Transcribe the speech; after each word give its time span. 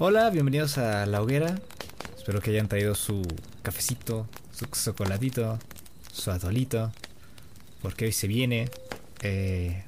Hola, 0.00 0.30
bienvenidos 0.30 0.78
a 0.78 1.06
La 1.06 1.20
Hoguera. 1.20 1.56
Espero 2.16 2.40
que 2.40 2.50
hayan 2.50 2.68
traído 2.68 2.94
su 2.94 3.20
cafecito, 3.62 4.28
su 4.52 4.66
chocolatito, 4.66 5.58
su 6.12 6.30
atolito, 6.30 6.92
porque 7.82 8.04
hoy 8.04 8.12
se 8.12 8.28
viene. 8.28 8.70
Eh, 9.22 9.82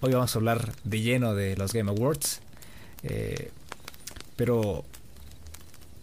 hoy 0.00 0.14
vamos 0.14 0.34
a 0.34 0.38
hablar 0.38 0.72
de 0.84 1.02
lleno 1.02 1.34
de 1.34 1.54
los 1.58 1.74
Game 1.74 1.90
Awards. 1.90 2.40
Eh, 3.02 3.50
pero, 4.36 4.86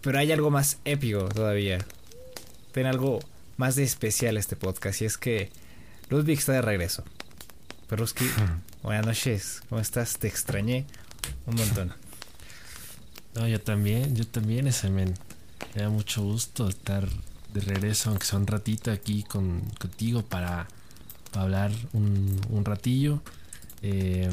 pero 0.02 0.20
hay 0.20 0.32
algo 0.32 0.52
más 0.52 0.78
épico 0.86 1.28
todavía. 1.30 1.80
Tiene 2.72 2.90
algo 2.90 3.18
más 3.58 3.76
de 3.76 3.84
especial 3.84 4.38
este 4.38 4.58
podcast 4.58 5.02
y 5.02 5.06
es 5.06 5.18
que 5.18 5.50
Ludwig 6.10 6.38
está 6.38 6.52
de 6.52 6.62
regreso. 6.62 7.04
Perruski, 7.88 8.30
buenas 8.84 9.08
noches. 9.08 9.64
¿Cómo 9.70 9.82
estás? 9.82 10.20
Te 10.20 10.28
extrañé 10.28 10.86
un 11.48 11.56
montón. 11.56 11.99
No, 13.40 13.48
yo 13.48 13.62
también, 13.62 14.18
yo 14.18 14.28
también, 14.28 14.68
ese 14.68 14.90
men. 14.90 15.14
Me 15.74 15.84
da 15.84 15.90
mucho 15.90 16.22
gusto 16.22 16.68
estar 16.68 17.08
de 17.54 17.62
regreso, 17.62 18.10
aunque 18.10 18.26
sea 18.26 18.38
un 18.38 18.46
ratito 18.46 18.92
aquí 18.92 19.24
con, 19.24 19.62
contigo 19.80 20.24
para, 20.24 20.68
hablar 21.32 21.72
un, 21.94 22.42
un 22.50 22.66
ratillo. 22.66 23.22
Eh, 23.82 24.30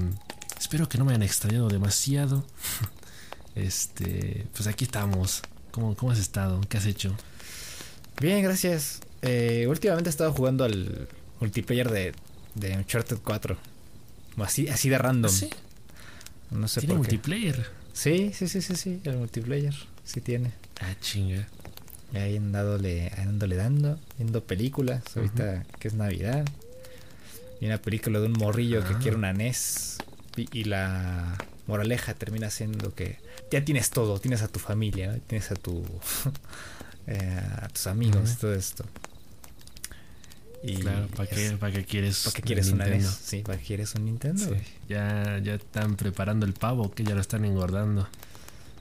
espero 0.59 0.89
que 0.89 0.99
no 0.99 1.05
me 1.05 1.13
hayan 1.13 1.23
extrañado 1.23 1.69
demasiado. 1.69 2.45
Este, 3.55 4.47
pues 4.53 4.67
aquí 4.67 4.85
estamos. 4.85 5.41
¿Cómo, 5.71 5.97
cómo 5.97 6.13
has 6.13 6.19
estado? 6.19 6.61
¿Qué 6.69 6.77
has 6.77 6.85
hecho? 6.85 7.17
Bien, 8.21 8.43
gracias. 8.43 9.01
Eh, 9.23 9.65
últimamente 9.67 10.11
he 10.11 10.13
estado 10.13 10.31
jugando 10.35 10.63
al 10.63 11.09
multiplayer 11.41 11.91
de, 11.91 12.13
de 12.55 12.77
Uncharted 12.77 13.17
4. 13.25 13.57
Así, 14.43 14.69
así 14.69 14.91
de 14.91 14.99
random. 14.99 15.31
¿Sí? 15.31 15.49
No 16.51 16.69
sé 16.69 16.81
¿Tiene 16.81 16.97
por 16.97 17.09
qué. 17.09 17.19
Sí, 17.97 18.31
sí, 18.35 18.47
sí, 18.47 18.61
sí, 18.61 18.77
sí, 18.77 19.01
el 19.05 19.17
multiplayer. 19.17 19.75
Sí 20.05 20.21
tiene. 20.21 20.53
Ah, 20.81 20.95
chinga. 21.01 21.49
Y 22.13 22.19
ahí 22.19 22.37
andándole, 22.37 23.09
andándole 23.17 23.57
dando, 23.57 23.99
viendo 24.19 24.45
películas. 24.45 25.03
Ahorita 25.17 25.65
que 25.79 25.89
es 25.89 25.95
Navidad. 25.95 26.45
Y 27.61 27.67
una 27.67 27.79
película 27.79 28.21
de 28.21 28.27
un 28.27 28.33
morrillo 28.33 28.85
que 28.87 28.95
Ah. 28.95 28.99
quiere 29.01 29.17
una 29.17 29.33
NES. 29.33 29.97
Y, 30.37 30.47
y 30.61 30.65
la 30.65 31.39
moraleja 31.67 32.13
termina 32.13 32.51
siendo 32.51 32.95
que 32.95 33.17
ya 33.51 33.65
tienes 33.65 33.89
todo. 33.89 34.21
Tienes 34.21 34.43
a 34.43 34.49
tu 34.49 34.59
familia, 34.61 35.13
¿no? 35.13 35.19
tienes 35.27 35.51
a 35.51 35.55
tu 35.55 35.83
eh, 37.07 37.41
a 37.63 37.69
tus 37.69 37.87
amigos, 37.87 38.37
todo 38.37 38.55
esto. 38.55 38.85
Y 40.63 40.77
Claro, 40.77 41.07
¿para 41.09 41.29
qué, 41.29 41.47
es- 41.47 41.53
¿para 41.55 41.73
qué 41.73 41.85
quieres? 41.85 42.23
¿Para 42.25 42.35
qué 42.35 42.43
quieres 42.43 42.69
una 42.71 42.85
Nintendo? 42.87 43.09
NES? 43.09 43.19
Sí, 43.25 43.43
¿para 43.43 43.59
qué 43.59 43.65
quieres 43.65 43.95
un 43.95 44.05
Nintendo? 44.07 44.45
Sí? 44.45 44.55
Ya, 44.89 45.39
ya 45.43 45.55
están 45.55 45.97
preparando 45.97 46.45
el 46.47 46.53
pavo, 46.55 46.93
que 46.93 47.05
ya 47.05 47.15
lo 47.15 47.21
están 47.21 47.45
engordando. 47.45 48.09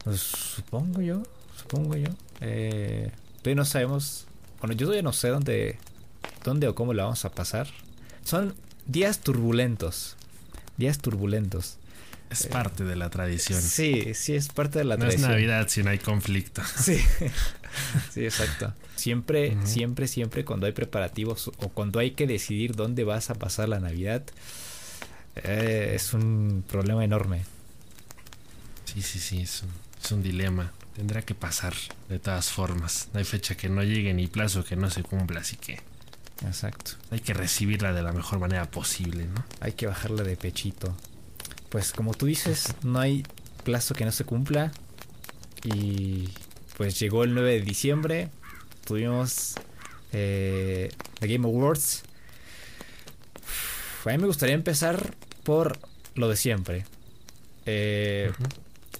Pues 0.03 0.19
supongo 0.21 1.01
yo, 1.01 1.23
supongo 1.57 1.95
yo. 1.95 2.09
Eh, 2.41 3.11
todavía 3.41 3.55
no 3.55 3.65
sabemos. 3.65 4.25
Bueno, 4.59 4.73
yo 4.75 4.85
todavía 4.87 5.03
no 5.03 5.13
sé 5.13 5.27
dónde, 5.29 5.77
dónde 6.43 6.67
o 6.67 6.75
cómo 6.75 6.93
la 6.93 7.03
vamos 7.03 7.23
a 7.25 7.31
pasar. 7.31 7.67
Son 8.23 8.55
días 8.87 9.19
turbulentos. 9.19 10.15
Días 10.77 10.97
turbulentos. 10.99 11.77
Es 12.29 12.47
parte 12.47 12.83
de 12.83 12.95
la 12.95 13.09
tradición. 13.11 13.61
Sí, 13.61 14.13
sí, 14.15 14.33
es 14.35 14.47
parte 14.49 14.79
de 14.79 14.85
la 14.85 14.97
no 14.97 15.03
es 15.05 15.09
tradición. 15.15 15.31
Navidad 15.31 15.67
si 15.69 15.83
no 15.83 15.91
hay 15.91 15.99
conflicto. 15.99 16.61
Sí, 16.81 16.99
sí, 18.11 18.23
exacto. 18.23 18.73
Siempre, 18.95 19.57
siempre, 19.65 20.07
siempre 20.07 20.45
cuando 20.45 20.65
hay 20.65 20.71
preparativos 20.71 21.49
o 21.57 21.69
cuando 21.69 21.99
hay 21.99 22.11
que 22.11 22.27
decidir 22.27 22.75
dónde 22.75 23.03
vas 23.03 23.29
a 23.29 23.35
pasar 23.35 23.69
la 23.69 23.79
Navidad, 23.79 24.23
eh, 25.35 25.93
es 25.95 26.13
un 26.13 26.63
problema 26.67 27.03
enorme. 27.03 27.43
Sí, 28.85 29.01
sí, 29.01 29.19
sí, 29.19 29.41
es 29.41 29.63
un, 29.63 29.69
es 30.03 30.11
un 30.11 30.23
dilema. 30.23 30.71
Tendrá 30.95 31.21
que 31.23 31.35
pasar 31.35 31.73
de 32.07 32.19
todas 32.19 32.49
formas. 32.49 33.09
No 33.13 33.19
hay 33.19 33.25
fecha 33.25 33.55
que 33.55 33.67
no 33.67 33.83
llegue 33.83 34.13
ni 34.13 34.27
plazo 34.27 34.63
que 34.63 34.77
no 34.77 34.89
se 34.89 35.03
cumpla, 35.03 35.41
así 35.41 35.57
que 35.57 35.81
Exacto. 36.45 36.91
hay 37.11 37.19
que 37.19 37.33
recibirla 37.33 37.91
de 37.91 38.01
la 38.01 38.13
mejor 38.13 38.39
manera 38.39 38.69
posible, 38.71 39.25
¿no? 39.25 39.43
Hay 39.59 39.73
que 39.73 39.87
bajarle 39.87 40.23
de 40.23 40.37
pechito. 40.37 40.95
Pues 41.69 41.91
como 41.91 42.13
tú 42.13 42.27
dices, 42.27 42.73
no 42.83 42.99
hay 42.99 43.25
plazo 43.65 43.93
que 43.93 44.05
no 44.05 44.13
se 44.13 44.23
cumpla. 44.23 44.71
Y 45.65 46.29
pues 46.77 46.99
llegó 46.99 47.23
el 47.23 47.33
9 47.33 47.51
de 47.51 47.61
diciembre. 47.61 48.29
Tuvimos 48.85 49.55
eh, 50.13 50.91
The 51.19 51.27
Game 51.27 51.47
Awards. 51.47 52.03
Uf, 53.37 54.07
A 54.07 54.11
mí 54.11 54.17
me 54.17 54.27
gustaría 54.27 54.55
empezar 54.55 55.15
por 55.43 55.77
lo 56.15 56.29
de 56.29 56.35
siempre. 56.35 56.85
Eh. 57.65 58.31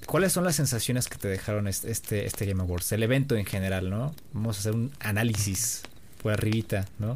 ¿Cuáles 0.05 0.33
son 0.33 0.43
las 0.43 0.55
sensaciones 0.55 1.07
que 1.07 1.17
te 1.17 1.27
dejaron 1.27 1.67
este, 1.67 1.89
este, 1.89 2.25
este 2.25 2.45
Game 2.45 2.61
Awards? 2.61 2.91
El 2.91 3.01
evento 3.01 3.35
en 3.35 3.45
general, 3.45 3.89
¿no? 3.89 4.13
Vamos 4.33 4.57
a 4.57 4.59
hacer 4.59 4.73
un 4.73 4.91
análisis 4.99 5.81
por 6.21 6.33
arribita, 6.33 6.85
¿no? 6.99 7.15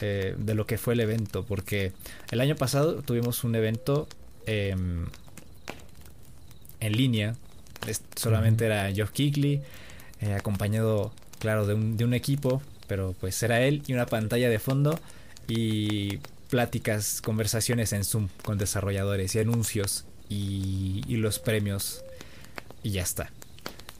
Eh, 0.00 0.34
de 0.38 0.54
lo 0.54 0.66
que 0.66 0.78
fue 0.78 0.94
el 0.94 1.00
evento, 1.00 1.44
porque 1.44 1.92
el 2.30 2.40
año 2.40 2.56
pasado 2.56 3.02
tuvimos 3.02 3.42
un 3.44 3.54
evento 3.54 4.08
em, 4.46 5.06
en 6.80 6.92
línea, 6.92 7.36
es- 7.86 8.02
solamente 8.16 8.66
era 8.66 8.92
Geoff 8.92 9.10
Keighley, 9.10 9.62
eh, 10.20 10.34
acompañado, 10.34 11.12
claro, 11.38 11.66
de 11.66 11.74
un, 11.74 11.96
de 11.96 12.04
un 12.04 12.14
equipo, 12.14 12.62
pero 12.86 13.14
pues 13.20 13.42
era 13.42 13.60
él 13.62 13.82
y 13.86 13.92
una 13.92 14.06
pantalla 14.06 14.48
de 14.48 14.58
fondo 14.58 14.98
y 15.46 16.18
pláticas, 16.50 17.20
conversaciones 17.20 17.92
en 17.92 18.04
Zoom 18.04 18.28
con 18.42 18.58
desarrolladores 18.58 19.34
y 19.34 19.38
anuncios 19.38 20.04
y, 20.28 21.02
y 21.06 21.16
los 21.16 21.38
premios 21.38 22.02
y 22.82 22.90
ya 22.90 23.02
está. 23.02 23.30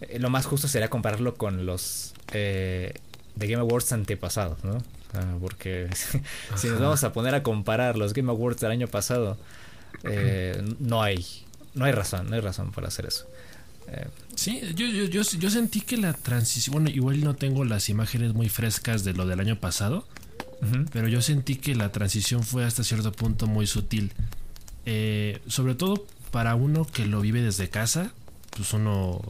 Eh, 0.01 0.19
lo 0.19 0.31
más 0.31 0.47
justo 0.47 0.69
sería 0.69 0.89
compararlo 0.89 1.35
con 1.35 1.67
los 1.67 2.15
eh, 2.33 2.95
de 3.37 3.47
Game 3.47 3.61
Awards 3.61 3.93
antepasados, 3.93 4.65
¿no? 4.65 4.79
Ah, 5.15 5.37
porque 5.41 5.89
si 6.57 6.69
nos 6.69 6.81
vamos 6.81 7.05
a 7.05 7.13
poner 7.13 7.35
a 7.35 7.43
comparar 7.43 7.97
los 7.97 8.13
Game 8.15 8.31
Awards 8.31 8.61
del 8.61 8.71
año 8.71 8.89
pasado, 8.89 9.37
eh, 10.05 10.63
no 10.81 11.03
hay, 11.03 11.25
no 11.75 11.85
hay 11.85 11.93
razón, 11.93 12.29
no 12.31 12.35
hay 12.37 12.41
razón 12.41 12.73
para 12.73 12.89
hacer 12.89 13.07
eso. 13.07 13.27
Sí, 14.35 14.61
yo, 14.77 14.87
yo, 14.87 15.05
yo, 15.05 15.23
yo 15.23 15.51
sentí 15.51 15.81
que 15.81 15.97
la 15.97 16.13
transición, 16.13 16.73
bueno, 16.75 16.91
igual 16.91 17.23
no 17.25 17.35
tengo 17.35 17.65
las 17.65 17.89
imágenes 17.89 18.35
muy 18.35 18.49
frescas 18.49 19.03
de 19.03 19.13
lo 19.13 19.27
del 19.27 19.41
año 19.41 19.59
pasado, 19.59 20.07
pero 20.93 21.09
yo 21.09 21.23
sentí 21.23 21.57
que 21.57 21.75
la 21.75 21.91
transición 21.91 22.45
fue 22.45 22.65
hasta 22.65 22.85
cierto 22.85 23.13
punto 23.13 23.47
muy 23.47 23.67
sutil. 23.67 24.13
Eh, 24.87 25.41
sobre 25.49 25.75
todo 25.75 26.07
para 26.31 26.55
uno 26.55 26.87
que 26.87 27.07
lo 27.07 27.21
vive 27.21 27.43
desde 27.43 27.69
casa, 27.69 28.13
pues 28.57 28.73
uno, 28.73 29.21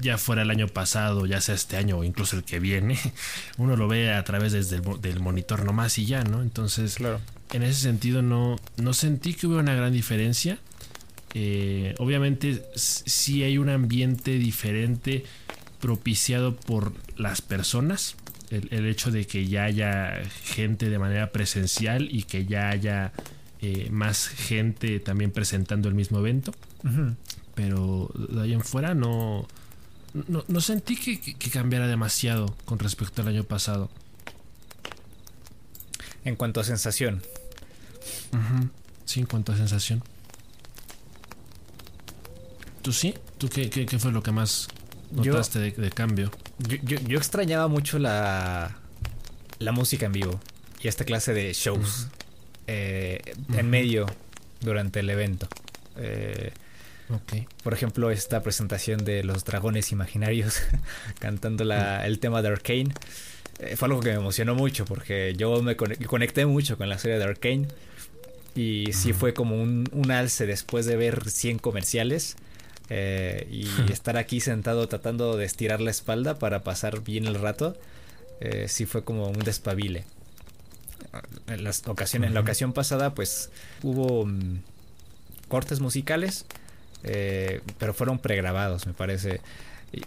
ya 0.00 0.18
fuera 0.18 0.42
el 0.42 0.50
año 0.50 0.68
pasado, 0.68 1.26
ya 1.26 1.40
sea 1.40 1.54
este 1.54 1.76
año 1.76 1.98
o 1.98 2.04
incluso 2.04 2.36
el 2.36 2.44
que 2.44 2.60
viene, 2.60 2.98
uno 3.58 3.76
lo 3.76 3.88
ve 3.88 4.12
a 4.12 4.24
través 4.24 4.52
desde 4.52 4.76
el 4.76 5.00
del 5.00 5.20
monitor 5.20 5.64
nomás 5.64 5.98
y 5.98 6.06
ya, 6.06 6.24
¿no? 6.24 6.42
Entonces, 6.42 6.96
claro. 6.96 7.20
en 7.52 7.62
ese 7.62 7.80
sentido 7.80 8.22
no, 8.22 8.58
no 8.76 8.94
sentí 8.94 9.34
que 9.34 9.46
hubiera 9.46 9.62
una 9.62 9.74
gran 9.74 9.92
diferencia. 9.92 10.58
Eh, 11.34 11.94
obviamente 11.98 12.62
sí 12.74 13.42
hay 13.42 13.58
un 13.58 13.68
ambiente 13.70 14.32
diferente 14.32 15.24
propiciado 15.80 16.56
por 16.56 16.92
las 17.16 17.40
personas. 17.42 18.16
El, 18.50 18.68
el 18.70 18.86
hecho 18.86 19.10
de 19.10 19.26
que 19.26 19.46
ya 19.46 19.64
haya 19.64 20.22
gente 20.44 20.90
de 20.90 20.98
manera 20.98 21.32
presencial 21.32 22.08
y 22.10 22.24
que 22.24 22.44
ya 22.44 22.68
haya 22.68 23.12
eh, 23.64 23.90
más 23.92 24.26
gente 24.26 24.98
también 24.98 25.30
presentando 25.30 25.88
el 25.88 25.94
mismo 25.94 26.18
evento. 26.18 26.52
Pero 27.54 28.10
de 28.12 28.42
ahí 28.42 28.52
en 28.52 28.60
fuera 28.60 28.92
no, 28.92 29.46
no, 30.26 30.44
no 30.48 30.60
sentí 30.60 30.96
que, 30.96 31.50
cambiara 31.50 31.86
demasiado 31.86 32.56
con 32.64 32.80
respecto 32.80 33.22
al 33.22 33.28
año 33.28 33.44
pasado. 33.44 33.88
En 36.24 36.34
cuanto 36.34 36.58
a 36.58 36.64
sensación. 36.64 37.22
Sí, 39.04 39.20
en 39.20 39.26
cuanto 39.26 39.52
a 39.52 39.56
sensación. 39.56 40.02
¿Tú 42.82 42.92
sí? 42.92 43.14
¿Tú 43.38 43.48
qué, 43.48 43.70
qué, 43.70 43.86
qué 43.86 43.98
fue 43.98 44.12
lo 44.12 44.22
que 44.22 44.32
más 44.32 44.68
Yo- 45.12 45.32
notaste 45.32 45.58
de, 45.58 45.70
de 45.72 45.90
cambio? 45.90 46.30
yo, 46.58 46.76
yo, 46.82 46.98
yo 47.00 47.18
extrañaba 47.18 47.68
mucho 47.68 47.98
la, 47.98 48.76
la 49.58 49.72
música 49.72 50.06
en 50.06 50.12
vivo 50.12 50.40
y 50.82 50.88
esta 50.88 51.04
clase 51.04 51.32
de 51.32 51.52
shows 51.52 52.08
eh, 52.66 53.20
en 53.54 53.70
medio 53.70 54.06
durante 54.60 55.00
el 55.00 55.10
evento. 55.10 55.48
Eh, 55.96 56.52
por 57.62 57.74
ejemplo, 57.74 58.10
esta 58.10 58.42
presentación 58.42 59.04
de 59.04 59.22
los 59.22 59.44
dragones 59.44 59.92
imaginarios 59.92 60.62
cantando 61.20 61.64
la- 61.64 62.06
el 62.06 62.18
tema 62.18 62.40
de 62.42 62.48
Arcane. 62.48 62.88
eh, 63.58 63.76
fue 63.76 63.86
algo 63.86 64.00
que 64.00 64.08
me 64.10 64.16
emocionó 64.16 64.54
mucho 64.54 64.84
porque 64.86 65.34
yo 65.36 65.62
me 65.62 65.76
conec- 65.76 66.04
conecté 66.06 66.46
mucho 66.46 66.78
con 66.78 66.88
la 66.88 66.98
serie 66.98 67.18
de 67.18 67.24
Arcane. 67.24 67.68
Y 68.54 68.92
sí 68.92 69.12
fue 69.14 69.32
como 69.34 69.60
un, 69.62 69.88
un 69.92 70.10
alce 70.10 70.46
después 70.46 70.84
de 70.86 70.96
ver 70.96 71.28
100 71.30 71.58
comerciales. 71.58 72.36
Eh, 72.94 73.48
y 73.50 73.90
estar 73.90 74.16
aquí 74.18 74.40
sentado 74.40 74.86
tratando 74.88 75.36
de 75.36 75.46
estirar 75.46 75.80
la 75.80 75.90
espalda 75.90 76.38
para 76.38 76.62
pasar 76.62 77.02
bien 77.02 77.26
el 77.26 77.36
rato. 77.36 77.76
eh, 78.40 78.66
sí 78.68 78.86
fue 78.86 79.04
como 79.04 79.28
un 79.28 79.38
despabile. 79.38 80.04
En, 81.46 81.64
las 81.64 81.86
ocasiones, 81.86 82.28
en 82.28 82.34
la 82.34 82.40
ocasión 82.40 82.72
pasada, 82.72 83.14
pues 83.14 83.50
hubo 83.82 84.26
mm, 84.26 84.58
cortes 85.48 85.80
musicales 85.80 86.46
eh, 87.04 87.60
pero 87.78 87.94
fueron 87.94 88.18
pregrabados, 88.18 88.86
me 88.86 88.92
parece. 88.92 89.40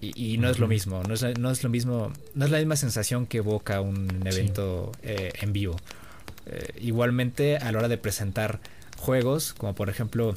Y, 0.01 0.39
no 0.39 0.49
es 0.49 0.57
lo 0.57 0.67
mismo, 0.67 1.03
no 1.03 1.13
es, 1.13 1.23
no 1.37 1.51
es, 1.51 1.63
lo 1.63 1.69
mismo, 1.69 2.11
no 2.33 2.45
es 2.45 2.51
la 2.51 2.57
misma 2.57 2.75
sensación 2.75 3.27
que 3.27 3.37
evoca 3.37 3.81
un 3.81 4.25
evento 4.25 4.91
eh, 5.03 5.31
en 5.41 5.53
vivo. 5.53 5.75
Eh, 6.47 6.73
igualmente 6.81 7.57
a 7.57 7.71
la 7.71 7.77
hora 7.77 7.87
de 7.87 7.99
presentar 7.99 8.59
juegos, 8.97 9.53
como 9.53 9.75
por 9.75 9.89
ejemplo 9.89 10.35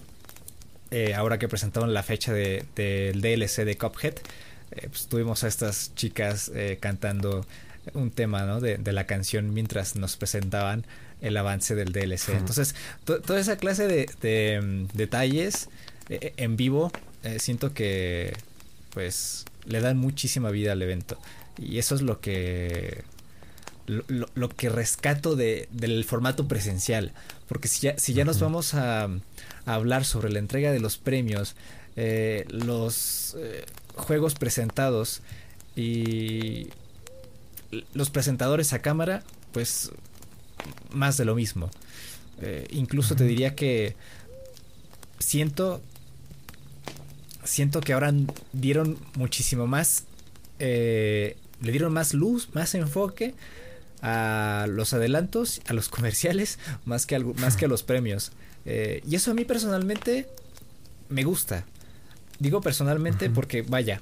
ahora 1.15 1.39
que 1.39 1.49
presentaron 1.49 1.93
la 1.93 2.03
fecha 2.03 2.33
del 2.33 3.21
DLC 3.21 3.65
de 3.65 3.77
Cuphead, 3.77 4.15
pues 4.91 5.07
tuvimos 5.07 5.45
a 5.45 5.49
estas 5.49 5.95
chicas 5.95 6.51
cantando 6.81 7.47
un 7.95 8.11
tema 8.11 8.45
¿no? 8.45 8.61
de, 8.61 8.77
de, 8.77 8.93
la 8.93 9.05
canción 9.05 9.55
mientras 9.55 9.97
nos 9.97 10.17
presentaban 10.17 10.85
el 11.21 11.37
avance 11.37 11.75
del 11.75 11.93
DLC. 11.93 12.31
Entonces, 12.31 12.75
toda 13.05 13.41
esa 13.41 13.57
clase 13.57 13.87
de, 13.87 14.61
mm, 14.61 14.97
detalles 14.97 15.69
eh, 16.09 16.33
en 16.37 16.57
vivo, 16.57 16.93
eh, 17.23 17.39
siento 17.39 17.73
que 17.75 18.37
pues 18.91 19.45
le 19.65 19.81
dan 19.81 19.99
muchísima 19.99 20.51
vida 20.51 20.73
al 20.73 20.83
evento. 20.83 21.19
Y 21.59 21.79
eso 21.79 21.95
es 21.95 22.03
lo 22.03 22.21
que 22.21 23.03
lo, 23.89 24.49
que 24.51 24.69
rescato 24.69 25.37
de, 25.37 25.69
del 25.73 26.05
formato 26.05 26.47
presencial. 26.47 27.13
Porque 27.49 27.69
si 27.69 27.81
ya, 27.81 27.99
si 27.99 28.13
ya 28.13 28.25
nos 28.25 28.41
vamos 28.41 28.75
a, 28.75 29.09
hablar 29.67 30.05
sobre 30.05 30.31
la 30.31 30.39
entrega 30.39 30.73
de 30.73 30.81
los 30.81 30.97
premios, 30.97 31.55
eh, 31.97 32.47
los 32.49 33.37
juegos 33.95 34.35
presentados 34.35 35.23
y 35.77 36.69
los 37.93 38.11
presentadores 38.11 38.73
a 38.73 38.81
cámara, 38.81 39.23
pues 39.53 39.91
más 40.91 41.17
de 41.17 41.25
lo 41.25 41.35
mismo. 41.35 41.71
Eh, 42.41 42.67
incluso 42.71 43.17
te 43.17 43.25
diría 43.25 43.55
que 43.55 43.97
siento 45.19 45.83
siento 47.45 47.81
que 47.81 47.93
ahora 47.93 48.13
dieron 48.53 48.99
muchísimo 49.17 49.67
más 49.67 50.05
eh, 50.59 51.37
le 51.61 51.73
dieron 51.73 51.93
más 51.93 52.15
luz 52.15 52.51
más 52.55 52.75
enfoque 52.75 53.35
a 54.03 54.67
los 54.69 54.93
adelantos 54.93 55.61
a 55.67 55.73
los 55.73 55.89
comerciales 55.89 56.59
más 56.85 57.07
que 57.07 57.17
a, 57.17 57.21
más 57.21 57.57
que 57.57 57.65
a 57.65 57.69
los 57.69 57.83
premios 57.83 58.33
eh, 58.65 59.03
y 59.09 59.17
eso 59.17 59.31
a 59.31 59.35
mí 59.35 59.45
personalmente 59.45 60.29
me 61.09 61.25
gusta 61.25 61.65
digo 62.39 62.61
personalmente 62.61 63.31
porque 63.31 63.63
vaya 63.63 64.01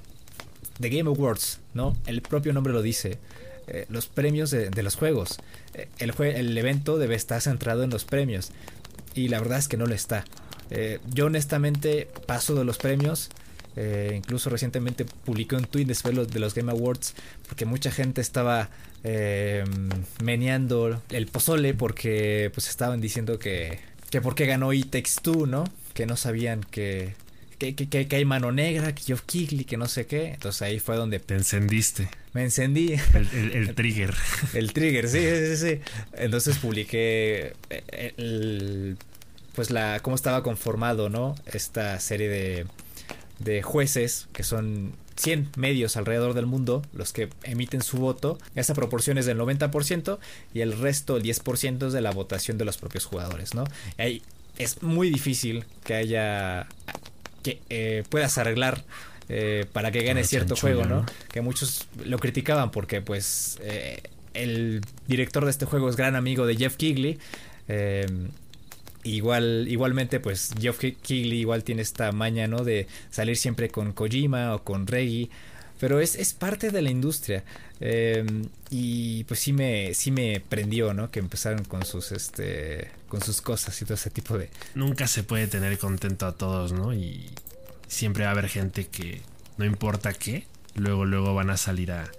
The 0.79 0.89
Game 0.89 1.09
Awards 1.09 1.59
no 1.73 1.95
el 2.05 2.21
propio 2.21 2.53
nombre 2.53 2.73
lo 2.73 2.81
dice 2.81 3.19
eh, 3.69 3.85
los 3.89 4.07
premios 4.07 4.49
de, 4.49 4.81
los 4.81 4.95
juegos. 4.95 5.39
Eh, 5.73 5.89
el, 5.99 6.13
el 6.21 6.57
evento 6.57 6.97
debe 6.97 7.15
estar 7.15 7.41
centrado 7.41 7.83
en 7.83 7.89
los 7.89 8.05
premios. 8.05 8.51
Y 9.13 9.27
la 9.27 9.39
verdad 9.39 9.59
es 9.59 9.67
que 9.67 9.75
no 9.75 9.85
lo 9.85 9.93
está. 9.93 10.23
Yo 11.13 11.25
honestamente 11.25 12.07
paso 12.27 12.55
de 12.55 12.63
los 12.63 12.77
premios. 12.77 13.29
Incluso 14.15 14.49
recientemente 14.49 15.05
publiqué 15.05 15.55
un 15.55 15.65
tweet 15.65 15.85
después 15.85 16.15
de 16.31 16.39
los 16.39 16.53
Game 16.53 16.71
Awards. 16.71 17.13
Porque 17.47 17.65
mucha 17.65 17.91
gente 17.91 18.21
estaba 18.21 18.69
meneando 20.23 21.01
el 21.09 21.27
pozole. 21.27 21.73
Porque 21.73 22.51
pues 22.53 22.69
estaban 22.69 23.01
diciendo 23.01 23.39
que, 23.39 23.79
que 24.09 24.21
por 24.21 24.35
qué 24.35 24.45
ganó 24.45 24.73
It 24.73 24.89
Takes 24.89 25.21
Two, 25.21 25.45
¿no? 25.45 25.65
Que 25.93 26.05
no 26.05 26.15
sabían 26.15 26.63
que 26.69 27.15
que, 27.57 27.75
que, 27.75 28.07
que, 28.07 28.15
hay 28.15 28.25
mano 28.25 28.51
negra, 28.51 28.93
que 28.93 29.03
Geoff 29.03 29.21
Kigley, 29.25 29.65
que 29.65 29.77
no 29.77 29.87
sé 29.87 30.05
qué. 30.05 30.33
Entonces 30.33 30.61
ahí 30.61 30.79
fue 30.79 30.95
donde... 30.95 31.19
Te 31.19 31.33
encendiste. 31.33 32.07
Me 32.33 32.43
encendí. 32.43 32.95
El, 33.13 33.73
trigger. 33.73 34.13
el 34.53 34.73
trigger, 34.73 35.09
sí, 35.09 35.19
sí, 35.19 35.57
sí. 35.57 35.79
Entonces 36.13 36.57
publiqué 36.59 37.53
eh, 37.69 38.13
el, 38.17 38.97
pues 39.55 39.71
la 39.71 39.99
cómo 40.01 40.15
estaba 40.15 40.43
conformado, 40.43 41.09
¿no? 41.09 41.35
Esta 41.47 41.99
serie 41.99 42.29
de, 42.29 42.65
de 43.39 43.61
jueces, 43.61 44.27
que 44.33 44.43
son 44.43 44.93
100 45.17 45.49
medios 45.57 45.97
alrededor 45.97 46.33
del 46.33 46.45
mundo 46.45 46.83
los 46.93 47.11
que 47.11 47.29
emiten 47.43 47.81
su 47.81 47.97
voto. 47.97 48.37
Esa 48.55 48.73
proporción 48.73 49.17
es 49.17 49.25
del 49.25 49.39
90% 49.39 50.19
y 50.53 50.61
el 50.61 50.77
resto, 50.77 51.17
el 51.17 51.23
10% 51.23 51.87
es 51.87 51.93
de 51.93 52.01
la 52.01 52.11
votación 52.11 52.57
de 52.57 52.65
los 52.65 52.77
propios 52.77 53.05
jugadores, 53.05 53.53
¿no? 53.53 53.65
Ahí 53.97 54.21
es 54.57 54.81
muy 54.83 55.09
difícil 55.09 55.65
que 55.83 55.95
haya 55.95 56.67
que 57.43 57.59
eh, 57.69 58.03
puedas 58.09 58.37
arreglar 58.37 58.83
eh, 59.29 59.65
para 59.71 59.91
que 59.91 60.03
gane 60.03 60.23
cierto 60.23 60.55
juego, 60.55 60.85
¿no? 60.85 61.05
Que 61.31 61.41
muchos 61.41 61.87
lo 62.03 62.17
criticaban 62.19 62.71
porque 62.71 63.01
pues 63.01 63.59
eh, 63.61 64.01
el 64.33 64.81
director 65.07 65.45
de 65.45 65.51
este 65.51 65.65
juego 65.65 65.89
es 65.89 65.95
gran 65.95 66.15
amigo 66.15 66.45
de 66.45 66.55
Jeff 66.55 66.75
Kigley. 66.77 67.19
Igual, 69.15 69.67
igualmente, 69.69 70.19
pues 70.19 70.51
Jeff 70.59 70.79
Kigley 70.79 71.39
igual 71.39 71.63
tiene 71.63 71.81
esta 71.81 72.11
maña, 72.11 72.47
¿no? 72.47 72.63
De 72.63 72.87
salir 73.09 73.37
siempre 73.37 73.69
con 73.69 73.93
Kojima 73.93 74.55
o 74.55 74.63
con 74.63 74.87
Reggie. 74.87 75.29
Pero 75.79 75.99
es, 75.99 76.15
es 76.15 76.33
parte 76.33 76.71
de 76.71 76.81
la 76.81 76.89
industria. 76.89 77.43
y 78.69 79.23
pues 79.25 79.39
sí 79.39 79.53
me, 79.53 79.93
sí 79.93 80.11
me 80.11 80.41
prendió, 80.41 80.93
¿no? 80.93 81.11
Que 81.11 81.19
empezaron 81.19 81.63
con 81.65 81.85
sus, 81.85 82.11
este, 82.11 82.89
con 83.07 83.21
sus 83.21 83.41
cosas 83.41 83.79
y 83.81 83.85
todo 83.85 83.93
ese 83.95 84.09
tipo 84.09 84.37
de... 84.37 84.49
Nunca 84.75 85.07
se 85.07 85.23
puede 85.23 85.47
tener 85.47 85.77
contento 85.77 86.25
a 86.25 86.33
todos, 86.33 86.71
¿no? 86.73 86.93
Y 86.93 87.29
siempre 87.87 88.23
va 88.23 88.29
a 88.29 88.33
haber 88.33 88.49
gente 88.49 88.87
que 88.87 89.21
no 89.57 89.65
importa 89.65 90.13
qué, 90.13 90.45
luego, 90.75 91.05
luego 91.05 91.33
van 91.33 91.49
a 91.49 91.57
salir 91.57 91.91
a, 91.91 92.09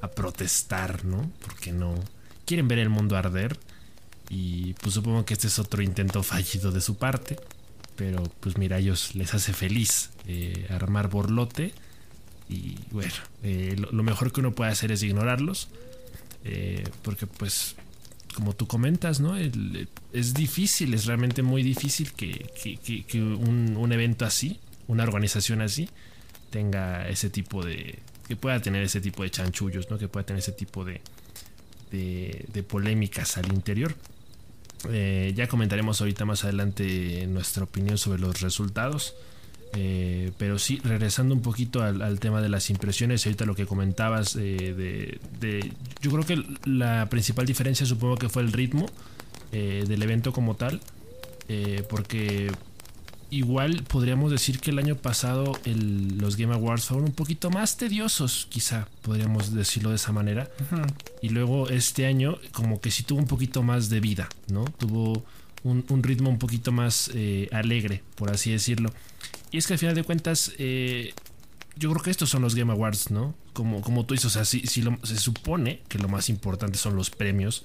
a 0.00 0.08
protestar, 0.08 1.04
¿no? 1.04 1.30
Porque 1.40 1.72
no 1.72 1.94
quieren 2.44 2.68
ver 2.68 2.78
el 2.78 2.88
mundo 2.88 3.16
arder. 3.16 3.58
Y 4.28 4.74
pues 4.74 4.94
supongo 4.94 5.24
que 5.24 5.34
este 5.34 5.46
es 5.46 5.58
otro 5.58 5.82
intento 5.82 6.22
fallido 6.22 6.70
de 6.70 6.80
su 6.80 6.96
parte. 6.96 7.36
Pero 7.96 8.22
pues 8.40 8.56
mira, 8.58 8.76
a 8.76 8.78
ellos 8.78 9.14
les 9.14 9.34
hace 9.34 9.52
feliz 9.52 10.10
eh, 10.26 10.66
armar 10.70 11.08
borlote. 11.08 11.72
Y 12.48 12.76
bueno, 12.90 13.12
eh, 13.42 13.76
lo, 13.76 14.02
mejor 14.02 14.32
que 14.32 14.40
uno 14.40 14.54
puede 14.54 14.70
hacer 14.70 14.92
es 14.92 15.02
ignorarlos. 15.02 15.68
Eh, 16.44 16.84
porque 17.02 17.26
pues 17.26 17.76
como 18.38 18.54
tú 18.54 18.68
comentas, 18.68 19.18
¿no? 19.18 19.36
es 19.36 20.34
difícil, 20.34 20.94
es 20.94 21.06
realmente 21.06 21.42
muy 21.42 21.64
difícil 21.64 22.12
que, 22.12 22.46
un, 23.18 23.92
evento 23.92 24.24
así, 24.24 24.60
una 24.86 25.02
organización 25.02 25.60
así, 25.60 25.88
tenga 26.50 27.08
ese 27.08 27.30
tipo 27.30 27.64
de. 27.64 27.98
que 28.28 28.36
pueda 28.36 28.62
tener 28.62 28.84
ese 28.84 29.00
tipo 29.00 29.24
de 29.24 29.30
chanchullos, 29.30 29.90
¿no? 29.90 29.98
Que 29.98 30.06
pueda 30.06 30.24
tener 30.24 30.38
ese 30.38 30.52
tipo 30.52 30.84
de, 30.84 31.00
de, 31.90 32.62
polémicas 32.62 33.36
al 33.38 33.52
interior. 33.52 33.96
Eh, 34.90 35.32
ya 35.34 35.48
comentaremos 35.48 36.00
ahorita 36.00 36.24
más 36.24 36.44
adelante 36.44 37.26
nuestra 37.26 37.64
opinión 37.64 37.98
sobre 37.98 38.20
los 38.20 38.40
resultados. 38.40 39.14
Eh, 39.74 40.32
pero 40.38 40.58
sí, 40.58 40.80
regresando 40.82 41.34
un 41.34 41.42
poquito 41.42 41.82
al, 41.82 42.20
tema 42.20 42.40
de 42.40 42.48
las 42.48 42.70
impresiones, 42.70 43.26
ahorita 43.26 43.44
lo 43.44 43.54
que 43.54 43.66
comentabas 43.66 44.34
eh, 44.36 45.18
de, 45.40 45.72
Yo 46.00 46.10
creo 46.10 46.24
que 46.24 46.42
la 46.64 47.08
principal 47.10 47.44
diferencia 47.44 47.84
supongo 47.84 48.16
que 48.16 48.28
fue 48.28 48.42
el 48.42 48.52
ritmo 48.52 48.86
del 49.50 50.02
evento 50.02 50.32
como 50.32 50.56
tal, 50.56 50.80
porque 51.88 52.50
igual 53.30 53.84
podríamos 53.84 54.30
decir 54.30 54.60
que 54.60 54.70
el 54.70 54.78
año 54.78 54.96
pasado 54.96 55.58
los 55.64 56.36
Game 56.36 56.54
Awards 56.54 56.86
fueron 56.86 57.06
un 57.06 57.12
poquito 57.12 57.50
más 57.50 57.76
tediosos, 57.76 58.46
quizá 58.50 58.88
podríamos 59.02 59.54
decirlo 59.54 59.90
de 59.90 59.96
esa 59.96 60.12
manera. 60.12 60.50
Y 61.22 61.30
luego 61.30 61.68
este 61.68 62.06
año 62.06 62.38
como 62.52 62.80
que 62.80 62.90
sí 62.90 63.02
tuvo 63.02 63.18
un 63.18 63.26
poquito 63.26 63.62
más 63.62 63.90
de 63.90 64.00
vida, 64.00 64.28
¿no? 64.48 64.64
Tuvo 64.64 65.24
un, 65.64 65.84
un 65.88 66.02
ritmo 66.02 66.30
un 66.30 66.38
poquito 66.38 66.72
más 66.72 67.10
alegre, 67.52 68.02
por 68.16 68.30
así 68.30 68.50
decirlo. 68.50 68.90
Y 69.50 69.58
es 69.58 69.66
que 69.66 69.74
al 69.74 69.78
final 69.78 69.94
de 69.94 70.02
cuentas, 70.04 70.52
eh, 70.58 71.14
yo 71.76 71.90
creo 71.90 72.02
que 72.02 72.10
estos 72.10 72.28
son 72.28 72.42
los 72.42 72.54
Game 72.54 72.72
Awards, 72.72 73.10
¿no? 73.10 73.34
Como, 73.52 73.80
como 73.80 74.04
tú 74.04 74.14
dices, 74.14 74.26
o 74.26 74.30
sea, 74.30 74.44
si, 74.44 74.60
se 74.66 75.16
supone 75.16 75.80
que 75.88 75.98
lo 75.98 76.08
más 76.08 76.28
importante 76.28 76.78
son 76.78 76.96
los 76.96 77.10
premios, 77.10 77.64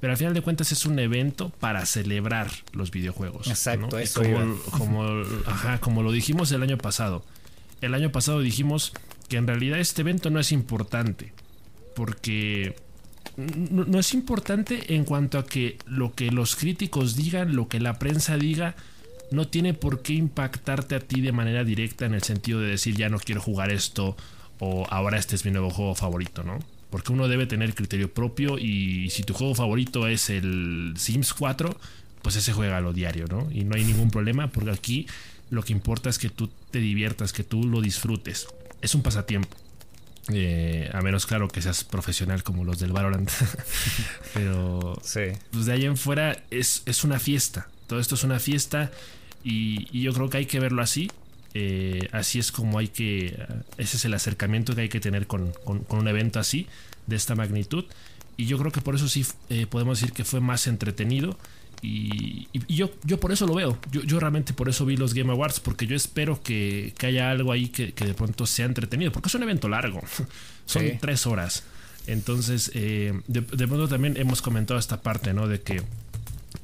pero 0.00 0.12
al 0.12 0.16
final 0.16 0.34
de 0.34 0.42
cuentas 0.42 0.72
es 0.72 0.86
un 0.86 0.98
evento 0.98 1.50
para 1.60 1.86
celebrar 1.86 2.50
los 2.72 2.90
videojuegos. 2.90 3.46
Exacto, 3.48 3.98
eso 3.98 4.22
como, 4.22 4.58
como, 4.70 5.22
ajá, 5.46 5.80
como 5.80 6.02
lo 6.02 6.12
dijimos 6.12 6.52
el 6.52 6.62
año 6.62 6.78
pasado. 6.78 7.24
El 7.80 7.94
año 7.94 8.12
pasado 8.12 8.40
dijimos 8.40 8.92
que 9.28 9.36
en 9.36 9.46
realidad 9.46 9.78
este 9.78 10.02
evento 10.02 10.30
no 10.30 10.40
es 10.40 10.52
importante, 10.52 11.32
porque 11.96 12.76
no 13.36 13.98
es 13.98 14.14
importante 14.14 14.94
en 14.94 15.04
cuanto 15.04 15.38
a 15.38 15.46
que 15.46 15.78
lo 15.86 16.14
que 16.14 16.30
los 16.30 16.56
críticos 16.56 17.16
digan, 17.16 17.56
lo 17.56 17.68
que 17.68 17.80
la 17.80 17.98
prensa 17.98 18.36
diga, 18.36 18.76
no 19.30 19.48
tiene 19.48 19.74
por 19.74 20.02
qué 20.02 20.12
impactarte 20.14 20.94
a 20.94 21.00
ti 21.00 21.20
de 21.20 21.32
manera 21.32 21.64
directa 21.64 22.06
en 22.06 22.14
el 22.14 22.22
sentido 22.22 22.60
de 22.60 22.68
decir 22.68 22.96
ya 22.96 23.08
no 23.08 23.18
quiero 23.18 23.40
jugar 23.40 23.72
esto 23.72 24.16
o 24.60 24.86
ahora 24.90 25.18
este 25.18 25.34
es 25.34 25.44
mi 25.44 25.50
nuevo 25.50 25.70
juego 25.70 25.94
favorito, 25.94 26.44
¿no? 26.44 26.60
Porque 26.94 27.10
uno 27.10 27.26
debe 27.26 27.46
tener 27.46 27.74
criterio 27.74 28.14
propio 28.14 28.56
y 28.56 29.10
si 29.10 29.24
tu 29.24 29.34
juego 29.34 29.52
favorito 29.56 30.06
es 30.06 30.30
el 30.30 30.94
Sims 30.96 31.34
4, 31.34 31.76
pues 32.22 32.36
ese 32.36 32.52
juega 32.52 32.80
lo 32.80 32.92
diario, 32.92 33.26
¿no? 33.26 33.48
Y 33.50 33.64
no 33.64 33.74
hay 33.74 33.82
ningún 33.82 34.12
problema 34.12 34.46
porque 34.46 34.70
aquí 34.70 35.08
lo 35.50 35.64
que 35.64 35.72
importa 35.72 36.08
es 36.08 36.20
que 36.20 36.30
tú 36.30 36.48
te 36.70 36.78
diviertas, 36.78 37.32
que 37.32 37.42
tú 37.42 37.64
lo 37.64 37.80
disfrutes. 37.80 38.46
Es 38.80 38.94
un 38.94 39.02
pasatiempo. 39.02 39.56
Eh, 40.32 40.88
a 40.94 41.00
menos 41.00 41.26
claro 41.26 41.48
que 41.48 41.60
seas 41.60 41.82
profesional 41.82 42.44
como 42.44 42.64
los 42.64 42.78
del 42.78 42.92
Valorant. 42.92 43.28
Pero 44.32 44.96
pues 45.50 45.66
de 45.66 45.72
ahí 45.72 45.86
en 45.86 45.96
fuera 45.96 46.44
es, 46.52 46.84
es 46.86 47.02
una 47.02 47.18
fiesta. 47.18 47.66
Todo 47.88 47.98
esto 47.98 48.14
es 48.14 48.22
una 48.22 48.38
fiesta 48.38 48.92
y, 49.42 50.00
yo 50.00 50.12
creo 50.12 50.30
que 50.30 50.36
hay 50.36 50.46
que 50.46 50.60
verlo 50.60 50.80
así. 50.80 51.10
Eh, 51.56 52.08
así 52.10 52.40
es 52.40 52.50
como 52.50 52.78
hay 52.80 52.88
que, 52.88 53.46
ese 53.78 53.96
es 53.96 54.04
el 54.04 54.14
acercamiento 54.14 54.74
que 54.74 54.82
hay 54.82 54.88
que 54.88 54.98
tener 54.98 55.28
con, 55.28 55.52
un 55.64 56.08
evento 56.08 56.40
así, 56.40 56.66
de 57.06 57.16
esta 57.16 57.34
magnitud. 57.34 57.84
Y 58.36 58.46
yo 58.46 58.58
creo 58.58 58.72
que 58.72 58.80
por 58.80 58.96
eso 58.96 59.08
sí 59.08 59.24
eh, 59.48 59.66
podemos 59.66 60.00
decir 60.00 60.12
que 60.12 60.24
fue 60.24 60.40
más 60.40 60.66
entretenido. 60.66 61.38
Y, 61.80 62.48
yo, 62.68 62.90
yo 63.04 63.20
por 63.20 63.30
eso 63.30 63.46
lo 63.46 63.54
veo. 63.54 63.78
Yo, 63.92 64.02
yo, 64.02 64.18
realmente 64.18 64.52
por 64.52 64.68
eso 64.68 64.84
vi 64.84 64.96
los 64.96 65.14
Game 65.14 65.30
Awards, 65.30 65.60
porque 65.60 65.86
yo 65.86 65.94
espero 65.94 66.42
que, 66.42 66.92
haya 67.02 67.30
algo 67.30 67.52
ahí 67.52 67.68
que, 67.68 67.92
de 67.92 68.14
pronto 68.14 68.46
sea 68.46 68.66
entretenido, 68.66 69.12
porque 69.12 69.28
es 69.28 69.34
un 69.34 69.44
evento 69.44 69.68
largo. 69.68 70.00
Son 70.66 70.98
tres 70.98 71.26
horas. 71.26 71.62
Entonces, 72.06 72.70
eh, 72.74 73.12
de, 73.28 73.42
de, 73.42 73.68
pronto 73.68 73.86
también 73.88 74.16
hemos 74.16 74.42
comentado 74.42 74.80
esta 74.80 75.02
parte, 75.02 75.32
¿no? 75.32 75.46
De 75.46 75.60
que 75.60 75.82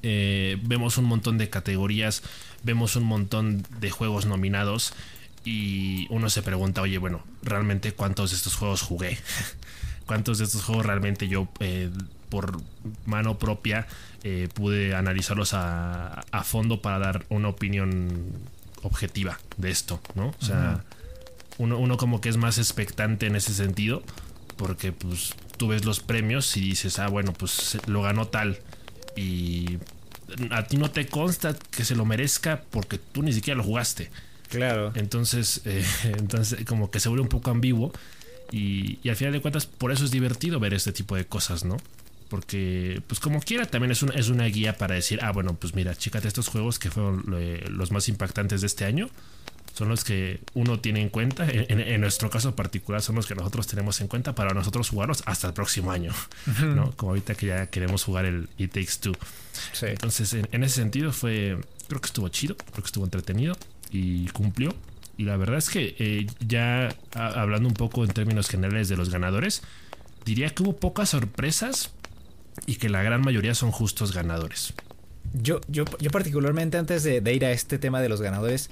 vemos 0.03 0.99
un 0.99 1.05
montón 1.05 1.39
de 1.39 1.51
categorías 1.51 2.23
vemos 2.63 2.97
un 2.97 3.05
montón 3.05 3.65
de 3.81 3.91
juegos 3.91 4.27
nominados 4.27 4.93
y 5.45 6.07
uno 6.11 6.29
se 6.29 6.43
pregunta, 6.43 6.83
oye, 6.83 6.99
bueno, 6.99 7.23
realmente 7.43 7.93
cuántos 7.93 8.31
de 8.31 8.37
estos 8.37 8.57
juegos 8.57 8.83
jugué, 8.83 9.19
cuántos 10.07 10.39
de 10.39 10.45
estos 10.45 10.63
juegos 10.63 10.85
realmente 10.85 11.29
yo 11.29 11.49
eh, 11.61 11.91
por 12.29 12.61
mano 13.07 13.39
propia 13.39 13.87
eh, 14.23 14.49
pude 14.53 14.95
analizarlos 14.95 15.55
a, 15.55 16.25
fondo 16.45 16.83
para 16.83 16.99
dar 16.99 17.25
una 17.29 17.49
opinión 17.49 18.33
objetiva 18.83 19.39
de 19.57 19.71
esto, 19.71 20.01
¿no? 20.15 20.29
O 20.29 20.45
sea, 20.45 20.85
uno, 21.59 21.79
uno 21.79 21.97
como 21.97 22.21
que 22.21 22.29
es 22.29 22.37
más 22.37 22.59
expectante 22.59 23.27
en 23.27 23.37
ese 23.37 23.55
sentido, 23.55 24.03
porque 24.57 24.93
pues 24.93 25.35
tú 25.57 25.69
ves 25.69 25.85
los 25.85 26.01
premios 26.01 26.57
y 26.57 26.61
dices, 26.61 26.99
ah, 26.99 27.09
bueno, 27.09 27.33
pues 27.33 27.79
lo 27.87 28.03
ganó 28.03 28.29
tal. 28.29 28.59
Y 29.17 29.79
a 30.51 30.65
ti 30.65 30.77
no 30.77 30.91
te 30.91 31.07
consta 31.07 31.57
que 31.71 31.85
se 31.85 31.97
lo 31.97 32.05
merezca 32.05 32.63
porque 32.71 32.99
tú 32.99 33.23
ni 33.23 33.33
siquiera 33.33 33.59
lo 33.59 33.65
jugaste. 33.65 34.11
Claro. 34.49 34.93
Entonces, 34.95 35.63
eh, 35.65 35.85
entonces 36.19 36.65
como 36.65 36.91
que 36.91 37.01
se 37.01 37.09
vuelve 37.09 37.23
un 37.23 37.29
poco 37.29 37.51
ambiguo. 37.51 37.93
Y, 38.53 38.99
y, 39.05 39.09
al 39.09 39.17
final 39.17 39.33
de 39.33 39.41
cuentas, 39.41 39.67
por 39.67 39.93
eso 39.93 40.05
es 40.05 40.11
divertido 40.11 40.59
ver 40.59 40.75
este 40.75 40.91
tipo 40.91 41.15
de 41.15 41.25
cosas, 41.25 41.65
¿no? 41.65 41.77
Porque, 42.29 43.01
pues 43.07 43.21
como 43.21 43.41
quiera, 43.41 43.65
también 43.67 43.93
es 43.93 44.03
una, 44.03 44.15
es 44.15 44.29
una 44.29 44.45
guía 44.47 44.77
para 44.77 44.97
decir, 44.97 45.21
ah, 45.23 45.31
bueno, 45.31 45.55
pues 45.55 45.75
mira, 45.75 45.95
chécate 45.95 46.27
estos 46.27 46.49
juegos 46.49 46.81
que 46.81 46.91
fueron 46.91 47.25
eh, 47.37 47.65
los 47.69 47.93
más 47.93 48.09
impactantes 48.09 48.61
de 48.61 48.67
este 48.67 48.85
año 48.85 49.09
son 49.75 49.89
los 49.89 50.05
que 50.05 50.41
uno 50.55 50.81
tiene 50.81 51.01
en 51.01 51.09
cuenta. 51.09 51.47
En, 51.49 52.01
nuestro 52.01 52.31
caso 52.31 52.55
particular, 52.55 53.03
son 53.03 53.17
los 53.17 53.27
que 53.27 53.35
nosotros 53.35 53.67
tenemos 53.67 54.01
en 54.01 54.09
cuenta 54.09 54.35
para 54.35 54.53
nosotros 54.53 54.89
jugarlos 54.91 55.23
hasta 55.27 55.49
el 55.49 55.53
próximo 55.53 55.91
año, 55.91 56.13
¿no? 56.63 56.93
Como 56.97 57.13
ahorita 57.13 57.35
que 57.35 57.47
ya 57.47 57.67
queremos 57.69 58.05
jugar 58.05 58.25
el 58.25 58.49
It 58.59 58.73
Takes 58.73 58.99
Two. 59.01 59.15
Entonces, 59.83 60.35
en, 60.35 60.65
ese 60.65 60.77
sentido, 60.77 61.13
fue. 61.13 61.59
Creo 61.89 62.01
que 62.01 62.07
estuvo 62.07 62.29
chido, 62.29 62.57
creo 62.57 62.83
que 62.83 62.87
estuvo 62.87 63.05
entretenido 63.05 63.57
y 63.91 64.29
cumplió. 64.29 64.75
Y 65.17 65.25
la 65.25 65.37
verdad 65.37 65.59
es 65.59 65.69
que 65.69 65.97
eh, 65.99 66.27
ya 66.41 66.95
hablando 67.15 67.69
un 67.69 67.75
poco 67.75 68.05
en 68.05 68.11
términos 68.11 68.49
generales 68.49 68.89
de 68.89 68.97
los 68.97 69.11
ganadores, 69.11 69.63
diría 70.25 70.51
que 70.51 70.63
hubo 70.63 70.77
pocas 70.77 71.11
sorpresas 71.11 71.91
y 72.67 72.77
que 72.77 72.89
la 72.89 73.03
gran 73.03 73.21
mayoría 73.23 73.55
son 73.55 73.71
justos 73.71 74.13
ganadores. 74.13 74.75
Yo, 75.33 75.61
yo, 75.69 75.85
yo 76.01 76.11
particularmente 76.11 76.77
antes 76.77 77.05
de, 77.05 77.35
ir 77.35 77.45
a 77.45 77.53
este 77.53 77.79
tema 77.79 78.01
de 78.01 78.09
los 78.09 78.21
ganadores, 78.21 78.71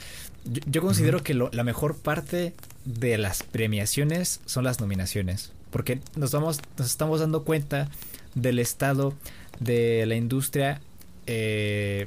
yo, 0.66 0.82
considero 0.82 1.22
que 1.22 1.34
la 1.34 1.64
mejor 1.64 1.96
parte 1.96 2.54
de 2.84 3.18
las 3.18 3.42
premiaciones 3.42 4.40
son 4.46 4.64
las 4.64 4.80
nominaciones, 4.80 5.52
porque 5.70 6.00
nos, 6.16 6.32
vamos, 6.32 6.60
nos 6.76 6.86
estamos 6.86 7.20
dando 7.20 7.44
cuenta 7.44 7.88
del 8.34 8.58
estado 8.58 9.14
de 9.60 10.06
la 10.06 10.14
industria 10.14 10.80
eh, 11.26 12.06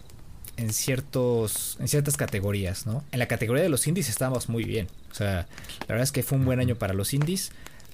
en, 0.58 0.74
ciertos, 0.74 1.78
en 1.80 1.88
ciertas 1.88 2.18
categorías, 2.18 2.86
¿no? 2.86 3.04
En 3.12 3.20
la 3.20 3.28
categoría 3.28 3.64
de 3.64 3.70
los 3.70 3.88
indies 3.88 4.10
estábamos 4.10 4.50
muy 4.50 4.64
bien, 4.64 4.88
o 5.12 5.16
sea, 5.16 5.48
la 5.82 5.88
verdad 5.88 6.04
es 6.04 6.12
que 6.12 6.24
fue 6.24 6.38
un 6.38 6.46
buen 6.46 6.60
año 6.60 6.76
para 6.76 6.94
los 6.94 7.14
indies. 7.14 7.52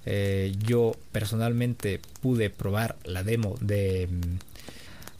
Eh, 0.09 0.55
yo 0.65 0.93
personalmente 1.11 1.99
pude 2.21 2.49
probar 2.49 2.95
la 3.03 3.23
demo 3.23 3.57
de 3.59 4.07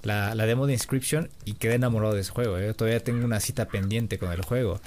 la, 0.03 0.33
demo 0.45 0.67
de 0.67 0.73
Inscription 0.73 1.29
y 1.43 1.53
quedé 1.53 1.75
enamorado 1.75 2.13
de 2.13 2.21
ese 2.21 2.31
juego. 2.31 2.57
¿eh? 2.57 2.73
Todavía 2.73 3.01
tengo 3.01 3.25
una 3.25 3.39
cita 3.39 3.67
pendiente 3.67 4.17
con 4.17 4.31
el 4.31 4.41
juego. 4.41 4.79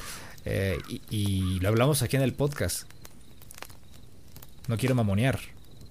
Eh, 0.44 0.78
y, 1.11 1.61
lo 1.61 1.68
hablamos 1.68 2.02
aquí 2.02 2.16
en 2.16 2.23
el 2.23 2.32
podcast. 2.32 2.88
No 4.68 4.76
quiero 4.76 4.94
mamonear, 4.94 5.40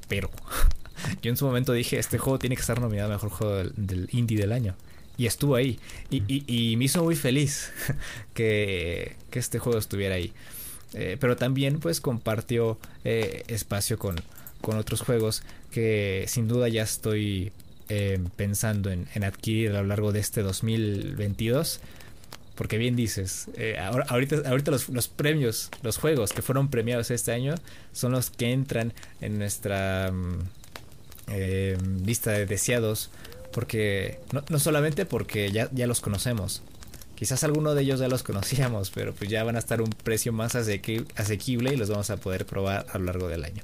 pero 0.07 0.29
yo 1.21 1.29
en 1.29 1.37
su 1.37 1.45
momento 1.45 1.73
dije, 1.73 1.99
este 1.99 2.17
juego 2.17 2.39
tiene 2.39 2.55
que 2.55 2.61
estar 2.61 2.79
nominado 2.79 3.09
a 3.09 3.13
Mejor 3.13 3.29
Juego 3.29 3.55
del, 3.75 4.09
Indie 4.11 4.37
del 4.37 4.51
Año. 4.51 4.75
Y 5.17 5.25
estuvo 5.25 5.55
ahí. 5.55 5.79
Y, 6.09 6.75
me 6.77 6.85
hizo 6.85 7.03
muy 7.03 7.15
feliz 7.15 7.71
que, 8.33 9.15
este 9.31 9.59
juego 9.59 9.77
estuviera 9.77 10.15
ahí. 10.15 10.33
Eh, 10.93 11.17
pero 11.19 11.35
también 11.35 11.79
pues 11.79 12.01
compartió 12.01 12.79
espacio 13.03 13.99
con, 13.99 14.15
con 14.61 14.77
otros 14.77 15.01
juegos 15.01 15.43
que 15.71 16.25
sin 16.27 16.47
duda 16.47 16.67
ya 16.67 16.83
estoy 16.83 17.51
eh, 17.91 18.19
pensando 18.35 18.91
en, 18.91 19.07
adquirir 19.23 19.71
a 19.71 19.81
lo 19.81 19.87
largo 19.87 20.11
de 20.11 20.19
este 20.19 20.43
2022. 20.43 21.79
Porque 22.59 22.77
bien 22.77 22.97
dices, 22.97 23.47
eh, 23.55 23.77
ahorita, 23.79 24.41
ahorita 24.45 24.71
los, 24.71 25.07
premios, 25.07 25.71
los 25.81 25.97
juegos 25.97 26.33
que 26.33 26.41
fueron 26.41 26.69
premiados 26.69 27.09
este 27.09 27.31
año 27.31 27.55
son 27.93 28.11
los 28.11 28.31
que 28.31 28.51
entran 28.51 28.91
en 29.21 29.39
nuestra 29.39 30.11
mm, 30.11 30.39
eh, 31.29 31.77
lista 32.05 32.31
de 32.31 32.45
deseados. 32.45 33.11
Porque 33.53 34.19
no, 34.49 34.59
solamente 34.59 35.05
porque 35.05 35.53
ya, 35.53 35.69
ya 35.71 35.87
los 35.87 36.01
conocemos, 36.01 36.61
quizás 37.15 37.45
alguno 37.45 37.75
de 37.75 37.83
ellos 37.83 38.01
ya 38.01 38.09
los 38.09 38.23
conocíamos, 38.29 38.91
pero 38.91 39.13
pues 39.13 39.29
ya 39.29 39.45
van 39.45 39.55
a 39.55 39.59
estar 39.59 39.81
un 39.81 39.91
precio 39.91 40.33
más 40.33 40.55
asequible 40.55 41.73
y 41.73 41.77
los 41.77 41.89
vamos 41.89 42.09
a 42.09 42.17
poder 42.17 42.45
probar 42.45 42.85
a 42.91 42.97
lo 42.97 43.05
largo 43.05 43.29
del 43.29 43.45
año. 43.45 43.63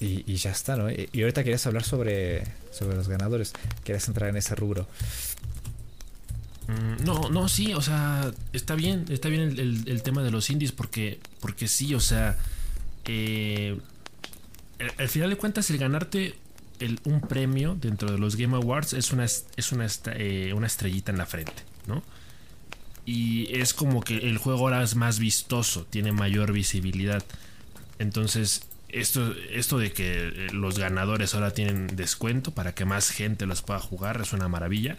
Y, 0.00 0.34
ya 0.34 0.50
está, 0.50 0.76
¿no? 0.76 0.90
Y, 0.90 1.08
ahorita 1.20 1.44
querías 1.44 1.66
hablar 1.66 1.84
sobre, 1.84 2.44
sobre 2.72 2.96
los 2.96 3.08
ganadores. 3.08 3.52
Querías 3.84 4.06
entrar 4.08 4.28
en 4.28 4.36
ese 4.36 4.54
rubro. 4.54 4.88
Mm, 6.66 7.04
no, 7.04 7.28
no, 7.30 7.48
sí, 7.48 7.74
o 7.74 7.82
sea, 7.82 8.32
está 8.52 8.74
bien, 8.74 9.04
está 9.08 9.28
bien 9.28 9.58
el, 9.58 10.02
tema 10.02 10.22
de 10.22 10.30
los 10.30 10.50
indies 10.50 10.72
porque, 10.72 11.20
porque 11.40 11.68
sí, 11.68 11.94
o 11.94 12.00
sea, 12.00 12.38
eh, 13.04 13.78
al 14.98 15.08
final 15.08 15.30
de 15.30 15.36
cuentas 15.36 15.70
el 15.70 15.78
ganarte 15.78 16.36
un 17.04 17.20
premio 17.20 17.76
dentro 17.80 18.10
de 18.10 18.18
los 18.18 18.36
Game 18.36 18.56
Awards 18.56 18.92
es 18.94 19.12
una, 19.12 19.24
es 19.24 19.72
una, 19.72 19.86
eh, 20.16 20.52
una 20.54 20.66
estrellita 20.66 21.12
en 21.12 21.18
la 21.18 21.26
frente, 21.26 21.62
¿no? 21.86 22.02
Y 23.06 23.54
es 23.58 23.74
como 23.74 24.02
que 24.02 24.16
el 24.16 24.38
juego 24.38 24.60
ahora 24.60 24.82
es 24.82 24.96
más 24.96 25.18
vistoso, 25.18 25.86
tiene 25.88 26.12
mayor 26.12 26.52
visibilidad. 26.52 27.22
Entonces, 27.98 28.62
esto, 28.94 29.34
esto 29.50 29.78
de 29.78 29.92
que 29.92 30.28
eh, 30.28 30.46
los 30.52 30.78
ganadores 30.78 31.34
ahora 31.34 31.52
tienen 31.52 31.88
descuento 31.88 32.52
para 32.52 32.74
que 32.74 32.84
más 32.84 33.10
gente 33.10 33.46
los 33.46 33.62
pueda 33.62 33.80
jugar 33.80 34.20
es 34.20 34.32
una 34.32 34.48
maravilla. 34.48 34.98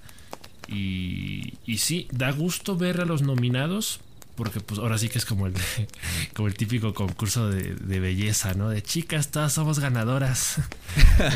Y, 0.68 1.54
y 1.66 1.78
sí, 1.78 2.08
da 2.12 2.32
gusto 2.32 2.76
ver 2.76 3.02
a 3.02 3.06
los 3.06 3.22
nominados. 3.22 4.02
Porque 4.36 4.60
pues 4.60 4.82
ahora 4.82 4.98
sí 4.98 5.08
que 5.08 5.18
es 5.18 5.24
como 5.24 5.48
el, 5.48 5.54
como 6.34 6.50
el 6.50 6.56
típico 6.56 6.94
concurso 6.94 7.50
de, 7.50 8.00
belleza, 8.02 8.54
¿no? 8.54 8.68
De 8.70 8.84
chicas, 8.84 9.32
todas 9.32 9.54
somos 9.54 9.80
ganadoras. 9.80 10.62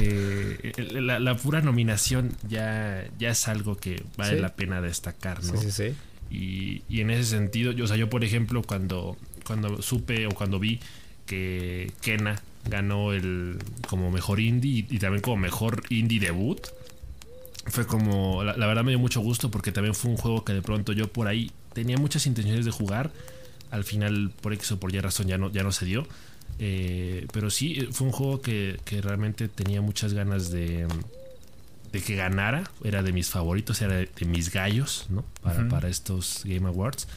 Eh, 0.02 0.74
la, 1.02 1.38
pura 1.38 1.62
nominación 1.62 2.36
ya, 2.48 3.06
ya 3.18 3.30
es 3.30 3.48
algo 3.48 3.78
que 3.78 4.04
vale 4.18 4.40
la 4.40 4.54
pena 4.56 4.82
destacar, 4.82 5.42
¿no? 5.44 5.60
Sí, 5.60 5.72
sí, 5.72 5.96
Y, 6.30 6.84
y, 6.90 7.00
en 7.00 7.12
ese 7.12 7.24
sentido, 7.24 7.72
yo, 7.72 7.86
o 7.86 7.88
sea, 7.88 7.96
yo 7.96 8.10
por 8.10 8.26
ejemplo, 8.26 8.62
cuando, 8.62 9.18
cuando 9.46 9.82
supe 9.82 10.28
o 10.28 10.32
cuando 10.32 10.60
vi 10.60 10.82
que 11.26 11.94
Kena 12.02 12.42
ganó 12.66 13.14
el 13.14 13.60
como 13.88 14.12
mejor 14.12 14.40
indie 14.40 14.86
y, 14.90 15.00
también 15.00 15.22
como 15.22 15.38
mejor 15.38 15.84
indie 15.90 16.20
debut. 16.20 16.60
Fue 17.66 17.86
como, 17.86 18.44
la, 18.44 18.54
verdad 18.54 18.84
me 18.84 18.92
dio 18.92 19.00
mucho 19.00 19.22
gusto 19.22 19.52
porque 19.52 19.72
también 19.72 19.94
fue 19.94 20.10
un 20.12 20.18
juego 20.18 20.44
que 20.44 20.54
de 20.54 20.62
pronto 20.62 20.92
yo 20.92 21.08
por 21.08 21.28
ahí 21.28 21.52
tenía 21.74 21.98
muchas 21.98 22.26
intenciones 22.26 22.66
de 22.66 22.72
jugar. 22.72 23.12
Al 23.70 23.84
final, 23.84 24.32
por 24.42 24.54
X 24.54 24.72
o 24.72 24.80
por 24.80 24.94
Y 24.94 25.00
razón, 25.00 25.28
ya 25.28 25.38
no, 25.38 25.52
ya 25.52 25.62
no 25.62 25.72
se 25.72 25.86
dio. 25.86 26.08
Eh, 26.58 27.28
pero 27.32 27.50
sí, 27.52 27.88
fue 27.92 28.08
un 28.08 28.14
juego 28.14 28.42
que, 28.42 28.80
realmente 29.02 29.48
tenía 29.48 29.82
muchas 29.82 30.14
ganas 30.14 30.50
de, 30.50 30.88
de 31.92 32.02
que 32.02 32.16
ganara. 32.16 32.72
Era 32.84 33.04
de 33.04 33.12
mis 33.12 33.30
favoritos, 33.30 33.82
era 33.82 33.98
de, 33.98 34.10
mis 34.26 34.52
gallos, 34.52 35.06
¿no? 35.10 35.24
Para, 35.44 35.68
para 35.70 35.90
estos 35.90 36.42
Game 36.46 36.68
Awards. 36.68 37.08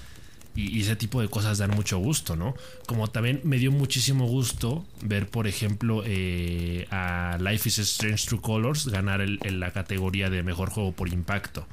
Y, 0.54 0.80
ese 0.80 0.97
tipo 0.97 1.21
de 1.23 1.28
cosas 1.28 1.59
dan 1.59 1.71
mucho 1.71 1.99
gusto, 1.99 2.37
¿no? 2.37 2.54
Como 2.87 3.09
también 3.09 3.40
me 3.44 3.59
dio 3.59 3.73
muchísimo 3.73 4.26
gusto 4.26 4.85
ver, 5.02 5.28
por 5.28 5.47
ejemplo, 5.47 6.02
eh, 6.04 6.87
a 6.90 7.38
Life 7.40 7.68
is 7.68 7.78
Strange 7.78 8.26
True 8.26 8.40
Colors 8.40 8.88
ganar 8.88 9.26
la 9.26 9.71
categoría 9.71 10.28
de 10.28 10.42
mejor 10.42 10.71
juego 10.71 10.92
por 10.92 11.09
impacto. 11.09 11.66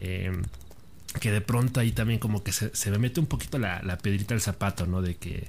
Em, 0.00 0.42
que 1.18 1.32
de 1.32 1.40
pronto 1.40 1.80
ahí 1.80 1.92
también 1.92 2.20
como 2.20 2.44
que 2.44 2.52
se, 2.52 2.90
me 2.90 2.98
mete 2.98 3.20
un 3.20 3.26
poquito 3.26 3.58
la, 3.58 3.98
pedrita 4.02 4.34
al 4.34 4.40
zapato, 4.40 4.86
¿no? 4.86 5.00
De 5.02 5.16
que 5.16 5.48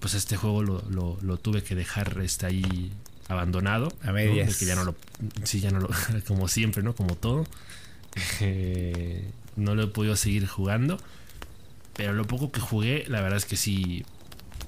pues 0.00 0.14
este 0.14 0.36
juego 0.36 0.62
lo, 0.62 1.36
tuve 1.36 1.62
que 1.62 1.74
dejar 1.74 2.18
este, 2.22 2.46
ahí 2.46 2.90
abandonado. 3.28 3.92
A 4.02 4.12
medias. 4.12 4.56
Que 4.56 4.64
ya 4.64 4.76
no 4.76 4.84
lo... 4.84 4.96
Sí, 5.44 5.60
ya 5.60 5.70
no 5.70 5.80
lo... 5.80 5.90
como 6.26 6.48
siempre, 6.48 6.82
¿no? 6.82 6.94
Como 6.94 7.16
todo. 7.16 7.46
Eh, 8.40 9.30
no 9.54 9.76
lo 9.76 9.84
he 9.84 9.86
podido 9.86 10.16
seguir 10.16 10.46
jugando. 10.46 10.98
Pero 11.98 12.12
lo 12.12 12.28
poco 12.28 12.52
que 12.52 12.60
jugué, 12.60 13.04
la 13.08 13.20
verdad 13.20 13.38
es 13.38 13.44
que 13.44 13.56
sí 13.56 14.04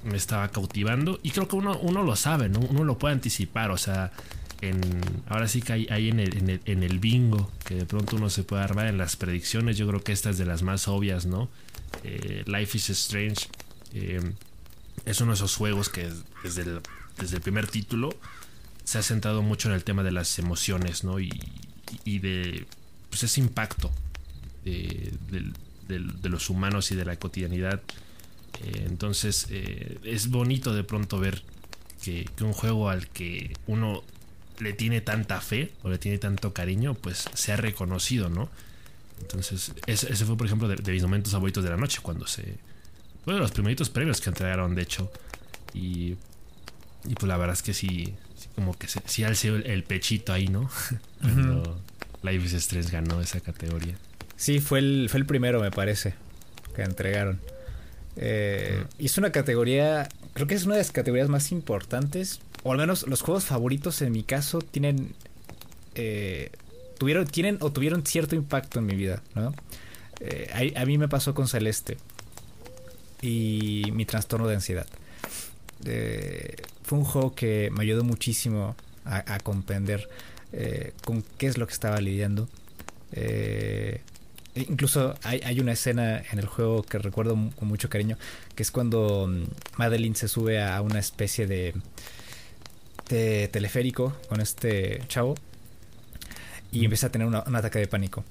me 0.03 0.17
estaba 0.17 0.49
cautivando. 0.49 1.17
Y 1.23 1.31
creo 1.31 1.47
que 1.47 1.55
uno, 1.55 1.79
uno 1.79 2.03
lo 2.03 2.17
sabe, 2.17 2.49
¿no? 2.49 2.59
Uno 2.59 2.83
lo 2.83 2.97
puede 2.97 3.13
anticipar. 3.13 3.71
O 3.71 3.77
sea, 3.77 4.11
en, 4.59 4.81
ahora 5.29 5.47
sí 5.47 5.61
que 5.61 5.71
hay, 5.71 6.09
en, 6.09 6.19
el, 6.19 6.59
en, 6.65 6.83
el, 6.83 6.99
bingo, 6.99 7.49
que 7.63 7.75
de 7.75 7.85
pronto 7.85 8.17
uno 8.17 8.29
se 8.29 8.43
puede 8.43 8.63
armar 8.63 8.87
en 8.87 8.97
las 8.97 9.15
predicciones. 9.15 9.77
Yo 9.77 9.87
creo 9.87 10.03
que 10.03 10.11
esta 10.11 10.29
es 10.29 10.37
de 10.37 10.45
las 10.45 10.61
más 10.61 10.89
obvias, 10.89 11.25
¿no? 11.25 11.47
Eh, 12.03 12.43
Life 12.47 12.77
is 12.77 12.89
Strange. 12.89 13.47
Eh, 13.93 14.33
es 15.05 15.21
uno 15.21 15.31
de 15.31 15.35
esos 15.35 15.55
juegos 15.55 15.87
que 15.87 16.11
desde 16.43 16.63
el, 16.63 16.81
desde 17.17 17.37
el 17.37 17.41
primer 17.41 17.65
título 17.67 18.13
se 18.83 18.97
ha 18.97 19.03
centrado 19.03 19.41
mucho 19.41 19.69
en 19.69 19.75
el 19.75 19.85
tema 19.85 20.03
de 20.03 20.11
las 20.11 20.37
emociones, 20.37 21.05
¿no? 21.05 21.21
Y, 21.21 21.31
y 22.03 22.19
de 22.19 22.65
pues, 23.09 23.23
ese 23.23 23.39
impacto 23.39 23.89
de, 24.65 25.13
los 25.99 26.49
humanos 26.49 26.91
y 26.91 26.95
de 26.95 27.05
la 27.05 27.15
cotidianidad. 27.15 27.81
Eh, 28.63 28.85
entonces 28.87 29.47
eh, 29.49 29.99
es 30.03 30.29
bonito 30.29 30.73
de 30.73 30.83
pronto 30.83 31.19
ver 31.19 31.43
que, 32.03 32.27
un 32.41 32.53
juego 32.53 32.89
al 32.89 33.07
que 33.07 33.53
uno 33.67 34.03
le 34.59 34.73
tiene 34.73 35.01
tanta 35.01 35.41
fe 35.41 35.71
o 35.83 35.89
le 35.89 35.97
tiene 35.97 36.17
tanto 36.17 36.53
cariño, 36.53 36.93
pues 36.93 37.25
se 37.33 37.51
ha 37.51 37.57
reconocido, 37.57 38.29
¿no? 38.29 38.49
Entonces, 39.21 39.73
ese, 39.85 40.25
fue, 40.25 40.35
por 40.35 40.47
ejemplo, 40.47 40.67
de, 40.67 40.91
mis 40.91 41.03
momentos 41.03 41.31
favoritos 41.31 41.63
de 41.63 41.69
la 41.69 41.77
noche, 41.77 41.99
cuando 42.01 42.25
se. 42.27 42.41
De 43.25 43.33
los 43.33 43.51
primeritos 43.51 43.89
premios 43.89 44.19
que 44.19 44.29
entregaron, 44.29 44.73
de 44.73 44.81
hecho. 44.81 45.11
Y. 45.73 46.15
Y 47.03 47.15
pues 47.15 47.27
la 47.27 47.37
verdad 47.37 47.53
es 47.53 47.61
que 47.61 47.73
sí. 47.73 48.13
como 48.55 48.77
que 48.77 48.87
se, 48.87 49.01
sí 49.05 49.23
alce 49.23 49.49
el, 49.49 49.83
pechito 49.83 50.33
ahí, 50.33 50.47
¿no? 50.47 50.69
Cuando 51.21 51.79
Life 52.23 52.45
is 52.45 52.53
Stress 52.63 52.91
ganó 52.91 53.21
esa 53.21 53.41
categoría. 53.41 53.95
Sí, 54.41 54.59
fue 54.59 54.79
el, 54.79 55.07
fue 55.07 55.19
el 55.19 55.27
primero, 55.27 55.61
me 55.61 55.69
parece, 55.69 56.15
que 56.75 56.81
entregaron. 56.81 57.39
Eh, 58.15 58.85
y 58.97 59.05
es 59.05 59.19
una 59.19 59.31
categoría, 59.31 60.09
creo 60.33 60.47
que 60.47 60.55
es 60.55 60.65
una 60.65 60.73
de 60.73 60.81
las 60.81 60.91
categorías 60.91 61.29
más 61.29 61.51
importantes, 61.51 62.39
o 62.63 62.71
al 62.71 62.79
menos 62.79 63.07
los 63.07 63.21
juegos 63.21 63.45
favoritos 63.45 64.01
en 64.01 64.11
mi 64.11 64.23
caso 64.23 64.57
tienen, 64.63 65.13
eh, 65.93 66.49
tuvieron, 66.97 67.27
tienen 67.27 67.59
o 67.59 67.71
tuvieron 67.71 68.03
cierto 68.03 68.35
impacto 68.35 68.79
en 68.79 68.87
mi 68.87 68.95
vida, 68.95 69.21
¿no? 69.35 69.53
Eh, 70.21 70.73
a, 70.75 70.85
mí 70.85 70.97
me 70.97 71.07
pasó 71.07 71.35
con 71.35 71.47
Celeste 71.47 71.97
y 73.21 73.91
mi 73.93 74.05
trastorno 74.05 74.47
de 74.47 74.55
ansiedad. 74.55 74.87
fue 76.81 76.97
un 76.97 77.05
juego 77.05 77.35
que 77.35 77.69
me 77.69 77.83
ayudó 77.83 78.03
muchísimo 78.03 78.75
a, 79.05 79.37
comprender 79.37 80.09
con 81.05 81.23
qué 81.37 81.45
es 81.45 81.59
lo 81.59 81.67
que 81.67 81.73
estaba 81.73 82.01
lidiando. 82.01 82.49
Eh, 83.11 84.01
incluso 84.55 85.15
hay, 85.23 85.59
una 85.59 85.73
escena 85.73 86.21
en 86.31 86.39
el 86.39 86.45
juego 86.45 86.83
que 86.83 86.97
recuerdo 86.97 87.35
con 87.55 87.67
mucho 87.67 87.89
cariño, 87.89 88.17
que 88.55 88.63
es 88.63 88.71
cuando 88.71 89.27
mm, 89.27 89.43
Madeline 89.77 90.15
se 90.15 90.27
sube 90.27 90.61
a 90.61 90.81
una 90.81 90.99
especie 90.99 91.47
de, 91.47 91.73
de 93.09 93.47
teleférico 93.47 94.13
con 94.27 94.41
este 94.41 95.01
chavo 95.07 95.35
y 96.71 96.83
empieza 96.83 97.07
a 97.07 97.11
tener 97.11 97.27
un 97.27 97.55
ataque 97.55 97.79
de 97.79 97.87
pánico. 97.87 98.23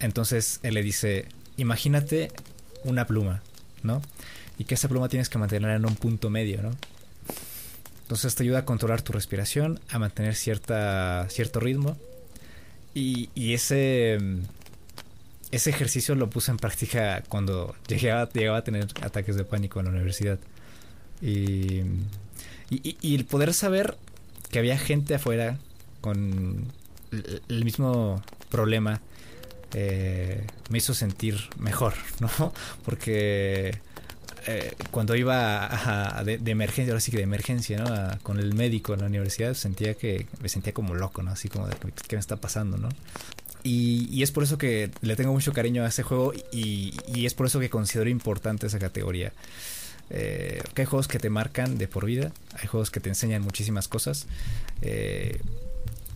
Entonces 0.00 0.60
él 0.62 0.74
le 0.74 0.82
dice, 0.82 1.26
imagínate 1.56 2.32
una 2.84 3.06
pluma, 3.06 3.42
¿no? 3.82 4.02
Y 4.58 4.64
que 4.64 4.74
esa 4.74 4.88
pluma 4.88 5.08
tienes 5.08 5.28
que 5.28 5.38
mantener 5.38 5.70
en 5.70 5.86
un 5.86 5.96
punto 5.96 6.30
medio, 6.30 6.62
¿no? 6.62 6.70
Entonces 8.02 8.34
te 8.34 8.42
ayuda 8.42 8.58
a 8.58 8.64
controlar 8.64 9.02
tu 9.02 9.12
respiración, 9.12 9.80
a 9.88 9.98
mantener 9.98 10.34
cierta, 10.34 11.26
cierto 11.30 11.60
ritmo. 11.60 11.96
Y, 12.94 13.30
y 13.34 13.54
ese 13.54 14.18
mm, 14.20 14.40
ese 15.52 15.70
ejercicio 15.70 16.14
lo 16.14 16.30
puse 16.30 16.50
en 16.50 16.56
práctica 16.56 17.22
cuando 17.28 17.76
llegaba, 17.86 18.28
llegaba 18.32 18.58
a 18.58 18.64
tener 18.64 18.88
ataques 19.02 19.36
de 19.36 19.44
pánico 19.44 19.78
en 19.78 19.86
la 19.86 19.92
universidad. 19.92 20.38
Y, 21.20 21.82
el 23.02 23.26
poder 23.26 23.52
saber 23.52 23.96
que 24.50 24.58
había 24.58 24.78
gente 24.78 25.14
afuera 25.14 25.58
con 26.00 26.72
el, 27.48 27.64
mismo 27.64 28.22
problema 28.50 29.02
eh, 29.74 30.46
me 30.70 30.78
hizo 30.78 30.94
sentir 30.94 31.38
mejor, 31.58 31.92
¿no? 32.20 32.52
Porque 32.82 33.78
eh, 34.46 34.74
cuando 34.90 35.14
iba 35.14 36.22
de, 36.24 36.50
emergencia, 36.50 36.92
ahora 36.92 37.00
sí 37.00 37.10
que 37.10 37.18
de 37.18 37.24
emergencia, 37.24 37.78
¿no? 37.78 38.18
con 38.22 38.40
el 38.40 38.54
médico 38.54 38.94
en 38.94 39.00
la 39.00 39.06
universidad, 39.06 39.52
sentía 39.52 39.94
que 39.94 40.26
me 40.40 40.48
sentía 40.48 40.72
como 40.72 40.94
loco, 40.94 41.22
¿no? 41.22 41.30
Así 41.30 41.50
como 41.50 41.68
de, 41.68 41.76
¿qué 42.08 42.16
me 42.16 42.20
está 42.20 42.36
pasando, 42.36 42.78
no? 42.78 42.88
Y, 43.64 44.22
es 44.22 44.32
por 44.32 44.42
eso 44.42 44.58
que 44.58 44.90
le 45.02 45.16
tengo 45.16 45.32
mucho 45.32 45.52
cariño 45.52 45.84
a 45.84 45.88
ese 45.88 46.02
juego 46.02 46.32
y, 46.52 46.94
es 47.24 47.34
por 47.34 47.46
eso 47.46 47.60
que 47.60 47.70
considero 47.70 48.10
importante 48.10 48.66
esa 48.66 48.78
categoría. 48.78 49.32
Eh, 50.10 50.60
hay 50.76 50.84
juegos 50.84 51.08
que 51.08 51.18
te 51.18 51.30
marcan 51.30 51.78
de 51.78 51.88
por 51.88 52.04
vida, 52.04 52.32
hay 52.60 52.66
juegos 52.66 52.90
que 52.90 53.00
te 53.00 53.08
enseñan 53.08 53.42
muchísimas 53.42 53.88
cosas. 53.88 54.26
Eh, 54.82 55.40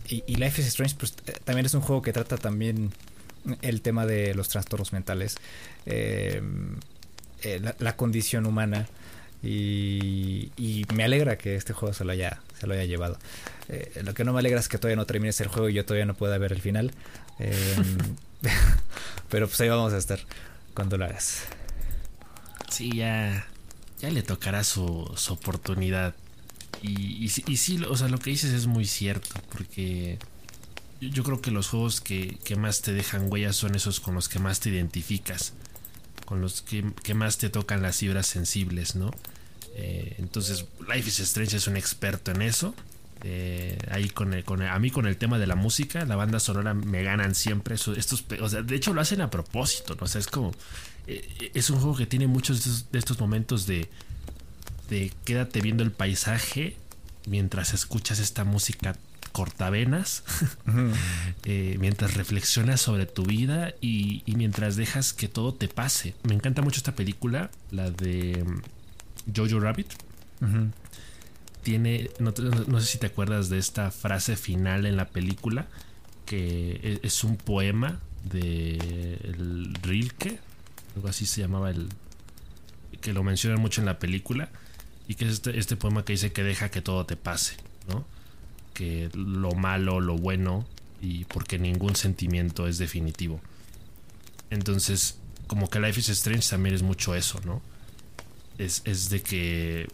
y, 0.09 0.35
Life 0.35 0.61
is 0.61 0.67
Strange 0.67 0.95
pues, 0.97 1.15
eh, 1.25 1.33
también 1.43 1.65
es 1.65 1.73
un 1.73 1.81
juego 1.81 2.01
que 2.01 2.13
trata 2.13 2.37
también 2.37 2.91
el 3.61 3.81
tema 3.81 4.05
de 4.05 4.33
los 4.35 4.49
trastornos 4.49 4.91
mentales, 4.93 5.37
la, 7.79 7.95
condición 7.95 8.45
humana. 8.45 8.87
Y, 9.41 10.51
me 10.93 11.03
alegra 11.03 11.37
que 11.37 11.55
este 11.55 11.71
juego 11.73 11.93
se 11.93 12.03
lo 12.03 12.11
haya, 12.11 12.41
se 12.59 12.67
lo 12.67 12.73
haya 12.73 12.83
llevado. 12.83 13.17
Lo 14.03 14.13
que 14.13 14.23
no 14.23 14.33
me 14.33 14.39
alegra 14.39 14.59
es 14.59 14.69
que 14.69 14.77
todavía 14.77 14.95
no 14.95 15.05
termines 15.05 15.39
el 15.41 15.47
juego 15.47 15.69
y 15.69 15.73
yo 15.73 15.85
todavía 15.85 16.05
no 16.05 16.15
pueda 16.15 16.37
ver 16.37 16.53
el 16.53 16.61
final. 16.61 16.91
Em, 17.39 17.97
pero 19.29 19.47
pues 19.47 19.59
ahí 19.61 19.69
vamos 19.69 19.93
a 19.93 19.97
estar 19.97 20.19
cuando 20.73 20.97
lo 20.97 21.05
hagas. 21.05 21.43
Sí, 22.69 22.91
ya, 22.95 23.47
ya 23.99 24.09
le 24.09 24.21
tocará 24.21 24.63
su, 24.63 25.11
su 25.15 25.33
oportunidad. 25.33 26.15
Y, 26.81 27.23
y, 27.23 27.57
sí, 27.57 27.81
o 27.89 27.97
sea, 27.97 28.07
lo 28.07 28.19
que 28.19 28.29
dices 28.29 28.53
es 28.53 28.67
muy 28.67 28.85
cierto, 28.85 29.29
porque 29.51 30.19
yo, 31.01 31.23
creo 31.23 31.41
que 31.41 31.49
los 31.49 31.69
juegos 31.69 32.01
que, 32.01 32.37
más 32.57 32.81
te 32.81 32.93
dejan 32.93 33.31
huellas 33.31 33.55
son 33.55 33.75
esos 33.75 33.99
con 33.99 34.13
los 34.13 34.29
que 34.29 34.39
más 34.39 34.59
te 34.59 34.69
identificas, 34.69 35.53
con 36.25 36.39
los 36.41 36.61
que, 36.61 37.13
más 37.15 37.37
te 37.39 37.49
tocan 37.49 37.81
las 37.81 37.97
fibras 37.97 38.27
sensibles, 38.27 38.95
¿no? 38.95 39.11
Eh, 39.75 40.15
entonces, 40.19 40.65
Life 40.87 41.09
is 41.09 41.19
Strange 41.19 41.57
es 41.57 41.67
un 41.67 41.77
experto 41.77 42.31
en 42.31 42.43
eso. 42.43 42.75
Eh, 43.23 43.77
ahí 43.89 44.09
con, 44.09 44.33
el, 44.33 44.43
con 44.43 44.61
a 44.61 44.77
mí 44.79 44.91
con 44.91 45.07
el 45.07 45.17
tema 45.17 45.39
de 45.39 45.47
la 45.47 45.55
música, 45.55 46.05
la 46.05 46.15
banda 46.15 46.39
sonora 46.39 46.73
me 46.73 47.03
ganan 47.03 47.35
siempre. 47.35 47.75
estos, 47.75 48.25
o 48.41 48.49
sea, 48.49 48.61
de 48.61 48.75
hecho 48.75 48.93
lo 48.93 49.01
hacen 49.01 49.21
a 49.21 49.29
propósito, 49.29 49.95
¿no? 49.95 50.05
O 50.05 50.07
sea, 50.07 50.19
es 50.19 50.27
como. 50.27 50.53
Eh, 51.07 51.51
es 51.53 51.69
un 51.69 51.79
juego 51.79 51.95
que 51.95 52.05
tiene 52.05 52.27
muchos 52.27 52.91
de 52.91 52.99
estos, 52.99 53.19
momentos 53.19 53.65
de, 53.65 53.89
de 54.89 55.11
quédate 55.23 55.61
viendo 55.61 55.83
el 55.83 55.91
paisaje 55.91 56.75
mientras 57.25 57.73
escuchas 57.73 58.19
esta 58.19 58.43
música 58.43 58.95
cortavenas, 59.31 60.23
eh, 61.45 61.77
mientras 61.79 62.15
reflexionas 62.15 62.81
sobre 62.81 63.05
tu 63.05 63.23
vida 63.23 63.73
y, 63.81 64.23
mientras 64.25 64.75
dejas 64.75 65.13
que 65.13 65.27
todo 65.27 65.53
te 65.53 65.67
pase. 65.67 66.15
Me 66.23 66.33
encanta 66.33 66.63
mucho 66.63 66.77
esta 66.77 66.95
película, 66.95 67.51
la 67.69 67.91
de 67.91 68.43
mm, 68.43 69.35
Jojo 69.35 69.59
Rabbit 69.59 69.93
tiene, 71.63 72.09
no, 72.19 72.31
sé 72.79 72.85
si 72.85 72.97
te 72.97 73.07
acuerdas 73.07 73.49
de 73.49 73.57
esta 73.57 73.91
frase 73.91 74.35
final 74.35 74.85
en 74.85 74.95
la 74.95 75.09
película, 75.09 75.67
que 76.25 76.79
e, 76.83 76.99
es, 77.03 77.23
un 77.23 77.37
poema 77.37 77.99
de 78.23 78.77
el 79.23 79.73
Rilke, 79.81 80.39
algo 80.95 81.09
así 81.09 81.25
se 81.25 81.41
llamaba 81.41 81.69
el, 81.69 81.89
que 83.01 83.13
lo 83.13 83.23
mencionan 83.23 83.59
mucho 83.59 83.81
en 83.81 83.85
la 83.85 83.99
película, 83.99 84.49
y 85.07 85.15
que 85.15 85.25
es 85.25 85.33
este, 85.33 85.57
este 85.57 85.75
poema 85.75 86.03
que 86.03 86.13
dice 86.13 86.31
que 86.31 86.43
deja 86.43 86.69
que 86.69 86.81
todo 86.81 87.05
te 87.05 87.15
pase, 87.15 87.57
¿no? 87.87 88.05
Que 88.73 89.09
lo 89.13 89.51
malo, 89.53 89.99
lo 89.99 90.17
bueno, 90.17 90.65
y 91.01 91.25
porque 91.25 91.59
ningún 91.59 91.95
sentimiento 91.95 92.67
es 92.67 92.77
definitivo. 92.77 93.39
Entonces, 94.49 95.19
como 95.47 95.69
que 95.69 95.79
Life 95.79 95.99
is 95.99 96.09
Strange 96.09 96.49
también 96.49 96.75
es 96.75 96.83
mucho 96.83 97.15
eso, 97.15 97.39
¿no? 97.45 97.61
Es, 98.57 98.81
es 98.85 99.09
de 99.09 99.21
que 99.21 99.87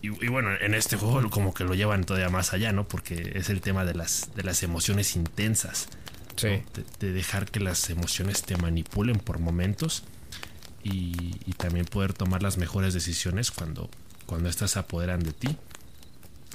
y, 0.00 0.28
bueno, 0.28 0.50
en 0.60 0.74
este 0.74 0.96
juego 0.96 1.28
como 1.28 1.52
que 1.52 1.64
lo 1.64 1.74
llevan 1.74 2.04
todavía 2.04 2.28
más 2.28 2.52
allá, 2.52 2.72
¿no? 2.72 2.86
Porque 2.86 3.32
es 3.34 3.50
el 3.50 3.60
tema 3.60 3.84
de 3.84 3.94
las, 3.94 4.30
de 4.36 4.44
las 4.44 4.62
emociones 4.62 5.16
intensas. 5.16 5.88
Sí. 6.36 6.62
De, 7.00 7.12
dejar 7.12 7.50
que 7.50 7.58
las 7.58 7.90
emociones 7.90 8.42
te 8.42 8.56
manipulen 8.56 9.18
por 9.18 9.40
momentos 9.40 10.04
y, 10.84 11.36
también 11.56 11.86
poder 11.86 12.12
tomar 12.12 12.40
las 12.40 12.56
mejores 12.56 12.94
decisiones 12.94 13.50
cuando, 13.50 13.90
cuando 14.26 14.48
estas 14.48 14.70
se 14.72 14.78
apoderan 14.78 15.20
de 15.20 15.32
ti. 15.32 15.56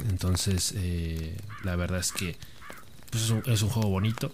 Entonces, 0.07 0.73
eh, 0.77 1.35
la 1.63 1.75
verdad 1.75 1.99
es 1.99 2.13
que 2.13 2.37
pues 3.11 3.23
es, 3.45 3.61
un, 3.61 3.69
juego 3.69 3.89
bonito 3.89 4.31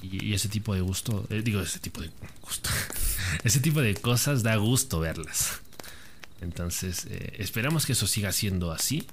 y, 0.00 0.32
ese 0.32 0.48
tipo 0.48 0.74
de 0.74 0.80
gusto, 0.80 1.26
eh, 1.28 1.42
digo, 1.44 1.60
ese 1.60 1.80
tipo 1.80 2.00
de 2.00 2.10
gusto, 2.40 2.70
ese 3.44 3.58
tipo 3.58 3.80
de 3.80 3.94
cosas 3.96 4.44
da 4.44 4.54
gusto 4.56 5.00
verlas. 5.00 5.60
Entonces, 6.44 7.06
eh, 7.10 7.34
esperamos 7.38 7.86
que 7.86 7.92
eso 7.92 8.06
siga 8.06 8.30
siendo 8.32 8.70
así. 8.70 9.06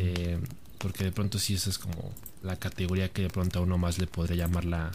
Eh, 0.00 0.38
porque 0.78 1.04
de 1.04 1.12
pronto 1.12 1.38
sí 1.38 1.54
esa 1.54 1.70
es 1.70 1.78
como 1.78 2.12
la 2.42 2.56
categoría 2.56 3.08
que 3.08 3.22
de 3.22 3.30
pronto 3.30 3.58
a 3.58 3.62
uno 3.62 3.78
más 3.78 3.98
le 3.98 4.06
podría 4.06 4.46
llamar 4.46 4.64
la, 4.64 4.90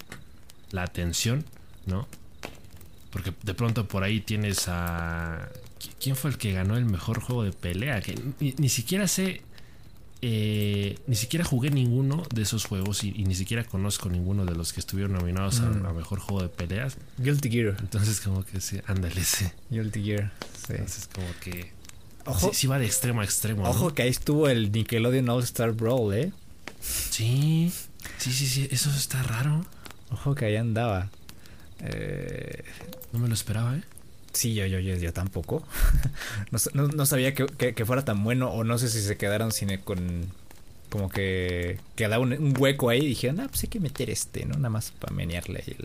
atención, 0.76 1.46
¿no? 1.86 2.08
Porque 3.10 3.34
de 3.44 3.54
pronto 3.54 3.88
por 3.88 4.04
ahí 4.04 4.22
tienes 4.22 4.68
a... 4.68 5.50
¿Quién 6.00 6.16
fue 6.16 6.32
el 6.32 6.38
que 6.38 6.52
ganó 6.52 6.78
el 6.78 6.86
mejor 6.86 7.22
juego 7.22 7.44
de 7.44 7.54
pelea? 7.54 8.02
Que 8.02 8.20
ni, 8.40 8.70
siquiera 8.70 9.08
sé... 9.08 9.42
Eh, 10.22 10.98
ni 11.06 11.16
siquiera 11.16 11.46
jugué 11.46 11.70
ninguno 11.70 12.24
de 12.34 12.42
esos 12.42 12.66
juegos 12.66 13.04
y, 13.04 13.12
ni 13.12 13.36
siquiera 13.36 13.64
conozco 13.64 14.10
ninguno 14.10 14.46
de 14.46 14.56
los 14.56 14.74
que 14.74 14.80
estuvieron 14.80 15.14
nominados 15.14 15.60
a, 15.60 15.66
mm. 15.70 15.96
mejor 15.96 16.20
juego 16.20 16.42
de 16.42 16.50
peleas. 16.50 16.98
Guilty 17.18 17.50
Gear. 17.50 17.78
Entonces 17.80 18.20
como 18.22 18.44
que 18.44 18.60
sí, 18.60 18.80
ándale, 18.88 19.24
sí. 19.24 19.46
Guilty 19.70 20.04
Gear, 20.04 20.32
sí. 20.66 20.74
Entonces 20.74 21.08
como 21.14 21.28
que... 21.42 21.72
Ojo, 22.26 22.52
sí, 22.54 22.68
va 22.68 22.80
de 22.80 22.86
extremo 22.86 23.22
a 23.22 23.24
extremo. 23.24 23.70
Ojo 23.70 23.94
que 23.94 24.02
ahí 24.02 24.10
estuvo 24.10 24.50
el 24.50 24.72
Nickelodeon 24.72 25.30
All 25.30 25.44
Star 25.44 25.72
Brawl, 25.72 26.14
¿eh? 26.14 26.34
Sí, 26.82 27.72
sí, 28.18 28.32
sí, 28.32 28.48
sí, 28.48 28.68
eso 28.72 28.90
está 28.90 29.24
raro. 29.24 29.66
Ojo 30.12 30.36
que 30.36 30.46
ahí 30.46 30.56
andaba. 30.56 31.10
Eh, 31.80 32.64
no 33.14 33.20
me 33.20 33.28
lo 33.28 33.34
esperaba, 33.34 33.78
¿eh? 33.78 33.84
Sí, 34.38 34.54
yo, 34.54 34.68
yo, 34.68 34.78
yo, 34.78 34.96
yo 34.98 35.12
tampoco. 35.14 35.64
no, 36.52 37.06
sabía 37.08 37.34
que, 37.34 37.86
fuera 37.86 38.06
tan 38.06 38.24
bueno 38.24 38.52
o 38.52 38.64
no 38.64 38.78
sé 38.78 38.88
si 38.88 39.02
se 39.02 39.18
quedaron 39.18 39.52
sin 39.52 39.76
con... 39.80 40.28
Como 40.90 41.10
que 41.10 41.80
quedaba 41.96 42.20
un, 42.20 42.54
hueco 42.56 42.90
ahí 42.90 43.00
y 43.00 43.08
dijeron, 43.08 43.40
ah, 43.40 43.48
pues 43.50 43.64
hay 43.64 43.70
que 43.70 43.80
meter 43.80 44.12
este, 44.12 44.46
¿no? 44.46 44.54
Nada 44.54 44.70
más 44.70 44.92
para 44.92 45.12
menearle 45.16 45.64
ahí 45.66 45.76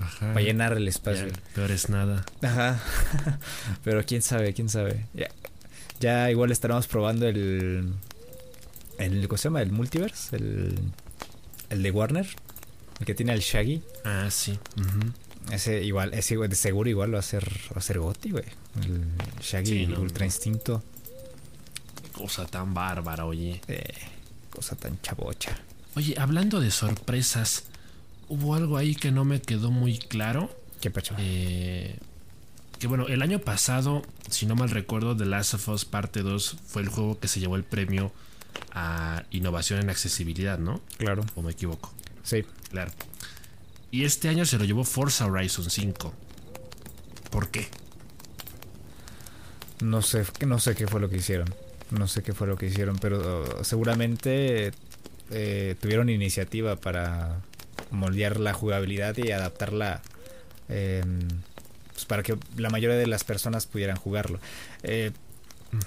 Ajá. 0.00 0.32
Para 0.32 0.40
llenar 0.40 0.72
el 0.72 0.88
espacio. 0.88 1.28
peor 1.54 1.70
es 1.70 1.90
nada. 1.90 2.24
Ajá. 2.40 2.80
Pero 3.84 4.02
quién 4.06 4.22
sabe, 4.22 4.54
quién 4.54 4.70
sabe. 4.70 5.04
Ya, 5.12 5.28
ya 6.00 6.30
igual 6.30 6.52
estaremos 6.52 6.86
probando 6.86 7.28
el... 7.28 7.92
el 8.96 9.28
¿Cómo 9.28 9.36
se 9.36 9.48
llama? 9.48 9.60
El 9.60 9.72
multiverse. 9.72 10.36
El, 10.36 10.78
el 11.68 11.82
de 11.82 11.90
Warner. 11.90 12.26
El 12.98 13.04
que 13.04 13.14
tiene 13.14 13.34
el 13.34 13.40
Shaggy. 13.40 13.82
Ah, 14.04 14.28
sí. 14.30 14.58
Ese 15.50 15.84
igual, 15.84 16.12
ese 16.14 16.36
de 16.36 16.56
seguro 16.56 16.90
igual 16.90 17.14
va 17.14 17.20
a 17.20 17.22
ser, 17.22 17.48
va 17.72 17.78
a 17.78 17.80
ser 17.80 17.98
Gotti, 17.98 18.30
güey. 18.30 18.44
El 18.82 19.04
Shaggy 19.40 19.86
Ultra 19.94 20.24
Instinto. 20.24 20.82
Cosa 22.12 22.46
tan 22.46 22.74
bárbara, 22.74 23.26
oye. 23.26 23.60
Eh, 23.68 23.94
cosa 24.50 24.74
tan 24.74 25.00
chabocha. 25.02 25.56
Oye, 25.94 26.14
hablando 26.18 26.60
de 26.60 26.70
sorpresas, 26.70 27.64
hubo 28.28 28.54
algo 28.54 28.76
ahí 28.76 28.94
que 28.94 29.12
no 29.12 29.24
me 29.24 29.40
quedó 29.40 29.70
muy 29.70 29.98
claro. 29.98 30.50
¿Qué 30.80 30.90
pecho? 30.90 31.14
Eh, 31.18 31.98
que 32.78 32.86
bueno, 32.86 33.06
el 33.06 33.22
año 33.22 33.38
pasado, 33.38 34.02
si 34.28 34.46
no 34.46 34.56
mal 34.56 34.70
recuerdo, 34.70 35.16
The 35.16 35.26
Last 35.26 35.54
of 35.54 35.68
Us 35.68 35.84
Parte 35.84 36.22
2 36.22 36.56
fue 36.66 36.82
el 36.82 36.88
juego 36.88 37.18
que 37.18 37.28
se 37.28 37.40
llevó 37.40 37.56
el 37.56 37.64
premio 37.64 38.12
a 38.72 39.24
innovación 39.30 39.80
en 39.80 39.90
accesibilidad, 39.90 40.58
¿no? 40.58 40.80
Claro. 40.98 41.24
¿O 41.34 41.42
me 41.42 41.52
equivoco? 41.52 41.92
Sí. 42.22 42.44
Claro. 42.70 42.92
Y 43.96 44.04
este 44.04 44.28
año 44.28 44.44
se 44.44 44.58
lo 44.58 44.66
llevó 44.66 44.84
Forza 44.84 45.24
Horizon 45.24 45.70
5. 45.70 46.12
¿Por 47.30 47.48
qué? 47.48 47.66
No 49.80 50.02
sé, 50.02 50.26
no 50.46 50.58
sé 50.58 50.74
qué 50.74 50.86
fue 50.86 51.00
lo 51.00 51.08
que 51.08 51.16
hicieron. 51.16 51.48
No 51.92 52.06
sé 52.06 52.22
qué 52.22 52.34
fue 52.34 52.46
lo 52.46 52.58
que 52.58 52.66
hicieron, 52.66 52.98
pero 52.98 53.44
uh, 53.58 53.64
seguramente 53.64 54.72
eh, 55.30 55.76
tuvieron 55.80 56.10
iniciativa 56.10 56.76
para 56.76 57.40
moldear 57.90 58.38
la 58.38 58.52
jugabilidad 58.52 59.16
y 59.16 59.30
adaptarla 59.30 60.02
em, 60.68 61.20
pues 61.94 62.04
para 62.04 62.22
que 62.22 62.36
la 62.58 62.68
mayoría 62.68 62.98
de 62.98 63.06
las 63.06 63.24
personas 63.24 63.64
pudieran 63.64 63.96
jugarlo. 63.96 64.40
Eh, 64.82 65.10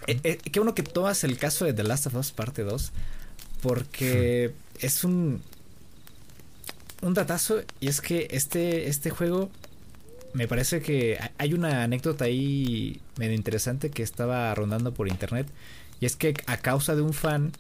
eh, 0.07 0.37
qué 0.51 0.59
bueno 0.59 0.73
que 0.73 0.81
tomas 0.81 1.23
el 1.23 1.37
caso 1.37 1.63
de 1.63 1.73
The 1.73 1.83
Last 1.83 2.07
of 2.07 2.15
Us 2.15 2.31
parte 2.31 2.63
2 2.63 2.91
porque 3.61 4.55
es 4.79 5.03
un 5.03 5.43
un 7.01 7.13
datazo 7.13 7.61
y 7.79 7.87
es 7.87 8.01
que 8.01 8.27
este, 8.31 8.89
este 8.89 9.09
juego 9.09 9.49
me 10.33 10.47
parece 10.47 10.81
que 10.81 11.17
hay 11.37 11.53
una 11.53 11.83
anécdota 11.83 12.25
ahí 12.25 13.01
medio 13.17 13.33
interesante 13.33 13.89
que 13.89 14.03
estaba 14.03 14.53
rondando 14.53 14.93
por 14.93 15.07
internet 15.07 15.47
y 15.99 16.05
es 16.05 16.15
que 16.15 16.33
a 16.45 16.57
causa 16.57 16.95
de 16.95 17.01
un 17.01 17.13
fan 17.13 17.51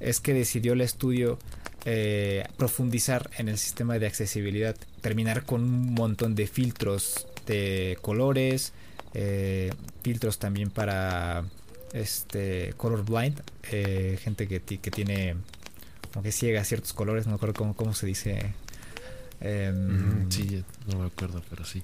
es 0.00 0.20
que 0.20 0.34
decidió 0.34 0.74
el 0.74 0.80
estudio 0.80 1.38
eh, 1.86 2.46
profundizar 2.56 3.30
en 3.36 3.48
el 3.48 3.58
sistema 3.58 3.98
de 3.98 4.06
accesibilidad, 4.06 4.76
terminar 5.00 5.44
con 5.44 5.62
un 5.62 5.94
montón 5.94 6.34
de 6.34 6.46
filtros 6.46 7.26
de 7.46 7.98
colores, 8.00 8.72
eh, 9.12 9.72
filtros 10.02 10.38
también 10.38 10.70
para 10.70 11.44
este 11.92 12.74
colorblind, 12.76 13.40
eh, 13.70 14.18
gente 14.22 14.48
que, 14.48 14.60
que 14.60 14.90
tiene 14.90 15.36
como 16.12 16.22
que 16.22 16.32
ciega 16.32 16.64
ciertos 16.64 16.92
colores, 16.92 17.26
no 17.26 17.32
me 17.32 17.36
acuerdo 17.36 17.54
cómo, 17.54 17.74
cómo 17.74 17.92
se 17.92 18.06
dice 18.06 18.54
Em, 19.40 20.30
sí, 20.30 20.64
no 20.86 20.98
me 21.00 21.06
acuerdo, 21.06 21.42
pero 21.50 21.64
sí. 21.64 21.82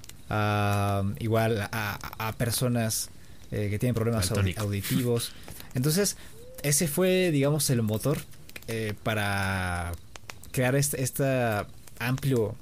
igual 1.19 1.69
a, 1.73 2.35
personas 2.39 3.11
eh, 3.51 3.69
que 3.71 3.79
tienen 3.79 3.95
problemas 3.95 4.31
auditivos. 4.57 5.33
Entonces, 5.75 6.17
ese 6.63 6.89
fue, 6.89 7.31
digamos, 7.31 7.69
el 7.71 7.83
motor 7.83 8.19
eh, 8.69 8.95
para 9.03 9.93
crear 10.53 10.75
este, 10.75 11.03
este, 11.03 11.25
amplio 11.99 12.57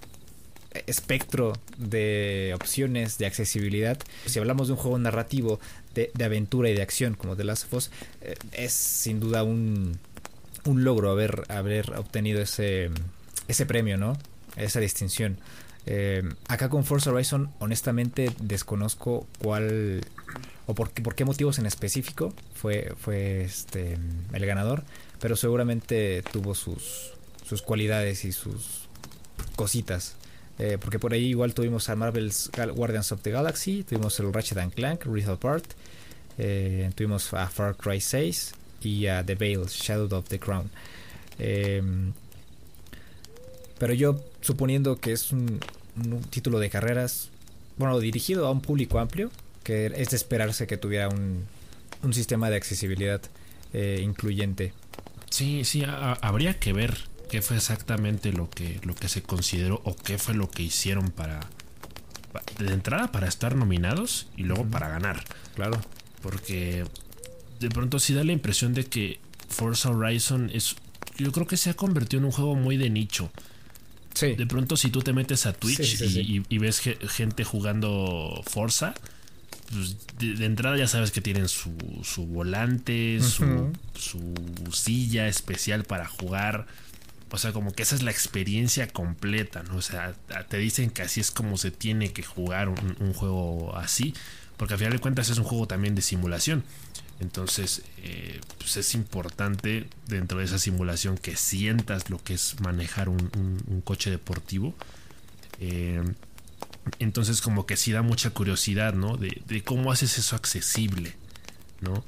espectro 0.86 1.54
de 1.76 2.52
opciones 2.54 3.18
de 3.18 3.26
accesibilidad. 3.26 3.98
Si 4.26 4.38
hablamos 4.38 4.68
de 4.68 4.74
un 4.74 4.78
juego 4.78 4.98
narrativo 4.98 5.60
de, 5.94 6.10
aventura 6.24 6.70
y 6.70 6.74
de 6.74 6.82
acción 6.82 7.14
como 7.14 7.36
The 7.36 7.44
Last 7.44 7.64
of 7.64 7.74
Us, 7.74 7.90
eh, 8.20 8.34
es 8.52 8.72
sin 8.72 9.20
duda 9.20 9.42
un, 9.42 9.98
un 10.64 10.84
logro 10.84 11.10
haber, 11.10 11.44
haber 11.48 11.94
obtenido 11.94 12.40
ese, 12.40 12.90
ese 13.48 13.66
premio, 13.66 13.96
¿no? 13.96 14.16
Esa 14.56 14.80
distinción. 14.80 15.38
Eh, 15.90 16.22
acá 16.48 16.68
con 16.68 16.84
Forza 16.84 17.10
Horizon, 17.10 17.50
honestamente 17.60 18.30
desconozco 18.40 19.26
cuál 19.38 20.02
o 20.66 20.74
por 20.74 20.90
por 20.90 21.14
qué 21.14 21.24
motivos 21.24 21.58
en 21.58 21.64
específico 21.64 22.34
fue, 22.52 22.92
fue 22.98 23.42
este, 23.42 23.96
el 24.34 24.46
ganador, 24.46 24.84
pero 25.18 25.34
seguramente 25.34 26.22
tuvo 26.30 26.54
sus, 26.54 27.14
sus 27.42 27.62
cualidades 27.62 28.26
y 28.26 28.32
sus 28.32 28.88
cositas. 29.56 30.16
Eh, 30.58 30.76
porque 30.78 30.98
por 30.98 31.12
ahí 31.12 31.26
igual 31.26 31.54
tuvimos 31.54 31.88
a 31.88 31.96
Marvel's 31.96 32.50
Guardians 32.74 33.12
of 33.12 33.22
the 33.22 33.30
Galaxy, 33.30 33.84
tuvimos 33.84 34.18
el 34.20 34.32
Ratchet 34.32 34.58
and 34.58 34.74
Clank, 34.74 35.06
Rift 35.06 35.28
Apart, 35.28 35.64
eh, 36.36 36.90
tuvimos 36.96 37.32
a 37.32 37.48
Far 37.48 37.76
Cry 37.76 38.00
6 38.00 38.54
y 38.82 39.06
a 39.06 39.24
The 39.24 39.36
Veil, 39.36 39.64
Shadow 39.66 40.18
of 40.18 40.28
the 40.28 40.38
Crown. 40.38 40.70
Pero 43.78 43.94
yo, 43.94 44.20
suponiendo 44.40 45.00
que 45.00 45.12
es 45.12 45.32
un, 45.32 45.60
título 46.30 46.58
de 46.58 46.70
carreras, 46.70 47.30
bueno, 47.76 47.98
dirigido 47.98 48.46
a 48.46 48.50
un 48.50 48.60
público 48.60 48.98
amplio, 48.98 49.30
que 49.62 49.86
es 49.86 50.10
de 50.10 50.16
esperarse 50.16 50.66
que 50.66 50.76
tuviera 50.76 51.08
un, 51.08 51.44
un 52.02 52.14
sistema 52.14 52.50
de 52.50 52.56
accesibilidad 52.56 53.20
eh, 53.72 54.00
incluyente. 54.02 54.72
Sí, 55.30 55.64
sí, 55.64 55.84
habría 55.86 56.58
que 56.58 56.72
ver 56.72 56.96
qué 57.28 57.42
fue 57.42 57.56
exactamente 57.56 58.32
lo 58.32 58.48
que, 58.48 58.80
lo 58.82 58.94
que 58.94 59.08
se 59.08 59.22
consideró 59.22 59.80
o 59.84 59.94
qué 59.94 60.18
fue 60.18 60.34
lo 60.34 60.50
que 60.50 60.62
hicieron 60.62 61.10
para, 61.10 61.40
de 62.58 62.72
entrada 62.72 63.12
para 63.12 63.28
estar 63.28 63.54
nominados 63.54 64.28
y 64.36 64.44
luego 64.44 64.64
para 64.64 64.88
ganar. 64.88 65.22
Claro. 65.54 65.80
Porque 66.22 66.84
de 67.60 67.68
pronto 67.68 67.98
sí 67.98 68.14
da 68.14 68.24
la 68.24 68.32
impresión 68.32 68.72
de 68.74 68.86
que 68.86 69.20
Forza 69.48 69.90
Horizon 69.90 70.50
es, 70.52 70.76
yo 71.18 71.32
creo 71.32 71.46
que 71.46 71.56
se 71.56 71.70
ha 71.70 71.74
convertido 71.74 72.20
en 72.20 72.26
un 72.26 72.32
juego 72.32 72.54
muy 72.54 72.76
de 72.76 72.90
nicho. 72.90 73.30
De 74.20 74.46
pronto, 74.46 74.76
si 74.76 74.90
tú 74.90 75.00
te 75.02 75.12
metes 75.12 75.46
a 75.46 75.52
Twitch 75.52 76.00
y, 76.00 76.58
ves 76.58 76.80
gente 76.80 77.44
jugando 77.44 78.42
Forza, 78.46 78.94
pues 79.70 79.96
de, 80.18 80.44
entrada 80.46 80.76
ya 80.76 80.86
sabes 80.86 81.10
que 81.10 81.20
tienen 81.20 81.48
su, 81.48 81.76
su 82.02 82.26
volante, 82.26 83.20
su, 83.20 83.72
su, 83.94 84.34
silla 84.72 85.28
especial 85.28 85.84
para 85.84 86.06
jugar. 86.06 86.66
O 87.30 87.36
sea, 87.36 87.52
como 87.52 87.72
que 87.72 87.82
esa 87.82 87.94
es 87.94 88.02
la 88.02 88.10
experiencia 88.10 88.88
completa, 88.88 89.62
¿no? 89.62 89.76
O 89.76 89.82
sea, 89.82 90.14
te 90.48 90.56
dicen 90.56 90.90
que 90.90 91.02
así 91.02 91.20
es 91.20 91.30
como 91.30 91.58
se 91.58 91.70
tiene 91.70 92.12
que 92.12 92.22
jugar 92.22 92.70
un, 92.70 92.96
un 93.00 93.12
juego 93.12 93.76
así. 93.76 94.14
Porque 94.56 94.74
al 94.74 94.78
final 94.78 94.94
de 94.94 94.98
cuentas 94.98 95.30
es 95.30 95.38
un 95.38 95.44
juego 95.44 95.68
también 95.68 95.94
de 95.94 96.02
simulación. 96.02 96.64
Entonces, 97.20 97.82
eh, 97.98 98.40
pues 98.58 98.76
es 98.76 98.94
importante 98.94 99.88
dentro 100.06 100.38
de 100.38 100.44
esa 100.44 100.58
simulación 100.58 101.18
que 101.18 101.36
sientas 101.36 102.10
lo 102.10 102.22
que 102.22 102.34
es 102.34 102.60
manejar 102.60 103.08
un, 103.08 103.82
coche 103.84 104.10
deportivo. 104.10 104.74
Eh, 105.60 106.02
entonces, 107.00 107.40
como 107.40 107.66
que 107.66 107.76
sí 107.76 107.92
da 107.92 108.02
mucha 108.02 108.30
curiosidad, 108.30 108.94
¿no? 108.94 109.16
De, 109.16 109.62
cómo 109.64 109.90
haces 109.90 110.16
eso 110.18 110.36
accesible, 110.36 111.14
¿no? 111.80 112.04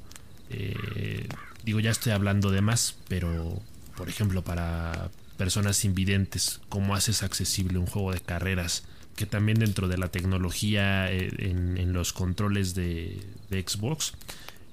Eh, 0.49 1.27
digo, 1.63 1.79
ya 1.81 1.91
estoy 1.91 2.13
hablando 2.13 2.49
de 2.49 2.61
más, 2.61 2.95
pero, 3.09 3.61
por 3.97 4.07
ejemplo, 4.07 4.43
para 4.43 5.11
personas 5.37 5.83
invidentes, 5.83 6.61
¿cómo 6.69 6.95
haces 6.95 7.21
accesible 7.21 7.79
un 7.79 7.85
juego 7.85 8.13
de 8.13 8.21
carreras? 8.21 8.85
Que 9.17 9.25
también 9.25 9.59
dentro 9.59 9.89
de 9.89 9.97
la 9.97 10.07
tecnología 10.07 11.11
en, 11.11 11.91
los 11.91 12.13
controles 12.13 12.73
de 12.75 13.21
Xbox, 13.49 14.13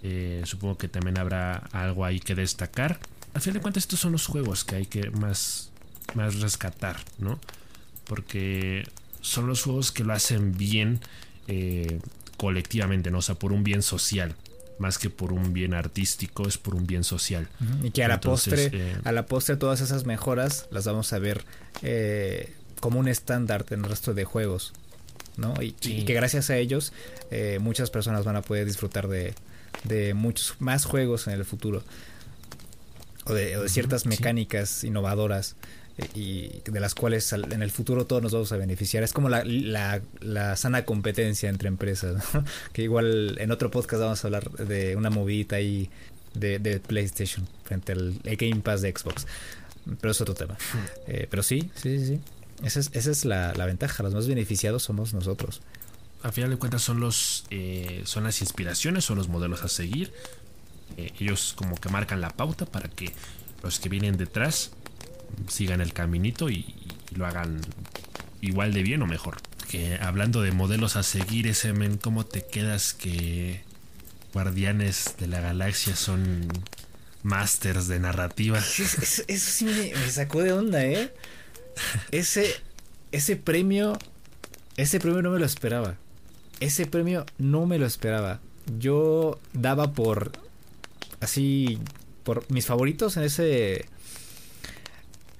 eh, 0.03 0.43
supongo 0.45 0.79
que 0.79 0.89
también 0.89 1.19
habrá 1.19 1.57
algo 1.73 2.05
ahí 2.05 2.21
que 2.21 2.35
destacar. 2.35 2.99
Al 3.35 3.41
fin 3.41 3.53
de 3.53 3.61
cuentas, 3.61 3.85
estos 3.85 4.01
son 4.01 4.13
los 4.13 4.27
juegos 4.27 4.65
que 4.65 4.77
hay 4.77 4.87
que 4.87 5.11
más, 5.11 5.71
más 6.15 6.41
rescatar, 6.41 6.97
¿no? 7.19 7.39
Porque 8.05 8.85
son 9.21 9.47
los 9.47 9.63
juegos 9.63 9.93
que 9.93 10.05
lo 10.05 10.13
hacen 10.13 10.57
bien 10.57 11.01
eh, 11.47 12.01
colectivamente, 12.37 13.11
¿no? 13.11 13.19
O 13.19 13.23
sea, 13.23 13.35
por 13.35 13.53
un 13.53 13.65
bien 13.65 13.83
social. 13.83 14.35
Más 14.79 14.99
que 14.99 15.11
por 15.11 15.33
un 15.33 15.53
bien 15.53 15.75
artístico, 15.75 16.47
es 16.47 16.57
por 16.57 16.77
un 16.77 16.87
bien 16.87 17.03
social. 17.03 17.49
Y 17.83 17.91
que 17.91 18.05
a 18.05 18.09
la 18.09 18.21
postre, 18.21 18.71
eh, 18.73 18.97
a 19.03 19.11
la 19.11 19.27
postre 19.27 19.57
todas 19.57 19.81
esas 19.81 20.07
mejoras 20.07 20.69
las 20.71 20.85
vamos 20.85 21.13
a 21.13 21.19
ver 21.19 21.45
eh, 21.83 22.55
como 22.79 23.01
un 23.01 23.09
estándar 23.09 23.67
en 23.71 23.83
el 23.83 23.91
resto 23.91 24.15
de 24.15 24.25
juegos. 24.25 24.73
¿no? 25.37 25.55
Y, 25.61 25.73
que 25.73 26.15
gracias 26.15 26.51
a 26.51 26.57
ellos 26.57 26.93
muchas 27.61 27.91
personas 27.91 28.25
van 28.25 28.37
a 28.37 28.43
poder 28.43 28.67
disfrutar 28.67 29.09
de, 29.09 29.35
de 29.85 30.15
muchos 30.15 30.57
más 30.59 30.85
juegos 30.85 31.27
en 31.27 31.35
el 31.35 31.45
futuro. 31.45 31.83
O 33.25 33.35
de, 33.35 33.69
ciertas 33.69 34.07
mecánicas 34.07 34.85
innovadoras 34.85 35.57
y 36.15 36.63
de 36.65 36.81
las 36.81 36.95
cuales 36.95 37.33
en 37.33 37.63
el 37.63 37.71
futuro 37.71 38.07
todos 38.07 38.23
nos 38.23 38.33
vamos 38.33 38.53
a 38.53 38.57
beneficiar. 38.57 39.03
Es 39.03 39.13
como 39.13 39.29
la, 39.29 39.43
la, 40.21 40.57
sana 40.57 40.85
competencia 40.85 41.49
entre 41.49 41.69
empresas, 41.69 42.23
que 42.73 42.83
igual 42.83 43.37
en 43.39 43.51
otro 43.51 43.71
podcast 43.71 44.03
vamos 44.03 44.25
a 44.25 44.29
hablar 44.29 44.51
de 44.51 44.97
una 44.97 45.11
movidita 45.11 45.57
ahí 45.57 45.91
de, 46.35 46.59
de 46.59 46.81
PlayStation 46.81 47.47
frente 47.65 47.93
al 47.93 48.15
Game 48.23 48.61
Pass 48.63 48.83
de 48.83 48.93
Xbox. 48.93 49.27
Pero 50.01 50.11
es 50.11 50.21
otro 50.21 50.35
tema. 50.35 50.57
Eh, 51.07 51.27
pero 51.31 51.43
sí, 51.43 51.71
sí, 51.75 52.05
sí. 52.05 52.21
Esa 52.63 52.81
es, 52.81 52.91
esa 52.93 53.11
es 53.11 53.25
la, 53.25 53.55
la, 53.55 53.67
ventaja. 53.67 54.03
Los 54.03 54.15
más 54.15 54.29
beneficiados 54.29 54.83
somos 54.83 55.15
nosotros. 55.15 55.63
A 56.23 56.33
final 56.33 56.51
de 56.51 56.57
cuentas 56.57 56.83
son 56.83 57.01
los 57.01 57.47
eh, 57.51 58.03
son 58.05 58.25
las 58.25 58.41
inspiraciones, 58.41 59.05
son 59.05 59.19
los 59.19 59.29
modelos 59.29 59.63
a 59.63 59.69
seguir. 59.69 60.13
Eh, 60.97 61.13
ellos 61.21 61.55
como 61.57 61.77
que 61.77 61.89
marcan 61.89 62.21
la 62.21 62.31
pauta 62.31 62.67
para 62.67 62.89
que 62.89 63.13
los 63.63 63.79
que 63.79 63.89
vienen 63.89 64.17
detrás 64.17 64.73
sigan 65.49 65.81
el 65.81 65.93
caminito 65.93 66.51
y, 66.51 66.75
lo 67.15 67.27
hagan 67.27 67.61
igual 68.41 68.73
de 68.73 68.83
bien 68.83 69.03
o 69.03 69.07
mejor. 69.07 69.39
Que 69.69 69.99
hablando 70.01 70.43
de 70.43 70.53
modelos 70.53 70.97
a 70.97 71.03
seguir, 71.03 71.47
ese 71.47 71.73
men, 71.73 71.97
¿cómo 71.97 72.25
te 72.27 72.45
quedas 72.45 72.95
que 72.95 73.63
Guardianes 74.33 75.15
de 75.19 75.27
la 75.27 75.41
Galaxia 75.41 75.97
son 75.97 76.47
masters 77.23 77.89
de 77.89 77.99
narrativa? 77.99 78.59
Eso, 78.59 79.03
sí 79.27 79.65
me, 79.65 80.11
sacó 80.11 80.43
de 80.43 80.53
onda, 80.53 80.85
¿eh? 80.85 81.15
Ese, 82.11 82.55
ese 83.11 83.37
premio, 83.37 83.99
ese 84.77 85.01
premio 85.01 85.23
no 85.23 85.31
me 85.31 85.39
lo 85.39 85.47
esperaba. 85.47 85.97
Ese 86.61 86.87
premio 86.87 87.25
no 87.39 87.67
me 87.67 87.79
lo 87.79 87.87
esperaba. 87.87 88.41
Yo 88.79 89.39
daba 89.53 89.93
por, 89.93 90.33
así, 91.21 91.79
por 92.25 92.51
mis 92.51 92.67
favoritos 92.67 93.17
en 93.17 93.23
ese 93.25 93.87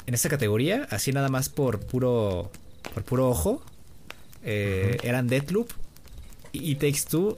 en 0.07 0.15
esta 0.15 0.31
categoría, 0.31 0.87
así 0.91 1.13
nada 1.13 1.29
más 1.29 1.51
por 1.51 1.81
puro, 1.81 2.51
por 2.95 3.05
puro 3.05 3.29
ojo, 3.29 3.63
eh, 4.43 4.97
eran 5.03 5.27
Deathloop, 5.27 5.71
y 6.53 6.75
Takes 6.77 7.03
Two 7.11 7.37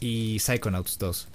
y 0.00 0.38
Psychonauts 0.38 0.98
2. 0.98 1.28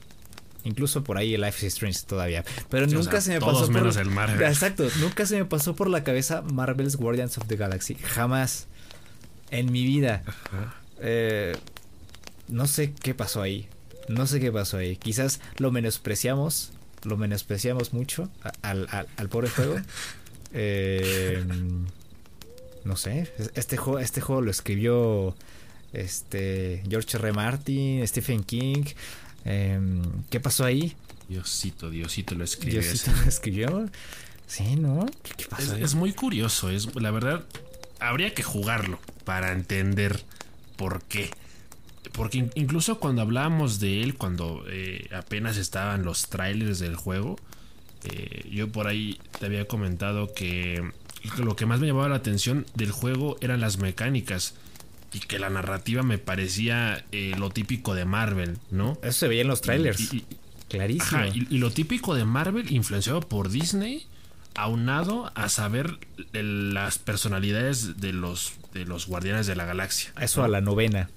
Incluso 0.66 1.04
por 1.04 1.18
ahí 1.18 1.34
el 1.36 1.42
Life 1.42 1.66
is 1.66 1.74
Strange 1.74 2.02
todavía. 2.06 2.44
Pero 2.70 2.86
nunca 2.88 3.22
se 3.22 3.32
me 3.32 3.40
pasó 3.40 3.70
menos 3.70 3.98
el 3.98 4.10
Marvel. 4.10 4.42
Exacto, 4.48 4.88
nunca 5.00 5.26
se 5.26 5.38
me 5.38 5.46
pasó 5.46 5.76
por 5.76 5.90
la 5.90 6.04
cabeza 6.04 6.42
Marvel's 6.42 6.96
Guardians 6.96 7.38
of 7.38 7.48
the 7.48 7.56
Galaxy. 7.56 7.96
Jamás. 7.96 8.68
En 9.52 9.72
mi 9.72 9.84
vida. 9.84 10.24
Eh, 11.02 11.58
no 12.50 12.68
sé 12.68 12.94
qué 12.94 13.14
pasó 13.14 13.42
ahí. 13.42 13.68
No 14.08 14.26
sé 14.28 14.40
qué 14.40 14.52
pasó 14.52 14.78
ahí. 14.78 14.96
Quizás 14.98 15.40
lo 15.58 15.72
menospreciamos. 15.72 16.72
Lo 17.04 17.16
menospreciamos 17.16 17.94
mucho 17.94 18.30
al, 18.62 18.88
al 18.92 19.30
pobre 19.30 19.50
juego. 19.50 19.78
Eh, 20.52 21.46
no 22.84 22.96
sé, 22.96 23.32
este 23.54 23.78
juego, 23.78 24.00
este 24.00 24.22
juego 24.22 24.42
lo 24.42 24.52
escribió 24.52 25.36
este 25.94 26.84
George 26.90 27.18
R. 27.18 27.34
Martin, 27.34 28.08
Stephen 28.08 28.44
King. 28.44 28.86
Em, 29.46 30.02
¿Qué 30.30 30.40
pasó 30.40 30.66
ahí? 30.66 30.96
Diosito, 31.28 31.90
Diosito 31.90 32.36
lo 32.36 32.44
escribió. 32.44 32.82
Diosito 32.82 33.12
lo 33.12 33.30
escribió. 33.30 33.90
Sí, 34.48 34.76
¿no? 34.76 35.06
¿Qué, 35.38 35.46
pasó 35.46 35.76
es, 35.76 35.94
muy 35.94 36.14
curioso. 36.14 36.72
Es, 36.72 36.96
la 36.96 37.12
verdad, 37.12 37.46
habría 38.00 38.34
que 38.34 38.44
jugarlo 38.44 39.00
para 39.26 39.52
entender 39.52 40.24
por 40.76 41.04
qué. 41.04 41.30
Porque 42.12 42.50
incluso 42.56 43.00
cuando 43.00 43.22
hablábamos 43.22 43.80
de 43.80 44.04
él, 44.04 44.16
cuando 44.16 44.64
eh, 44.68 45.08
apenas 45.16 45.58
estaban 45.58 46.04
los 46.04 46.28
trailers 46.30 46.80
del 46.80 46.96
juego, 46.96 47.38
eh, 48.04 48.48
yo 48.52 48.72
por 48.72 48.88
ahí 48.88 49.20
te 49.40 49.46
había 49.46 49.68
comentado 49.68 50.34
que 50.34 50.92
lo 51.38 51.56
que 51.56 51.66
más 51.66 51.80
me 51.80 51.88
llamaba 51.88 52.10
la 52.10 52.16
atención 52.16 52.66
del 52.76 52.92
juego 52.92 53.38
eran 53.42 53.60
las 53.60 53.78
mecánicas 53.78 54.56
y 55.14 55.20
que 55.20 55.40
la 55.40 55.50
narrativa 55.50 56.04
me 56.04 56.18
parecía 56.18 57.04
eh, 57.12 57.34
lo 57.38 57.50
típico 57.50 57.96
de 57.96 58.06
Marvel, 58.06 58.58
¿no? 58.72 58.98
Eso 59.02 59.20
se 59.20 59.28
veía 59.28 59.42
en 59.42 59.48
los 59.48 59.62
trailers. 59.62 60.12
Clarísimo. 60.68 61.26
y, 61.34 61.58
lo 61.58 61.72
típico 61.72 62.14
de 62.14 62.26
Marvel 62.26 62.72
influenciado 62.72 63.22
por 63.22 63.50
Disney, 63.50 64.06
aunado 64.54 65.32
a 65.34 65.50
saber 65.50 65.98
las 66.32 67.00
personalidades 67.00 68.00
de 68.00 68.14
los, 68.14 68.54
de 68.74 68.86
los 68.86 69.08
Guardianes 69.08 69.48
de 69.48 69.56
la 69.56 69.66
Galaxia. 69.66 70.14
Eso 70.22 70.44
a 70.44 70.48
la 70.48 70.62
novena. 70.62 71.10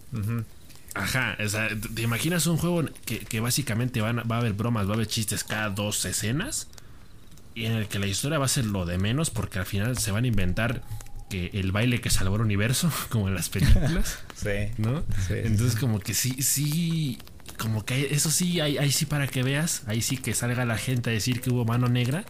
Ajá, 0.94 1.36
o 1.42 1.48
sea, 1.48 1.68
¿te 1.94 2.02
imaginas 2.02 2.46
un 2.46 2.58
juego 2.58 2.84
que, 3.06 3.40
básicamente 3.40 4.00
van, 4.00 4.18
va 4.30 4.36
a 4.36 4.38
haber 4.38 4.52
bromas, 4.52 4.86
va 4.86 4.92
a 4.92 4.94
haber 4.94 5.06
chistes 5.06 5.44
cada 5.44 5.70
dos 5.70 6.04
escenas? 6.04 6.68
Y 7.54 7.66
en 7.66 7.72
el 7.72 7.88
que 7.88 7.98
la 7.98 8.06
historia 8.06 8.38
va 8.38 8.46
a 8.46 8.48
ser 8.48 8.66
lo 8.66 8.84
de 8.84 8.98
menos 8.98 9.30
porque 9.30 9.58
al 9.58 9.66
final 9.66 9.98
se 9.98 10.10
van 10.10 10.24
a 10.24 10.26
inventar 10.26 10.82
que 11.30 11.50
el 11.54 11.72
baile 11.72 12.00
que 12.00 12.10
salvó 12.10 12.36
el 12.36 12.42
universo, 12.42 12.90
como 13.08 13.28
en 13.28 13.34
las 13.34 13.48
películas. 13.48 14.18
sí. 14.34 14.72
¿No? 14.76 15.02
Entonces 15.30 15.78
como 15.78 15.98
que 15.98 16.12
sí, 16.12 16.42
sí, 16.42 17.18
como 17.58 17.84
que 17.84 18.14
eso 18.14 18.30
sí, 18.30 18.60
ahí, 18.60 18.92
sí 18.92 19.06
para 19.06 19.26
que 19.26 19.42
veas, 19.42 19.82
ahí 19.86 20.02
sí 20.02 20.18
que 20.18 20.34
salga 20.34 20.64
la 20.66 20.76
gente 20.76 21.10
a 21.10 21.12
decir 21.12 21.40
que 21.40 21.50
hubo 21.50 21.64
mano 21.64 21.88
negra, 21.88 22.24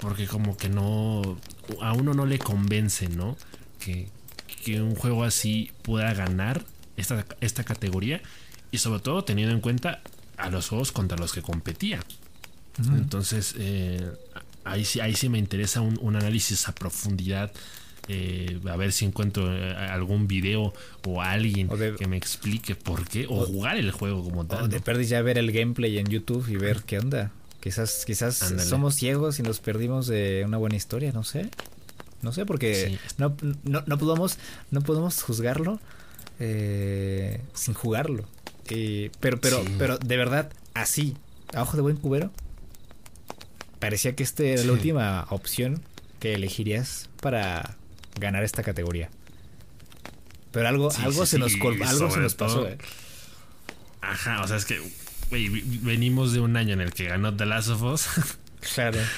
porque 0.00 0.26
como 0.26 0.56
que 0.56 0.68
no, 0.68 1.38
a 1.80 1.92
uno 1.92 2.14
no 2.14 2.26
le 2.26 2.38
convence, 2.38 3.08
¿no? 3.08 3.36
Que, 3.78 4.08
que 4.64 4.82
un 4.82 4.96
juego 4.96 5.22
así 5.22 5.70
pueda 5.82 6.12
ganar 6.14 6.64
esta, 6.96 7.24
esta 7.40 7.64
categoría 7.64 8.20
y 8.70 8.78
sobre 8.78 9.00
todo 9.00 9.24
teniendo 9.24 9.54
en 9.54 9.60
cuenta 9.60 10.00
a 10.36 10.50
los 10.50 10.68
juegos 10.68 10.92
contra 10.92 11.18
los 11.18 11.32
que 11.32 11.42
competía. 11.42 12.00
Entonces, 12.78 13.54
eh, 13.58 14.10
ahí, 14.64 14.84
sí, 14.84 15.00
ahí 15.00 15.14
sí 15.14 15.28
me 15.28 15.38
interesa 15.38 15.80
un, 15.80 16.16
análisis 16.16 16.68
a 16.68 16.74
profundidad. 16.74 17.52
Eh, 18.08 18.58
a 18.68 18.76
ver 18.76 18.92
si 18.92 19.04
encuentro 19.04 19.54
eh, 19.54 19.72
algún 19.72 20.26
video 20.26 20.72
o 21.06 21.22
alguien 21.22 21.68
que 21.96 22.08
me 22.08 22.16
explique 22.16 22.74
por 22.74 23.06
qué 23.06 23.26
o, 23.28 23.44
jugar 23.44 23.76
el 23.76 23.90
juego 23.92 24.24
como 24.24 24.46
tal. 24.46 24.64
O 24.64 24.68
de 24.68 24.80
perdí 24.80 25.04
ya 25.04 25.22
ver 25.22 25.38
el 25.38 25.52
gameplay 25.52 25.98
en 25.98 26.06
YouTube 26.06 26.48
y 26.48 26.56
ver 26.56 26.82
qué 26.84 26.98
onda. 26.98 27.30
Quizás, 27.60 28.04
quizás 28.06 28.36
somos 28.66 28.94
ciegos 28.94 29.38
y 29.38 29.42
nos 29.42 29.60
perdimos 29.60 30.06
de 30.06 30.42
una 30.46 30.56
buena 30.56 30.76
historia, 30.76 31.12
no 31.12 31.22
sé. 31.22 31.50
No 32.22 32.32
sé, 32.32 32.46
porque 32.46 32.98
no, 33.18 33.36
no, 33.64 33.82
no, 33.86 33.98
podemos, 33.98 34.38
no 34.70 34.80
podemos 34.80 35.22
juzgarlo 35.22 35.80
eh, 36.38 37.40
sin 37.54 37.74
jugarlo. 37.74 38.24
pero, 39.20 39.40
pero, 39.40 39.62
pero 39.78 39.98
de 39.98 40.16
verdad, 40.16 40.52
así, 40.74 41.16
a 41.54 41.62
ojo 41.62 41.76
de 41.76 41.82
buen 41.82 41.96
cubero, 41.96 42.30
parecía 43.78 44.14
que 44.14 44.22
esta 44.22 44.44
era 44.44 44.62
la 44.64 44.72
última 44.72 45.26
opción 45.30 45.82
que 46.20 46.34
elegirías 46.34 47.08
para 47.20 47.76
ganar 48.18 48.44
esta 48.44 48.62
categoría. 48.62 49.10
Pero 50.52 50.68
algo, 50.68 50.90
algo 50.98 51.26
se 51.26 51.38
nos 51.38 51.52
algo 51.54 52.10
se 52.10 52.20
nos 52.20 52.34
pasó. 52.34 52.68
Eh. 52.68 52.78
Ajá, 54.00 54.42
o 54.42 54.48
sea, 54.48 54.56
es 54.56 54.64
que 54.64 54.80
venimos 55.30 56.32
de 56.32 56.40
un 56.40 56.56
año 56.56 56.74
en 56.74 56.80
el 56.80 56.92
que 56.92 57.04
ganó 57.04 57.36
The 57.36 57.46
Last 57.46 57.68
of 57.68 57.82
Us. 57.82 58.06
claro. 58.74 58.98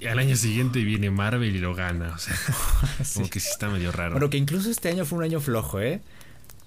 Y 0.00 0.06
al 0.06 0.20
año 0.20 0.36
siguiente 0.36 0.84
viene 0.84 1.10
Marvel 1.10 1.56
y 1.56 1.58
lo 1.58 1.74
gana. 1.74 2.12
O 2.14 2.18
sea, 2.18 2.36
como 3.14 3.28
que 3.28 3.40
sí 3.40 3.48
está 3.50 3.68
medio 3.68 3.90
raro. 3.90 4.12
Bueno, 4.12 4.30
que 4.30 4.36
incluso 4.36 4.70
este 4.70 4.88
año 4.90 5.04
fue 5.04 5.18
un 5.18 5.24
año 5.24 5.40
flojo, 5.40 5.80
¿eh? 5.80 6.00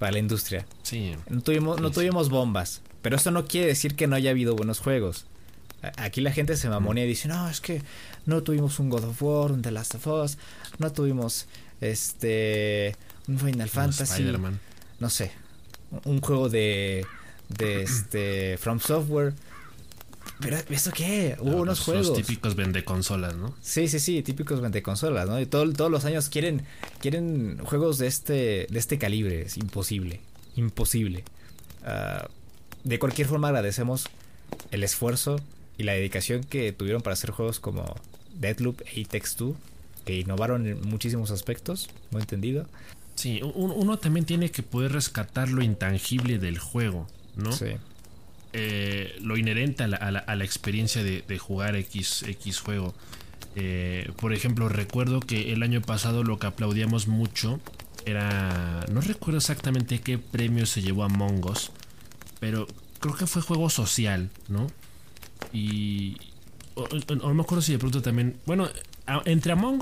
Para 0.01 0.13
la 0.13 0.17
industria. 0.17 0.65
Sí. 0.81 1.15
No 1.29 1.41
tuvimos, 1.41 1.79
no 1.79 1.91
tuvimos 1.91 2.29
bombas. 2.29 2.81
Pero 3.03 3.17
eso 3.17 3.29
no 3.29 3.45
quiere 3.45 3.67
decir 3.67 3.95
que 3.95 4.07
no 4.07 4.15
haya 4.15 4.31
habido 4.31 4.55
buenos 4.55 4.79
juegos. 4.79 5.27
Aquí 5.95 6.21
la 6.21 6.31
gente 6.31 6.57
se 6.57 6.69
mamonea 6.69 7.05
y 7.05 7.07
dice, 7.07 7.27
no, 7.27 7.47
es 7.47 7.61
que 7.61 7.83
no 8.25 8.41
tuvimos 8.41 8.79
un 8.79 8.89
God 8.89 9.03
of 9.03 9.21
War, 9.21 9.51
un 9.51 9.61
The 9.61 9.69
Last 9.69 9.93
of 9.93 10.07
Us, 10.07 10.39
no 10.79 10.91
tuvimos 10.91 11.45
este 11.81 12.95
un 13.27 13.37
Final 13.37 13.69
Fantasy, 13.69 14.25
no 14.99 15.09
sé, 15.11 15.33
un 16.05 16.19
juego 16.19 16.49
de 16.49 17.05
de 17.49 17.83
este 17.83 18.57
From 18.57 18.79
Software. 18.79 19.35
Pero, 20.41 20.57
¿eso 20.69 20.91
qué? 20.91 21.37
Hubo 21.39 21.57
unos 21.57 21.79
juegos. 21.79 22.07
Los 22.07 22.17
típicos 22.17 22.55
vende 22.55 22.83
consolas, 22.83 23.35
¿no? 23.35 23.55
Sí, 23.61 23.87
sí, 23.87 23.99
sí, 23.99 24.21
típicos 24.23 24.61
vende 24.61 24.81
consolas, 24.81 25.27
¿no? 25.27 25.39
Y 25.39 25.45
todos 25.45 25.91
los 25.91 26.05
años 26.05 26.29
quieren, 26.29 26.63
quieren 26.99 27.59
juegos 27.63 27.97
de 27.97 28.07
este, 28.07 28.67
de 28.69 28.79
este 28.79 28.97
calibre. 28.97 29.43
Es 29.43 29.57
imposible. 29.57 30.21
Imposible. 30.55 31.23
Ah, 31.83 32.27
de 32.83 32.99
cualquier 32.99 33.27
forma, 33.27 33.49
agradecemos 33.49 34.09
el 34.71 34.83
esfuerzo 34.83 35.37
y 35.77 35.83
la 35.83 35.93
dedicación 35.93 36.43
que 36.43 36.71
tuvieron 36.71 37.01
para 37.01 37.13
hacer 37.13 37.31
juegos 37.31 37.59
como 37.59 37.95
Deadloop 38.33 38.81
e 38.93 39.05
Text 39.05 39.39
2, 39.39 39.55
que 40.05 40.19
innovaron 40.19 40.65
en 40.65 40.81
muchísimos 40.81 41.31
aspectos, 41.31 41.89
muy 42.11 42.21
entendido. 42.21 42.67
Sí, 43.15 43.41
uno 43.43 43.99
también 43.99 44.25
tiene 44.25 44.49
que 44.49 44.63
poder 44.63 44.93
rescatar 44.93 45.49
lo 45.49 45.61
intangible 45.61 46.39
del 46.39 46.57
juego, 46.57 47.07
¿no? 47.35 47.51
Sí. 47.51 47.67
Eh, 48.53 49.17
lo 49.21 49.37
inherente 49.37 49.83
a 49.83 49.87
la, 49.87 50.43
experiencia 50.43 51.03
de, 51.03 51.37
jugar 51.39 51.75
X, 51.75 52.23
X 52.27 52.59
juego. 52.59 52.93
Eh, 53.55 54.11
por 54.17 54.33
ejemplo, 54.33 54.69
recuerdo 54.69 55.19
que 55.19 55.53
el 55.53 55.63
año 55.63 55.81
pasado 55.81 56.23
lo 56.23 56.37
que 56.39 56.47
aplaudíamos 56.47 57.07
mucho 57.07 57.59
era. 58.05 58.85
No 58.91 59.01
recuerdo 59.01 59.37
exactamente 59.37 60.01
qué 60.01 60.17
premio 60.17 60.65
se 60.65 60.81
llevó 60.81 61.03
a 61.03 61.09
Mongos, 61.09 61.71
pero 62.39 62.67
creo 62.99 63.15
que 63.15 63.27
fue 63.27 63.41
juego 63.41 63.69
social, 63.69 64.29
¿no? 64.49 64.67
Y. 65.53 66.17
no 66.75 67.33
me 67.33 67.43
acuerdo 67.43 67.61
si 67.61 67.71
de 67.71 67.79
pronto 67.79 68.01
también. 68.01 68.37
Bueno, 68.45 68.69
entre 69.25 69.53
Among 69.53 69.81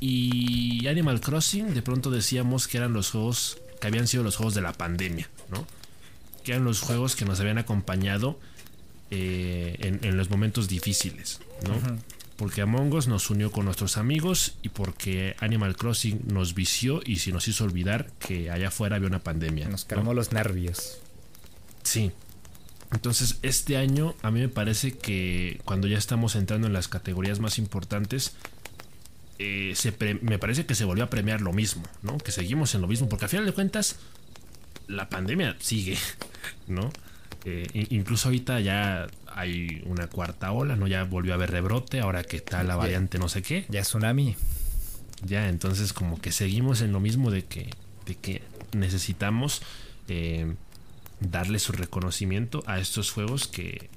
y 0.00 0.86
Animal 0.86 1.20
Crossing, 1.20 1.74
de 1.74 1.82
pronto 1.82 2.10
decíamos 2.10 2.68
que 2.68 2.76
eran 2.78 2.92
los 2.92 3.10
juegos 3.10 3.58
que 3.80 3.88
habían 3.88 4.06
sido 4.06 4.22
los 4.22 4.36
juegos 4.36 4.54
de 4.54 4.62
la 4.62 4.72
pandemia, 4.72 5.28
¿no? 5.50 5.66
Que 6.44 6.52
eran 6.52 6.64
los 6.64 6.80
juegos 6.80 7.16
que 7.16 7.24
nos 7.24 7.40
habían 7.40 7.58
acompañado 7.58 8.38
eh, 9.10 9.98
en, 10.02 10.16
los 10.16 10.30
momentos 10.30 10.68
difíciles, 10.68 11.40
¿no? 11.66 11.74
Porque 12.36 12.62
Among 12.62 12.92
Us 12.92 13.06
nos 13.06 13.30
unió 13.30 13.52
con 13.52 13.64
nuestros 13.64 13.96
amigos 13.96 14.56
y 14.62 14.68
porque 14.70 15.36
Animal 15.38 15.76
Crossing 15.76 16.22
nos 16.26 16.54
vició 16.54 17.00
y 17.04 17.16
si 17.16 17.32
nos 17.32 17.46
hizo 17.46 17.64
olvidar 17.64 18.10
que 18.18 18.50
allá 18.50 18.68
afuera 18.68 18.96
había 18.96 19.08
una 19.08 19.20
pandemia. 19.20 19.68
Nos 19.68 19.84
calmó 19.84 20.14
los 20.14 20.32
nervios. 20.32 20.98
Sí. 21.84 22.10
Entonces, 22.92 23.38
este 23.42 23.76
año 23.76 24.14
a 24.22 24.30
mí 24.30 24.40
me 24.40 24.48
parece 24.48 24.92
que 24.98 25.60
cuando 25.64 25.86
ya 25.86 25.98
estamos 25.98 26.34
entrando 26.34 26.66
en 26.66 26.72
las 26.72 26.88
categorías 26.88 27.38
más 27.38 27.58
importantes, 27.58 28.34
eh, 29.38 29.74
me 30.22 30.38
parece 30.38 30.66
que 30.66 30.74
se 30.74 30.84
volvió 30.84 31.04
a 31.04 31.10
premiar 31.10 31.40
lo 31.40 31.52
mismo, 31.52 31.84
¿no? 32.02 32.18
Que 32.18 32.32
seguimos 32.32 32.74
en 32.74 32.80
lo 32.80 32.88
mismo, 32.88 33.08
porque 33.08 33.24
a 33.26 33.28
final 33.28 33.46
de 33.46 33.52
cuentas, 33.52 33.96
la 34.86 35.08
pandemia 35.08 35.56
sigue, 35.60 35.98
¿no? 36.66 36.90
Eh, 37.44 37.86
incluso 37.90 38.28
ahorita 38.28 38.60
ya 38.60 39.06
hay 39.26 39.82
una 39.86 40.06
cuarta 40.06 40.52
ola, 40.52 40.76
¿no? 40.76 40.86
Ya 40.86 41.04
volvió 41.04 41.32
a 41.32 41.36
haber 41.36 41.50
rebrote, 41.50 42.00
ahora 42.00 42.24
que 42.24 42.36
está 42.36 42.62
la 42.62 42.76
variante 42.76 43.18
no 43.18 43.28
sé 43.28 43.42
qué. 43.42 43.66
Ya 43.68 43.82
tsunami. 43.82 44.36
Ya, 45.22 45.48
entonces 45.48 45.92
como 45.92 46.20
que 46.20 46.32
seguimos 46.32 46.80
en 46.80 46.92
lo 46.92 47.00
mismo 47.00 47.30
de 47.30 47.44
que, 47.44 47.70
de 48.06 48.14
que 48.14 48.42
necesitamos 48.72 49.62
eh, 50.08 50.54
darle 51.20 51.58
su 51.58 51.72
reconocimiento 51.72 52.62
a 52.66 52.78
estos 52.78 53.10
juegos 53.10 53.46
que, 53.46 53.90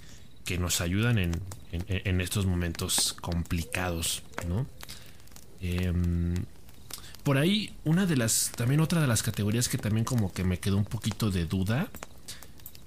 que 0.45 0.57
nos 0.57 0.81
ayudan 0.81 1.17
en, 1.17 1.31
en, 1.71 2.21
estos 2.21 2.45
momentos 2.45 3.13
complicados, 3.19 4.23
¿no? 4.47 4.65
Em, 5.61 6.35
por 7.23 7.37
ahí, 7.37 7.73
una 7.83 8.05
de 8.05 8.15
las. 8.15 8.51
También 8.55 8.79
otra 8.79 9.01
de 9.01 9.07
las 9.07 9.23
categorías 9.23 9.67
que 9.67 9.77
también 9.77 10.05
como 10.05 10.31
que 10.31 10.45
me 10.45 10.59
quedó 10.59 10.77
un 10.77 10.85
poquito 10.85 11.29
de 11.29 11.45
duda. 11.45 11.89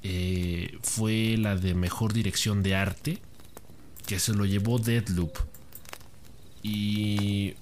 Eh, 0.03 0.79
fue 0.83 1.37
la 1.39 1.57
de 1.57 1.75
mejor 1.75 2.13
dirección 2.13 2.63
de 2.63 2.75
arte. 2.75 3.19
Que 4.07 4.19
se 4.19 4.33
lo 4.35 4.45
llevó 4.45 4.79
Deadloop. 4.79 5.37
Y. 6.63 7.55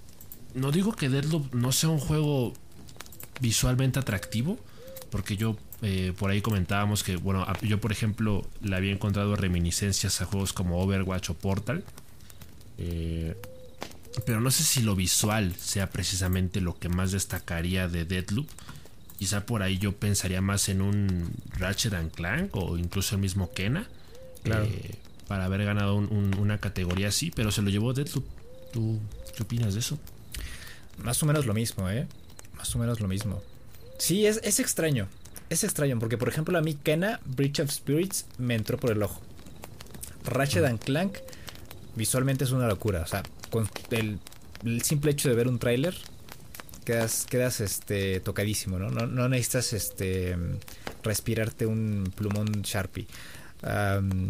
No 0.55 0.73
digo 0.73 0.93
que 0.93 1.09
Deadloop 1.09 1.55
no 1.55 1.73
sea 1.73 1.91
un 1.91 1.99
juego 1.99 2.55
visualmente 3.41 3.99
atractivo. 3.99 4.59
Porque 5.11 5.37
yo 5.37 5.57
eh, 5.81 6.13
por 6.19 6.31
ahí 6.31 6.41
comentábamos 6.41 7.05
que, 7.05 7.17
bueno, 7.17 7.47
yo 7.63 7.81
por 7.81 7.93
ejemplo 7.93 8.45
le 8.61 8.75
había 8.75 8.93
encontrado 8.93 9.37
reminiscencias 9.37 10.21
a 10.21 10.25
juegos 10.25 10.53
como 10.53 10.81
Overwatch 10.81 11.31
o 11.31 11.35
Portal. 11.35 11.85
Eh, 12.79 13.37
pero 14.27 14.41
no 14.41 14.51
sé 14.51 14.65
si 14.65 14.83
lo 14.83 14.97
visual 14.97 15.55
sea 15.57 15.91
precisamente 15.91 16.61
lo 16.61 16.79
que 16.79 16.89
más 16.89 17.13
destacaría 17.13 17.89
de 17.89 18.05
Deadloop. 18.05 18.49
Quizá 19.19 19.45
por 19.47 19.63
ahí 19.63 19.79
yo 19.79 19.97
pensaría 19.97 20.41
más 20.41 20.69
en 20.69 20.81
un 20.81 21.31
Ratchet 21.59 21.93
and 21.95 22.13
Clank 22.13 22.55
o 22.55 22.79
incluso 22.79 23.17
el 23.17 23.21
mismo 23.21 23.53
Kena. 23.53 23.89
Eh, 24.45 24.95
para 25.27 25.45
haber 25.45 25.65
ganado 25.65 25.97
una 25.97 26.59
categoría 26.59 27.09
así, 27.09 27.31
pero 27.31 27.51
se 27.51 27.61
lo 27.63 27.71
llevó 27.71 27.93
Deadloop. 27.93 28.25
¿Tú 28.73 29.01
qué 29.37 29.43
opinas 29.43 29.75
de 29.75 29.81
eso? 29.81 29.99
Más 31.03 31.23
o 31.23 31.27
menos 31.27 31.47
lo 31.47 31.55
mismo, 31.55 31.89
¿eh? 31.91 32.07
Más 32.57 32.75
o 32.75 32.79
menos 32.79 33.01
lo 33.01 33.09
mismo. 33.09 33.43
Sí, 33.99 34.27
es, 34.27 34.41
es 34.43 34.61
extraño. 34.61 35.09
Es 35.51 35.65
extraño 35.65 35.99
porque, 35.99 36.19
por 36.19 36.29
ejemplo, 36.29 36.57
a 36.59 36.63
mí 36.63 36.75
Kena, 36.75 37.21
Breach 37.25 37.61
of 37.61 37.71
Spirits, 37.71 38.27
me 38.39 38.55
entró 38.55 38.79
por 38.79 38.93
el 38.93 39.03
ojo. 39.03 39.21
Ratchet 40.25 40.65
and 40.65 40.79
Clank, 40.79 41.19
visualmente 41.97 42.45
es 42.45 42.53
una 42.53 42.67
locura. 42.67 43.03
O 43.03 43.07
sea, 43.07 43.23
con 43.51 43.69
el, 43.91 44.19
simple 44.83 45.11
hecho 45.13 45.29
de 45.29 45.35
ver 45.35 45.49
un 45.49 45.59
tráiler 45.59 45.95
quedas, 46.89 47.27
quedas 47.29 47.61
este, 47.61 48.19
tocadísimo, 48.21 48.79
¿no? 48.79 48.89
¿no? 48.89 49.29
necesitas 49.29 49.75
este, 49.75 50.35
respirarte 51.03 51.67
un 51.67 52.11
plumón 52.17 52.63
Sharpie. 52.63 53.07
Um, 53.63 54.29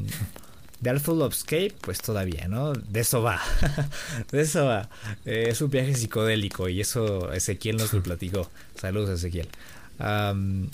The 0.82 0.90
Artful 0.90 1.22
Escape, 1.30 1.74
pues 1.80 2.02
todavía, 2.02 2.48
¿no? 2.48 2.72
De 2.72 2.98
eso 3.00 3.22
va. 3.22 3.40
de 4.32 4.40
eso 4.40 4.64
va. 4.66 4.88
Eh, 5.24 5.46
es 5.50 5.60
un 5.60 5.70
viaje 5.70 5.94
psicodélico 5.94 6.68
y 6.68 6.80
eso 6.80 7.32
Ezequiel 7.32 7.76
nos 7.76 7.92
lo 7.92 8.02
platicó. 8.02 8.50
Saludos, 8.74 9.10
Ezequiel. 9.10 9.48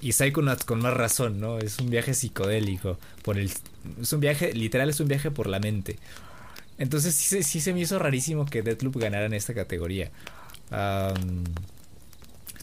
Y 0.00 0.12
Psychonauts 0.12 0.64
con 0.64 0.80
más 0.80 0.94
razón, 0.94 1.38
¿no? 1.38 1.58
Es 1.58 1.78
un 1.80 1.90
viaje 1.90 2.14
psicodélico. 2.14 2.98
Por 3.22 3.38
el, 3.38 3.50
es 4.00 4.12
un 4.12 4.20
viaje, 4.20 4.54
literal, 4.54 4.88
es 4.88 5.00
un 5.00 5.08
viaje 5.08 5.30
por 5.30 5.48
la 5.48 5.58
mente. 5.58 5.98
Entonces 6.78 7.14
sí, 7.14 7.60
se 7.60 7.72
me 7.74 7.80
hizo 7.80 7.98
rarísimo 7.98 8.46
que 8.46 8.62
Deathloop 8.62 8.96
ganara 8.96 9.26
en 9.26 9.34
esta 9.34 9.52
categoría. 9.52 10.10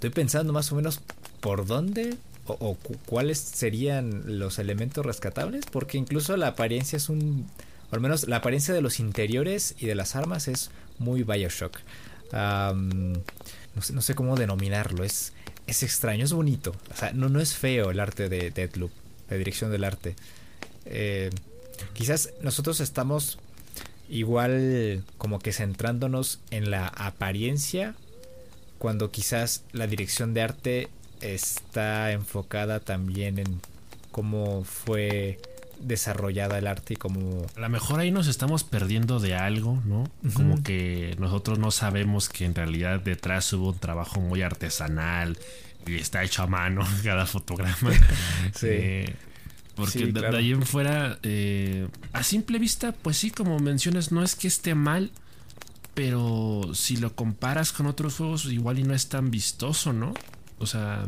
Estoy 0.02 0.10
pensando 0.10 0.52
más 0.52 0.72
o 0.72 0.76
menos 0.76 1.00
por 1.42 1.68
dónde 1.68 2.18
o, 2.48 2.76
cuáles 3.06 3.38
serían 3.38 4.40
los 4.40 4.58
elementos 4.58 5.06
rescatables, 5.06 5.66
porque 5.72 6.00
incluso 6.00 6.36
la 6.38 6.48
apariencia 6.48 6.98
es 6.98 7.08
un, 7.08 7.46
o 7.92 7.96
al 7.96 8.02
menos 8.02 8.28
la 8.28 8.38
apariencia 8.38 8.74
de 8.74 8.82
los 8.82 9.00
interiores 9.00 9.76
y 9.78 9.86
de 9.86 9.94
las 9.94 10.16
armas 10.16 10.48
es 10.48 10.72
muy 10.98 11.22
Bioshock. 11.22 11.78
no, 12.34 14.02
sé, 14.02 14.16
cómo 14.16 14.36
denominarlo, 14.38 15.04
es, 15.04 15.34
es 15.68 15.84
extraño, 15.84 16.26
es 16.26 16.34
bonito. 16.34 16.76
O 16.92 16.98
sea, 16.98 17.14
no, 17.14 17.30
no 17.30 17.40
es 17.40 17.54
feo 17.54 17.92
el 17.92 18.00
arte 18.00 18.28
de 18.28 18.50
Deathloop, 18.50 18.92
la 19.30 19.38
dirección 19.38 19.70
del 19.70 19.84
arte. 19.84 20.16
Eh, 20.86 21.30
quizás 21.94 22.32
nosotros 22.42 22.80
estamos 22.80 23.38
igual 24.10 25.04
como 25.20 25.38
que 25.38 25.54
centrándonos 25.54 26.40
en 26.50 26.72
la 26.72 26.88
apariencia 26.88 27.94
cuando 28.82 29.12
quizás 29.12 29.64
la 29.74 29.86
dirección 29.86 30.34
de 30.34 30.42
arte 30.42 30.90
está 31.22 32.12
enfocada 32.14 32.80
también 32.80 33.38
en 33.38 33.62
cómo 34.10 34.64
fue 34.64 35.40
desarrollada 35.80 36.58
el 36.58 36.66
arte 36.66 36.96
y 36.96 36.98
cómo... 36.98 37.46
A 37.56 37.60
lo 37.60 37.70
mejor 37.70 38.00
ahí 38.00 38.10
nos 38.10 38.26
estamos 38.26 38.64
perdiendo 38.64 39.20
de 39.20 39.36
algo, 39.36 39.80
¿no? 39.86 40.10
Como 40.34 40.64
que 40.64 41.16
nosotros 41.20 41.60
no 41.60 41.70
sabemos 41.70 42.28
que 42.28 42.44
en 42.44 42.56
realidad 42.56 43.02
detrás 43.02 43.54
hubo 43.54 43.70
un 43.70 43.78
trabajo 43.78 44.20
muy 44.20 44.42
artesanal 44.42 45.38
y 45.86 45.98
está 45.98 46.24
hecho 46.24 46.42
a 46.42 46.48
mano 46.48 46.84
cada 47.04 47.28
fotograma. 47.28 47.92
sí. 48.56 48.68
Eh, 48.68 49.16
porque 49.76 50.08
de, 50.08 50.28
ahí 50.36 50.54
en 50.54 50.64
fuera, 50.64 51.20
eh, 51.22 51.88
a 52.14 52.24
simple 52.24 52.58
vista, 52.58 52.94
pues 52.94 53.18
sí, 53.18 53.30
como 53.30 53.60
mencionas, 53.60 54.12
no 54.12 54.24
es 54.24 54.34
que 54.36 54.48
esté 54.48 54.74
mal, 54.74 55.12
pero 55.94 56.72
si 56.74 56.98
lo 56.98 57.16
comparas 57.16 57.74
con 57.74 57.86
otros 57.86 58.16
juegos, 58.16 58.46
igual 58.46 58.80
y 58.80 58.84
no 58.84 58.94
es 58.94 59.10
tan 59.10 59.32
vistoso, 59.32 59.94
¿no? 59.94 60.14
O 60.60 60.68
sea, 60.68 61.08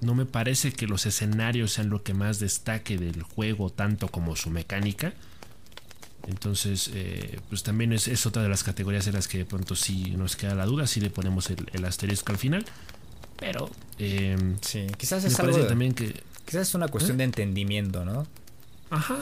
no 0.00 0.14
me 0.14 0.26
parece 0.26 0.72
que 0.72 0.86
los 0.86 1.06
escenarios 1.06 1.72
sean 1.72 1.88
lo 1.88 2.02
que 2.02 2.14
más 2.14 2.38
destaque 2.38 2.98
del 2.98 3.22
juego, 3.22 3.70
tanto 3.70 4.08
como 4.08 4.36
su 4.36 4.50
mecánica. 4.50 5.14
Entonces, 6.28 6.90
eh, 6.92 7.40
pues 7.48 7.62
también 7.62 7.92
es, 7.92 8.26
otra 8.26 8.42
de 8.42 8.48
las 8.48 8.62
categorías 8.62 9.06
en 9.06 9.14
las 9.14 9.26
que 9.26 9.38
de 9.38 9.46
pronto 9.46 9.74
sí 9.74 10.14
nos 10.16 10.36
queda 10.36 10.54
la 10.54 10.66
duda, 10.66 10.86
si 10.86 11.00
le 11.00 11.08
ponemos 11.08 11.50
el, 11.50 11.84
asterisco 11.84 12.32
al 12.32 12.38
final. 12.38 12.64
Pero, 13.38 13.70
eh, 13.98 14.36
sí, 14.60 14.86
quizás 14.98 15.24
es 15.24 15.40
algo 15.40 15.58
también 15.66 15.94
que 15.94 16.22
Quizás 16.44 16.68
es 16.68 16.74
una 16.74 16.88
cuestión 16.88 17.14
¿Eh? 17.14 17.18
de 17.18 17.24
entendimiento, 17.24 18.04
¿no? 18.04 18.26
Ajá. 18.90 19.18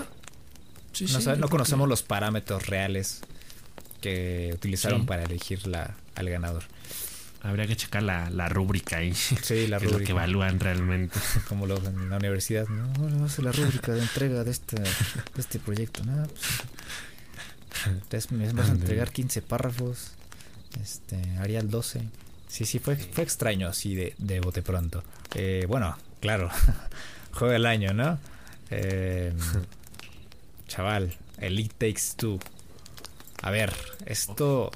Sí, 0.92 1.04
no, 1.12 1.20
sí, 1.20 1.30
no 1.38 1.48
conocemos 1.48 1.86
los 1.86 2.02
parámetros 2.02 2.66
reales 2.66 3.20
que 4.00 4.50
utilizaron 4.54 5.06
para 5.06 5.24
elegir 5.24 5.66
la, 5.66 5.96
al 6.14 6.28
ganador. 6.28 6.64
Habría 7.42 7.66
que 7.66 7.76
checar 7.76 8.02
la, 8.02 8.30
la 8.30 8.48
rúbrica 8.48 8.98
ahí. 8.98 9.14
Sí, 9.14 9.68
la 9.68 9.78
rúbrica. 9.78 9.98
lo 9.98 10.04
que 10.04 10.12
evalúan 10.12 10.58
realmente. 10.58 11.18
Como 11.48 11.66
lo 11.66 11.76
en 11.78 12.10
la 12.10 12.16
universidad. 12.16 12.66
No, 12.68 13.08
no 13.08 13.24
hace 13.26 13.42
la 13.42 13.52
rúbrica 13.52 13.92
de 13.92 14.00
entrega 14.00 14.44
de 14.44 14.50
este, 14.50 14.80
de 14.80 14.90
este 15.38 15.58
proyecto. 15.58 16.04
¿no? 16.04 16.26
Pues, 18.08 18.32
me 18.32 18.52
vas 18.52 18.70
a 18.70 18.72
entregar 18.72 19.12
15 19.12 19.42
párrafos. 19.42 20.12
Este, 20.82 21.16
Arial 21.38 21.70
12. 21.70 22.02
Sí, 22.48 22.64
sí, 22.64 22.78
fue, 22.78 22.96
fue 22.96 23.24
extraño 23.24 23.68
así 23.68 23.94
de, 23.94 24.14
de 24.18 24.40
bote 24.40 24.62
pronto. 24.62 25.04
Eh, 25.34 25.64
bueno, 25.68 25.96
claro. 26.20 26.50
juego 27.32 27.52
del 27.52 27.66
año, 27.66 27.92
¿no? 27.92 28.18
Eh, 28.70 29.32
chaval, 30.66 31.14
Elite 31.38 31.74
Takes 31.78 32.16
Two. 32.16 32.40
A 33.42 33.50
ver, 33.50 33.72
esto, 34.06 34.70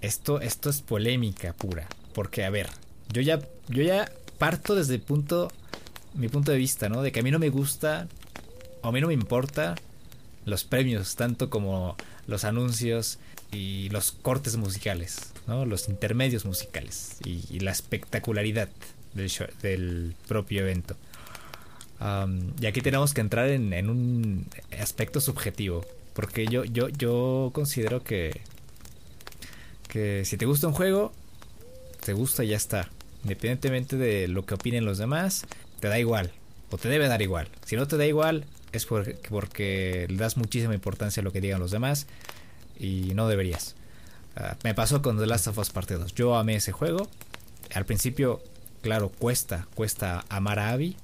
esto, 0.00 0.40
esto 0.40 0.70
es 0.70 0.82
polémica 0.82 1.52
pura. 1.52 1.86
Porque, 2.14 2.44
a 2.44 2.50
ver, 2.50 2.68
yo 3.12 3.22
ya, 3.22 3.40
yo 3.68 3.82
ya 3.82 4.10
parto 4.38 4.74
desde 4.74 4.98
punto, 4.98 5.50
mi 6.14 6.28
punto 6.28 6.52
de 6.52 6.58
vista, 6.58 6.88
¿no? 6.88 7.02
De 7.02 7.12
que 7.12 7.20
a 7.20 7.22
mí 7.22 7.30
no 7.30 7.38
me 7.38 7.50
gusta, 7.50 8.08
o 8.82 8.88
a 8.88 8.92
mí 8.92 9.00
no 9.00 9.08
me 9.08 9.14
importa 9.14 9.74
los 10.44 10.64
premios, 10.64 11.16
tanto 11.16 11.50
como 11.50 11.96
los 12.26 12.44
anuncios 12.44 13.18
y 13.52 13.88
los 13.90 14.12
cortes 14.12 14.56
musicales, 14.56 15.32
¿no? 15.46 15.64
Los 15.64 15.88
intermedios 15.88 16.44
musicales 16.44 17.16
y, 17.24 17.60
la 17.60 17.72
espectacularidad 17.72 18.68
del, 19.14 19.30
del 19.62 20.14
propio 20.28 20.62
evento. 20.62 20.96
y 22.60 22.66
aquí 22.66 22.80
tenemos 22.80 23.14
que 23.14 23.20
entrar 23.20 23.48
en, 23.48 23.72
en, 23.72 23.90
un 23.90 24.46
aspecto 24.78 25.20
subjetivo, 25.20 25.84
porque 26.16 26.46
yo, 26.46 26.64
yo, 26.64 26.88
yo 26.88 27.50
considero 27.52 28.02
que, 28.02 28.40
que 29.86 30.24
si 30.24 30.38
te 30.38 30.46
gusta 30.46 30.66
un 30.66 30.72
juego, 30.72 31.12
te 32.02 32.14
gusta 32.14 32.42
y 32.42 32.48
ya 32.48 32.56
está. 32.56 32.88
Independientemente 33.22 33.98
de 33.98 34.26
lo 34.26 34.46
que 34.46 34.54
opinen 34.54 34.86
los 34.86 34.96
demás, 34.96 35.44
te 35.78 35.88
da 35.88 35.98
igual. 35.98 36.32
O 36.70 36.78
te 36.78 36.88
debe 36.88 37.06
dar 37.06 37.20
igual. 37.20 37.48
Si 37.66 37.76
no 37.76 37.86
te 37.86 37.98
da 37.98 38.06
igual, 38.06 38.46
es 38.72 38.86
porque, 38.86 39.18
porque 39.28 40.06
le 40.08 40.16
das 40.16 40.38
muchísima 40.38 40.72
importancia 40.72 41.20
a 41.20 41.24
lo 41.24 41.32
que 41.32 41.42
digan 41.42 41.60
los 41.60 41.70
demás. 41.70 42.06
Y 42.80 43.12
no 43.14 43.28
deberías. 43.28 43.76
Ah, 44.36 44.56
me 44.64 44.72
pasó 44.72 45.02
con 45.02 45.18
The 45.18 45.26
Last 45.26 45.48
of 45.48 45.58
Us 45.58 45.68
Part 45.68 45.90
2. 45.90 46.14
Yo 46.14 46.36
amé 46.36 46.56
ese 46.56 46.72
juego. 46.72 47.10
Al 47.74 47.84
principio, 47.84 48.42
claro, 48.80 49.10
cuesta, 49.10 49.68
cuesta 49.74 50.24
amar 50.30 50.60
a 50.60 50.70
Abby. 50.70 50.96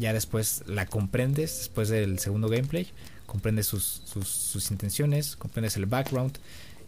Ya 0.00 0.12
después 0.12 0.64
la 0.66 0.86
comprendes, 0.86 1.58
después 1.58 1.88
del 1.88 2.18
segundo 2.18 2.48
gameplay. 2.48 2.90
Comprendes 3.32 3.66
sus, 3.66 4.02
sus 4.04 4.70
intenciones, 4.70 5.36
comprendes 5.36 5.78
el 5.78 5.86
background 5.86 6.36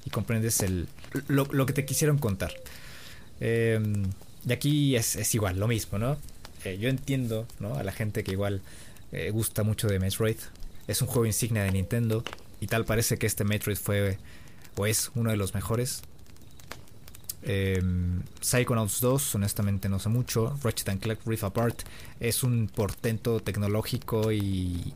y 0.05 0.11
comprendes 0.11 0.61
el, 0.61 0.89
lo, 1.27 1.65
que 1.65 1.73
te 1.73 1.87
quisieron 1.87 2.19
contar. 2.19 2.53
Em, 3.41 4.11
y 4.47 4.53
aquí 4.53 4.95
es, 4.95 5.35
igual, 5.35 5.59
lo 5.59 5.69
mismo, 5.69 5.99
¿no? 5.99 6.19
Eh, 6.67 6.77
yo 6.79 6.91
entiendo 6.91 7.47
¿no? 7.61 7.77
a 7.77 7.83
la 7.83 7.93
gente 7.93 8.25
que 8.25 8.33
igual 8.33 8.61
eh, 9.11 9.31
gusta 9.31 9.63
mucho 9.63 9.89
de 9.89 9.99
Metroid. 9.99 10.37
Es 10.87 11.01
un 11.01 11.09
juego 11.09 11.25
insignia 11.25 11.63
de 11.63 11.73
Nintendo 11.73 12.23
y 12.61 12.67
tal 12.67 12.85
parece 12.85 13.17
que 13.17 13.27
este 13.27 13.45
Metroid 13.45 13.79
fue 13.79 14.19
o 14.77 14.85
es 14.85 15.13
uno 15.15 15.31
de 15.31 15.39
los 15.39 15.55
mejores. 15.55 16.03
Eh, 17.47 17.83
Psychonauts 18.41 19.01
2, 19.01 19.35
honestamente 19.35 19.89
no 19.89 19.99
sé 19.99 20.09
mucho. 20.09 20.59
Ratchet 20.63 20.99
Clank 20.99 21.21
Rift 21.27 21.45
Apart 21.45 21.83
es 22.21 22.43
un 22.43 22.69
portento 22.75 23.41
tecnológico 23.41 24.33
y, 24.33 24.95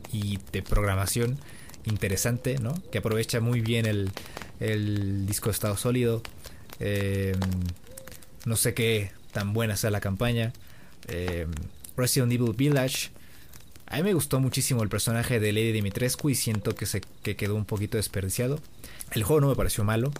de 0.51 0.63
programación 0.63 1.39
interesante, 1.85 2.57
¿no? 2.59 2.73
Que 2.91 2.97
aprovecha 2.97 3.39
muy 3.39 3.61
bien 3.61 3.85
el, 3.85 5.25
disco 5.25 5.49
de 5.49 5.53
estado 5.53 5.77
sólido. 5.77 6.21
Eh, 6.79 7.35
no 8.45 8.55
sé 8.55 8.73
qué 8.73 9.11
tan 9.31 9.53
buena 9.53 9.77
sea 9.77 9.91
la 9.91 10.01
campaña. 10.01 10.53
Eh, 11.07 11.47
Resident 11.95 12.31
Evil 12.31 12.53
Village. 12.53 13.11
A 13.85 13.97
mí 13.97 14.03
me 14.03 14.13
gustó 14.13 14.39
muchísimo 14.39 14.83
el 14.83 14.89
personaje 14.89 15.39
de 15.39 15.51
Lady 15.51 15.71
Dimitrescu 15.71 16.29
y 16.29 16.35
siento 16.35 16.75
que 16.75 16.85
se 16.85 17.01
que 17.23 17.35
quedó 17.35 17.55
un 17.55 17.65
poquito 17.65 17.97
desperdiciado. 17.97 18.59
El 19.11 19.23
juego 19.23 19.41
no 19.41 19.47
me 19.49 19.55
pareció 19.55 19.83
malo, 19.83 20.11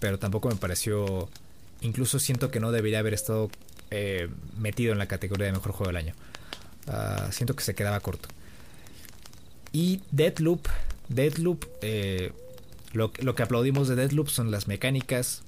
pero 0.00 0.18
tampoco 0.18 0.48
me 0.48 0.56
pareció... 0.56 1.28
Incluso 1.80 2.18
siento 2.18 2.50
que 2.50 2.60
no 2.60 2.72
debería 2.72 2.98
haber 2.98 3.14
estado 3.14 3.50
eh, 3.90 4.28
metido 4.58 4.92
en 4.92 4.98
la 4.98 5.06
categoría 5.06 5.46
de 5.46 5.52
mejor 5.52 5.72
juego 5.72 5.88
del 5.88 5.96
año. 5.96 6.14
Ah, 6.86 7.28
siento 7.30 7.54
que 7.54 7.62
se 7.62 7.74
quedaba 7.74 8.00
corto. 8.00 8.28
Y 9.72 10.00
Deadloop. 10.10 10.66
Deadloop 11.08 11.64
eh, 11.82 12.32
lo, 12.92 13.12
que 13.12 13.42
aplaudimos 13.42 13.88
de 13.88 13.96
Deadloop 13.96 14.28
son 14.28 14.50
las 14.50 14.66
mecánicas, 14.66 15.42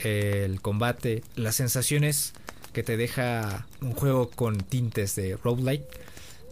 el 0.00 0.60
combate, 0.60 1.22
las 1.36 1.56
sensaciones 1.56 2.32
que 2.72 2.82
te 2.82 2.96
deja 2.96 3.66
un 3.80 3.92
juego 3.92 4.30
con 4.30 4.58
tintes 4.58 5.16
de 5.16 5.36
roguelike 5.36 5.84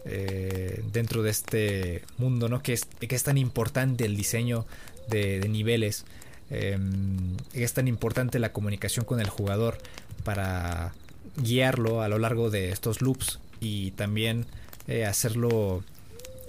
eh, 0.05 0.83
dentro 0.91 1.23
de 1.23 1.29
este 1.29 2.03
mundo, 2.17 2.49
¿no? 2.49 2.61
Que 2.61 2.73
es, 2.73 2.85
que 2.85 3.15
es 3.15 3.23
tan 3.23 3.37
importante 3.37 4.05
el 4.05 4.15
diseño 4.15 4.65
de, 5.09 5.39
niveles, 5.49 6.05
em, 6.49 7.35
es 7.53 7.73
tan 7.73 7.87
importante 7.87 8.39
la 8.39 8.51
comunicación 8.51 9.05
con 9.05 9.19
el 9.19 9.29
jugador 9.29 9.77
para 10.23 10.93
guiarlo 11.37 12.01
a 12.01 12.07
lo 12.07 12.19
largo 12.19 12.49
de 12.49 12.71
estos 12.71 13.01
loops 13.01 13.39
y 13.59 13.91
también 13.91 14.45
eh, 14.87 15.05
hacerlo 15.05 15.83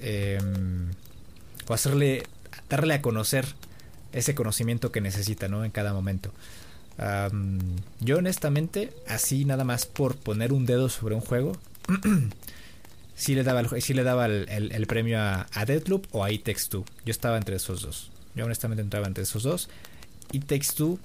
em, 0.01 0.91
o 1.69 1.75
hacerle 1.75 2.25
darle 2.69 2.95
a 2.95 3.03
conocer 3.03 3.47
ese 4.13 4.35
conocimiento 4.35 4.91
que 4.93 5.01
necesita, 5.01 5.49
¿no? 5.49 5.65
En 5.65 5.71
cada 5.71 5.93
momento. 5.93 6.33
yo 8.01 8.19
honestamente, 8.19 8.93
así 9.09 9.45
nada 9.45 9.65
más 9.65 9.87
por 9.87 10.17
poner 10.17 10.53
un 10.53 10.67
dedo 10.67 10.89
sobre 10.89 11.15
un 11.15 11.21
juego, 11.21 11.57
sí 13.15 13.35
le 13.35 13.43
daba, 13.43 13.61
el, 13.61 13.69
le 13.71 14.03
daba 14.03 14.27
el, 14.27 14.87
premio 14.87 15.19
a, 15.21 15.65
Deadloop 15.67 16.07
o 16.13 16.25
a 16.25 16.31
It 16.31 16.45
Takes 16.45 16.69
Two. 16.69 16.85
Yo 17.05 17.11
estaba 17.11 17.37
entre 17.37 17.57
esos 17.57 17.83
dos. 17.83 18.11
Yo 18.35 18.45
honestamente 18.45 18.83
entraba 18.83 19.07
entre 19.07 19.25
esos 19.25 19.43
dos. 19.43 19.69
It 20.33 20.47
Takes 20.47 20.75
Two, 20.77 20.99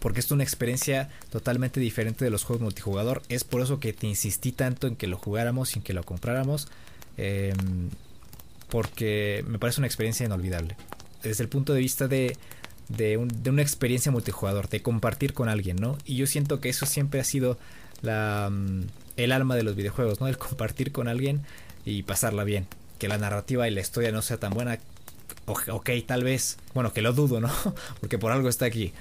porque 0.00 0.20
es 0.20 0.30
una 0.30 0.42
experiencia 0.42 1.10
totalmente 1.30 1.80
diferente 1.80 2.24
de 2.24 2.30
los 2.30 2.44
juegos 2.44 2.62
multijugador. 2.62 3.22
Es 3.28 3.44
por 3.44 3.60
eso 3.62 3.80
que 3.80 3.92
te 3.92 4.06
insistí 4.06 4.52
tanto 4.52 4.86
en 4.86 4.96
que 4.96 5.06
lo 5.06 5.16
jugáramos 5.16 5.70
sin 5.70 5.82
que 5.82 5.92
lo 5.92 6.02
compráramos. 6.04 6.68
Em, 7.16 7.90
porque 8.68 9.44
me 9.48 9.58
parece 9.58 9.80
una 9.80 9.86
experiencia 9.86 10.26
inolvidable 10.26 10.76
desde 11.22 11.42
el 11.42 11.48
punto 11.48 11.74
de 11.74 11.80
vista 11.80 12.08
de, 12.08 12.36
de, 12.88 13.16
una 13.16 13.62
experiencia 13.62 14.12
multijugador, 14.12 14.68
de 14.68 14.82
compartir 14.82 15.34
con 15.34 15.48
alguien, 15.48 15.76
¿no? 15.76 15.98
Y 16.04 16.16
yo 16.16 16.26
siento 16.26 16.60
que 16.60 16.68
eso 16.68 16.86
siempre 16.86 17.20
ha 17.20 17.24
sido 17.24 17.58
la, 18.02 18.48
mm, 18.50 18.82
el 19.16 19.32
alma 19.32 19.56
de 19.56 19.62
los 19.62 19.74
videojuegos, 19.74 20.20
¿no? 20.20 20.28
El 20.28 20.38
compartir 20.38 20.92
con 20.92 21.08
alguien 21.08 21.42
y 21.84 22.02
pasarla 22.02 22.44
bien. 22.44 22.66
Que 22.98 23.08
la 23.08 23.18
narrativa 23.18 23.68
y 23.68 23.70
la 23.70 23.80
historia 23.80 24.12
no 24.12 24.22
sea 24.22 24.38
tan 24.38 24.52
buena. 24.52 24.78
Ok, 25.52 25.90
tal 26.06 26.24
vez. 26.24 26.58
Bueno, 26.74 26.92
que 26.92 27.02
lo 27.02 27.12
dudo, 27.12 27.40
¿no? 27.40 27.50
Porque 28.00 28.18
por 28.18 28.32
algo 28.32 28.48
está 28.48 28.66
aquí. 28.66 28.92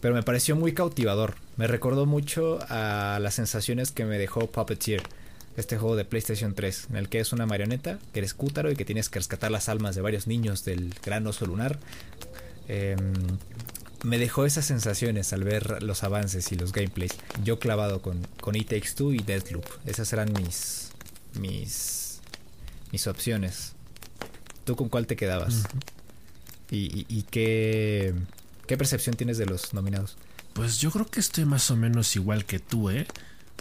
Pero 0.00 0.14
me 0.14 0.22
pareció 0.22 0.56
muy 0.56 0.72
cautivador. 0.72 1.34
Me 1.56 1.66
recordó 1.66 2.06
mucho 2.06 2.58
a 2.68 3.18
las 3.20 3.34
sensaciones 3.34 3.90
que 3.90 4.04
me 4.04 4.18
dejó 4.18 4.46
Puppeteer 4.46 5.02
este 5.56 5.76
juego 5.76 5.96
de 5.96 6.04
PlayStation 6.04 6.54
3, 6.54 6.86
en 6.90 6.96
el 6.96 7.08
que 7.08 7.18
es 7.18 7.32
una 7.32 7.44
marioneta, 7.44 7.98
que 8.12 8.20
eres 8.20 8.32
Cútaro 8.32 8.70
y 8.70 8.76
que 8.76 8.84
tienes 8.84 9.08
que 9.08 9.18
rescatar 9.18 9.50
las 9.50 9.68
almas 9.68 9.96
de 9.96 10.02
varios 10.02 10.28
niños 10.28 10.64
del 10.64 10.94
gran 11.04 11.26
oso 11.26 11.46
lunar. 11.46 11.80
Em, 12.68 13.12
me 14.04 14.18
dejó 14.18 14.44
esas 14.44 14.66
sensaciones 14.66 15.32
al 15.32 15.42
ver 15.42 15.82
los 15.82 16.04
avances 16.04 16.52
y 16.52 16.54
los 16.54 16.72
gameplays. 16.72 17.16
Yo 17.42 17.58
clavado 17.58 18.00
con, 18.02 18.24
con 18.40 18.54
It 18.54 18.68
Takes 18.68 18.90
Two 18.94 19.12
y 19.12 19.18
Deathloop. 19.18 19.64
Esas 19.84 20.12
eran 20.12 20.32
mis, 20.32 20.90
mis, 21.40 22.20
mis 22.92 23.06
opciones. 23.08 23.72
¿Tú 24.68 24.76
con 24.76 24.90
cuál 24.90 25.06
te 25.06 25.16
quedabas? 25.16 25.62
¿Y, 26.70 27.06
y, 27.08 27.22
qué, 27.22 28.12
qué 28.66 28.76
percepción 28.76 29.16
tienes 29.16 29.38
de 29.38 29.46
los 29.46 29.72
nominados? 29.72 30.18
Pues 30.52 30.78
yo 30.78 30.90
creo 30.90 31.06
que 31.06 31.20
estoy 31.20 31.46
más 31.46 31.70
o 31.70 31.76
menos 31.76 32.14
igual 32.16 32.44
que 32.44 32.58
tú, 32.58 32.90
¿eh? 32.90 33.06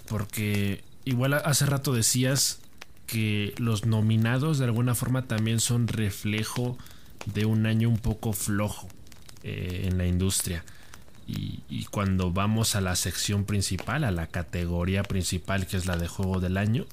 Porque 0.09 0.83
igual 1.05 1.33
hace 1.35 1.65
rato 1.65 1.93
decías 1.93 2.59
que 3.05 3.55
los 3.57 3.85
nominados 3.85 4.57
de 4.57 4.65
alguna 4.65 4.95
forma 4.95 5.21
también 5.27 5.61
son 5.61 5.87
reflejo 5.87 6.77
de 7.25 7.45
un 7.45 7.67
año 7.67 7.87
un 7.87 7.99
poco 7.99 8.33
flojo 8.33 8.89
eh, 9.43 9.83
en 9.85 9.97
la 9.97 10.07
industria. 10.07 10.65
Y, 11.25 11.61
y, 11.69 11.85
cuando 11.85 12.33
vamos 12.33 12.75
a 12.75 12.81
la 12.81 12.97
sección 12.97 13.45
principal, 13.45 14.03
a 14.03 14.11
la 14.11 14.27
categoría 14.27 15.03
principal 15.03 15.67
que 15.67 15.77
es 15.77 15.85
la 15.85 15.95
de 15.95 16.09
juego 16.09 16.41
del 16.41 16.57
año, 16.57 16.85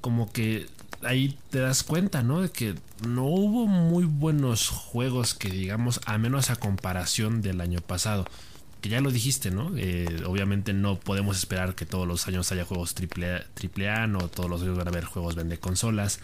como 0.00 0.32
que 0.32 0.68
ahí 1.02 1.38
te 1.50 1.58
das 1.58 1.82
cuenta, 1.82 2.22
¿no? 2.22 2.42
De 2.42 2.50
que 2.50 2.74
no 3.06 3.24
hubo 3.24 3.66
muy 3.66 4.04
buenos 4.04 4.68
juegos 4.68 5.34
que 5.34 5.48
digamos, 5.50 6.00
a 6.06 6.18
menos 6.18 6.50
a 6.50 6.56
comparación 6.56 7.42
del 7.42 7.60
año 7.60 7.80
pasado 7.80 8.26
que 8.80 8.88
ya 8.88 9.00
lo 9.00 9.10
dijiste, 9.10 9.50
¿no? 9.50 9.72
Eh, 9.76 10.22
obviamente 10.26 10.72
no 10.72 10.98
podemos 10.98 11.36
esperar 11.36 11.74
que 11.74 11.86
todos 11.86 12.06
los 12.06 12.26
años 12.26 12.50
haya 12.52 12.64
juegos 12.64 12.94
triple, 12.94 13.44
triple 13.54 13.90
A, 13.90 14.06
no 14.06 14.28
todos 14.28 14.48
los 14.48 14.62
años 14.62 14.76
van 14.76 14.88
a 14.88 14.90
haber 14.90 15.04
juegos 15.04 15.34
vende 15.34 15.58
consolas, 15.58 16.20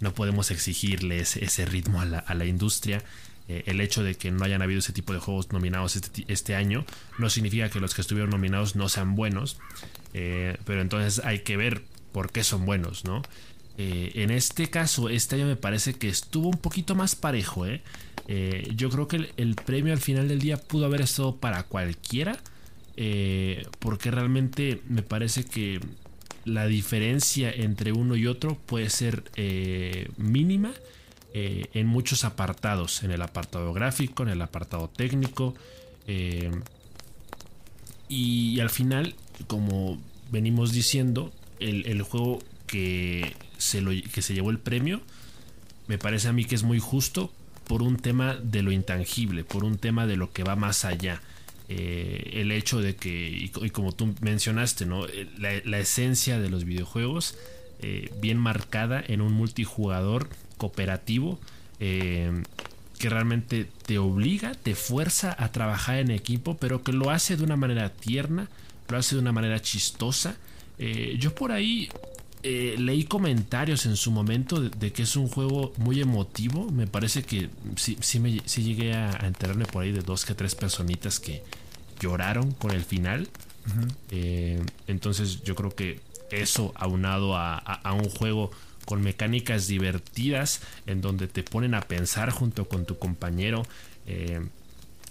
no 0.00 0.12
podemos 0.12 0.50
exigirles 0.50 1.36
ese 1.36 1.64
ritmo 1.66 2.00
a 2.00 2.34
la, 2.34 2.44
industria. 2.44 3.02
Eh, 3.48 3.64
el 3.66 3.80
hecho 3.80 4.02
de 4.02 4.14
que 4.14 4.30
no 4.30 4.44
hayan 4.44 4.62
habido 4.62 4.78
ese 4.78 4.92
tipo 4.92 5.12
de 5.12 5.18
juegos 5.18 5.52
nominados 5.52 5.96
este, 5.96 6.24
este 6.28 6.54
año 6.54 6.86
no 7.18 7.28
significa 7.28 7.68
que 7.68 7.78
los 7.78 7.94
que 7.94 8.00
estuvieron 8.00 8.30
nominados 8.30 8.74
no 8.74 8.88
sean 8.88 9.16
buenos, 9.16 9.58
eh, 10.14 10.56
pero 10.64 10.80
entonces 10.80 11.24
hay 11.24 11.40
que 11.40 11.56
ver 11.56 11.84
por 12.12 12.32
qué 12.32 12.44
son 12.44 12.64
buenos, 12.64 13.04
¿no? 13.04 13.22
En 13.76 14.30
este 14.30 14.70
caso, 14.70 15.08
este 15.08 15.36
año 15.36 15.46
me 15.46 15.56
parece 15.56 15.94
que 15.94 16.08
estuvo 16.08 16.48
un 16.48 16.58
poquito 16.58 16.94
más 16.94 17.16
parejo, 17.16 17.66
¿eh? 17.66 17.82
Eh, 18.26 18.72
yo 18.74 18.88
creo 18.90 19.06
que 19.06 19.30
el, 19.36 19.54
premio 19.54 19.92
al 19.92 20.00
final 20.00 20.28
del 20.28 20.40
día 20.40 20.56
pudo 20.56 20.86
haber 20.86 21.02
estado 21.02 21.36
para 21.36 21.64
cualquiera. 21.64 22.38
Eh, 22.96 23.66
porque 23.80 24.12
realmente 24.12 24.80
me 24.88 25.02
parece 25.02 25.44
que 25.44 25.80
la 26.44 26.66
diferencia 26.66 27.50
entre 27.50 27.90
uno 27.92 28.14
y 28.14 28.28
otro 28.28 28.56
puede 28.66 28.88
ser 28.88 29.24
eh, 29.34 30.08
mínima 30.16 30.72
en 31.36 31.88
muchos 31.88 32.22
apartados. 32.22 33.02
En 33.02 33.10
el 33.10 33.20
apartado 33.20 33.72
gráfico, 33.72 34.22
en 34.22 34.28
el 34.28 34.40
apartado 34.40 34.88
técnico. 34.88 35.54
Y, 38.08 38.60
al 38.60 38.70
final, 38.70 39.16
como 39.48 39.98
venimos 40.30 40.70
diciendo, 40.70 41.32
el 41.58 42.02
juego 42.02 42.38
que 42.66 43.34
se, 43.58 43.80
lo, 43.80 43.90
que 43.90 44.22
se 44.22 44.34
llevó 44.34 44.50
el 44.50 44.58
premio, 44.58 45.00
me 45.86 45.98
parece 45.98 46.28
a 46.28 46.32
mí 46.32 46.44
que 46.44 46.54
es 46.54 46.62
muy 46.62 46.78
justo 46.78 47.32
por 47.66 47.82
un 47.82 47.96
tema 47.96 48.34
de 48.34 48.62
lo 48.62 48.72
intangible, 48.72 49.44
por 49.44 49.64
un 49.64 49.78
tema 49.78 50.06
de 50.06 50.16
lo 50.16 50.32
que 50.32 50.44
va 50.44 50.56
más 50.56 50.84
allá. 50.84 51.20
Eh, 51.68 52.32
el 52.34 52.52
hecho 52.52 52.80
de 52.80 52.94
que, 52.94 53.28
y, 53.30 53.48
como 53.70 53.92
tú 53.92 54.14
mencionaste, 54.20 54.84
¿no? 54.84 55.06
Eh, 55.06 55.28
la, 55.38 55.78
esencia 55.78 56.38
de 56.38 56.50
los 56.50 56.64
videojuegos 56.64 57.36
eh, 57.80 58.10
bien 58.20 58.36
marcada 58.36 59.02
en 59.06 59.22
un 59.22 59.32
multijugador 59.32 60.28
cooperativo 60.58 61.40
que 61.78 63.10
realmente 63.10 63.66
te 63.84 63.98
obliga, 63.98 64.54
te 64.54 64.74
fuerza 64.74 65.36
a 65.38 65.52
trabajar 65.52 65.98
en 65.98 66.10
equipo, 66.10 66.56
pero 66.56 66.82
que 66.82 66.92
lo 66.94 67.10
hace 67.10 67.36
de 67.36 67.44
una 67.44 67.56
manera 67.56 67.90
tierna, 67.90 68.48
lo 68.88 68.96
hace 68.96 69.16
de 69.16 69.20
una 69.20 69.32
manera 69.32 69.60
chistosa. 69.60 70.36
yo 71.18 71.34
por 71.34 71.52
ahí 71.52 71.90
eh, 72.46 72.74
leí 72.76 73.04
comentarios 73.04 73.86
en 73.86 73.96
su 73.96 74.10
momento 74.10 74.60
de, 74.60 74.92
que 74.92 75.04
es 75.04 75.16
un 75.16 75.28
juego 75.28 75.72
muy 75.78 76.02
emotivo. 76.02 76.70
Me 76.70 76.86
parece 76.86 77.22
que 77.22 77.48
sí, 77.76 77.96
sí, 78.02 78.20
me, 78.20 78.32
llegué 78.32 78.92
a, 78.92 79.12
enterarme 79.26 79.64
por 79.64 79.82
ahí 79.82 79.92
de 79.92 80.02
dos 80.02 80.26
que 80.26 80.34
tres 80.34 80.54
personitas 80.54 81.20
que 81.20 81.42
lloraron 82.00 82.52
con 82.52 82.72
el 82.72 82.84
final. 82.84 83.30
Eh, 84.10 84.62
entonces 84.86 85.42
yo 85.42 85.54
creo 85.54 85.74
que 85.74 86.00
eso 86.30 86.74
aunado 86.76 87.34
a, 87.34 87.80
un 87.94 88.10
juego 88.10 88.50
con 88.84 89.00
mecánicas 89.00 89.66
divertidas 89.66 90.60
en 90.84 91.00
donde 91.00 91.28
te 91.28 91.44
ponen 91.44 91.74
a 91.74 91.80
pensar 91.80 92.28
junto 92.28 92.68
con 92.68 92.84
tu 92.84 92.98
compañero 92.98 93.62
eh, 94.06 94.46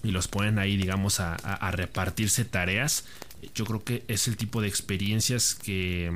y 0.04 0.12
los 0.12 0.28
ponen 0.28 0.60
ahí 0.60 0.78
digamos 0.78 1.20
a, 1.20 1.72
repartirse 1.72 2.46
tareas 2.46 3.06
yo 3.56 3.66
creo 3.66 3.84
que 3.84 4.04
es 4.08 4.28
el 4.28 4.38
tipo 4.38 4.62
de 4.62 4.68
experiencias 4.68 5.56
que 5.56 6.12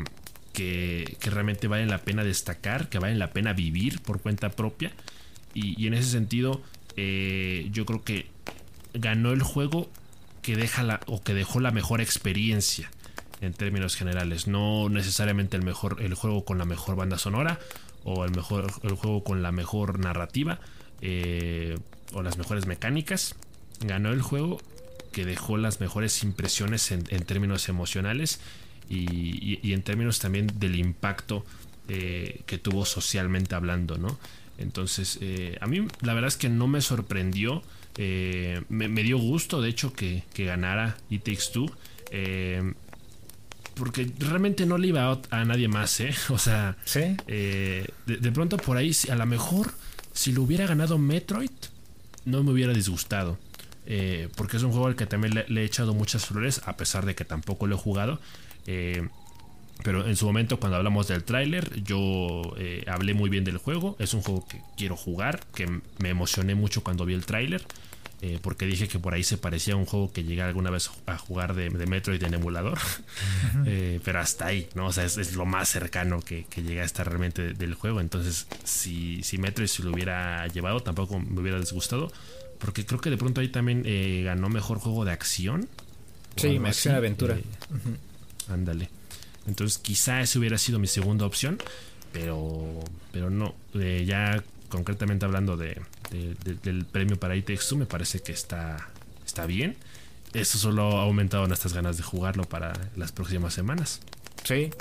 que, 0.58 1.18
realmente 1.22 1.68
valen 1.68 1.90
la 1.90 2.00
pena 2.00 2.24
destacar, 2.24 2.90
que 2.90 2.98
valen 2.98 3.20
la 3.20 3.30
pena 3.30 3.54
vivir 3.54 4.02
por 4.02 4.20
cuenta 4.20 4.50
propia. 4.50 4.92
Y, 5.54 5.86
en 5.86 5.94
ese 5.94 6.10
sentido, 6.10 6.64
eh, 6.96 7.70
yo 7.72 7.86
creo 7.86 8.04
que 8.04 8.28
ganó 8.96 9.34
el 9.34 9.44
juego 9.44 9.88
que 10.42 10.56
deja 10.56 11.00
o 11.06 11.22
que 11.22 11.36
dejó 11.36 11.60
la 11.60 11.70
mejor 11.70 12.02
experiencia 12.02 12.90
en 13.40 13.54
términos 13.54 13.96
generales. 13.96 14.48
No 14.48 14.90
necesariamente 14.90 15.58
el 15.58 15.64
mejor, 15.64 15.98
el 16.02 16.16
juego 16.16 16.44
con 16.44 16.58
la 16.58 16.66
mejor 16.66 16.96
banda 16.96 17.20
sonora 17.20 17.60
o 18.04 18.26
el 18.26 18.32
mejor, 18.32 18.72
el 18.82 18.96
juego 18.96 19.24
con 19.24 19.44
la 19.44 19.52
mejor 19.52 20.00
narrativa 20.00 20.60
eh, 21.02 21.78
o 22.14 22.24
las 22.24 22.40
mejores 22.40 22.66
mecánicas. 22.66 23.36
Ganó 23.82 24.12
el 24.12 24.24
juego 24.24 24.60
que 25.12 25.24
dejó 25.24 25.58
las 25.58 25.80
mejores 25.82 26.24
impresiones 26.24 26.92
en 26.92 27.04
términos 27.26 27.70
emocionales 27.70 28.40
y, 28.90 29.74
en 29.74 29.82
términos 29.82 30.20
también 30.20 30.52
del 30.60 30.76
impacto 30.76 31.46
eh, 31.88 32.42
que 32.46 32.58
tuvo 32.58 32.86
socialmente 32.86 33.56
hablando, 33.56 33.98
¿no? 33.98 34.18
Entonces, 34.58 35.20
eh, 35.22 35.58
a 35.62 35.68
mí 35.68 35.86
la 36.02 36.14
verdad 36.14 36.30
es 36.30 36.38
que 36.38 36.50
no 36.50 36.68
me 36.68 36.82
sorprendió, 36.82 37.64
eh, 37.98 38.64
me, 38.70 39.04
dio 39.04 39.18
gusto 39.18 39.62
de 39.62 39.70
hecho 39.70 39.94
que, 39.94 40.24
ganara 40.36 40.98
It 41.10 41.24
Takes 41.24 41.52
Two, 41.54 41.72
porque 43.76 44.12
realmente 44.18 44.66
no 44.66 44.78
le 44.78 44.88
iba 44.88 45.20
a, 45.30 45.46
nadie 45.46 45.68
más, 45.68 46.00
¿eh? 46.00 46.14
O 46.30 46.38
sea, 46.38 46.78
de, 46.88 48.32
pronto 48.34 48.58
por 48.58 48.78
ahí, 48.78 48.92
a 49.10 49.16
lo 49.16 49.26
mejor, 49.26 49.72
si 50.14 50.32
lo 50.32 50.44
hubiera 50.44 50.66
ganado 50.66 50.98
Metroid, 50.98 51.52
no 52.26 52.44
me 52.44 52.52
hubiera 52.52 52.74
disgustado. 52.74 53.38
porque 54.36 54.58
es 54.58 54.64
un 54.64 54.72
juego 54.72 54.88
al 54.88 54.96
que 54.96 55.06
también 55.06 55.36
le, 55.36 55.46
le, 55.48 55.62
he 55.62 55.66
echado 55.66 55.94
muchas 55.94 56.26
flores, 56.26 56.62
a 56.66 56.76
pesar 56.76 57.06
de 57.06 57.16
que 57.16 57.26
tampoco 57.26 57.68
lo 57.68 57.76
he 57.76 57.80
jugado. 57.80 58.20
Eh, 58.68 59.08
pero 59.84 60.06
en 60.06 60.16
su 60.16 60.26
momento 60.26 60.60
cuando 60.60 60.78
hablamos 60.78 61.08
del 61.08 61.24
tráiler 61.24 61.82
yo 61.84 62.42
eh, 62.58 62.84
hablé 62.88 63.14
muy 63.14 63.30
bien 63.30 63.44
del 63.44 63.58
juego. 63.58 63.96
Es 64.00 64.14
un 64.14 64.22
juego 64.22 64.46
que 64.48 64.62
quiero 64.76 64.96
jugar, 64.96 65.40
que 65.56 65.68
me 66.00 66.10
emocioné 66.10 66.56
mucho 66.56 66.84
cuando 66.84 67.06
vi 67.06 67.14
el 67.14 67.26
tráiler. 67.26 67.64
Eh, 68.20 68.40
porque 68.42 68.66
dije 68.66 68.88
que 68.88 68.98
por 68.98 69.14
ahí 69.14 69.24
se 69.24 69.38
parecía 69.38 69.76
a 69.76 69.78
un 69.78 69.86
juego 69.86 70.12
que 70.12 70.24
llegué 70.24 70.42
alguna 70.42 70.72
vez 70.72 70.90
a 71.06 71.20
jugar 71.20 71.54
de, 71.54 71.70
de 71.70 71.86
Metroid 71.86 72.22
en 72.24 72.34
emulador. 72.34 72.80
pero 74.04 74.20
hasta 74.20 74.48
ahí, 74.48 74.68
¿no? 74.74 74.88
O 74.88 74.92
sea, 74.92 75.06
es, 75.06 75.36
lo 75.36 75.46
más 75.46 75.70
cercano 75.70 76.20
que, 76.22 76.46
que 76.46 76.64
llegué 76.64 76.82
a 76.82 76.86
estar 76.86 77.08
realmente 77.08 77.54
del 77.54 77.76
juego. 77.76 78.02
Entonces, 78.02 78.48
si, 78.64 79.22
si 79.22 79.38
Metroid 79.38 79.68
se 79.68 79.84
lo 79.84 79.92
hubiera 79.92 80.48
llevado, 80.48 80.80
tampoco 80.80 81.20
me 81.20 81.40
hubiera 81.40 81.60
disgustado. 81.60 82.12
Porque 82.58 82.88
creo 82.88 83.00
que 83.00 83.12
de 83.12 83.18
pronto 83.18 83.40
ahí 83.40 83.50
también 83.50 83.84
ganó 84.24 84.50
mejor 84.50 84.80
juego 84.80 85.06
de 85.06 85.12
acción. 85.12 85.70
Sí, 86.38 86.58
acción 86.58 86.96
aventura. 86.96 87.38
Ándale. 88.50 88.90
Entonces 89.48 89.78
quizá 89.78 90.22
esa 90.22 90.40
hubiera 90.40 90.58
sido 90.58 90.80
mi 90.80 90.88
segunda 90.88 91.26
opción, 91.26 91.58
pero, 92.12 92.84
pero 93.12 93.30
no. 93.30 93.56
Eh, 93.74 94.04
ya 94.06 94.44
concretamente 94.70 95.26
hablando 95.26 95.56
de, 95.56 95.82
del 96.64 96.86
premio 96.86 97.18
para 97.18 97.36
ITX2 97.36 97.78
me 97.78 97.86
parece 97.86 98.22
que 98.22 98.34
está, 98.34 98.90
está 99.26 99.46
bien. 99.46 99.78
Eso 100.34 100.58
solo 100.58 101.00
ha 101.00 101.04
aumentado 101.04 101.48
nuestras 101.48 101.74
ganas 101.74 101.98
de 101.98 102.04
jugarlo 102.04 102.44
para 102.44 102.74
las 102.96 103.12
próximas 103.12 103.54
semanas. 103.54 104.02
Sí, 104.44 104.72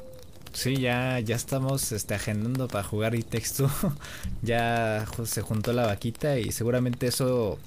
sí, 0.53 0.77
ya, 0.77 1.21
ya 1.21 1.37
estamos 1.37 1.93
este, 1.93 2.15
agendando 2.15 2.67
para 2.67 2.83
jugar 2.83 3.15
ITX2. 3.15 3.93
ya 4.43 5.07
se 5.25 5.43
juntó 5.43 5.73
la 5.73 5.87
vaquita 5.87 6.39
y 6.39 6.53
seguramente 6.53 7.07
eso... 7.07 7.59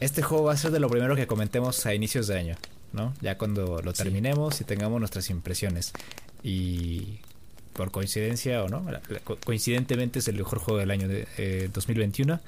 Este 0.00 0.20
juego 0.20 0.44
va 0.44 0.54
a 0.54 0.56
ser 0.56 0.72
de 0.72 0.80
lo 0.80 0.88
primero 0.88 1.14
que 1.14 1.28
comentemos 1.28 1.86
a 1.86 1.94
inicios 1.94 2.26
de 2.26 2.36
año. 2.36 2.56
¿No? 2.92 3.14
Ya 3.20 3.38
cuando 3.38 3.80
lo 3.82 3.92
terminemos 3.92 4.60
y 4.60 4.64
tengamos 4.64 4.98
nuestras 5.00 5.30
impresiones. 5.30 5.92
Y 6.42 7.20
por 7.72 7.90
coincidencia 7.90 8.62
o 8.62 8.68
no, 8.68 8.84
coincidentemente 9.44 10.18
es 10.18 10.28
el 10.28 10.36
mejor 10.36 10.58
juego 10.58 10.78
del 10.78 10.90
año 10.90 11.08
de 11.08 11.70
2021. 11.72 12.34
Eh, 12.34 12.38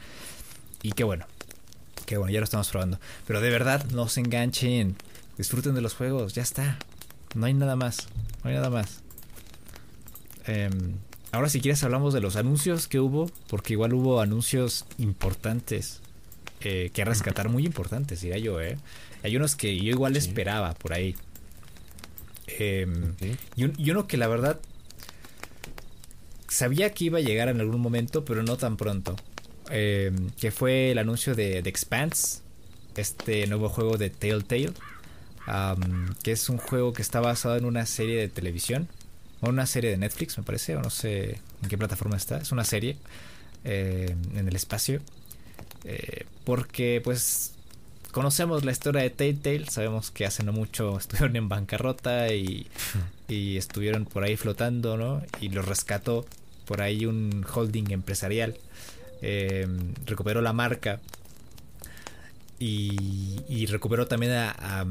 y 0.82 0.92
qué 0.92 1.05
bueno, 1.05 1.26
qué 2.07 2.18
bueno, 2.18 2.32
ya 2.32 2.40
lo 2.40 2.45
estamos 2.45 2.68
probando. 2.68 2.99
Pero 3.26 3.40
de 3.40 3.51
verdad, 3.51 3.84
no 3.92 4.09
se 4.09 4.20
enganchen, 4.20 4.97
disfruten 5.38 5.74
de 5.74 5.80
los 5.80 5.95
juegos, 5.95 6.34
ya 6.34 6.42
está. 6.42 6.78
No 7.34 7.47
hay 7.47 7.55
nada 7.55 7.76
más, 7.76 8.09
no 8.42 8.51
hay 8.51 8.57
nada 8.57 8.70
más. 8.70 9.03
Em, 10.47 10.97
ahora 11.32 11.49
si 11.49 11.61
quieres 11.61 11.82
hablamos 11.84 12.12
de 12.12 12.20
los 12.20 12.36
anuncios 12.36 12.86
que 12.86 13.01
hubo, 13.01 13.30
porque 13.49 13.72
igual 13.72 13.95
hubo 13.95 14.20
anuncios 14.20 14.84
importantes 14.99 16.01
eh, 16.61 16.90
que 16.92 17.05
rescatar, 17.05 17.49
muy 17.51 17.64
importantes, 17.64 18.20
diría 18.20 18.38
yo, 18.38 18.61
¿eh? 18.61 18.76
Hay 19.25 19.37
unos 19.37 19.57
que 19.57 19.75
yo 19.77 19.91
igual 19.91 20.16
esperaba 20.16 20.75
por 20.75 20.93
ahí. 20.93 21.16
Em, 22.47 23.14
y, 23.57 23.91
uno 23.91 24.07
que 24.07 24.18
la 24.18 24.29
verdad 24.29 24.61
sabía 26.47 26.93
que 26.93 27.05
iba 27.07 27.18
a 27.18 27.22
llegar 27.22 27.49
en 27.49 27.59
algún 27.59 27.81
momento, 27.81 28.27
pero 28.27 28.43
no 28.43 28.59
tan 28.59 28.77
pronto. 28.77 29.16
Em, 29.70 30.29
que 30.39 30.51
fue 30.51 30.91
el 30.91 30.99
anuncio 30.99 31.35
de 31.35 31.62
The 31.62 31.70
Expanse, 31.70 32.43
este 32.97 33.47
nuevo 33.47 33.70
juego 33.70 33.97
de 33.97 34.11
Telltale, 34.11 34.75
que 36.22 36.33
es 36.33 36.51
un 36.51 36.59
juego 36.59 36.93
que 36.93 37.01
está 37.01 37.20
basado 37.20 37.57
en 37.57 37.64
una 37.64 37.87
serie 37.87 38.16
de 38.16 38.29
televisión, 38.29 38.89
o 39.41 39.49
una 39.49 39.64
serie 39.64 39.91
de 39.91 39.97
Netflix, 39.97 40.37
me 40.37 40.45
parece, 40.45 40.77
o 40.77 40.83
no 40.83 40.91
sé 40.91 41.41
en 41.62 41.68
qué 41.70 41.79
plataforma 41.79 42.18
está. 42.18 42.37
Es 42.39 42.53
una 42.53 42.64
serie 42.64 42.99
em, 43.64 44.18
en 44.37 44.49
el 44.49 44.55
espacio. 44.55 45.01
Eh, 45.85 46.27
porque 46.45 47.01
pues 47.03 47.53
conocemos 48.15 48.65
la 48.65 48.71
historia 48.71 49.03
de 49.03 49.11
Telltale, 49.11 49.67
sabemos 49.67 50.12
que 50.12 50.25
hace 50.25 50.45
no 50.45 50.53
mucho 50.53 50.97
estuvieron 50.99 51.35
en 51.35 51.49
bancarrota 51.49 52.33
y, 52.35 52.69
estuvieron 53.29 54.05
por 54.05 54.23
ahí 54.23 54.37
flotando, 54.37 54.97
¿no? 54.97 55.21
Y 55.41 55.49
lo 55.49 55.62
rescató 55.62 56.25
por 56.65 56.81
ahí 56.81 57.07
un 57.07 57.45
holding 57.53 57.91
empresarial, 57.91 58.57
em, 59.21 59.95
recuperó 60.07 60.41
la 60.43 60.53
marca 60.53 61.01
y, 62.61 63.67
recuperó 63.67 64.07
también 64.07 64.33
a, 64.33 64.87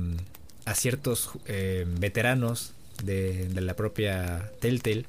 ciertos 0.76 1.30
em, 1.46 1.96
veteranos 2.00 2.74
de, 3.04 3.50
la 3.54 3.76
propia 3.76 4.52
Telltale 4.60 5.06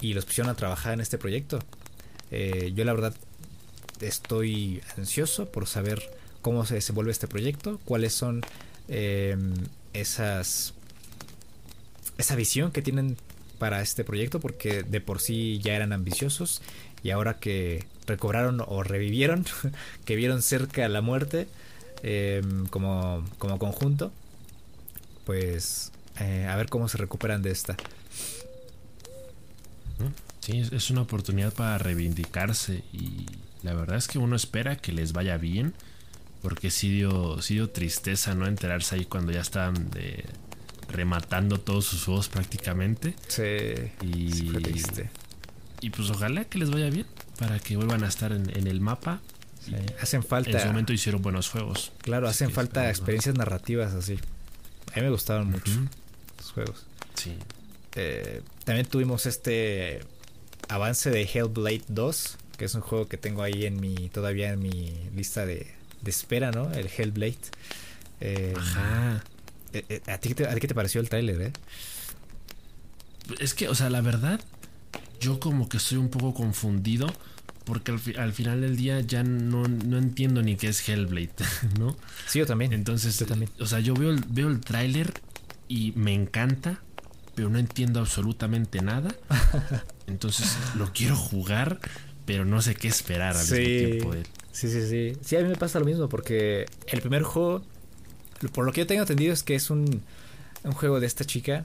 y 0.00 0.14
los 0.14 0.24
pusieron 0.24 0.50
a 0.50 0.54
trabajar 0.54 0.92
en 0.94 1.00
este 1.00 1.18
proyecto. 1.18 1.58
Eh, 2.30 2.72
yo 2.76 2.84
la 2.84 2.92
verdad 2.92 3.14
estoy 4.00 4.80
ansioso 4.96 5.50
por 5.50 5.66
saber 5.66 6.17
cómo 6.48 6.64
se 6.64 6.76
desenvuelve 6.76 7.10
este 7.10 7.28
proyecto, 7.28 7.78
cuáles 7.84 8.14
son 8.14 8.40
em, 8.88 9.52
esas 9.92 10.72
esa 12.16 12.36
visión 12.36 12.72
que 12.72 12.80
tienen 12.80 13.18
para 13.58 13.82
este 13.82 14.02
proyecto, 14.02 14.40
porque 14.40 14.82
de 14.82 15.02
por 15.02 15.20
sí 15.20 15.60
ya 15.62 15.74
eran 15.74 15.92
ambiciosos 15.92 16.62
y 17.02 17.10
ahora 17.10 17.38
que 17.38 17.84
recobraron 18.06 18.62
o 18.66 18.82
revivieron, 18.82 19.44
que 20.06 20.16
vieron 20.16 20.40
cerca 20.40 20.88
la 20.88 21.02
muerte 21.02 21.48
em, 22.02 22.64
como, 22.68 23.26
como 23.36 23.58
conjunto, 23.58 24.10
pues 25.26 25.92
eh, 26.18 26.46
a 26.48 26.56
ver 26.56 26.70
cómo 26.70 26.88
se 26.88 26.96
recuperan 26.96 27.42
de 27.42 27.50
esta. 27.50 27.76
Sí, 30.40 30.66
es 30.72 30.90
una 30.90 31.02
oportunidad 31.02 31.52
para 31.52 31.76
reivindicarse 31.76 32.84
y 32.94 33.26
la 33.62 33.74
verdad 33.74 33.98
es 33.98 34.08
que 34.08 34.18
uno 34.18 34.34
espera 34.34 34.76
que 34.76 34.92
les 34.92 35.12
vaya 35.12 35.36
bien 35.36 35.74
porque 36.42 36.70
sí 36.70 36.90
dio, 36.90 37.40
sí 37.42 37.54
dio 37.54 37.70
tristeza 37.70 38.34
no 38.34 38.46
enterarse 38.46 38.96
ahí 38.96 39.04
cuando 39.04 39.32
ya 39.32 39.40
estaban 39.40 39.90
de, 39.90 40.24
rematando 40.88 41.58
todos 41.58 41.86
sus 41.86 42.04
juegos 42.04 42.28
prácticamente. 42.28 43.14
Sí. 43.28 43.42
Y, 44.02 44.32
sí 44.32 44.48
fue 44.50 44.60
triste. 44.60 45.10
y 45.80 45.90
pues 45.90 46.10
ojalá 46.10 46.44
que 46.44 46.58
les 46.58 46.70
vaya 46.70 46.90
bien 46.90 47.06
para 47.38 47.58
que 47.58 47.76
vuelvan 47.76 48.04
a 48.04 48.08
estar 48.08 48.32
en, 48.32 48.50
en 48.56 48.66
el 48.66 48.80
mapa. 48.80 49.20
Sí. 49.64 49.74
Hacen 50.00 50.22
falta. 50.22 50.50
En 50.50 50.60
su 50.60 50.66
momento 50.66 50.92
hicieron 50.92 51.20
buenos 51.22 51.48
juegos. 51.48 51.92
Claro, 52.02 52.28
hacen 52.28 52.50
falta 52.50 52.88
experiencias 52.88 53.34
narrativas 53.34 53.92
así. 53.94 54.18
A 54.92 54.96
mí 54.96 55.02
me 55.02 55.10
gustaron 55.10 55.50
mucho 55.50 55.70
los 56.38 56.52
juegos. 56.52 56.86
Sí. 57.14 57.36
Eh, 57.96 58.42
también 58.64 58.86
tuvimos 58.86 59.26
este 59.26 60.00
avance 60.68 61.10
de 61.10 61.22
Hellblade 61.22 61.84
2, 61.88 62.38
que 62.56 62.64
es 62.64 62.74
un 62.74 62.80
juego 62.80 63.08
que 63.08 63.16
tengo 63.16 63.42
ahí 63.42 63.66
en 63.66 63.80
mi 63.80 64.08
todavía 64.08 64.52
en 64.52 64.60
mi 64.60 64.94
lista 65.14 65.44
de, 65.44 65.66
de 66.02 66.10
espera, 66.10 66.50
¿no? 66.50 66.70
El 66.72 66.88
Hellblade. 66.96 67.36
Eh, 68.20 68.54
Ajá. 68.56 69.22
eh, 69.72 69.84
eh, 69.88 70.02
¿a, 70.06 70.18
ti, 70.18 70.28
qué 70.30 70.34
te- 70.34 70.46
¿A 70.48 70.54
ti 70.54 70.60
qué 70.60 70.68
te 70.68 70.74
pareció 70.74 71.00
el 71.00 71.08
tráiler, 71.08 71.40
eh? 71.42 71.52
Es 73.40 73.54
que, 73.54 73.68
o 73.68 73.74
sea, 73.74 73.90
la 73.90 74.00
verdad, 74.00 74.40
yo 75.20 75.38
como 75.40 75.68
que 75.68 75.76
estoy 75.76 75.98
un 75.98 76.08
poco 76.08 76.34
confundido. 76.34 77.12
Porque 77.64 77.90
al, 77.92 77.98
fi- 77.98 78.16
al 78.16 78.32
final 78.32 78.62
del 78.62 78.76
día 78.78 79.00
ya 79.02 79.22
no, 79.22 79.64
no 79.64 79.98
entiendo 79.98 80.40
ni 80.40 80.56
qué 80.56 80.68
es 80.68 80.88
Hellblade, 80.88 81.34
¿no? 81.78 81.94
Sí, 82.26 82.38
yo 82.38 82.46
también. 82.46 82.72
Entonces, 82.72 83.18
Yo 83.18 83.26
también. 83.26 83.50
o 83.60 83.66
sea, 83.66 83.80
yo 83.80 83.92
veo 83.92 84.10
el, 84.10 84.24
veo 84.26 84.48
el 84.48 84.60
tráiler 84.60 85.12
y 85.68 85.92
me 85.94 86.14
encanta, 86.14 86.80
pero 87.34 87.50
no 87.50 87.58
entiendo 87.58 88.00
absolutamente 88.00 88.80
nada. 88.80 89.14
Entonces, 90.06 90.56
lo 90.76 90.94
quiero 90.94 91.14
jugar, 91.14 91.78
pero 92.24 92.46
no 92.46 92.62
sé 92.62 92.74
qué 92.74 92.88
esperar 92.88 93.36
al 93.36 93.44
Sí. 93.44 93.52
mismo 93.56 93.88
tiempo. 93.90 94.12
de 94.14 94.20
él. 94.20 94.26
Sí, 94.58 94.68
sí, 94.68 94.88
sí. 94.88 95.12
Sí, 95.22 95.36
a 95.36 95.40
mí 95.40 95.48
me 95.48 95.54
pasa 95.56 95.78
lo 95.78 95.84
mismo 95.84 96.08
porque 96.08 96.66
el 96.88 97.00
primer 97.00 97.22
juego, 97.22 97.62
por 98.52 98.64
lo 98.64 98.72
que 98.72 98.80
yo 98.80 98.86
tengo 98.88 99.02
entendido, 99.02 99.32
es 99.32 99.42
que 99.44 99.54
es 99.54 99.70
un, 99.70 100.02
un 100.64 100.72
juego 100.72 100.98
de 100.98 101.06
esta 101.06 101.24
chica, 101.24 101.64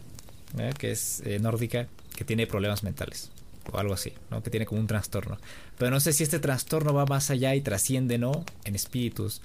¿eh? 0.60 0.72
que 0.78 0.91
es 0.91 1.22
eh, 1.26 1.39
nórdica, 1.39 1.88
que 2.16 2.24
tiene 2.24 2.46
problemas 2.46 2.84
mentales 2.84 3.32
o 3.72 3.80
algo 3.80 3.94
así, 3.96 4.14
¿no? 4.30 4.44
Que 4.44 4.52
tiene 4.52 4.68
como 4.68 4.80
un 4.82 4.88
trastorno. 4.88 5.39
Pero 5.80 5.89
no 5.89 6.00
sé 6.00 6.14
si 6.14 6.22
este 6.24 6.38
trastorno 6.39 6.94
va 6.94 7.06
más 7.08 7.32
allá 7.32 7.56
y 7.56 7.62
trasciende, 7.62 8.18
¿no? 8.20 8.46
En 8.66 8.76
espíritus 8.76 9.41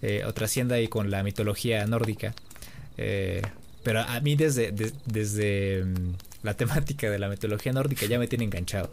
eh, 0.00 0.22
o 0.26 0.32
trasciende 0.32 0.76
ahí 0.76 0.88
con 0.88 1.10
la 1.10 1.22
mitología 1.22 1.84
nórdica. 1.86 2.34
Pero 3.82 4.00
a 4.00 4.20
mí 4.20 4.36
desde, 4.36 4.72
de- 4.72 4.92
desde 5.04 5.84
mm, 5.84 6.14
la 6.44 6.54
temática 6.56 7.10
de 7.10 7.18
la 7.18 7.28
mitología 7.28 7.72
nórdica 7.72 8.06
ya 8.06 8.18
me 8.18 8.26
tiene 8.28 8.44
enganchado. 8.44 8.90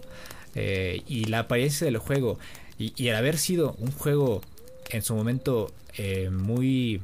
Y 0.55 1.25
la 1.25 1.39
apariencia 1.39 1.85
del 1.85 1.97
juego 1.97 2.37
y, 2.83 2.93
y 2.97 3.07
el 3.07 3.15
haber 3.15 3.37
sido 3.37 3.75
un 3.79 3.91
juego 3.91 4.41
en 4.89 5.01
su 5.01 5.15
momento 5.15 5.71
eh, 5.97 6.29
muy 6.29 7.01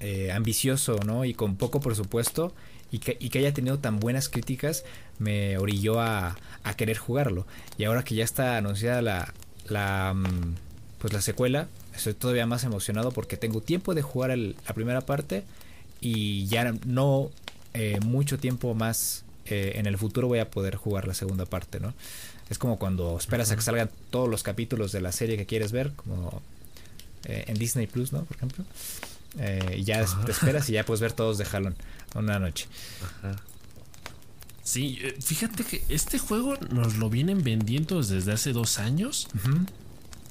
eh, 0.00 0.30
ambicioso 0.32 0.98
¿no? 1.04 1.24
y 1.24 1.34
con 1.34 1.56
poco 1.56 1.80
presupuesto 1.80 2.52
y 2.90 2.98
que, 2.98 3.16
y 3.18 3.30
que 3.30 3.38
haya 3.38 3.54
tenido 3.54 3.78
tan 3.78 4.00
buenas 4.00 4.28
críticas 4.28 4.84
me 5.18 5.56
orilló 5.56 6.00
a, 6.00 6.36
a 6.62 6.74
querer 6.74 6.98
jugarlo. 6.98 7.46
Y 7.78 7.84
ahora 7.84 8.04
que 8.04 8.14
ya 8.14 8.24
está 8.24 8.58
anunciada 8.58 9.00
la, 9.00 9.32
la, 9.66 10.12
mm, 10.14 10.56
pues 10.98 11.12
la 11.14 11.22
secuela, 11.22 11.68
estoy 11.94 12.12
todavía 12.12 12.46
más 12.46 12.64
emocionado 12.64 13.12
porque 13.12 13.38
tengo 13.38 13.62
tiempo 13.62 13.94
de 13.94 14.02
jugar 14.02 14.36
la 14.36 14.74
primera 14.74 15.00
parte 15.00 15.44
y 16.02 16.46
ya 16.46 16.74
no 16.84 17.30
eh, 17.72 17.98
mucho 18.04 18.38
tiempo 18.38 18.74
más 18.74 19.24
en 19.44 19.86
el 19.86 19.98
futuro 19.98 20.28
voy 20.28 20.38
a 20.38 20.50
poder 20.50 20.76
jugar 20.76 21.06
la 21.06 21.12
segunda 21.12 21.44
parte, 21.44 21.78
¿no? 21.78 21.92
Es 22.52 22.58
como 22.58 22.78
cuando 22.78 23.16
esperas 23.16 23.50
a 23.50 23.56
que 23.56 23.62
salgan 23.62 23.90
todos 24.10 24.28
los 24.28 24.42
capítulos 24.42 24.92
de 24.92 25.00
la 25.00 25.10
serie 25.10 25.38
que 25.38 25.46
quieres 25.46 25.72
ver, 25.72 25.92
como 25.94 26.42
eh, 27.24 27.44
en 27.46 27.56
Disney 27.56 27.86
Plus, 27.86 28.12
¿no? 28.12 28.24
Por 28.26 28.36
ejemplo. 28.36 28.64
Eh, 29.38 29.76
y 29.78 29.84
ya 29.84 30.02
Ajá. 30.02 30.22
te 30.26 30.32
esperas 30.32 30.68
y 30.68 30.74
ya 30.74 30.84
puedes 30.86 31.00
ver 31.00 31.12
todos 31.12 31.38
de 31.38 31.46
jalón 31.46 31.74
una 32.14 32.38
noche. 32.38 32.66
Sí, 34.62 34.98
eh, 35.00 35.16
fíjate 35.18 35.64
que 35.64 35.82
este 35.88 36.18
juego 36.18 36.58
nos 36.70 36.96
lo 36.96 37.08
vienen 37.08 37.42
vendiendo 37.42 38.02
desde 38.02 38.30
hace 38.32 38.52
dos 38.52 38.78
años. 38.78 39.28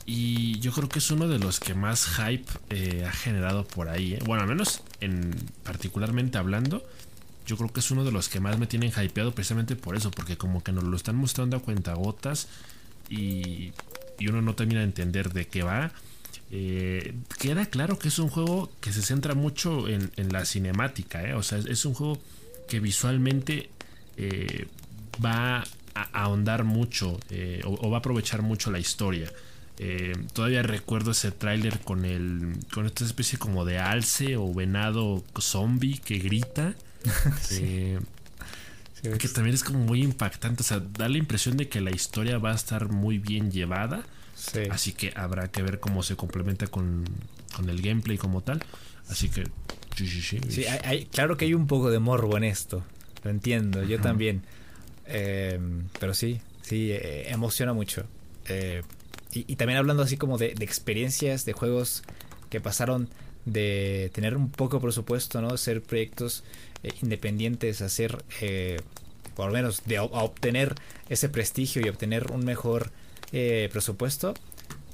Y 0.06 0.60
yo 0.60 0.72
creo 0.74 0.90
que 0.90 1.00
es 1.00 1.10
uno 1.10 1.28
de 1.28 1.40
los 1.40 1.60
que 1.60 1.74
más 1.74 2.06
hype 2.06 2.46
eh, 2.70 3.04
ha 3.08 3.12
generado 3.12 3.66
por 3.66 3.90
ahí. 3.90 4.20
Bueno, 4.26 4.44
al 4.44 4.50
menos 4.50 4.84
en 5.00 5.34
particularmente 5.64 6.38
hablando, 6.38 6.86
yo 7.46 7.58
creo 7.58 7.72
que 7.72 7.80
es 7.80 7.92
uno 7.92 8.04
de 8.04 8.12
los 8.12 8.30
que 8.30 8.40
más 8.40 8.58
me 8.60 8.68
tienen 8.68 8.92
hypeado 8.92 9.34
precisamente 9.34 9.76
por 9.76 9.96
eso, 9.96 10.12
porque 10.12 10.38
como 10.38 10.64
que 10.64 10.72
nos 10.72 10.84
lo 10.84 10.96
están 10.96 11.16
mostrando 11.16 11.58
a 11.58 11.60
cuentagotas 11.62 12.48
y, 13.10 13.74
y 14.20 14.28
uno 14.28 14.42
no 14.42 14.56
termina 14.56 14.82
de 14.82 14.86
entender 14.86 15.34
de 15.34 15.48
qué 15.48 15.64
va. 15.64 15.92
Eh, 16.54 17.14
queda 17.40 17.66
claro 17.66 17.98
que 17.98 18.10
es 18.10 18.20
un 18.20 18.28
juego 18.30 18.70
que 18.82 18.92
se 18.92 19.02
centra 19.02 19.36
mucho 19.36 19.88
en, 19.88 20.12
en 20.18 20.34
la 20.34 20.44
cinemática, 20.44 21.24
¿eh? 21.24 21.34
o 21.34 21.44
sea, 21.44 21.60
es, 21.60 21.86
un 21.86 21.94
juego 21.94 22.20
que 22.68 22.82
visualmente 22.82 23.70
eh, 24.18 24.68
va 25.24 25.64
a 25.96 26.24
ahondar 26.24 26.66
mucho 26.66 27.18
eh, 27.30 27.62
o, 27.64 27.88
o 27.88 27.90
va 27.90 27.98
a 27.98 28.00
aprovechar 28.00 28.42
mucho 28.42 28.72
la 28.72 28.80
historia. 28.80 29.32
Todavía 30.34 30.62
recuerdo 30.62 31.10
ese 31.10 31.32
tráiler 31.32 31.80
con 31.80 32.06
el 32.06 32.54
con 32.72 32.86
esta 32.86 33.04
especie 33.04 33.40
como 33.40 33.66
de 33.66 33.80
alce 33.80 34.38
o 34.38 34.54
venado 34.54 35.24
zombie 35.40 35.98
que 35.98 36.20
grita. 36.20 36.76
Eh, 37.52 38.00
Sí, 39.04 39.10
que 39.18 39.28
también 39.30 39.56
es 39.56 39.64
como 39.64 39.80
muy 39.80 40.04
impactante. 40.04 40.62
O 40.62 40.64
sea, 40.64 40.80
da 40.80 41.10
la 41.10 41.18
impresión 41.18 41.58
de 41.58 41.68
que 41.68 41.82
la 41.82 41.90
historia 41.90 42.38
va 42.38 42.52
a 42.52 42.56
estar 42.56 42.90
muy 42.90 43.18
bien 43.18 43.50
llevada. 43.50 44.04
sí. 44.36 44.60
Así 44.70 44.94
que 44.94 45.12
habrá 45.16 45.50
que 45.50 45.64
ver 45.64 45.80
cómo 45.80 46.04
se 46.04 46.16
complementa 46.16 46.68
con, 46.68 47.06
con 47.56 47.68
el 47.70 47.82
gameplay 47.82 48.20
como 48.20 48.42
tal. 48.42 48.64
Así 49.10 49.30
que 49.30 49.46
sí, 49.98 50.06
sí, 50.08 50.22
sí. 50.22 50.40
Sí, 50.50 50.66
hay- 50.66 50.80
hay- 50.84 51.06
claro 51.08 51.36
que 51.36 51.46
hay 51.46 51.56
un 51.56 51.66
poco 51.66 51.90
de 51.90 51.98
morbo 51.98 52.38
en 52.38 52.44
esto. 52.44 52.84
Lo 53.24 53.32
entiendo, 53.32 53.84
yo 53.84 54.00
también. 54.00 54.44
Eh, 55.08 55.60
pero 56.00 56.14
sí, 56.14 56.40
sí, 56.62 56.92
eh, 56.92 57.32
emociona 57.32 57.74
mucho. 57.74 58.06
Eh, 58.50 58.84
y, 59.34 59.52
y 59.52 59.56
también 59.56 59.80
hablando 59.80 60.04
así 60.04 60.16
como 60.18 60.38
de, 60.38 60.54
de 60.54 60.64
experiencias, 60.64 61.44
de 61.46 61.54
juegos 61.54 62.04
que 62.52 62.62
pasaron 62.62 63.10
de 63.46 64.12
tener 64.14 64.38
un 64.38 64.52
poco 64.52 64.80
presupuesto, 64.80 65.42
¿no? 65.42 65.58
Ser 65.58 65.82
proyectos 65.82 66.44
eh, 66.84 66.92
independientes, 67.02 67.82
hacer, 67.82 68.24
eh, 68.42 68.80
por 69.36 69.48
lo 69.48 69.54
menos, 69.54 69.84
de 69.86 69.98
a 69.98 70.04
obtener 70.04 70.76
ese 71.10 71.30
prestigio 71.30 71.82
y 71.86 71.90
obtener 71.90 72.32
un 72.32 72.46
mejor 72.46 72.92
eh, 73.32 73.70
presupuesto. 73.72 74.34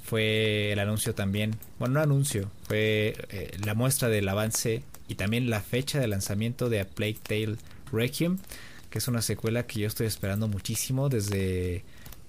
Fue 0.02 0.72
el 0.72 0.78
anuncio 0.78 1.14
también, 1.14 1.56
bueno, 1.78 1.94
no 1.94 2.00
anuncio, 2.00 2.50
fue 2.66 3.14
eh, 3.30 3.56
la 3.64 3.74
muestra 3.74 4.08
del 4.08 4.26
avance 4.28 4.82
y 5.06 5.16
también 5.16 5.50
la 5.50 5.60
fecha 5.60 6.00
de 6.00 6.08
lanzamiento 6.08 6.70
de 6.70 6.80
A 6.80 6.86
Plague 6.86 7.18
Tale 7.22 7.56
Requiem, 7.92 8.38
que 8.90 8.98
es 8.98 9.08
una 9.08 9.20
secuela 9.20 9.66
que 9.66 9.80
yo 9.80 9.86
estoy 9.86 10.06
esperando 10.06 10.48
muchísimo 10.48 11.10
desde 11.10 11.84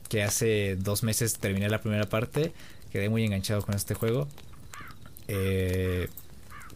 que 0.09 0.23
hace 0.23 0.75
dos 0.75 1.03
meses 1.03 1.37
terminé 1.39 1.69
la 1.69 1.79
primera 1.79 2.09
parte, 2.09 2.51
quedé 2.91 3.07
muy 3.07 3.23
enganchado 3.23 3.61
con 3.61 3.75
este 3.75 3.93
juego. 3.93 4.27
Eh, 5.29 6.09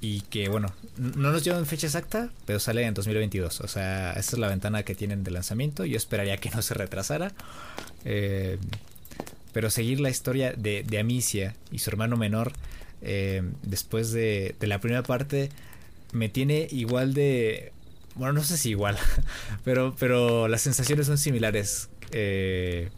y 0.03 0.19
que 0.21 0.49
bueno, 0.49 0.73
no 0.97 1.31
nos 1.31 1.45
llevan 1.45 1.65
fecha 1.65 1.87
exacta, 1.87 2.29
pero 2.45 2.59
sale 2.59 2.83
en 2.83 2.93
2022. 2.93 3.61
O 3.61 3.67
sea, 3.69 4.11
esa 4.11 4.35
es 4.35 4.37
la 4.37 4.49
ventana 4.49 4.83
que 4.83 4.95
tienen 4.95 5.23
de 5.23 5.31
lanzamiento. 5.31 5.85
Yo 5.85 5.95
esperaría 5.95 6.35
que 6.35 6.49
no 6.49 6.61
se 6.61 6.73
retrasara. 6.73 7.31
Eh, 8.03 8.57
pero 9.53 9.69
seguir 9.69 10.01
la 10.01 10.09
historia 10.09 10.51
de, 10.51 10.85
Amicia 10.99 11.55
y 11.71 11.79
su 11.79 11.89
hermano 11.89 12.17
menor 12.17 12.51
eh, 13.01 13.43
después 13.61 14.11
de, 14.11 14.55
de 14.59 14.67
la 14.67 14.79
primera 14.79 15.03
parte 15.03 15.49
me 16.11 16.27
tiene 16.27 16.67
igual 16.69 17.13
de... 17.13 17.71
Bueno, 18.15 18.33
no 18.33 18.43
sé 18.43 18.57
si 18.57 18.71
igual, 18.71 18.97
pero, 19.63 19.95
pero 19.97 20.49
las 20.49 20.61
sensaciones 20.61 21.07
son 21.07 21.17
similares 21.17 21.89
eh, 22.11 22.89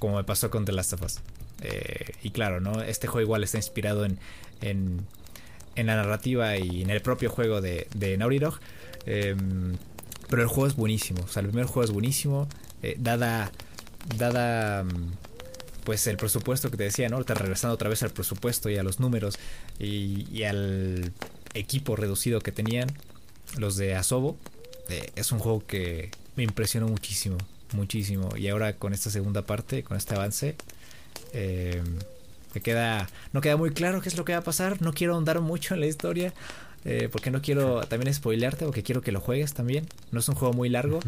como 0.00 0.16
me 0.16 0.24
pasó 0.24 0.50
con 0.50 0.64
The 0.64 0.72
Last 0.72 0.94
of 0.94 1.02
Us. 1.02 1.20
Eh, 1.60 2.14
y 2.24 2.30
claro, 2.30 2.60
¿no? 2.60 2.82
Este 2.82 3.06
juego 3.06 3.22
igual 3.22 3.44
está 3.44 3.58
inspirado 3.58 4.04
en, 4.04 4.18
en 5.76 5.86
la 5.86 5.96
narrativa 5.96 6.56
y 6.58 6.82
en 6.82 6.90
el 6.90 7.02
propio 7.02 7.30
juego 7.30 7.60
de, 7.60 7.88
de. 7.94 8.18
Eh, 9.06 9.36
pero 10.28 10.42
el 10.42 10.48
juego 10.48 10.66
es 10.66 10.76
buenísimo. 10.76 11.22
O 11.24 11.28
sea, 11.28 11.40
el 11.42 11.48
primer 11.48 11.66
juego 11.66 11.84
es 11.84 11.90
buenísimo. 11.90 12.48
eh, 12.82 12.96
dada. 12.98 13.52
Dada. 14.18 14.84
mm, 14.84 15.12
Pues 15.84 16.06
el 16.06 16.16
presupuesto 16.16 16.70
que 16.70 16.76
te 16.76 16.84
decía, 16.84 17.08
¿no? 17.08 17.20
Está 17.20 17.34
regresando 17.34 17.74
otra 17.74 17.88
vez 17.88 18.02
al 18.02 18.10
presupuesto 18.10 18.70
y 18.70 18.76
a 18.78 18.82
los 18.84 19.00
números 19.00 19.38
y, 19.78 20.26
y 20.32 20.44
al 20.44 21.12
equipo 21.54 21.96
reducido 21.96 22.40
que 22.40 22.52
tenían 22.52 22.88
los 23.58 23.76
de 23.76 23.94
Asobo. 23.94 24.36
eh, 24.88 25.10
es 25.16 25.32
un 25.32 25.38
juego 25.40 25.66
que 25.66 26.10
me 26.36 26.44
impresionó 26.44 26.88
muchísimo, 26.88 27.38
muchísimo. 27.72 28.36
Y 28.36 28.48
ahora 28.48 28.74
con 28.78 28.92
esta 28.94 29.10
segunda 29.10 29.42
parte, 29.46 29.82
con 29.84 29.96
este 29.96 30.14
avance, 30.14 30.56
eh, 31.32 31.82
me 32.54 32.60
queda, 32.60 33.08
no 33.32 33.40
queda 33.40 33.56
muy 33.56 33.70
claro 33.70 34.00
qué 34.00 34.08
es 34.08 34.16
lo 34.16 34.24
que 34.24 34.32
va 34.32 34.38
a 34.40 34.44
pasar. 34.44 34.80
No 34.82 34.92
quiero 34.92 35.14
ahondar 35.14 35.40
mucho 35.40 35.74
en 35.74 35.80
la 35.80 35.86
historia. 35.86 36.32
eh, 36.84 37.08
porque 37.12 37.30
no 37.30 37.40
quiero 37.42 37.80
también 37.86 38.12
spoilearte, 38.12 38.64
porque 38.64 38.82
quiero 38.82 39.02
que 39.02 39.12
lo 39.12 39.20
juegues 39.20 39.54
también. 39.54 39.86
No 40.10 40.18
es 40.20 40.28
un 40.28 40.34
juego 40.34 40.52
muy 40.52 40.68
largo, 40.68 40.98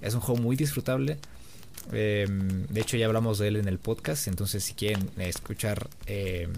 es 0.00 0.14
un 0.14 0.20
juego 0.20 0.40
muy 0.42 0.56
disfrutable. 0.56 1.18
Eh, 1.92 2.26
de 2.28 2.80
hecho, 2.80 2.96
ya 2.96 3.06
hablamos 3.06 3.38
de 3.38 3.48
él 3.48 3.56
en 3.56 3.68
el 3.68 3.78
podcast. 3.78 4.26
Entonces, 4.28 4.64
si 4.64 4.74
quieren 4.74 5.10
escuchar 5.18 5.88
eh, 6.06 6.48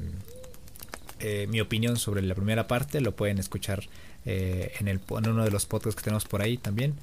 eh, 1.20 1.46
mi 1.48 1.60
opinión 1.60 1.96
sobre 1.96 2.22
la 2.22 2.34
primera 2.34 2.66
parte, 2.66 3.00
lo 3.00 3.12
pueden 3.14 3.38
escuchar 3.38 3.84
eh, 4.26 4.72
en, 4.80 4.88
el, 4.88 5.00
en 5.10 5.28
uno 5.28 5.44
de 5.44 5.50
los 5.50 5.66
podcasts 5.66 5.96
que 5.96 6.04
tenemos 6.04 6.24
por 6.24 6.42
ahí 6.42 6.56
también. 6.56 6.94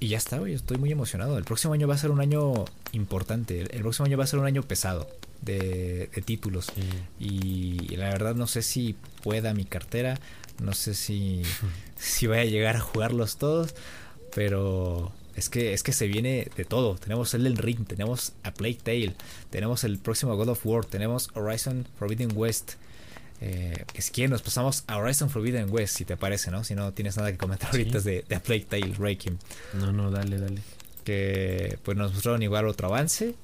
Y 0.00 0.08
ya 0.08 0.18
está, 0.18 0.38
güey, 0.38 0.54
estoy 0.54 0.78
muy 0.78 0.90
emocionado. 0.90 1.38
El 1.38 1.44
próximo 1.44 1.74
año 1.74 1.86
va 1.86 1.94
a 1.94 1.98
ser 1.98 2.10
un 2.10 2.20
año 2.20 2.64
importante. 2.92 3.60
El 3.60 3.82
próximo 3.82 4.06
año 4.06 4.18
va 4.18 4.24
a 4.24 4.26
ser 4.26 4.38
un 4.40 4.46
año 4.46 4.62
pesado 4.62 5.08
de, 5.42 6.08
títulos. 6.24 6.72
Y, 7.20 7.96
la 7.96 8.08
verdad 8.08 8.34
no 8.34 8.46
sé 8.46 8.62
si 8.62 8.96
pueda 9.22 9.54
mi 9.54 9.64
cartera. 9.64 10.18
No 10.62 10.72
sé 10.72 10.94
si, 10.94 11.42
si 11.96 12.26
voy 12.26 12.38
a 12.38 12.44
llegar 12.44 12.76
a 12.76 12.80
jugarlos 12.80 13.36
todos. 13.36 13.74
Pero 14.34 15.12
es 15.36 15.48
que, 15.48 15.72
es 15.72 15.82
que 15.82 15.92
se 15.92 16.06
viene 16.06 16.48
de 16.56 16.64
todo. 16.64 16.96
Tenemos 16.96 17.34
el 17.34 17.56
Ring, 17.56 17.86
tenemos 17.86 18.32
a 18.42 18.52
Plague 18.52 18.78
Tale, 18.82 19.14
tenemos 19.50 19.84
el 19.84 19.98
próximo 19.98 20.36
God 20.36 20.48
of 20.48 20.66
War, 20.66 20.84
tenemos 20.84 21.28
Horizon 21.34 21.86
Forbidden 21.98 22.30
West. 22.34 22.72
Eh, 23.40 23.84
es 23.94 24.10
que 24.10 24.28
nos 24.28 24.40
pasamos 24.40 24.84
a 24.86 24.98
Horizon 24.98 25.28
Forbidden 25.28 25.68
West, 25.70 25.96
si 25.96 26.04
te 26.04 26.16
parece, 26.16 26.50
¿no? 26.50 26.62
Si 26.64 26.74
no 26.74 26.92
tienes 26.92 27.16
nada 27.16 27.32
que 27.32 27.38
comentar 27.38 27.70
ahorita 27.70 28.00
de, 28.00 28.24
de 28.28 28.40
Plague 28.40 28.66
Tale, 28.68 28.94
Rakim. 28.98 29.36
No, 29.74 29.92
no, 29.92 30.10
dale, 30.10 30.38
dale. 30.38 30.60
Que 31.04 31.78
pues 31.82 31.96
nos 31.96 32.12
mostraron 32.12 32.42
igual 32.42 32.68
otro 32.68 32.88
avance. 32.88 33.34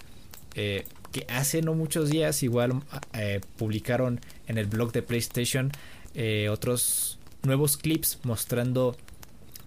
Eh, 0.54 0.86
que 1.12 1.26
hace 1.28 1.62
no 1.62 1.74
muchos 1.74 2.10
días 2.10 2.42
igual 2.42 2.82
eh, 3.12 3.40
publicaron 3.56 4.20
en 4.46 4.58
el 4.58 4.66
blog 4.66 4.92
de 4.92 5.02
PlayStation 5.02 5.72
otros 6.50 7.18
nuevos 7.42 7.76
clips 7.76 8.18
mostrando 8.24 8.96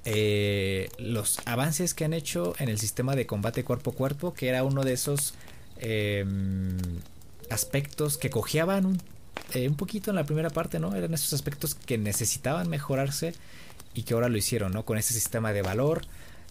eh, 0.04 0.90
los 0.98 1.40
avances 1.46 1.94
que 1.94 2.06
han 2.06 2.14
hecho 2.14 2.56
en 2.58 2.70
el 2.70 2.80
sistema 2.80 3.16
de 3.16 3.28
combate 3.28 3.64
cuerpo 3.64 3.92
a 3.92 3.94
cuerpo, 3.94 4.34
que 4.34 4.48
era 4.50 4.64
uno 4.64 4.84
de 4.84 4.94
esos 4.94 5.36
em, 5.78 6.78
aspectos 7.52 8.18
que 8.18 8.32
cojeaban 8.32 8.86
un, 8.88 9.02
eh, 9.54 9.68
un, 9.68 9.76
poquito 9.76 10.10
en 10.10 10.16
la 10.16 10.24
primera 10.24 10.50
parte, 10.50 10.80
¿no? 10.80 10.96
Eran 10.96 11.14
esos 11.14 11.34
aspectos 11.34 11.76
que 11.76 12.00
necesitaban 12.00 12.68
mejorarse 12.68 13.34
y 13.94 14.04
que 14.04 14.16
ahora 14.16 14.28
lo 14.30 14.38
hicieron, 14.38 14.72
¿no? 14.74 14.86
Con 14.86 14.98
ese 14.98 15.14
sistema 15.14 15.54
de 15.54 15.62
valor, 15.62 16.02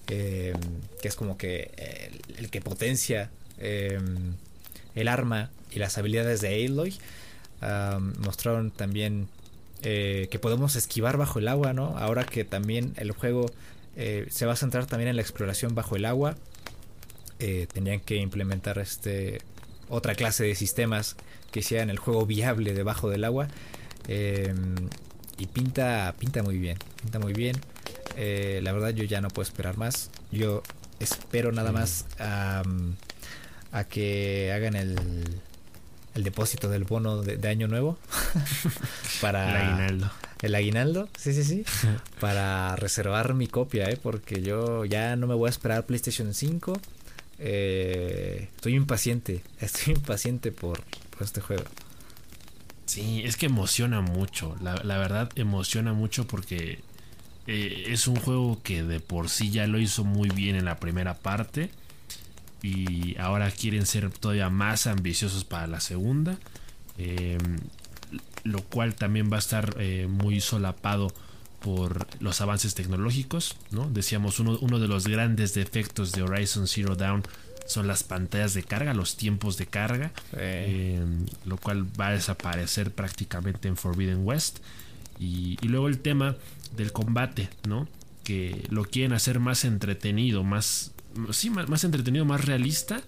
em, 0.06 0.54
que 1.02 1.08
es 1.08 1.16
como 1.16 1.36
que 1.36 1.72
el, 1.76 2.44
el 2.44 2.50
que 2.50 2.60
potencia 2.60 3.30
em, 3.58 4.34
el 4.94 5.08
arma 5.08 5.50
y 5.70 5.78
las 5.78 5.98
habilidades 5.98 6.40
de 6.40 6.66
Aloy. 6.66 6.98
mostraron 8.18 8.70
también 8.70 9.28
eh, 9.82 10.28
que 10.30 10.38
podemos 10.38 10.76
esquivar 10.76 11.16
bajo 11.16 11.38
el 11.38 11.48
agua, 11.48 11.72
¿no? 11.72 11.96
Ahora 11.96 12.24
que 12.24 12.44
también 12.44 12.92
el 12.96 13.12
juego 13.12 13.46
eh, 13.96 14.26
se 14.28 14.44
va 14.44 14.52
a 14.52 14.56
centrar 14.56 14.84
también 14.84 15.08
en 15.08 15.16
la 15.16 15.22
exploración 15.22 15.74
bajo 15.74 15.96
el 15.96 16.04
agua, 16.04 16.36
eh, 17.38 17.66
tenían 17.72 18.00
que 18.00 18.16
implementar 18.16 18.78
este 18.78 19.40
otra 19.88 20.14
clase 20.14 20.44
de 20.44 20.54
sistemas 20.54 21.16
que 21.50 21.60
hicieran 21.60 21.88
el 21.88 21.98
juego 21.98 22.26
viable 22.26 22.74
debajo 22.74 23.08
del 23.08 23.24
agua 23.24 23.48
y 24.06 25.46
pinta 25.46 26.14
pinta 26.18 26.42
muy 26.42 26.58
bien, 26.58 26.76
pinta 27.00 27.18
muy 27.18 27.32
bien. 27.32 27.56
la 28.16 28.72
verdad 28.72 28.90
yo 28.90 29.04
ya 29.04 29.22
no 29.22 29.28
puedo 29.28 29.48
esperar 29.48 29.78
más. 29.78 30.10
Yo 30.30 30.62
espero 30.98 31.52
nada 31.52 31.72
más 31.72 32.04
a 33.72 33.84
que 33.84 34.52
hagan 34.52 34.74
el 34.76 34.96
el 36.14 36.24
depósito 36.24 36.68
del 36.68 36.84
bono 36.84 37.22
de, 37.22 37.48
año 37.48 37.68
nuevo 37.68 37.98
para 39.20 39.50
el 39.50 39.56
aguinaldo. 39.56 40.10
El 40.42 40.54
aguinaldo, 40.54 41.08
sí, 41.18 41.32
sí, 41.34 41.44
sí. 41.44 41.64
para 42.20 42.74
reservar 42.76 43.34
mi 43.34 43.46
copia, 43.46 43.88
¿eh? 43.90 43.98
porque 44.02 44.42
yo 44.42 44.84
ya 44.84 45.16
no 45.16 45.26
me 45.26 45.34
voy 45.34 45.48
a 45.48 45.50
esperar 45.50 45.86
PlayStation 45.86 46.34
5. 46.34 46.80
Eh, 47.38 48.48
estoy 48.56 48.74
impaciente, 48.74 49.42
estoy 49.60 49.94
impaciente 49.94 50.52
por, 50.52 50.82
este 51.20 51.40
juego. 51.40 51.64
Sí, 52.86 53.22
es 53.24 53.36
que 53.36 53.46
emociona 53.46 54.00
mucho. 54.00 54.56
La, 54.62 54.98
verdad 54.98 55.30
emociona 55.36 55.92
mucho 55.92 56.26
porque 56.26 56.80
eh, 57.46 57.84
es 57.88 58.08
un 58.08 58.16
juego 58.16 58.60
que 58.62 58.82
de 58.82 59.00
por 59.00 59.28
sí 59.28 59.50
ya 59.50 59.66
lo 59.66 59.78
hizo 59.78 60.02
muy 60.02 60.30
bien 60.30 60.56
en 60.56 60.64
la 60.64 60.80
primera 60.80 61.14
parte 61.14 61.70
y 62.62 63.16
ahora 63.18 63.50
quieren 63.50 63.86
ser 63.86 64.10
todavía 64.10 64.50
más 64.50 64.86
ambiciosos 64.86 65.44
para 65.44 65.66
la 65.66 65.80
segunda. 65.80 66.38
Em, 66.98 67.58
lo 68.44 68.62
cual 68.62 68.94
también 68.94 69.30
va 69.30 69.36
a 69.36 69.38
estar 69.38 69.76
eh, 69.78 70.06
muy 70.08 70.40
solapado 70.40 71.12
por 71.60 72.06
los 72.20 72.40
avances 72.40 72.74
tecnológicos. 72.74 73.56
¿no? 73.70 73.88
Decíamos, 73.90 74.40
uno, 74.40 74.58
uno, 74.60 74.78
de 74.78 74.88
los 74.88 75.06
grandes 75.06 75.54
defectos 75.54 76.12
de 76.12 76.22
Horizon 76.22 76.66
Zero 76.66 76.96
Dawn 76.96 77.22
son 77.66 77.86
las 77.86 78.02
pantallas 78.02 78.54
de 78.54 78.62
carga, 78.62 78.94
los 78.94 79.16
tiempos 79.16 79.56
de 79.56 79.66
carga, 79.66 80.12
em, 80.32 81.26
lo 81.44 81.56
cual 81.56 81.86
va 81.98 82.08
a 82.08 82.12
desaparecer 82.12 82.90
prácticamente 82.90 83.68
en 83.68 83.76
Forbidden 83.76 84.26
West. 84.26 84.58
Y, 85.18 85.58
y, 85.60 85.68
luego 85.68 85.86
el 85.88 85.98
tema 85.98 86.36
del 86.76 86.92
combate, 86.92 87.50
¿no? 87.68 87.86
que 88.24 88.66
lo 88.70 88.84
quieren 88.84 89.12
hacer 89.12 89.38
más 89.38 89.64
entretenido, 89.64 90.44
más, 90.44 90.92
sí, 91.32 91.50
más, 91.50 91.84
entretenido, 91.84 92.24
más 92.24 92.44
realista. 92.44 93.02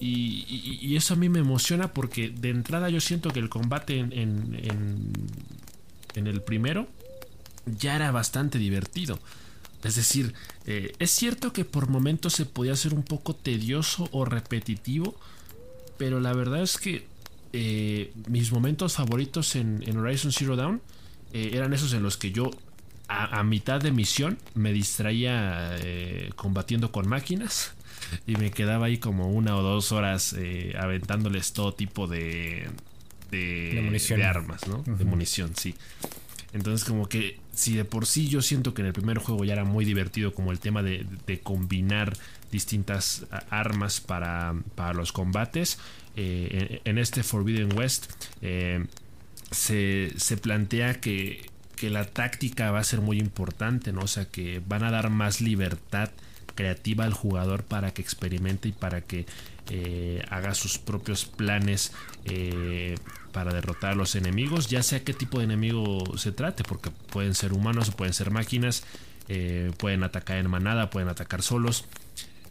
Y, 0.00 0.96
eso 0.96 1.14
a 1.14 1.16
mí 1.16 1.28
me 1.28 1.38
emociona 1.38 1.92
porque 1.92 2.28
de 2.30 2.50
entrada 2.50 2.90
yo 2.90 3.00
siento 3.00 3.30
que 3.30 3.38
el 3.38 3.48
combate 3.48 3.98
en, 3.98 4.12
en, 6.14 6.26
el 6.26 6.42
primero 6.42 6.88
ya 7.66 7.96
era 7.96 8.10
bastante 8.10 8.58
divertido. 8.58 9.18
Es 9.84 9.96
decir, 9.96 10.34
eh, 10.66 10.92
es 10.98 11.10
cierto 11.10 11.52
que 11.52 11.64
por 11.64 11.88
momentos 11.88 12.34
se 12.34 12.46
podía 12.46 12.72
hacer 12.72 12.94
un 12.94 13.02
poco 13.02 13.34
tedioso 13.34 14.08
o 14.12 14.24
repetitivo, 14.24 15.16
pero 15.98 16.20
la 16.20 16.32
verdad 16.32 16.62
es 16.62 16.78
que 16.78 17.06
eh, 17.52 18.12
mis 18.28 18.50
momentos 18.50 18.94
favoritos 18.94 19.56
en, 19.56 19.96
Horizon 19.96 20.32
Zero 20.32 20.56
Dawn 20.56 20.80
eh, 21.32 21.50
eran 21.52 21.72
esos 21.74 21.92
en 21.92 22.02
los 22.02 22.16
que 22.16 22.32
yo 22.32 22.50
a, 23.12 23.42
mitad 23.42 23.80
de 23.80 23.92
misión 23.92 24.38
me 24.54 24.72
distraía 24.72 25.76
eh, 25.78 26.30
combatiendo 26.36 26.92
con 26.92 27.08
máquinas 27.08 27.74
y 28.26 28.36
me 28.36 28.50
quedaba 28.50 28.86
ahí 28.86 28.98
como 28.98 29.30
una 29.30 29.56
o 29.56 29.62
dos 29.62 29.92
horas 29.92 30.34
eh, 30.38 30.74
aventándoles 30.78 31.52
todo 31.52 31.74
tipo 31.74 32.06
de, 32.06 32.68
de, 33.30 34.24
armas, 34.24 34.66
¿no? 34.66 34.82
De 34.86 35.04
munición, 35.04 35.52
sí. 35.56 35.74
Entonces 36.52 36.86
como 36.86 37.08
que 37.08 37.38
si 37.54 37.74
de 37.74 37.84
por 37.84 38.06
sí 38.06 38.28
yo 38.28 38.42
siento 38.42 38.74
que 38.74 38.82
en 38.82 38.88
el 38.88 38.92
primer 38.92 39.18
juego 39.18 39.44
ya 39.44 39.54
era 39.54 39.64
muy 39.64 39.84
divertido 39.84 40.34
como 40.34 40.52
el 40.52 40.58
tema 40.58 40.82
de, 40.82 41.06
combinar 41.42 42.12
distintas 42.50 43.26
armas 43.48 44.00
para, 44.00 44.54
para 44.74 44.92
los 44.92 45.12
combates, 45.12 45.78
eh, 46.16 46.80
en, 46.84 46.98
este 46.98 47.22
Forbidden 47.22 47.76
West 47.78 48.12
se, 49.50 50.12
se 50.16 50.36
plantea 50.36 51.00
que 51.00 51.51
que 51.82 51.90
la 51.90 52.04
táctica 52.04 52.70
va 52.70 52.78
a 52.78 52.84
ser 52.84 53.00
muy 53.00 53.18
importante, 53.18 53.92
¿no? 53.92 54.02
O 54.02 54.06
sea, 54.06 54.26
que 54.26 54.62
van 54.64 54.84
a 54.84 54.92
dar 54.92 55.10
más 55.10 55.40
libertad 55.40 56.10
creativa 56.54 57.04
al 57.04 57.12
jugador 57.12 57.64
para 57.64 57.92
que 57.92 58.00
experimente 58.00 58.68
y 58.68 58.72
para 58.72 59.00
que 59.00 59.26
eh, 59.68 60.24
haga 60.30 60.54
sus 60.54 60.78
propios 60.78 61.24
planes 61.24 61.90
eh, 62.24 62.94
para 63.32 63.52
derrotar 63.52 63.94
a 63.94 63.94
los 63.96 64.14
enemigos, 64.14 64.68
ya 64.68 64.84
sea 64.84 65.02
qué 65.02 65.12
tipo 65.12 65.38
de 65.38 65.44
enemigo 65.46 66.04
se 66.16 66.30
trate, 66.30 66.62
porque 66.62 66.92
pueden 67.10 67.34
ser 67.34 67.52
humanos 67.52 67.88
o 67.88 67.96
pueden 67.96 68.14
ser 68.14 68.30
máquinas, 68.30 68.84
eh, 69.26 69.72
pueden 69.76 70.04
atacar 70.04 70.36
en 70.36 70.48
manada, 70.48 70.88
pueden 70.88 71.08
atacar 71.08 71.42
solos. 71.42 71.86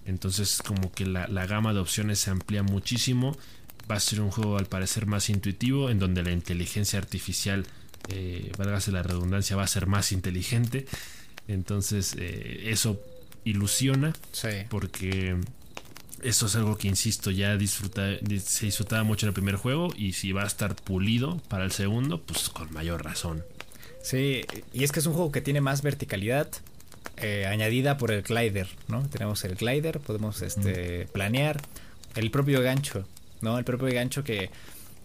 Entonces 0.05 0.61
como 0.61 0.91
que 0.91 1.05
la, 1.05 1.29
la 1.29 1.45
gama 1.45 1.73
de 1.73 1.79
opciones 1.79 2.19
se 2.19 2.31
amplía 2.31 2.63
muchísimo. 2.63 3.37
Va 3.89 3.95
a 3.95 4.01
ser 4.01 4.19
un 4.19 4.29
juego 4.29 4.57
al 4.57 4.65
parecer 4.65 5.05
más 5.05 5.29
intuitivo, 5.29 5.89
en 5.89 5.99
donde 5.99 6.21
la 6.21 6.31
inteligencia 6.31 6.99
artificial 6.99 7.65
eh, 8.09 8.51
válgase 8.57 8.91
la 8.91 9.03
redundancia, 9.03 9.55
va 9.55 9.63
a 9.63 9.67
ser 9.67 9.87
más 9.87 10.11
inteligente. 10.11 10.85
Entonces, 11.47 12.15
eh, 12.17 12.69
eso 12.71 12.99
ilusiona. 13.43 14.13
Porque 14.69 15.37
eso 16.23 16.45
es 16.45 16.55
algo 16.55 16.77
que, 16.77 16.87
insisto, 16.87 17.31
ya 17.31 17.57
disfruta, 17.57 18.17
se 18.43 18.65
disfrutaba 18.65 19.03
mucho 19.03 19.25
en 19.25 19.29
el 19.29 19.33
primer 19.33 19.55
juego. 19.55 19.89
Y 19.95 20.13
si 20.13 20.31
va 20.31 20.43
a 20.43 20.47
estar 20.47 20.75
pulido 20.75 21.37
para 21.47 21.63
el 21.63 21.71
segundo, 21.71 22.21
pues 22.21 22.49
con 22.49 22.71
mayor 22.73 23.03
razón. 23.03 23.43
Sí, 24.01 24.45
y 24.73 24.83
es 24.83 24.91
que 24.91 24.99
es 24.99 25.05
un 25.05 25.13
juego 25.13 25.31
que 25.31 25.41
tiene 25.41 25.61
más 25.61 25.81
verticalidad. 25.81 26.49
Eh, 27.17 27.45
añadida 27.45 27.97
por 27.97 28.11
el 28.11 28.23
glider, 28.23 28.67
¿no? 28.87 29.07
Tenemos 29.07 29.43
el 29.43 29.55
glider, 29.55 29.99
podemos 29.99 30.41
este, 30.41 31.07
planear. 31.11 31.61
El 32.15 32.31
propio 32.31 32.61
gancho, 32.61 33.07
¿no? 33.41 33.57
El 33.57 33.63
propio 33.63 33.93
gancho 33.93 34.23
que, 34.23 34.49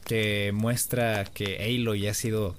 que 0.04 0.50
muestra 0.54 1.24
que 1.24 1.58
Aloy 1.62 2.06
ha 2.06 2.14
sido 2.14 2.56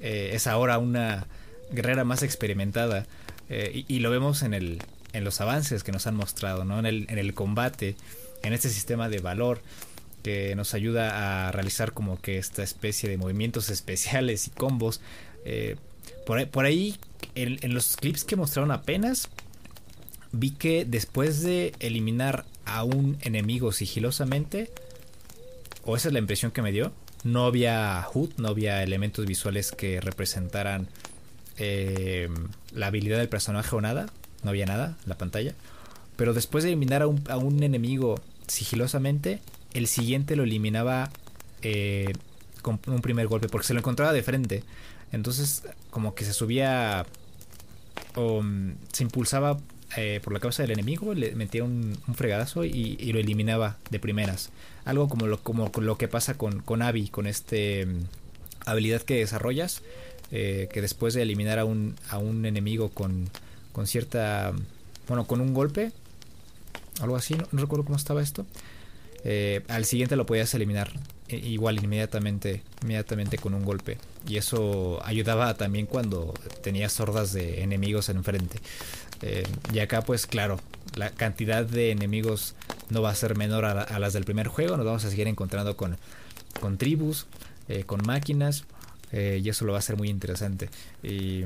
eh, 0.00 0.30
es 0.34 0.46
ahora 0.46 0.78
una 0.78 1.26
guerrera 1.70 2.04
más 2.04 2.22
experimentada 2.22 3.06
eh, 3.48 3.84
y, 3.86 3.98
lo 4.00 4.10
vemos 4.10 4.42
en, 4.42 4.54
el, 4.54 4.82
en 5.12 5.24
los 5.24 5.40
avances 5.40 5.84
que 5.84 5.92
nos 5.92 6.06
han 6.06 6.16
mostrado, 6.16 6.64
¿no? 6.64 6.78
en, 6.78 6.86
el, 6.86 7.06
en 7.08 7.18
el 7.18 7.34
combate, 7.34 7.96
en 8.42 8.52
este 8.52 8.68
sistema 8.68 9.08
de 9.08 9.18
valor 9.18 9.62
que 10.22 10.56
nos 10.56 10.74
ayuda 10.74 11.46
a 11.46 11.52
realizar 11.52 11.92
como 11.92 12.20
que 12.20 12.38
esta 12.38 12.62
especie 12.62 13.08
de 13.08 13.16
movimientos 13.16 13.70
especiales 13.70 14.48
y 14.48 14.50
combos. 14.50 15.00
Eh, 15.44 15.76
por, 16.24 16.64
ahí, 16.64 16.96
en, 17.36 17.58
en, 17.62 17.72
los 17.72 17.96
clips 17.96 18.24
que 18.24 18.34
mostraron 18.34 18.72
apenas, 18.72 19.28
vi 20.32 20.50
que 20.50 20.84
después 20.84 21.42
de 21.42 21.72
eliminar 21.78 22.44
a 22.64 22.82
un 22.82 23.16
enemigo 23.20 23.70
sigilosamente, 23.70 24.72
o 25.84 25.96
esa 25.96 26.08
es 26.08 26.12
la 26.12 26.18
impresión 26.18 26.50
que 26.50 26.62
me 26.62 26.72
dio, 26.72 26.92
no 27.24 27.46
había 27.46 28.06
HUD, 28.12 28.30
no 28.36 28.48
había 28.48 28.82
elementos 28.82 29.26
visuales 29.26 29.72
que 29.72 30.00
representaran 30.00 30.88
eh, 31.58 32.28
la 32.72 32.88
habilidad 32.88 33.18
del 33.18 33.28
personaje 33.28 33.74
o 33.74 33.80
nada. 33.80 34.06
No 34.42 34.50
había 34.50 34.66
nada 34.66 34.96
en 35.02 35.08
la 35.08 35.18
pantalla. 35.18 35.54
Pero 36.16 36.34
después 36.34 36.64
de 36.64 36.70
eliminar 36.70 37.02
a 37.02 37.06
un, 37.06 37.62
enemigo 37.62 38.20
sigilosamente, 38.46 39.40
el 39.74 39.86
siguiente 39.86 40.36
lo 40.36 40.44
eliminaba 40.44 41.10
eh, 41.62 42.12
con 42.62 42.80
un 42.86 43.02
primer 43.02 43.26
golpe, 43.26 43.48
porque 43.48 43.66
se 43.66 43.74
lo 43.74 43.80
encontraba 43.80 44.12
de 44.12 44.22
frente. 44.22 44.64
Entonces, 45.12 45.62
como 45.90 46.14
que 46.14 46.24
se 46.24 46.32
subía 46.32 47.06
o 48.14 48.42
mm, 48.42 48.74
se 48.92 49.02
impulsaba 49.02 49.58
eh, 49.96 50.20
por 50.22 50.32
la 50.32 50.40
cabeza 50.40 50.62
del 50.62 50.72
enemigo, 50.72 51.14
le 51.14 51.34
metía 51.34 51.62
un, 51.62 51.96
fregadazo 52.14 52.64
y, 52.64 52.96
lo 53.12 53.20
eliminaba 53.20 53.76
de 53.90 53.98
primeras. 53.98 54.50
Algo 54.84 55.08
como 55.08 55.26
lo, 55.26 55.42
como 55.42 55.70
lo 55.74 55.96
que 55.96 56.08
pasa 56.08 56.34
con, 56.34 56.60
con 56.60 56.82
Abby, 56.82 57.08
con 57.08 57.26
este 57.26 57.86
mm, 57.86 58.00
habilidad 58.66 59.02
que 59.02 59.18
desarrollas, 59.18 59.82
eh, 60.32 60.68
que 60.72 60.82
después 60.82 61.14
de 61.14 61.22
eliminar 61.22 61.58
a 61.58 61.64
un, 61.64 61.94
a 62.10 62.18
un 62.18 62.44
enemigo 62.46 62.88
con, 62.90 63.30
con 63.72 63.86
cierta, 63.86 64.52
bueno, 65.06 65.26
con 65.26 65.40
un 65.40 65.54
golpe, 65.54 65.92
algo 67.00 67.16
así, 67.16 67.34
no, 67.34 67.46
recuerdo 67.52 67.84
cómo 67.84 67.96
estaba 67.96 68.22
esto, 68.22 68.44
eh, 69.24 69.62
al 69.68 69.84
siguiente 69.84 70.16
lo 70.16 70.26
podías 70.26 70.52
eliminar 70.54 70.90
igual 71.28 71.82
inmediatamente, 71.82 72.62
inmediatamente 72.82 73.38
con 73.38 73.54
un 73.54 73.64
golpe. 73.64 73.98
Y 74.28 74.36
eso 74.36 75.00
ayudaba 75.04 75.54
también 75.54 75.86
cuando 75.86 76.34
tenías 76.62 76.98
hordas 77.00 77.32
de 77.32 77.62
enemigos 77.62 78.08
enfrente. 78.08 78.58
Eh, 79.22 79.44
y 79.72 79.78
acá 79.78 80.02
pues 80.02 80.26
claro, 80.26 80.60
la 80.94 81.10
cantidad 81.10 81.64
de 81.64 81.90
enemigos 81.90 82.54
no 82.90 83.02
va 83.02 83.10
a 83.10 83.14
ser 83.14 83.36
menor 83.36 83.64
a, 83.64 83.82
a 83.82 83.98
las 83.98 84.12
del 84.12 84.24
primer 84.24 84.48
juego. 84.48 84.76
Nos 84.76 84.86
vamos 84.86 85.04
a 85.04 85.10
seguir 85.10 85.26
encontrando 85.28 85.76
con, 85.76 85.96
con 86.60 86.78
tribus, 86.78 87.26
eh, 87.68 87.84
con 87.84 88.00
máquinas. 88.06 88.64
Eh, 89.12 89.40
y 89.42 89.48
eso 89.48 89.64
lo 89.64 89.72
va 89.72 89.78
a 89.78 89.82
ser 89.82 89.96
muy 89.96 90.08
interesante. 90.08 90.68
Y, 91.02 91.44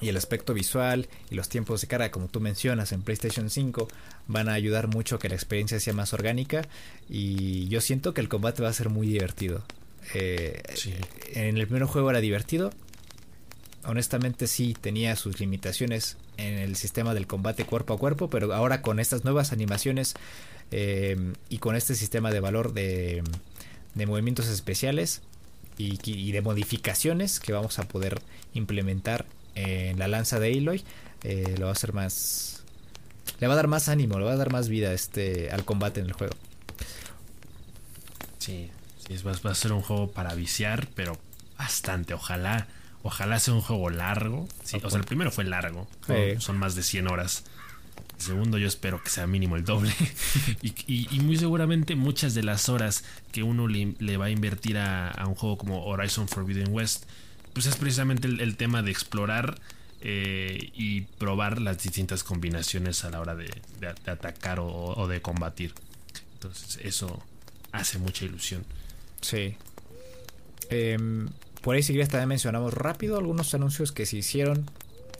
y, 0.00 0.08
el 0.08 0.16
aspecto 0.16 0.52
visual 0.52 1.08
y 1.30 1.34
los 1.36 1.48
tiempos 1.48 1.80
de 1.80 1.86
carga, 1.86 2.10
como 2.10 2.28
tú 2.28 2.38
mencionas 2.40 2.92
en 2.92 3.02
PlayStation 3.02 3.48
5, 3.48 3.88
van 4.28 4.50
a 4.50 4.52
ayudar 4.52 4.88
mucho 4.88 5.16
a 5.16 5.18
que 5.18 5.30
la 5.30 5.34
experiencia 5.34 5.80
sea 5.80 5.94
más 5.94 6.12
orgánica. 6.12 6.68
Y 7.08 7.66
yo 7.68 7.80
siento 7.80 8.12
que 8.12 8.20
el 8.20 8.28
combate 8.28 8.62
va 8.62 8.68
a 8.68 8.74
ser 8.74 8.90
muy 8.90 9.06
divertido. 9.06 9.64
Sí. 10.74 10.92
En 11.32 11.56
el 11.56 11.66
primer 11.66 11.84
juego 11.84 12.10
era 12.10 12.20
divertido. 12.20 12.72
Honestamente 13.84 14.46
sí 14.46 14.76
tenía 14.78 15.16
sus 15.16 15.40
limitaciones 15.40 16.18
en 16.42 16.58
el 16.58 16.76
sistema 16.76 17.14
del 17.14 17.26
combate 17.26 17.64
cuerpo 17.64 17.94
a 17.94 17.98
cuerpo, 17.98 18.28
pero 18.28 18.52
ahora 18.52 18.82
con 18.82 18.98
estas 18.98 19.24
nuevas 19.24 19.52
animaciones 19.52 20.14
eh, 20.70 21.16
y 21.48 21.58
con 21.58 21.76
este 21.76 21.94
sistema 21.94 22.30
de 22.30 22.40
valor 22.40 22.72
de, 22.72 23.22
de 23.94 24.06
movimientos 24.06 24.48
especiales 24.48 25.22
y, 25.78 26.32
de 26.32 26.42
modificaciones 26.42 27.40
que 27.40 27.52
vamos 27.52 27.78
a 27.78 27.88
poder 27.88 28.20
implementar 28.54 29.26
en 29.54 29.98
la 29.98 30.08
lanza 30.08 30.38
de 30.38 30.56
Aloy, 30.56 30.84
eh, 31.24 31.54
lo 31.58 31.66
va 31.66 31.70
a 31.70 31.72
hacer 31.72 31.92
más... 31.92 32.62
Le 33.40 33.46
va 33.46 33.54
a 33.54 33.56
dar 33.56 33.68
más 33.68 33.88
ánimo, 33.88 34.18
le 34.18 34.24
va 34.24 34.32
a 34.32 34.36
dar 34.36 34.52
más 34.52 34.68
vida 34.68 34.92
este, 34.92 35.50
al 35.50 35.64
combate 35.64 36.00
en 36.00 36.06
el 36.06 36.12
juego. 36.12 36.34
Sí, 38.38 38.70
sí 39.06 39.16
va, 39.24 39.32
va 39.44 39.50
a 39.50 39.54
ser 39.54 39.72
un 39.72 39.82
juego 39.82 40.10
para 40.10 40.34
viciar, 40.34 40.88
pero 40.94 41.18
bastante, 41.58 42.14
ojalá 42.14 42.68
Ojalá 43.02 43.38
sea 43.38 43.54
un 43.54 43.60
juego 43.60 43.90
largo. 43.90 44.46
Sí, 44.64 44.78
o 44.82 44.90
sea, 44.90 44.98
el 44.98 45.04
primero 45.04 45.30
fue 45.30 45.44
largo. 45.44 45.88
Sí. 46.06 46.40
Son 46.40 46.58
más 46.58 46.74
de 46.74 46.82
100 46.82 47.08
horas. 47.08 47.44
El 48.18 48.22
segundo 48.22 48.58
yo 48.58 48.68
espero 48.68 49.02
que 49.02 49.10
sea 49.10 49.26
mínimo 49.26 49.56
el 49.56 49.64
doble. 49.64 49.92
y, 50.62 50.68
y, 50.86 51.08
y, 51.10 51.20
muy 51.20 51.36
seguramente 51.36 51.96
muchas 51.96 52.34
de 52.34 52.44
las 52.44 52.68
horas 52.68 53.04
que 53.32 53.42
uno 53.42 53.66
le, 53.66 53.94
le 53.98 54.16
va 54.16 54.26
a 54.26 54.30
invertir 54.30 54.78
a, 54.78 55.10
a, 55.10 55.26
un 55.26 55.34
juego 55.34 55.58
como 55.58 55.84
Horizon 55.84 56.28
Forbidden 56.28 56.72
West, 56.72 57.04
pues 57.52 57.66
es 57.66 57.76
precisamente 57.76 58.28
el, 58.28 58.40
el 58.40 58.56
tema 58.56 58.82
de 58.82 58.92
explorar 58.92 59.60
eh, 60.00 60.70
y 60.74 61.02
probar 61.02 61.60
las 61.60 61.82
distintas 61.82 62.22
combinaciones 62.22 63.04
a 63.04 63.10
la 63.10 63.20
hora 63.20 63.34
de, 63.34 63.50
de, 63.80 63.94
de 64.04 64.10
atacar 64.10 64.60
o, 64.60 64.68
o, 64.68 65.08
de 65.08 65.20
combatir. 65.20 65.74
Entonces 66.34 66.78
eso 66.82 67.22
hace 67.72 67.98
mucha 67.98 68.24
ilusión. 68.24 68.64
Sí. 69.20 69.56
Eh, 70.70 70.98
por 71.62 71.74
ahí 71.74 71.82
si 71.82 71.92
quieres 71.92 72.08
también 72.08 72.28
mencionamos 72.28 72.74
rápido 72.74 73.16
algunos 73.16 73.54
anuncios 73.54 73.92
que 73.92 74.06
se 74.06 74.18
hicieron, 74.18 74.70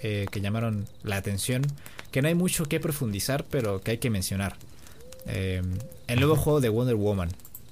eh, 0.02 0.26
que 0.30 0.40
llamaron 0.40 0.86
la 1.02 1.16
atención, 1.16 1.62
que 2.10 2.22
no 2.22 2.28
hay 2.28 2.34
mucho 2.34 2.64
que 2.66 2.80
profundizar, 2.80 3.44
pero 3.44 3.80
que 3.80 3.92
hay 3.92 3.98
que 3.98 4.10
mencionar. 4.10 4.56
Eh, 5.26 5.62
el 6.08 6.18
nuevo 6.18 6.36
juego 6.36 6.60
de 6.60 6.68
Wonder 6.68 6.96
Woman, 6.96 7.30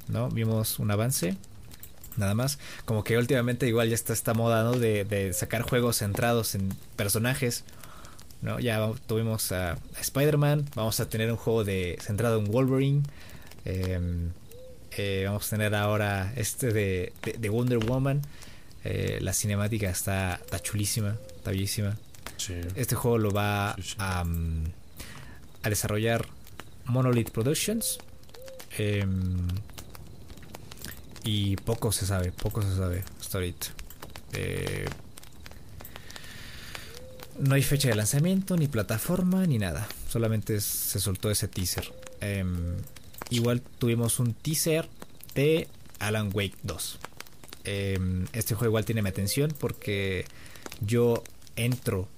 ¿no? 0.09 0.29
Vimos 0.29 0.79
un 0.79 0.91
avance, 0.91 1.37
nada 2.17 2.35
más. 2.35 2.59
Como 2.85 3.03
que 3.05 3.19
últimamente 3.19 3.67
igual 3.67 3.89
ya 3.89 3.95
está 3.95 4.13
esta 4.13 4.35
moda, 4.35 4.63
¿no? 4.63 4.73
De, 4.73 5.05
de 5.05 5.33
sacar 5.33 5.63
juegos 5.63 5.99
centrados 5.99 6.55
en 6.55 6.73
personajes. 6.97 7.65
¿no? 8.43 8.59
Ya 8.59 8.91
tuvimos 9.07 9.53
a 9.53 9.79
Spider-Man, 10.01 10.67
vamos 10.75 11.01
a 11.01 11.09
tener 11.09 11.31
un 11.31 11.37
juego 11.37 11.65
de 11.65 11.99
centrado 12.01 12.39
en 12.39 12.47
Wolverine. 12.47 13.03
Eh, 13.65 14.01
eh, 14.97 15.25
vamos 15.27 15.47
a 15.47 15.51
tener 15.51 15.75
ahora 15.75 16.33
este 16.37 16.73
de, 16.73 17.13
de, 17.23 17.33
de 17.35 17.49
Wonder 17.49 17.79
Woman. 17.79 18.23
Eh, 18.85 19.19
la 19.21 19.33
cinemática 19.33 19.91
está, 19.91 20.35
está, 20.35 20.61
chulísima, 20.61 21.17
está 21.37 21.51
bellísima. 21.51 21.97
Sí. 22.37 22.55
Este 22.75 22.95
juego 22.95 23.19
lo 23.19 23.31
va 23.31 23.75
sí, 23.77 23.83
sí. 23.83 23.97
A, 23.99 24.23
um, 24.23 24.65
a, 25.63 25.69
desarrollar 25.69 26.27
Monolith 26.87 27.31
Productions. 27.31 27.99
Eh, 28.79 29.05
y 31.25 31.57
poco 31.57 31.93
se 31.93 32.07
sabe, 32.07 32.33
poco 32.33 32.63
se 32.63 32.75
sabe 32.75 33.05
hasta 33.21 33.39
ahorita. 33.39 33.67
Eh, 34.33 34.87
no 37.39 37.55
hay 37.55 37.63
fecha 37.63 37.89
de 37.89 37.95
lanzamiento, 37.95 38.57
ni 38.57 38.69
plataforma, 38.69 39.47
ni 39.47 39.59
nada. 39.59 39.87
Solamente 40.09 40.61
se 40.61 41.01
soltó 41.01 41.31
ese 41.31 41.49
teaser. 41.49 41.93
Eh, 42.21 42.45
igual 43.31 43.61
tuvimos 43.61 44.19
un 44.19 44.35
teaser 44.35 44.89
de 45.35 45.69
Alan 45.99 46.31
Wake 46.33 46.57
2 46.63 46.99
eh, 47.65 47.99
este 48.33 48.55
juego 48.55 48.71
igual 48.71 48.85
tiene 48.85 49.03
mi 49.03 49.09
atención 49.09 49.53
porque 49.59 50.25
yo 50.81 51.23
entro 51.57 52.09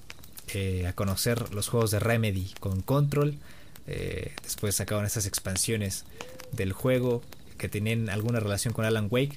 eh, 0.55 0.87
a 0.87 0.93
conocer 0.93 1.53
los 1.55 1.69
juegos 1.69 1.91
de 1.91 2.01
Remedy 2.01 2.53
con 2.61 2.81
Control. 2.81 3.39
Eh, 3.87 4.33
después 4.43 4.77
sacaron 4.77 5.05
estas 5.05 5.27
expansiones 5.27 6.05
del 6.53 6.73
juego 6.73 7.23
que 7.59 7.69
tienen 7.69 8.11
alguna 8.11 8.41
relación 8.41 8.73
con 8.75 8.85
Alan 8.85 9.09
Wake. 9.11 9.37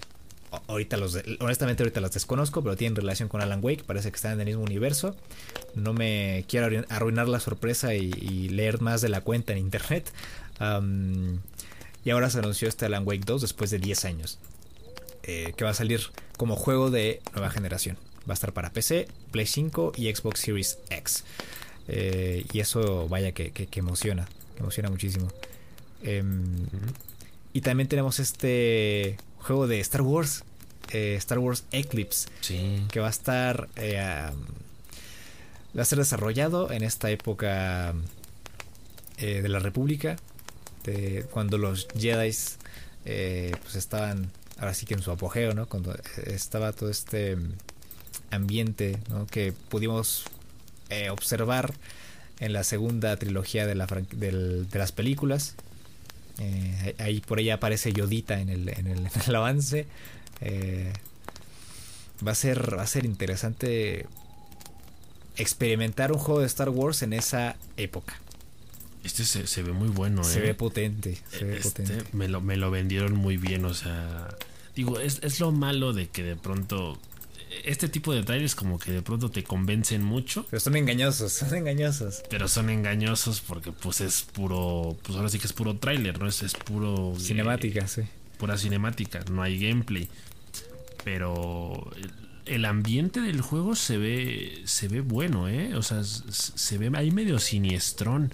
Ahorita 0.68 0.96
los, 0.96 1.18
honestamente 1.40 1.84
ahorita 1.84 2.00
las 2.00 2.14
desconozco, 2.14 2.64
pero 2.64 2.78
tienen 2.78 2.96
relación 2.96 3.28
con 3.28 3.42
Alan 3.42 3.60
Wake. 3.62 3.84
Parece 3.84 4.12
que 4.12 4.16
están 4.16 4.34
en 4.34 4.42
el 4.42 4.46
mismo 4.48 4.64
universo. 4.64 5.16
No 5.74 5.94
me 5.94 6.46
quiero 6.48 6.86
arruinar 6.90 7.28
la 7.28 7.40
sorpresa 7.40 7.94
y, 7.94 8.50
leer 8.50 8.80
más 8.80 9.02
de 9.02 9.10
la 9.10 9.22
cuenta 9.22 9.52
en 9.52 9.60
internet. 9.60 10.12
Y 12.06 12.10
ahora 12.12 12.30
se 12.30 12.40
anunció 12.40 12.70
este 12.70 12.86
Alan 12.86 13.06
Wake 13.06 13.24
2 13.26 13.42
después 13.42 13.72
de 13.72 13.80
10 13.80 14.06
años 14.06 14.40
eh, 15.28 15.54
que 15.58 15.64
va 15.64 15.72
a 15.72 15.74
salir 15.74 16.02
como 16.38 16.56
juego 16.56 16.92
de 16.92 17.22
nueva 17.34 17.50
generación. 17.50 17.98
Va 18.28 18.34
a 18.34 18.36
estar 18.36 18.54
para 18.54 18.72
PC, 18.72 19.08
Play 19.32 19.46
5 19.46 19.94
y 19.96 20.14
Xbox 20.14 20.40
Series 20.40 20.80
X. 20.90 21.24
Eh, 21.88 22.46
y 22.52 22.60
eso, 22.60 23.08
vaya, 23.08 23.32
que, 23.32 23.52
que, 23.52 23.68
que, 23.68 23.80
emociona. 23.80 24.28
Que 24.56 24.62
emociona 24.62 24.90
muchísimo. 24.90 25.28
Eh, 26.04 26.24
y 27.54 27.62
también 27.62 27.88
tenemos 27.88 28.20
este 28.20 29.18
juego 29.40 29.68
de 29.68 29.80
Star 29.80 30.02
Wars. 30.02 30.44
Eh, 30.92 31.16
Star 31.18 31.40
Wars 31.40 31.66
Eclipse. 31.72 32.30
Sí. 32.42 32.84
Que 32.92 33.00
va 33.00 33.08
a 33.08 33.12
estar. 33.12 33.70
Va 35.78 35.82
a 35.82 35.86
ser 35.86 35.98
desarrollado 35.98 36.72
en 36.72 36.84
esta 36.84 37.10
época 37.12 37.94
de 39.18 39.50
la 39.50 39.60
República. 39.60 40.18
De 40.84 41.26
cuando 41.32 41.58
los 41.58 41.88
Jedi 41.98 42.32
pues 43.04 43.76
estaban 43.76 44.32
ahora 44.60 44.74
sí 44.74 44.86
que 44.86 44.94
en 44.94 45.02
su 45.02 45.12
apogeo, 45.12 45.54
¿no? 45.54 45.68
Cuando 45.68 45.96
estaba 46.26 46.74
todo 46.74 46.90
este 46.90 47.38
ambiente. 48.32 49.00
Que 49.32 49.54
pudimos 49.70 50.26
eh, 50.90 51.10
observar 51.10 51.74
en 52.40 52.54
la 52.54 52.64
segunda 52.64 53.16
trilogía 53.18 53.66
de, 53.66 53.76
las 53.76 54.92
películas. 54.92 55.56
Eh, 56.40 56.96
ahí 57.00 57.22
por 57.22 57.40
ella 57.40 57.56
aparece 57.56 57.94
Yodita 57.94 58.40
en 58.40 58.50
el, 58.50 58.70
en 58.70 58.88
el, 58.88 59.00
en 59.06 59.22
el 59.28 59.36
avance. 59.36 59.88
Eh, 60.42 60.92
va 62.26 62.32
a 62.32 62.36
ser 62.36 62.78
va 62.78 62.84
a 62.84 62.88
ser 62.88 63.06
interesante 63.06 64.06
experimentar 65.38 66.12
un 66.12 66.18
juego 66.18 66.40
de 66.40 66.48
Star 66.48 66.70
Wars 66.70 67.02
en 67.02 67.14
esa 67.14 67.56
época. 67.78 68.20
Este 69.06 69.24
se, 69.24 69.46
se, 69.46 69.62
ve 69.62 69.72
muy 69.72 69.90
bueno, 69.90 70.24
Se 70.24 70.40
¿eh? 70.40 70.42
ve 70.42 70.54
potente. 70.56 71.16
Se 71.30 71.46
ve 71.46 71.58
este 71.58 71.84
potente. 71.84 72.04
Me, 72.12 72.28
lo, 72.28 72.42
me 72.42 72.58
lo 72.58 72.72
vendieron 72.72 73.14
muy 73.14 73.38
bien, 73.38 73.64
o 73.66 73.74
sea. 73.74 74.36
Digo, 74.76 75.00
es, 75.00 75.20
es 75.22 75.40
lo 75.40 75.52
malo 75.52 75.94
de 75.94 76.10
que 76.10 76.24
de 76.24 76.36
pronto. 76.36 76.98
Este 77.64 77.88
tipo 77.88 78.14
de 78.14 78.24
trailers 78.24 78.56
como 78.56 78.80
que 78.80 78.92
de 78.92 79.04
pronto 79.04 79.30
te 79.30 79.44
convencen 79.44 80.04
mucho. 80.04 80.48
Pero 80.50 80.60
son 80.60 80.76
engañosos, 80.76 81.32
son 81.32 81.56
engañosos. 81.56 82.24
Pero 82.30 82.48
son 82.48 82.72
engañosos 82.72 83.42
porque 83.42 83.72
pues 83.72 84.02
es 84.02 84.24
puro. 84.24 84.98
Pues 85.04 85.16
ahora 85.16 85.30
sí 85.30 85.38
que 85.38 85.46
es 85.46 85.54
puro 85.54 85.78
trailer, 85.78 86.20
¿no? 86.20 86.28
Es, 86.28 86.42
es 86.42 86.56
puro. 86.56 87.14
Cinemática, 87.20 87.82
eh, 87.82 87.88
sí. 87.88 88.02
Pura 88.40 88.58
cinemática, 88.58 89.24
no 89.32 89.44
hay 89.44 89.60
gameplay. 89.60 90.10
Pero 91.04 91.92
el 92.46 92.66
ambiente 92.66 93.22
del 93.22 93.42
juego 93.42 93.76
se 93.76 93.98
ve, 94.00 94.64
se 94.66 94.88
ve 94.88 95.02
bueno, 95.02 95.48
¿eh? 95.48 95.76
O 95.76 95.84
sea, 95.84 96.04
se 96.04 96.78
ve 96.80 96.92
ahí 96.96 97.12
medio 97.12 97.38
siniestrón. 97.38 98.34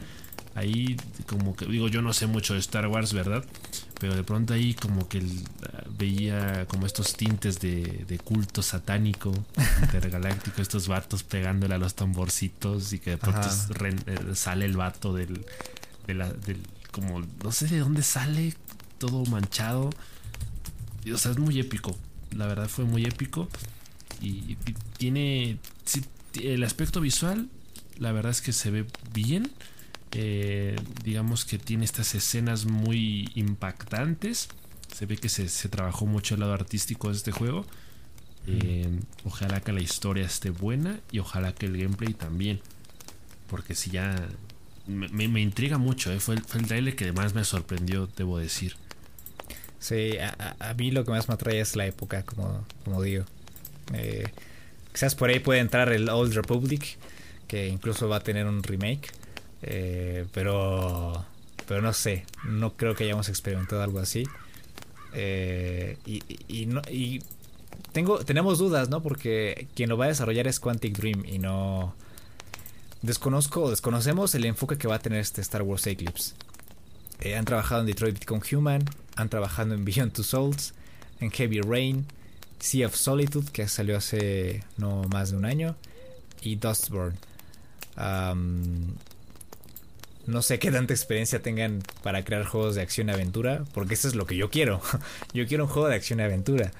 Ahí 0.54 0.98
como 1.28 1.56
que, 1.56 1.66
digo, 1.66 1.88
yo 1.88 2.02
no 2.02 2.12
sé 2.14 2.28
mucho 2.28 2.54
de 2.54 2.60
Star 2.60 2.88
Wars, 2.88 3.14
¿verdad? 3.14 3.46
Pero 4.00 4.16
de 4.16 4.24
pronto 4.24 4.54
ahí 4.54 4.74
como 4.74 5.08
que 5.08 5.24
veía 5.98 6.66
como 6.68 6.86
estos 6.86 7.16
tintes 7.16 7.60
de, 7.60 8.20
culto 8.24 8.62
satánico, 8.62 9.32
intergaláctico, 9.82 10.62
estos 10.62 10.88
vatos 10.88 11.24
pegándole 11.24 11.76
a 11.76 11.78
los 11.78 11.96
tamborcitos 11.96 12.92
y 12.94 13.00
que 13.00 13.12
de 13.12 13.18
pronto 13.18 13.48
eh, 13.48 14.36
sale 14.36 14.66
el 14.66 14.76
vato 14.76 15.14
del, 15.14 15.46
del, 16.08 16.60
como, 16.92 17.22
no 17.44 17.52
sé 17.52 17.68
de 17.68 17.80
dónde 17.80 18.04
sale, 18.04 18.54
todo 18.98 19.26
manchado. 19.26 19.90
O 21.12 21.18
sea, 21.18 21.32
es 21.32 21.40
muy 21.40 21.60
épico. 21.60 21.96
La 22.36 22.46
verdad 22.48 22.68
fue 22.68 22.86
muy 22.86 23.06
épico. 23.06 23.48
Y, 24.22 24.58
tiene 24.98 25.58
el 26.36 26.64
aspecto 26.64 27.02
visual, 27.02 27.50
la 27.98 28.12
verdad 28.12 28.32
es 28.32 28.42
que 28.42 28.54
se 28.54 28.70
ve 28.70 28.86
bien. 29.14 29.52
Eh, 30.14 30.76
digamos 31.04 31.46
que 31.46 31.58
tiene 31.58 31.86
estas 31.86 32.16
escenas 32.16 32.66
muy 32.66 33.32
impactantes. 33.36 34.50
Se 34.94 35.06
ve 35.06 35.18
que 35.18 35.30
se, 35.30 35.70
trabajó 35.70 36.06
mucho 36.06 36.36
el 36.36 36.42
lado 36.42 36.54
artístico 36.54 37.10
de 37.10 37.18
este 37.18 37.32
juego. 37.32 37.66
Eh, 38.48 38.90
ojalá 39.24 39.62
que 39.62 39.72
la 39.72 39.82
historia 39.82 40.26
esté 40.26 40.50
buena 40.50 41.00
y 41.12 41.20
ojalá 41.20 41.54
que 41.54 41.68
el 41.68 41.78
gameplay 41.78 42.14
también. 42.14 42.60
Porque 43.48 43.76
si 43.76 43.92
ya 43.92 44.16
me, 44.88 45.42
intriga 45.42 45.78
mucho, 45.78 46.12
eh. 46.12 46.20
fue, 46.20 46.36
el, 46.36 46.42
fue 46.42 46.62
el 46.62 46.68
trailer 46.68 46.96
que 46.96 47.06
además 47.06 47.34
me 47.34 47.44
sorprendió, 47.44 48.08
debo 48.18 48.38
decir. 48.38 48.76
Sí, 49.80 50.18
a, 50.20 50.74
mí 50.76 50.92
lo 50.92 51.04
que 51.04 51.12
más 51.12 51.28
me 51.28 51.34
atrae 51.34 51.60
es 51.60 51.76
la 51.76 51.88
época, 51.88 52.24
como, 52.24 52.66
como 52.84 53.02
digo. 53.02 53.26
Eh, 53.94 54.26
quizás 54.94 55.16
por 55.16 55.30
ahí 55.30 55.40
puede 55.40 55.60
entrar 55.60 55.92
el 55.92 56.08
Old 56.10 56.34
Republic, 56.34 56.98
que 57.48 57.68
incluso 57.68 58.08
va 58.08 58.18
a 58.18 58.20
tener 58.20 58.46
un 58.46 58.62
remake. 58.62 59.12
Eh, 59.64 60.26
pero, 60.34 61.26
pero 61.68 61.82
no 61.82 61.94
sé, 61.94 62.26
no 62.46 62.74
creo 62.76 62.96
que 62.96 63.04
hayamos 63.04 63.30
experimentado 63.30 63.82
algo 63.82 64.00
así. 64.00 64.24
Eh, 65.14 65.98
y, 66.06 66.22
y, 66.48 67.22
tengo, 67.92 68.20
tenemos 68.20 68.60
dudas, 68.60 68.90
¿no? 68.90 69.02
Porque 69.02 69.68
quien 69.76 69.90
lo 69.90 69.98
va 69.98 70.06
a 70.06 70.10
desarrollar 70.10 70.48
es 70.48 70.60
Quantic 70.60 70.98
Dream 70.98 71.26
y 71.26 71.40
no... 71.40 71.94
Desconozco, 73.02 73.70
desconocemos 73.70 74.36
el 74.36 74.46
enfoque 74.46 74.78
que 74.78 74.88
va 74.88 74.96
a 74.96 75.00
tener 75.00 75.20
este 75.20 75.42
Star 75.42 75.64
Wars 75.64 75.88
Eclipse. 75.88 76.36
han 77.36 77.46
trabajado 77.46 77.82
en 77.82 77.88
Detroit 77.88 78.20
Become 78.20 78.42
Human, 78.52 78.86
han 79.16 79.28
trabajado 79.28 79.74
en 79.74 79.84
Beyond 79.84 80.14
Two 80.14 80.24
Souls, 80.24 80.76
en 81.20 81.32
Heavy 81.32 81.62
Rain, 81.62 82.06
Sea 82.60 82.86
of 82.88 82.96
Solitude, 82.96 83.52
que 83.52 83.68
salió 83.68 83.98
hace 83.98 84.64
no 84.78 85.04
más 85.12 85.32
de 85.32 85.38
un 85.38 85.46
año, 85.46 85.76
y 86.42 86.58
Dustborn. 86.58 87.18
No 90.32 90.42
sé 90.42 90.60
qué 90.60 90.72
tanta 90.72 90.94
experiencia 90.94 91.42
tengan 91.42 91.84
para 92.04 92.24
crear 92.24 92.46
juegos 92.46 92.76
de 92.76 92.82
acción 92.82 93.10
y 93.10 93.12
aventura, 93.12 93.64
porque 93.74 93.94
eso 93.94 94.08
es 94.08 94.16
lo 94.16 94.26
que 94.26 94.36
yo 94.38 94.50
quiero. 94.50 94.82
yo 95.34 95.46
quiero 95.48 95.66
un 95.66 95.70
juego 95.70 95.90
de 95.90 95.96
acción 95.96 96.20
y 96.20 96.24
aventura. 96.24 96.72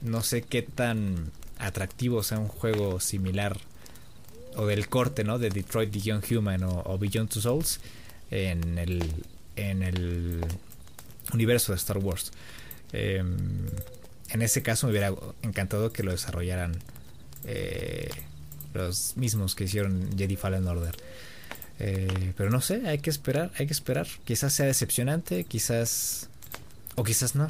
no 0.00 0.22
sé 0.22 0.42
qué 0.42 0.62
tan 0.62 1.30
atractivo 1.58 2.22
sea 2.22 2.38
un 2.38 2.48
juego 2.48 2.98
similar 2.98 3.58
o 4.56 4.66
del 4.66 4.88
corte, 4.88 5.24
¿no? 5.24 5.38
De 5.38 5.50
Detroit 5.50 5.92
Beyond 5.92 6.24
Human 6.30 6.62
o, 6.64 6.98
Beyond 6.98 7.30
Two 7.30 7.42
Souls 7.42 7.80
en 8.30 8.78
el, 8.78 9.12
en 9.56 9.82
el 9.82 10.40
universo 11.32 11.72
de 11.72 11.76
Star 11.76 11.98
Wars. 11.98 12.32
Em, 12.92 13.66
en 14.30 14.42
ese 14.42 14.62
caso 14.62 14.86
me 14.86 14.92
hubiera 14.92 15.14
encantado 15.42 15.92
que 15.92 16.02
lo 16.02 16.10
desarrollaran 16.10 16.72
eh, 17.44 18.10
los 18.74 19.16
mismos 19.16 19.54
que 19.54 19.64
hicieron 19.64 20.10
Jedi 20.16 20.36
Fallen 20.36 20.66
Order. 20.66 20.96
Eh, 21.78 22.32
pero 22.36 22.50
no 22.50 22.60
sé, 22.60 22.86
hay 22.86 22.98
que 22.98 23.10
esperar, 23.10 23.50
hay 23.58 23.66
que 23.66 23.72
esperar. 23.72 24.06
Quizás 24.24 24.52
sea 24.52 24.66
decepcionante, 24.66 25.44
quizás... 25.44 26.28
O 26.94 27.04
quizás 27.04 27.34
no. 27.34 27.48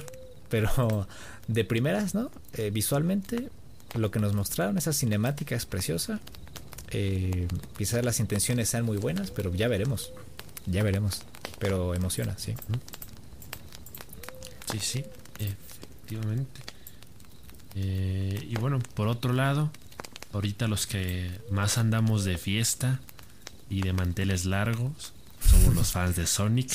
Pero 0.48 1.06
de 1.48 1.64
primeras, 1.64 2.14
¿no? 2.14 2.30
Eh, 2.54 2.70
visualmente, 2.70 3.48
lo 3.94 4.10
que 4.10 4.20
nos 4.20 4.34
mostraron, 4.34 4.78
esa 4.78 4.92
cinemática 4.92 5.54
es 5.54 5.66
preciosa. 5.66 6.20
quizás 7.76 8.04
las 8.04 8.20
intenciones 8.20 8.68
sean 8.68 8.84
muy 8.84 8.96
buenas, 8.96 9.30
pero 9.30 9.54
ya 9.54 9.68
veremos. 9.68 10.12
Ya 10.66 10.82
veremos. 10.82 11.22
Pero 11.58 11.94
emociona, 11.94 12.36
sí. 12.38 12.54
Sí, 14.70 14.78
sí, 14.78 15.04
efectivamente. 15.38 16.60
Eh, 17.74 18.46
y 18.48 18.54
bueno, 18.56 18.78
por 18.94 19.08
otro 19.08 19.32
lado, 19.32 19.70
ahorita 20.32 20.68
los 20.68 20.86
que 20.86 21.30
más 21.50 21.78
andamos 21.78 22.24
de 22.24 22.38
fiesta 22.38 23.00
y 23.72 23.80
de 23.80 23.94
manteles 23.94 24.44
largos 24.44 25.14
somos 25.40 25.74
los 25.74 25.92
fans 25.92 26.14
de 26.14 26.26
Sonic. 26.26 26.70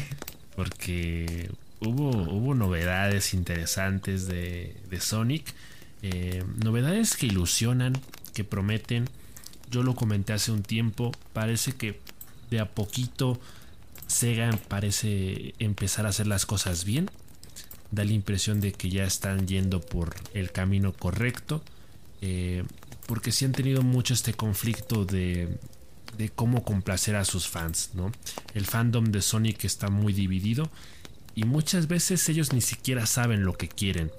Porque 0.56 1.48
hubo, 1.78 2.10
hubo 2.10 2.54
novedades 2.54 3.34
interesantes 3.34 4.26
de, 4.26 4.74
Sonic. 4.98 5.54
Eh, 6.02 6.42
novedades 6.62 7.16
que 7.16 7.26
ilusionan, 7.26 7.94
que 8.34 8.42
prometen. 8.42 9.08
Yo 9.70 9.84
lo 9.84 9.94
comenté 9.94 10.32
hace 10.32 10.50
un 10.50 10.64
tiempo. 10.64 11.12
Parece 11.32 11.72
que 11.72 12.00
de 12.50 12.58
a 12.58 12.66
poquito 12.66 13.40
Sega 14.08 14.50
parece 14.66 15.54
empezar 15.60 16.04
a 16.04 16.08
hacer 16.08 16.26
las 16.26 16.46
cosas 16.46 16.84
bien 16.84 17.08
da 17.92 18.04
la 18.04 18.12
impresión 18.12 18.60
de 18.60 18.72
que 18.72 18.88
ya 18.88 19.04
están 19.04 19.46
yendo 19.46 19.80
por 19.80 20.14
el 20.34 20.50
camino 20.52 20.92
correcto. 20.92 21.62
Eh, 22.22 22.64
porque 23.06 23.32
sí 23.32 23.44
han 23.44 23.52
tenido 23.52 23.82
mucho 23.82 24.14
este 24.14 24.34
conflicto 24.34 25.04
de, 25.04 25.58
de 26.16 26.28
cómo 26.28 26.64
complacer 26.64 27.16
a 27.16 27.24
sus 27.24 27.48
fans, 27.48 27.90
¿no? 27.94 28.12
El 28.54 28.66
fandom 28.66 29.06
de 29.06 29.22
Sonic 29.22 29.64
está 29.64 29.88
muy 29.88 30.12
dividido 30.12 30.70
y 31.34 31.44
muchas 31.44 31.88
veces 31.88 32.28
ellos 32.28 32.52
ni 32.52 32.60
siquiera 32.60 33.06
saben 33.06 33.44
lo 33.44 33.56
que 33.56 33.68
quieren. 33.68 34.10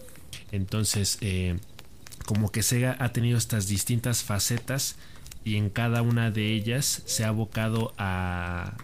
Entonces, 0.52 1.18
eh, 1.22 1.60
como 2.26 2.52
que 2.52 2.64
Sega 2.64 2.96
ha 3.00 3.10
tenido 3.14 3.38
estas 3.38 3.68
distintas 3.68 4.24
facetas 4.24 4.96
y 5.44 5.56
en 5.56 5.70
cada 5.70 6.02
una 6.02 6.32
de 6.32 6.54
ellas 6.54 7.04
se 7.06 7.24
ha 7.24 7.30
abocado 7.30 7.94
a, 7.98 8.78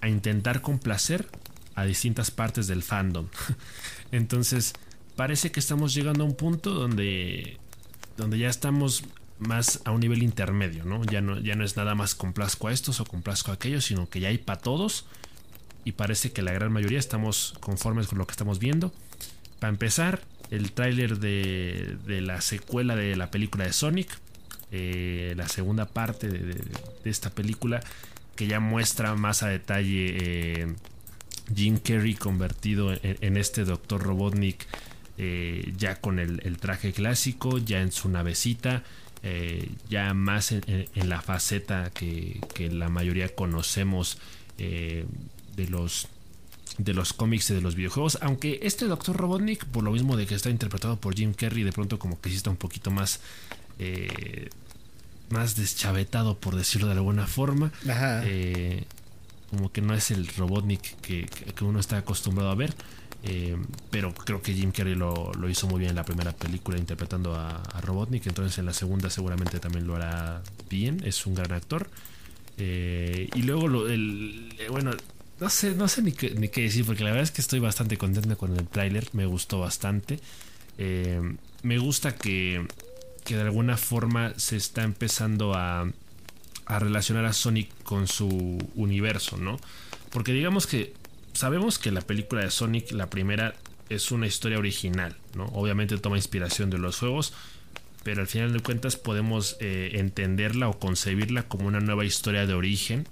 a 0.00 0.08
intentar 0.08 0.60
complacer 0.60 1.28
a 1.74 1.84
distintas 1.84 2.30
partes 2.30 2.66
del 2.66 2.82
fandom. 2.82 3.26
Entonces, 4.12 4.74
parece 5.16 5.50
que 5.50 5.60
estamos 5.60 5.94
llegando 5.94 6.24
a 6.24 6.26
un 6.26 6.36
punto 6.36 6.70
donde, 6.70 7.58
donde 8.16 8.38
ya 8.38 8.48
estamos 8.48 9.04
más 9.38 9.80
a 9.84 9.90
un 9.90 10.00
nivel 10.00 10.22
intermedio, 10.22 10.84
¿no? 10.84 11.04
Ya 11.04 11.20
no, 11.20 11.38
ya 11.40 11.54
no 11.54 11.64
es 11.64 11.76
nada 11.76 11.94
más 11.94 12.14
complazco 12.14 12.68
a 12.68 12.72
estos 12.72 13.00
o 13.00 13.04
complazco 13.04 13.50
a 13.50 13.54
aquellos, 13.54 13.84
sino 13.84 14.08
que 14.08 14.20
ya 14.20 14.28
hay 14.28 14.38
para 14.38 14.60
todos. 14.60 15.06
Y 15.84 15.92
parece 15.92 16.32
que 16.32 16.42
la 16.42 16.52
gran 16.52 16.72
mayoría 16.72 16.98
estamos 16.98 17.54
conformes 17.60 18.06
con 18.06 18.18
lo 18.18 18.26
que 18.26 18.32
estamos 18.32 18.58
viendo. 18.58 18.92
Para 19.58 19.70
empezar, 19.70 20.20
el 20.50 20.72
tráiler 20.72 21.18
de, 21.18 21.96
la 22.06 22.40
secuela 22.40 22.96
de 22.96 23.16
la 23.16 23.30
película 23.30 23.64
de 23.64 23.72
Sonic, 23.72 24.08
eh, 24.70 25.34
la 25.36 25.48
segunda 25.48 25.86
parte 25.86 26.28
de, 26.28 26.60
esta 27.04 27.30
película, 27.30 27.80
que 28.36 28.46
ya 28.46 28.60
muestra 28.60 29.14
más 29.14 29.42
a 29.42 29.48
detalle 29.48 30.16
eh, 30.62 30.74
Jim 31.54 31.78
Carrey 31.78 32.14
convertido 32.14 32.92
en, 33.02 33.36
este 33.36 33.64
Doctor 33.64 34.02
Robotnik 34.02 34.66
eh, 35.18 35.72
ya 35.76 36.00
con 36.00 36.18
el, 36.18 36.58
traje 36.58 36.92
clásico, 36.92 37.58
ya 37.58 37.80
en 37.80 37.92
su 37.92 38.08
navecita, 38.08 38.82
eh, 39.24 39.70
ya 39.88 40.12
más 40.14 40.52
en, 40.52 40.88
la 41.08 41.20
faceta 41.22 41.90
que, 41.90 42.40
la 42.70 42.88
mayoría 42.88 43.34
conocemos 43.34 44.18
eh, 44.58 45.06
de 45.56 45.68
los 45.68 46.08
de 46.78 46.92
los 46.92 47.12
cómics 47.12 47.50
y 47.50 47.54
de 47.54 47.60
los 47.60 47.76
videojuegos, 47.76 48.18
aunque 48.20 48.58
este 48.62 48.86
Doctor 48.86 49.16
Robotnik, 49.16 49.64
por 49.66 49.84
lo 49.84 49.92
mismo 49.92 50.16
de 50.16 50.26
que 50.26 50.34
está 50.34 50.50
interpretado 50.50 51.00
por 51.00 51.14
Jim 51.14 51.32
Carrey, 51.32 51.62
de 51.62 51.70
pronto 51.70 52.00
como 52.00 52.20
que 52.20 52.30
sí 52.30 52.36
está 52.36 52.50
un 52.50 52.56
poquito 52.56 52.90
más 52.90 53.20
más 55.30 55.56
deschavetado, 55.56 56.38
por 56.38 56.54
decirlo 56.56 56.88
de 56.88 56.94
alguna 56.94 57.26
forma. 57.26 57.72
Ajá 57.88 58.22
como 59.54 59.72
que 59.72 59.80
no 59.80 59.94
es 59.94 60.10
el 60.10 60.26
Robotnik 60.26 61.00
que, 61.00 61.26
uno 61.62 61.78
está 61.78 61.98
acostumbrado 61.98 62.50
a 62.50 62.54
ver. 62.54 62.74
Eh, 63.26 63.56
pero 63.90 64.12
creo 64.12 64.42
que 64.42 64.52
Jim 64.52 64.70
Carrey 64.70 64.94
lo, 64.94 65.32
hizo 65.48 65.66
muy 65.66 65.78
bien 65.78 65.90
en 65.90 65.96
la 65.96 66.04
primera 66.04 66.32
película 66.32 66.78
interpretando 66.78 67.34
a, 67.34 67.62
Robotnik. 67.82 68.26
Entonces 68.26 68.58
en 68.58 68.66
la 68.66 68.72
segunda 68.72 69.10
seguramente 69.10 69.58
también 69.60 69.86
lo 69.86 69.96
hará 69.96 70.42
bien. 70.68 71.02
Es 71.04 71.26
un 71.26 71.34
gran 71.34 71.52
actor. 71.52 71.88
Eh, 72.58 73.28
y 73.34 73.42
luego 73.42 73.68
lo, 73.68 73.88
el, 73.88 74.54
eh, 74.58 74.68
bueno, 74.68 74.92
no 75.40 75.50
sé, 75.50 75.74
no 75.74 75.88
sé 75.88 76.02
ni 76.02 76.12
qué, 76.12 76.30
decir 76.30 76.84
porque 76.84 77.02
la 77.02 77.10
verdad 77.10 77.24
es 77.24 77.30
que 77.30 77.40
estoy 77.40 77.58
bastante 77.58 77.96
contento 77.98 78.36
con 78.36 78.56
el 78.56 78.66
tráiler. 78.66 79.08
Me 79.12 79.26
gustó 79.26 79.60
bastante. 79.60 80.20
me 81.62 81.78
gusta 81.78 82.14
que, 82.14 82.66
que 83.24 83.36
de 83.36 83.42
alguna 83.42 83.76
forma 83.76 84.34
se 84.36 84.56
está 84.56 84.82
empezando 84.82 85.54
a 85.54 85.86
a 86.66 86.78
relacionar 86.78 87.24
a 87.24 87.32
Sonic 87.32 87.70
con 87.82 88.06
su 88.06 88.58
universo, 88.74 89.36
¿no? 89.36 89.58
Porque 90.10 90.32
digamos 90.32 90.66
que 90.66 90.94
sabemos 91.34 91.78
que 91.78 91.90
la 91.90 92.00
película 92.00 92.42
de 92.42 92.50
Sonic, 92.50 92.92
la 92.92 93.10
primera, 93.10 93.54
es 93.90 94.10
una 94.10 94.26
historia 94.26 94.58
original, 94.58 95.16
¿no? 95.34 95.44
Obviamente 95.46 95.98
toma 95.98 96.16
inspiración 96.16 96.70
de 96.70 96.78
los 96.78 96.98
juegos, 96.98 97.34
pero 98.02 98.22
al 98.22 98.26
final 98.26 98.52
de 98.52 98.60
cuentas 98.60 98.96
podemos 98.96 99.56
eh, 99.60 99.92
entenderla 99.94 100.68
o 100.68 100.78
concebirla 100.78 101.44
como 101.44 101.66
una 101.66 101.80
nueva 101.80 102.04
historia 102.04 102.46
de 102.46 102.54
origen 102.54 103.06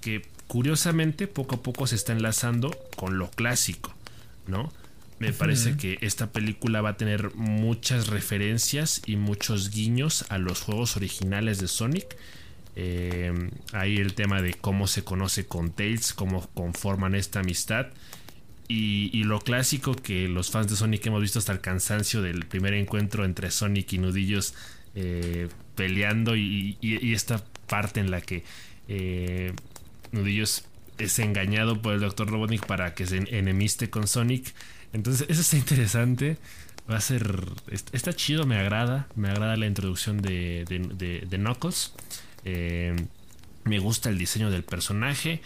que 0.00 0.22
curiosamente 0.46 1.26
poco 1.26 1.56
a 1.56 1.62
poco 1.62 1.86
se 1.86 1.96
está 1.96 2.12
enlazando 2.12 2.70
con 2.96 3.18
lo 3.18 3.30
clásico, 3.30 3.94
¿no? 4.46 4.72
Me 5.18 5.32
parece 5.32 5.76
que 5.76 5.96
esta 6.02 6.32
película 6.32 6.82
va 6.82 6.90
a 6.90 6.96
tener 6.96 7.34
muchas 7.34 8.08
referencias 8.08 9.00
y 9.06 9.16
muchos 9.16 9.70
guiños 9.70 10.26
a 10.28 10.38
los 10.38 10.60
juegos 10.60 10.96
originales 10.96 11.60
de 11.60 11.68
Sonic. 11.68 12.16
Eh, 12.76 13.32
ahí 13.72 13.96
el 13.96 14.14
tema 14.14 14.42
de 14.42 14.54
cómo 14.54 14.86
se 14.86 15.04
conoce 15.04 15.46
con 15.46 15.70
Tails, 15.70 16.12
cómo 16.12 16.48
conforman 16.54 17.14
esta 17.14 17.40
amistad. 17.40 17.88
Y, 18.66 19.22
lo 19.24 19.40
clásico 19.40 19.94
que 19.94 20.26
los 20.26 20.50
fans 20.50 20.68
de 20.68 20.76
Sonic 20.76 21.06
hemos 21.06 21.20
visto 21.20 21.38
hasta 21.38 21.52
el 21.52 21.60
cansancio 21.60 22.22
del 22.22 22.46
primer 22.46 22.74
encuentro 22.74 23.24
entre 23.24 23.50
Sonic 23.50 23.92
y 23.92 23.98
Nudillos 23.98 24.54
eh, 24.94 25.48
peleando 25.74 26.34
y, 26.34 26.78
esta 27.12 27.44
parte 27.68 28.00
en 28.00 28.10
la 28.10 28.20
que 28.20 28.42
eh, 28.88 29.52
Nudillos 30.12 30.64
es 30.98 31.18
engañado 31.18 31.82
por 31.82 31.94
el 31.94 32.00
Dr. 32.00 32.28
Robotnik 32.28 32.66
para 32.66 32.94
que 32.94 33.06
se 33.06 33.18
enemiste 33.36 33.90
con 33.90 34.06
Sonic. 34.06 34.54
Entonces, 34.92 35.26
eso 35.28 35.40
está 35.40 35.56
interesante. 35.56 36.38
Va 36.90 36.98
a 36.98 37.00
ser. 37.00 37.46
Está 37.92 38.12
chido, 38.12 38.46
me 38.46 38.56
agrada. 38.56 39.08
Me 39.16 39.28
agrada 39.28 39.56
la 39.56 39.66
introducción 39.66 40.20
de, 40.20 40.64
de, 40.68 41.38
Knuckles. 41.38 41.92
Eh, 42.44 42.94
me 43.64 43.78
gusta 43.78 44.10
el 44.10 44.18
diseño 44.18 44.50
del 44.50 44.62
personaje. 44.62 45.40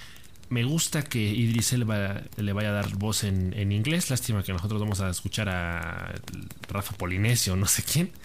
Me 0.51 0.64
gusta 0.64 1.05
que 1.05 1.18
Idris 1.18 1.74
Elba 1.74 2.22
le 2.36 2.53
vaya 2.53 2.70
a 2.70 2.72
dar 2.72 2.96
voz 2.96 3.24
en, 3.24 3.53
en, 3.55 3.70
inglés. 3.70 4.09
Lástima 4.09 4.42
que 4.42 4.53
nosotros 4.53 4.80
vamos 4.80 5.01
a 5.01 5.11
escuchar 5.11 5.49
a 5.51 6.14
Rafa 6.68 6.96
Polinesio, 6.96 7.55
no 7.57 7.66
sé 7.66 7.82
quién. 7.82 8.11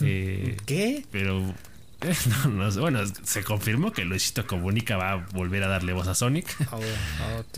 Eh, 0.00 0.56
¿Qué? 0.64 1.04
Pero 1.10 1.54
bueno, 2.78 3.00
se 3.24 3.42
confirmó 3.42 3.92
que 3.92 4.04
Luisito 4.04 4.46
Comunica 4.46 4.96
va 4.96 5.12
a 5.12 5.16
volver 5.32 5.64
a 5.64 5.68
darle 5.68 5.92
voz 5.92 6.06
a 6.06 6.14
Sonic. 6.14 6.46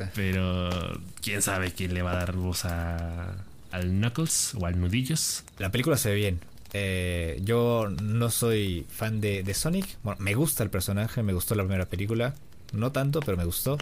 Pero 0.14 1.00
quién 1.20 1.42
sabe 1.42 1.72
quién 1.72 1.94
le 1.94 2.02
va 2.02 2.12
a 2.12 2.16
dar 2.16 2.32
voz 2.32 2.64
a, 2.64 3.34
al 3.70 3.90
Knuckles 3.90 4.54
o 4.54 4.66
al 4.66 4.80
Nudillos. 4.80 5.44
La 5.58 5.70
película 5.70 5.96
se 5.96 6.11
ve 6.11 6.16
bien. 6.16 6.40
Eh, 6.73 7.41
yo 7.43 7.89
no 8.03 8.31
soy 8.31 8.87
fan 8.89 9.21
de, 9.21 9.55
Sonic. 9.55 9.87
Bueno, 10.03 10.21
me 10.21 10.35
gusta 10.35 10.62
el 10.62 10.71
personaje, 10.71 11.23
me 11.23 11.33
gustó 11.33 11.55
la 11.55 11.64
primera 11.64 11.87
película. 11.87 12.35
No 12.73 12.93
tanto, 12.93 13.21
pero 13.21 13.37
me 13.37 13.45
gustó. 13.45 13.79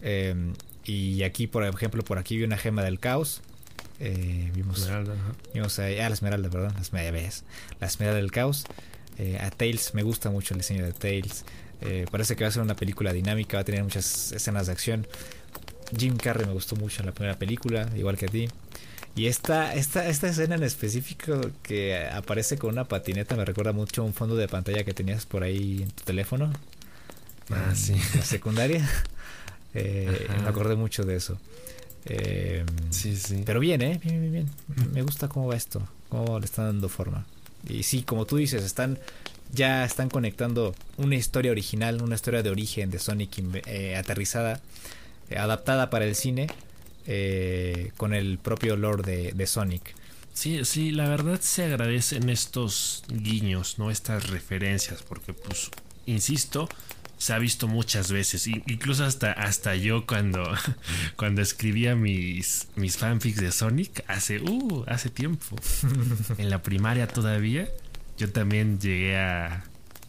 Em, 0.00 0.54
y 0.84 1.22
aquí, 1.22 1.46
por 1.46 1.64
ejemplo, 1.64 2.02
por 2.02 2.18
aquí 2.18 2.36
vi 2.36 2.44
una 2.44 2.56
gema 2.56 2.82
del 2.82 2.98
caos. 2.98 3.42
Eh, 4.00 4.50
vimos, 4.54 4.80
Esmeralda, 4.80 5.14
vimos 5.52 5.78
ah, 5.78 5.88
la 5.88 6.08
Esmeralda, 6.08 6.50
perdón. 6.50 6.74
La, 6.74 7.10
la 7.10 7.86
Esmeralda 7.86 8.20
del 8.20 8.32
caos. 8.32 8.64
Eh, 9.18 9.38
a 9.40 9.50
Tails 9.50 9.94
me 9.94 10.02
gusta 10.02 10.30
mucho 10.30 10.54
el 10.54 10.60
diseño 10.60 10.84
de 10.84 10.92
Tails. 10.92 11.44
Eh, 11.80 12.06
parece 12.10 12.36
que 12.36 12.44
va 12.44 12.48
a 12.48 12.52
ser 12.52 12.62
una 12.62 12.76
película 12.76 13.12
dinámica, 13.12 13.58
va 13.58 13.60
a 13.62 13.64
tener 13.64 13.82
muchas 13.82 14.32
escenas 14.32 14.66
de 14.66 14.72
acción. 14.72 15.06
Jim 15.96 16.16
Carrey 16.16 16.46
me 16.46 16.52
gustó 16.52 16.76
mucho 16.76 17.02
en 17.02 17.06
la 17.06 17.12
primera 17.12 17.38
película, 17.38 17.88
igual 17.96 18.16
que 18.16 18.26
a 18.26 18.28
ti. 18.28 18.48
Y 19.16 19.26
esta, 19.26 19.74
esta, 19.74 20.08
esta 20.08 20.28
escena 20.28 20.56
en 20.56 20.64
específico 20.64 21.40
que 21.62 22.04
aparece 22.06 22.58
con 22.58 22.70
una 22.70 22.84
patineta 22.84 23.36
me 23.36 23.44
recuerda 23.44 23.72
mucho 23.72 24.02
a 24.02 24.04
un 24.04 24.12
fondo 24.14 24.34
de 24.36 24.48
pantalla 24.48 24.84
que 24.84 24.92
tenías 24.92 25.24
por 25.24 25.44
ahí 25.44 25.82
en 25.82 25.90
tu 25.90 26.04
teléfono. 26.04 26.52
Ah, 27.50 27.74
sí. 27.74 27.94
La 28.14 28.22
secundaria. 28.22 28.88
Eh, 29.76 30.28
me 30.40 30.48
acordé 30.48 30.76
mucho 30.76 31.02
de 31.02 31.16
eso. 31.16 31.36
sí, 32.90 33.16
sí. 33.16 33.42
Pero 33.44 33.58
bien, 33.58 33.82
¿eh? 33.82 34.00
Bien, 34.04 34.20
bien, 34.20 34.32
bien. 34.32 34.50
Me 34.92 35.02
gusta 35.02 35.26
cómo 35.26 35.48
va 35.48 35.56
esto, 35.56 35.82
cómo 36.08 36.38
le 36.38 36.44
están 36.44 36.66
dando 36.66 36.88
forma. 36.88 37.26
Y 37.68 37.82
sí, 37.82 38.04
como 38.04 38.24
tú 38.24 38.36
dices, 38.36 38.62
están 38.62 39.00
ya 39.54 39.84
están 39.84 40.10
conectando 40.10 40.74
una 40.96 41.14
historia 41.14 41.52
original, 41.52 42.02
una 42.02 42.16
historia 42.16 42.42
de 42.42 42.50
origen 42.50 42.90
de 42.90 42.98
Sonic 42.98 43.38
eh, 43.66 43.96
aterrizada, 43.96 44.60
eh, 45.30 45.38
adaptada 45.38 45.90
para 45.90 46.04
el 46.04 46.14
cine, 46.14 46.48
eh, 47.06 47.92
con 47.96 48.14
el 48.14 48.38
propio 48.38 48.76
lore 48.76 49.32
de, 49.32 49.46
Sonic. 49.46 49.94
Sí, 50.32 50.64
sí, 50.64 50.90
la 50.90 51.08
verdad 51.08 51.40
se 51.40 51.64
agradecen 51.64 52.28
estos 52.28 53.04
guiños, 53.08 53.78
¿no? 53.78 53.90
Estas 53.90 54.30
referencias, 54.30 55.02
porque 55.02 55.32
pues, 55.32 55.70
insisto, 56.06 56.68
se 57.18 57.32
ha 57.32 57.38
visto 57.38 57.68
muchas 57.68 58.10
veces, 58.10 58.46
incluso 58.46 59.04
hasta, 59.04 59.32
hasta 59.32 59.76
yo 59.76 60.06
cuando, 60.06 60.44
cuando 61.16 61.40
escribía 61.42 61.94
mis, 61.94 62.68
mis 62.74 62.96
fanfics 62.96 63.40
de 63.40 63.52
Sonic, 63.52 64.04
hace, 64.08 64.40
uh, 64.40 64.84
hace 64.88 65.10
tiempo, 65.10 65.56
en 66.38 66.50
la 66.50 66.62
primaria 66.62 67.06
todavía, 67.06 67.68
yo 68.18 68.30
también 68.30 68.80
llegué 68.80 69.16
a, 69.18 69.64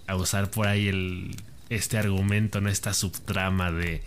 a 0.08 0.16
usar 0.16 0.50
por 0.50 0.68
ahí 0.68 0.88
el, 0.88 1.36
este 1.70 1.98
argumento, 1.98 2.62
¿no? 2.62 2.70
esta 2.70 2.94
subtrama 2.94 3.72
de, 3.72 4.02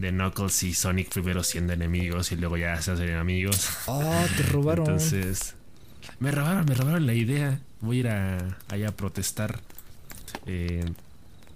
de 0.00 0.10
Knuckles 0.10 0.62
y 0.62 0.74
Sonic 0.74 1.10
primero 1.10 1.42
siendo 1.42 1.72
enemigos 1.72 2.32
y 2.32 2.36
luego 2.36 2.56
ya 2.56 2.80
se 2.80 2.92
hacen 2.92 3.16
amigos. 3.16 3.68
Oh, 3.86 4.24
te 4.36 4.42
robaron. 4.44 4.86
Entonces, 4.86 5.54
me 6.20 6.30
robaron, 6.30 6.64
me 6.64 6.74
robaron 6.74 7.06
la 7.06 7.14
idea. 7.14 7.60
Voy 7.80 7.98
a 7.98 8.00
ir 8.00 8.08
a, 8.08 8.58
allá 8.68 8.88
a 8.88 8.92
protestar. 8.92 9.60
Eh, 10.46 10.84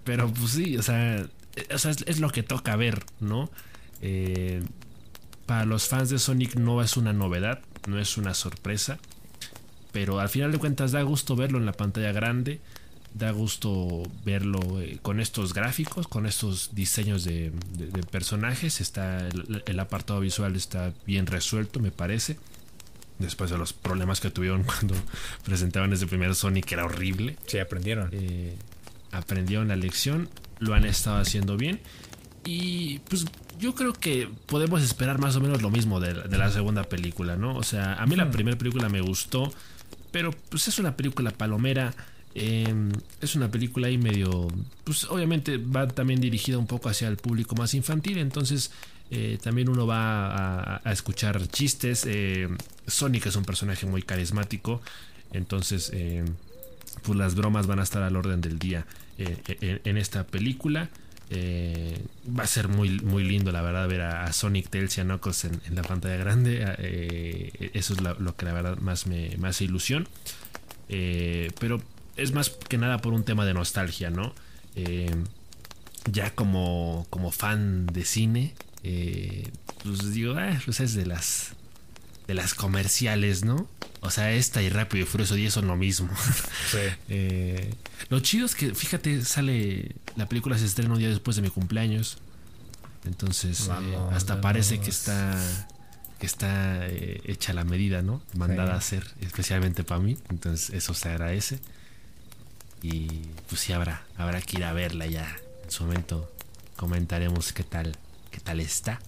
pero 0.03 0.31
pues 0.31 0.51
sí, 0.51 0.77
o 0.77 0.83
sea, 0.83 1.25
es, 1.55 2.19
lo 2.19 2.29
que 2.29 2.43
toca 2.43 2.75
ver, 2.75 3.03
¿no? 3.19 3.49
Eh, 4.01 4.63
para 5.45 5.65
los 5.65 5.87
fans 5.87 6.09
de 6.09 6.19
Sonic 6.19 6.55
no 6.55 6.81
es 6.81 6.97
una 6.97 7.13
novedad, 7.13 7.61
no 7.87 7.99
es 7.99 8.17
una 8.17 8.33
sorpresa. 8.33 8.99
Pero 9.91 10.19
al 10.19 10.29
final 10.29 10.51
de 10.51 10.57
cuentas 10.57 10.91
da 10.91 11.01
gusto 11.03 11.35
verlo 11.35 11.59
en 11.59 11.65
la 11.65 11.73
pantalla 11.73 12.11
grande. 12.11 12.59
Da 13.13 13.31
gusto 13.31 14.03
verlo 14.25 14.81
eh, 14.81 14.97
con 15.01 15.19
estos 15.19 15.53
gráficos, 15.53 16.07
con 16.07 16.25
estos 16.25 16.73
diseños 16.73 17.23
de, 17.23 17.51
personajes. 18.11 18.81
Está 18.81 19.27
el, 19.27 19.79
apartado 19.79 20.19
visual 20.19 20.55
está 20.55 20.93
bien 21.05 21.27
resuelto, 21.27 21.79
me 21.79 21.91
parece. 21.91 22.37
Después 23.19 23.51
de 23.51 23.57
los 23.57 23.73
problemas 23.73 24.19
que 24.19 24.31
tuvieron 24.31 24.63
cuando 24.65 24.95
presentaban 25.43 25.93
ese 25.93 26.07
primer 26.07 26.33
Sonic, 26.35 26.65
que 26.65 26.75
era 26.75 26.85
horrible. 26.85 27.37
Sí, 27.45 27.59
aprendieron. 27.59 28.09
Eh, 28.11 28.55
aprendieron 29.11 29.67
la 29.67 29.75
lección, 29.75 30.29
lo 30.59 30.73
han 30.73 30.85
estado 30.85 31.17
haciendo 31.17 31.55
bien 31.55 31.79
y 32.45 32.99
pues 33.09 33.25
yo 33.59 33.75
creo 33.75 33.93
que 33.93 34.29
podemos 34.47 34.81
esperar 34.83 35.19
más 35.19 35.35
o 35.35 35.41
menos 35.41 35.61
lo 35.61 35.69
mismo 35.69 35.99
de, 35.99 36.13
la 36.13 36.51
segunda 36.51 36.83
película, 36.83 37.35
¿no? 37.35 37.55
O 37.55 37.63
sea, 37.63 37.95
a 37.95 38.05
mí 38.05 38.15
la 38.15 38.29
primera 38.31 38.57
película 38.57 38.89
me 38.89 39.01
gustó, 39.01 39.53
pero 40.11 40.31
pues 40.49 40.67
es 40.67 40.79
una 40.79 40.97
película 40.97 41.31
palomera. 41.31 41.93
Em, 42.35 42.91
es 43.21 43.35
una 43.35 43.49
película 43.51 43.87
ahí 43.87 43.97
medio. 43.97 44.47
Pues 44.83 45.05
obviamente 45.05 45.57
va 45.57 45.87
también 45.87 46.19
dirigida 46.19 46.57
un 46.57 46.67
poco 46.67 46.89
hacia 46.89 47.07
el 47.07 47.17
público 47.17 47.55
más 47.55 47.73
infantil. 47.73 48.17
Entonces 48.17 48.71
eh, 49.11 49.37
también 49.41 49.69
uno 49.69 49.85
va 49.85 50.77
a, 50.77 50.91
escuchar 50.91 51.47
chistes. 51.47 52.05
Eh, 52.07 52.49
Sonic 52.87 53.27
es 53.27 53.35
un 53.35 53.45
personaje 53.45 53.85
muy 53.85 54.01
carismático. 54.01 54.81
Entonces, 55.31 55.91
em, 55.93 56.25
pues 57.03 57.17
las 57.17 57.35
bromas 57.35 57.67
van 57.67 57.79
a 57.79 57.83
estar 57.83 58.01
al 58.01 58.15
orden 58.15 58.41
del 58.41 58.57
día. 58.57 58.85
Eh, 59.19 59.37
eh, 59.61 59.81
en 59.83 59.97
esta 59.97 60.25
película. 60.25 60.89
Va 61.31 62.43
a 62.43 62.47
ser 62.47 62.67
muy, 62.67 62.99
muy 62.99 63.23
lindo, 63.23 63.51
la 63.51 63.63
verdad, 63.63 63.87
ver 63.87 64.01
a, 64.01 64.31
Sonic, 64.31 64.69
Tails 64.69 64.95
y 64.99 65.01
a 65.01 65.03
Knuckles 65.03 65.45
en, 65.45 65.75
la 65.75 65.81
pantalla 65.81 66.15
grande. 66.17 66.61
eso 67.73 67.93
es 67.93 68.01
lo, 68.01 68.35
que 68.35 68.45
la 68.45 68.53
verdad 68.53 68.77
más 68.77 69.07
me, 69.07 69.35
hace 69.43 69.63
ilusión. 69.63 70.07
pero 70.87 71.81
es 72.15 72.31
más 72.31 72.49
que 72.49 72.77
nada 72.77 72.99
por 72.99 73.13
un 73.13 73.23
tema 73.23 73.45
de 73.45 73.53
nostalgia, 73.53 74.09
¿no? 74.09 74.33
ya 76.11 76.33
como, 76.35 77.07
como 77.09 77.31
fan 77.31 77.85
de 77.85 78.03
cine, 78.03 78.53
pues 79.83 80.13
digo, 80.13 80.35
ah, 80.37 80.59
pues 80.65 80.79
es 80.79 80.93
de 80.95 81.05
las, 81.05 81.53
de 82.27 82.33
las 82.33 82.53
comerciales, 82.53 83.43
¿no? 83.45 83.67
O 84.03 84.09
sea, 84.09 84.31
esta 84.33 84.61
y 84.61 84.69
Rápido 84.69 85.03
y 85.03 85.07
Furioso 85.07 85.35
10 85.35 85.53
son 85.53 85.67
lo 85.67 85.75
mismo. 85.75 86.09
Sí. 86.71 86.77
eh, 87.09 87.73
lo 88.09 88.19
chido 88.19 88.45
es 88.45 88.55
que, 88.55 88.73
fíjate, 88.73 89.23
sale. 89.23 89.95
La 90.15 90.27
película 90.27 90.57
se 90.57 90.65
estrena 90.65 90.93
un 90.93 90.99
día 90.99 91.09
después 91.09 91.35
de 91.35 91.41
mi 91.41 91.49
cumpleaños. 91.49 92.17
Entonces, 93.05 93.69
eh, 93.69 93.97
hasta 94.11 94.41
parece 94.41 94.79
que 94.79 94.89
está. 94.89 95.37
Que 96.19 96.25
está 96.25 96.87
eh, 96.87 97.21
hecha 97.25 97.53
la 97.53 97.63
medida, 97.63 98.01
¿no? 98.01 98.21
Mandada 98.35 98.73
a 98.73 98.77
hacer, 98.77 99.05
especialmente 99.21 99.83
para 99.83 100.01
mí. 100.01 100.17
Entonces, 100.29 100.69
eso 100.71 100.93
se 100.93 101.09
agradece. 101.09 101.59
Y 102.83 103.07
pues 103.47 103.61
sí, 103.61 103.71
habrá, 103.71 104.03
habrá 104.17 104.41
que 104.41 104.57
ir 104.57 104.65
a 104.65 104.73
verla 104.73 105.07
ya. 105.07 105.35
En 105.63 105.71
su 105.71 105.85
momento 105.85 106.29
comentaremos 106.75 107.53
qué 107.53 107.63
tal, 107.63 107.97
qué 108.29 108.39
tal 108.41 108.59
está. 108.59 108.99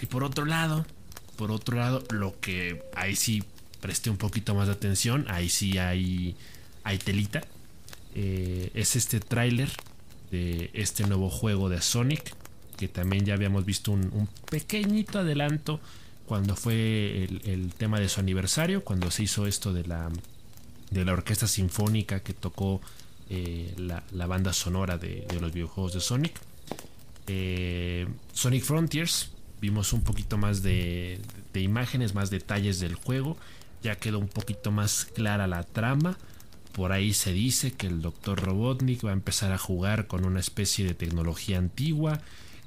Y 0.00 0.06
por 0.06 0.24
otro 0.24 0.46
lado, 0.46 0.86
por 1.36 1.52
otro 1.52 1.76
lado, 1.76 2.02
lo 2.10 2.40
que 2.40 2.82
ahí 2.96 3.14
sí 3.14 3.44
presté 3.80 4.08
un 4.08 4.16
poquito 4.16 4.54
más 4.54 4.66
de 4.68 4.72
atención, 4.72 5.26
ahí 5.28 5.50
sí 5.50 5.76
hay, 5.76 6.34
hay 6.82 6.98
telita, 6.98 7.42
eh, 8.14 8.70
es 8.74 8.96
este 8.96 9.20
tráiler 9.20 9.68
de 10.30 10.70
este 10.72 11.06
nuevo 11.06 11.28
juego 11.28 11.68
de 11.68 11.82
Sonic, 11.82 12.34
que 12.78 12.88
también 12.88 13.26
ya 13.26 13.34
habíamos 13.34 13.66
visto 13.66 13.92
un, 13.92 14.28
pequeñito 14.50 15.18
adelanto 15.18 15.80
cuando 16.26 16.56
fue 16.56 17.24
el, 17.44 17.72
tema 17.76 18.00
de 18.00 18.08
su 18.08 18.20
aniversario, 18.20 18.82
cuando 18.82 19.10
se 19.10 19.24
hizo 19.24 19.46
esto 19.46 19.72
de 19.74 19.84
la, 19.84 20.10
de 20.94 21.04
la 21.04 21.12
orquesta 21.12 21.46
sinfónica 21.46 22.20
que 22.20 22.32
tocó 22.32 22.80
eh, 23.28 23.74
la, 23.76 24.26
banda 24.26 24.52
sonora 24.52 24.96
de, 24.96 25.26
los 25.40 25.52
videojuegos 25.52 25.92
de 25.92 26.00
Sonic. 26.00 26.40
Eh, 27.26 28.06
Sonic 28.32 28.62
Frontiers, 28.62 29.32
vimos 29.60 29.92
un 29.92 30.02
poquito 30.02 30.38
más 30.38 30.62
de, 30.62 31.20
de, 31.52 31.60
imágenes, 31.60 32.14
más 32.14 32.30
detalles 32.30 32.80
del 32.80 32.94
juego, 32.94 33.36
ya 33.82 33.96
quedó 33.96 34.18
un 34.18 34.28
poquito 34.28 34.70
más 34.70 35.04
clara 35.04 35.46
la 35.46 35.64
trama. 35.64 36.16
Por 36.72 36.92
ahí 36.92 37.12
se 37.12 37.32
dice 37.32 37.72
que 37.72 37.86
el 37.86 38.00
Dr. 38.00 38.40
Robotnik 38.40 39.04
va 39.04 39.10
a 39.10 39.14
empezar 39.14 39.52
a 39.52 39.58
jugar 39.58 40.06
con 40.06 40.24
una 40.24 40.40
especie 40.40 40.84
de 40.84 40.94
tecnología 40.94 41.58
antigua. 41.58 42.20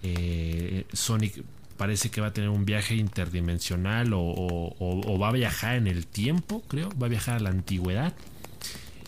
Eh, 0.04 0.86
Sonic 0.94 1.44
parece 1.78 2.10
que 2.10 2.22
va 2.22 2.28
a 2.28 2.34
tener 2.34 2.50
un 2.50 2.66
viaje 2.66 2.96
interdimensional 2.96 4.12
o, 4.14 5.18
va 5.20 5.30
a 5.30 5.32
viajar 5.32 5.76
en 5.76 5.88
el 5.88 6.08
tiempo, 6.08 6.64
creo, 6.68 6.90
va 7.02 7.08
a 7.08 7.10
viajar 7.10 7.36
a 7.36 7.40
la 7.40 7.50
antigüedad 7.50 8.14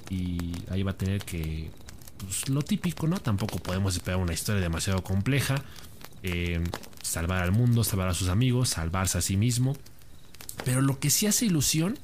y 0.10 0.54
ahí 0.70 0.84
va 0.84 0.92
a 0.92 0.98
tener 0.98 1.24
que, 1.24 1.70
pues, 2.18 2.50
lo 2.50 2.62
típico, 2.62 3.08
¿no? 3.08 3.18
Tampoco 3.20 3.60
podemos 3.60 3.96
esperar 3.96 4.20
una 4.20 4.34
historia 4.34 4.62
demasiado 4.62 5.04
compleja, 5.04 5.56
eh, 6.24 6.64
salvar 7.02 7.44
al 7.44 7.52
mundo, 7.52 7.84
salvar 7.84 8.08
a 8.08 8.14
sus 8.14 8.30
amigos, 8.30 8.70
salvarse 8.70 9.18
a 9.18 9.22
sí 9.22 9.38
mismo, 9.38 9.76
pero 10.64 10.82
lo 10.82 11.00
que 11.00 11.10
sí 11.10 11.28
hace 11.28 11.46
ilusión 11.46 11.98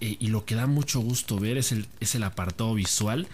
eh, 0.00 0.16
y 0.18 0.28
lo 0.28 0.44
que 0.44 0.54
da 0.54 0.66
mucho 0.66 1.00
gusto 1.00 1.38
ver 1.38 1.58
es 1.58 1.72
el, 1.72 1.86
es 2.00 2.14
el 2.14 2.22
apartado 2.22 2.74
visual. 2.74 3.26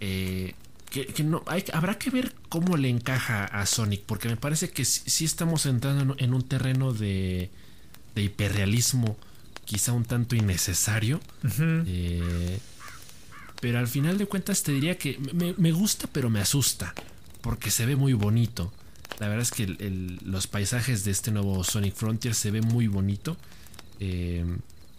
Eh, 0.00 0.54
que, 0.90 1.22
no 1.22 1.44
habrá 1.72 1.98
que 1.98 2.10
ver 2.10 2.34
cómo 2.48 2.76
le 2.76 2.88
encaja 2.88 3.44
a 3.44 3.66
Sonic, 3.66 4.02
porque 4.02 4.28
me 4.28 4.36
parece 4.36 4.70
que 4.70 4.84
sí, 4.84 5.24
estamos 5.24 5.66
entrando 5.66 6.16
en, 6.18 6.34
un 6.34 6.42
terreno 6.42 6.92
de, 6.92 7.50
de, 8.14 8.22
hiperrealismo, 8.22 9.16
quizá 9.64 9.92
un 9.92 10.04
tanto 10.04 10.34
innecesario. 10.34 11.20
Eh, 11.86 12.58
pero 13.60 13.78
al 13.78 13.88
final 13.88 14.18
de 14.18 14.26
cuentas 14.26 14.62
te 14.62 14.72
diría 14.72 14.96
que 14.96 15.18
me, 15.58 15.72
gusta, 15.72 16.08
pero 16.10 16.30
me 16.30 16.40
asusta, 16.40 16.94
porque 17.42 17.70
se 17.70 17.86
ve 17.86 17.96
muy 17.96 18.14
bonito. 18.14 18.72
La 19.18 19.28
verdad 19.28 19.42
es 19.42 19.50
que 19.50 19.66
los 20.24 20.46
paisajes 20.46 21.04
de 21.04 21.10
este 21.10 21.32
nuevo 21.32 21.64
Sonic 21.64 21.94
Frontier 21.94 22.34
se 22.34 22.50
ve 22.50 22.62
muy 22.62 22.86
bonito. 22.86 23.36
Eh, 24.00 24.44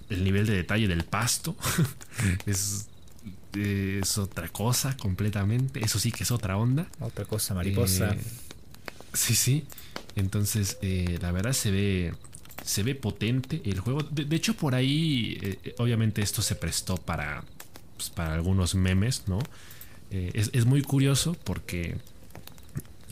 el 0.09 0.23
nivel 0.23 0.45
de 0.45 0.53
detalle 0.53 0.87
del 0.87 1.05
pasto 1.05 1.55
es 2.45 2.87
es 3.53 4.17
otra 4.17 4.47
cosa 4.49 4.95
completamente. 4.97 5.83
Eso 5.83 5.99
sí 5.99 6.11
que 6.11 6.23
es 6.23 6.31
otra 6.31 6.57
onda. 6.57 6.87
Otra 6.99 7.25
cosa, 7.25 7.53
mariposa. 7.53 8.11
Eh, 8.11 8.19
sí, 9.13 9.35
sí. 9.35 9.65
Entonces, 10.15 10.77
eh, 10.81 11.17
la 11.21 11.31
verdad 11.31 11.53
se 11.53 11.71
ve. 11.71 12.13
Se 12.63 12.83
ve 12.83 12.93
potente 12.93 13.61
el 13.65 13.79
juego. 13.79 14.03
De, 14.03 14.35
hecho, 14.35 14.53
por 14.55 14.75
ahí. 14.75 15.37
Eh, 15.41 15.75
obviamente, 15.77 16.21
esto 16.21 16.41
se 16.41 16.55
prestó 16.55 16.97
para. 16.97 17.43
Pues, 17.95 18.09
para 18.09 18.33
algunos 18.33 18.75
memes, 18.75 19.23
¿no? 19.27 19.39
Es, 20.11 20.65
muy 20.65 20.81
curioso 20.81 21.35
porque. 21.43 21.97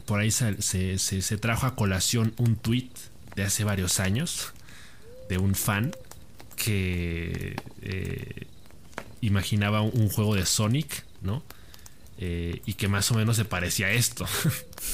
Por 0.05 0.19
ahí 0.19 0.31
se, 0.31 0.61
se, 0.61 1.37
trajo 1.37 1.65
a 1.65 1.75
colación 1.75 2.33
un 2.37 2.55
tweet 2.55 2.89
de 3.35 3.43
hace 3.43 3.63
varios 3.63 3.99
años. 3.99 4.53
De 5.29 5.37
un 5.37 5.55
fan. 5.55 5.91
Que 6.55 7.55
imaginaba 9.21 9.81
un 9.81 10.09
juego 10.09 10.35
de 10.35 10.45
Sonic, 10.45 11.03
¿no? 11.21 11.43
Eh, 12.19 12.61
y 12.65 12.73
que 12.73 12.87
más 12.87 13.11
o 13.11 13.15
menos 13.15 13.35
se 13.35 13.45
parecía 13.45 13.87
a 13.87 13.91
esto. 13.91 14.25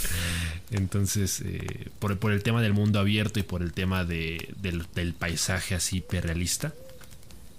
Entonces, 0.72 1.42
eh, 1.46 1.90
por, 2.00 2.32
el 2.32 2.44
tema 2.44 2.62
del 2.62 2.74
mundo 2.74 3.00
abierto 3.00 3.40
y 3.40 3.44
por 3.44 3.62
el 3.62 3.72
tema 3.72 4.04
de, 4.04 4.54
del, 4.58 5.14
paisaje 5.14 5.76
así 5.76 5.98
hiperrealista. 5.98 6.74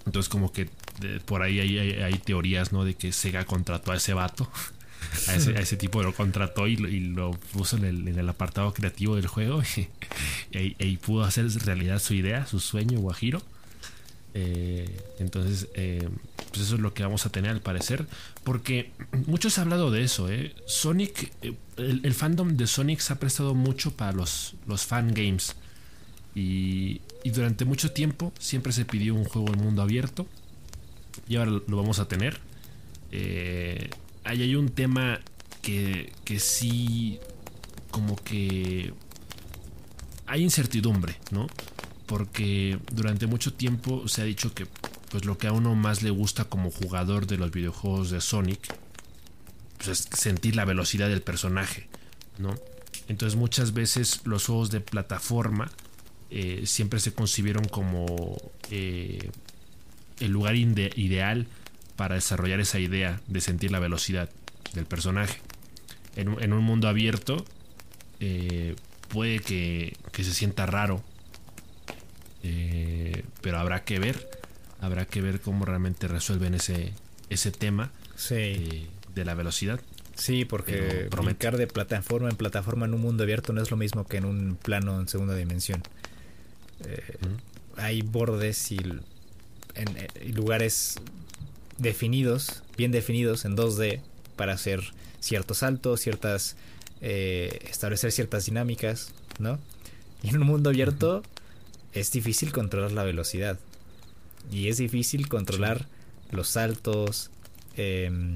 Entonces, 0.05 0.29
como 0.29 0.51
que 0.51 0.69
por 1.25 1.41
ahí 1.41 1.59
hay, 1.59 2.17
teorías, 2.19 2.71
¿no? 2.71 2.85
De 2.85 2.93
que 2.93 3.11
Sega 3.11 3.45
contrató 3.45 3.91
a 3.91 3.97
ese 3.97 4.13
vato. 4.13 4.49
A 5.27 5.35
ese, 5.35 5.77
tipo 5.77 6.01
lo 6.01 6.13
contrató 6.13 6.67
y, 6.67 6.75
lo 6.77 7.31
puso 7.53 7.77
en 7.77 8.07
el, 8.07 8.27
apartado 8.27 8.73
creativo 8.73 9.15
del 9.15 9.27
juego. 9.27 9.61
Y, 10.51 10.75
y, 10.79 10.97
pudo 10.97 11.23
hacer 11.23 11.47
realidad 11.65 11.99
su 11.99 12.13
idea, 12.13 12.45
su 12.45 12.59
sueño, 12.59 12.99
Guajiro. 12.99 13.41
Eh, 14.37 14.85
entonces, 15.17 15.69
eh, 15.75 16.09
pues 16.49 16.63
eso 16.63 16.75
es 16.75 16.81
lo 16.81 16.93
que 16.93 17.03
vamos 17.03 17.25
a 17.25 17.29
tener 17.29 17.51
al 17.51 17.61
parecer. 17.61 18.05
Porque 18.43 18.91
muchos 19.25 19.57
han 19.57 19.63
hablado 19.63 19.89
de 19.89 20.03
eso. 20.03 20.29
¿eh? 20.29 20.53
Sonic, 20.67 21.31
el, 21.77 22.13
fandom 22.13 22.57
de 22.57 22.67
Sonic 22.67 22.99
se 22.99 23.13
ha 23.13 23.15
prestado 23.19 23.55
mucho 23.55 23.95
para 23.95 24.11
los, 24.11 24.55
los 24.67 24.85
fan 24.85 25.13
games. 25.13 25.55
Y, 26.35 27.01
durante 27.23 27.65
mucho 27.65 27.91
tiempo 27.91 28.31
siempre 28.37 28.71
se 28.71 28.85
pidió 28.85 29.15
un 29.15 29.23
juego 29.23 29.51
en 29.51 29.59
mundo 29.59 29.81
abierto. 29.81 30.27
Y 31.27 31.37
ahora 31.37 31.51
lo 31.51 31.77
vamos 31.77 31.97
a 31.99 32.07
tener. 32.07 32.39
ahí 33.11 34.41
hay 34.43 34.55
un 34.55 34.69
tema 34.69 35.21
que, 35.63 36.11
que 36.23 36.39
sí, 36.39 37.19
como 37.89 38.15
que 38.17 38.93
hay 40.27 40.43
incertidumbre, 40.43 41.15
¿no? 41.31 41.47
Porque 42.05 42.79
durante 42.91 43.27
mucho 43.27 43.53
tiempo 43.53 44.07
se 44.07 44.21
ha 44.21 44.25
dicho 44.25 44.53
que 44.53 44.67
pues 45.09 45.25
lo 45.25 45.37
que 45.37 45.47
a 45.47 45.51
uno 45.51 45.75
más 45.75 46.03
le 46.03 46.09
gusta 46.09 46.45
como 46.45 46.71
jugador 46.71 47.27
de 47.27 47.37
los 47.37 47.51
videojuegos 47.51 48.09
de 48.09 48.21
Sonic 48.21 48.59
pues 49.77 49.89
es 49.89 50.07
sentir 50.19 50.55
la 50.55 50.65
velocidad 50.65 51.09
del 51.09 51.21
personaje, 51.21 51.87
¿no? 52.37 52.55
Entonces 53.07 53.37
muchas 53.37 53.73
veces 53.73 54.21
los 54.25 54.45
juegos 54.45 54.71
de 54.71 54.81
plataforma 54.81 55.69
eh, 56.31 56.63
siempre 56.65 56.99
se 56.99 57.13
concibieron 57.13 57.65
como 57.65 58.37
eh, 58.71 59.29
el 60.19 60.31
lugar 60.31 60.55
ideal 60.55 61.47
para 61.95 62.15
desarrollar 62.15 62.59
esa 62.59 62.79
idea 62.79 63.21
de 63.27 63.41
sentir 63.41 63.71
la 63.71 63.79
velocidad 63.79 64.29
del 64.73 64.85
personaje. 64.85 65.39
En, 66.15 66.53
un 66.53 66.63
mundo 66.63 66.87
abierto 66.87 67.45
eh, 68.21 68.75
puede 69.09 69.39
que, 69.39 69.97
que 70.11 70.23
se 70.23 70.33
sienta 70.33 70.65
raro 70.65 71.03
eh, 72.47 73.23
pero 73.41 73.57
habrá 73.57 73.83
que 73.83 73.97
ver, 73.97 74.29
habrá 74.79 75.05
que 75.05 75.19
ver 75.19 75.41
cómo 75.41 75.65
realmente 75.65 76.07
resuelven 76.07 76.53
ese, 76.53 76.93
ese 77.31 77.51
tema 77.51 77.91
eh, 78.29 78.87
de 79.15 79.25
la 79.25 79.33
velocidad. 79.33 79.79
Sí, 80.13 80.45
porque 80.45 81.09
brincar 81.09 81.57
de 81.57 81.65
plataforma 81.65 82.29
en 82.29 82.37
plataforma 82.37 82.85
en 82.85 82.93
un 82.93 83.01
mundo 83.01 83.23
abierto 83.23 83.51
no 83.51 83.61
es 83.61 83.71
lo 83.71 83.77
mismo 83.77 84.05
que 84.05 84.17
en 84.17 84.25
un 84.25 84.57
plano 84.61 84.99
en 84.99 85.07
segunda 85.07 85.35
dimensión. 85.35 85.81
Eh, 86.85 87.17
hay 87.77 88.03
bordes 88.03 88.71
y, 88.71 88.77
en, 88.77 90.35
lugares 90.35 90.97
definidos, 91.79 92.63
bien 92.77 92.91
definidos 92.91 93.43
en 93.43 93.57
2D 93.57 94.01
para 94.35 94.53
hacer 94.53 94.81
ciertos 95.19 95.57
saltos, 95.57 95.99
ciertas 95.99 96.55
establecer 97.01 98.11
ciertas 98.11 98.45
dinámicas, 98.45 99.13
¿no? 99.37 99.59
Y 100.23 100.29
en 100.29 100.37
un 100.37 100.47
mundo 100.47 100.69
abierto 100.69 101.23
es 101.95 102.11
difícil 102.11 102.51
controlar 102.51 102.91
la 102.91 103.03
velocidad. 103.03 103.57
Y 104.51 104.67
es 104.67 104.77
difícil 104.77 105.27
controlar 105.27 105.87
los 106.29 106.49
saltos 106.49 107.31
em, 107.77 108.35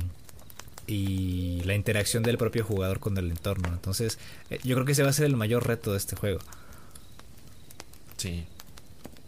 y 0.88 1.62
la 1.66 1.76
interacción 1.76 2.24
del 2.24 2.38
propio 2.38 2.64
jugador 2.64 3.00
con 3.00 3.18
el 3.18 3.30
entorno. 3.30 3.68
Entonces, 3.68 4.18
eh, 4.50 4.60
yo 4.64 4.76
creo 4.76 4.86
que 4.86 4.94
ese 4.94 5.04
va 5.04 5.10
a 5.10 5.14
ser 5.14 5.26
el 5.26 5.36
mayor 5.36 5.68
reto 5.68 5.92
de 5.92 5.98
este 5.98 6.16
juego. 6.16 6.40
Sí, 8.18 8.46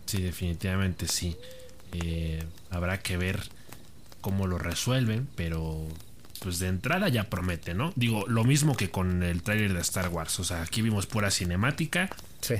sí, 0.05 0.21
definitivamente 0.21 1.07
sí. 1.07 1.35
Eh, 1.93 2.43
habrá 2.69 3.01
que 3.01 3.17
ver 3.17 3.43
cómo 4.21 4.47
lo 4.47 4.57
resuelven, 4.57 5.27
pero 5.35 5.87
pues 6.41 6.59
de 6.59 6.67
entrada 6.67 7.07
ya 7.07 7.29
promete, 7.29 7.73
¿no? 7.73 7.93
Digo, 7.95 8.25
lo 8.27 8.43
mismo 8.43 8.75
que 8.75 8.89
con 8.89 9.23
el 9.23 9.43
tráiler 9.43 9.73
de 9.73 9.81
Star 9.81 10.09
Wars. 10.09 10.39
O 10.39 10.43
sea, 10.43 10.61
aquí 10.63 10.81
vimos 10.81 11.05
pura 11.05 11.31
cinemática 11.31 12.09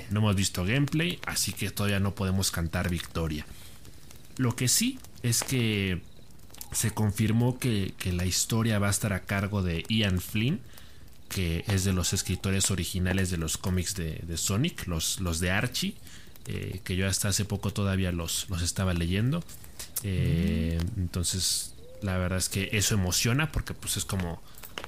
no 0.09 0.19
hemos 0.19 0.35
visto 0.35 0.63
gameplay, 0.63 1.19
así 1.25 1.53
que 1.53 1.71
todavía 1.71 1.99
no 1.99 2.13
podemos 2.13 2.51
cantar 2.51 2.89
victoria. 2.89 3.45
Lo 4.37 4.55
que 4.55 4.67
sí 4.67 4.99
es 5.23 5.43
que 5.43 6.01
se 6.71 6.91
confirmó 6.91 7.59
que, 7.59 7.93
la 8.05 8.25
historia 8.25 8.79
va 8.79 8.87
a 8.87 8.91
estar 8.91 9.13
a 9.13 9.21
cargo 9.21 9.63
de 9.63 9.83
Ian 9.89 10.21
Flynn, 10.21 10.61
que 11.29 11.63
es 11.67 11.83
de 11.83 11.93
los 11.93 12.13
escritores 12.13 12.71
originales 12.71 13.29
de 13.31 13.37
los 13.37 13.57
cómics 13.57 13.95
de, 13.95 14.37
Sonic, 14.37 14.87
los, 14.87 15.19
los, 15.19 15.39
de 15.39 15.51
Archie, 15.51 15.95
eh, 16.47 16.81
que 16.83 16.95
yo 16.95 17.07
hasta 17.07 17.29
hace 17.29 17.45
poco 17.45 17.71
todavía 17.71 18.11
los, 18.11 18.49
los 18.49 18.61
estaba 18.61 18.93
leyendo. 18.93 19.43
Eh, 20.03 20.77
mm. 20.79 20.99
Entonces, 20.99 21.73
la 22.01 22.17
verdad 22.17 22.37
es 22.37 22.49
que 22.49 22.69
eso 22.73 22.95
emociona 22.95 23.51
porque 23.51 23.73
pues 23.73 23.97
es 23.97 24.05
como, 24.05 24.41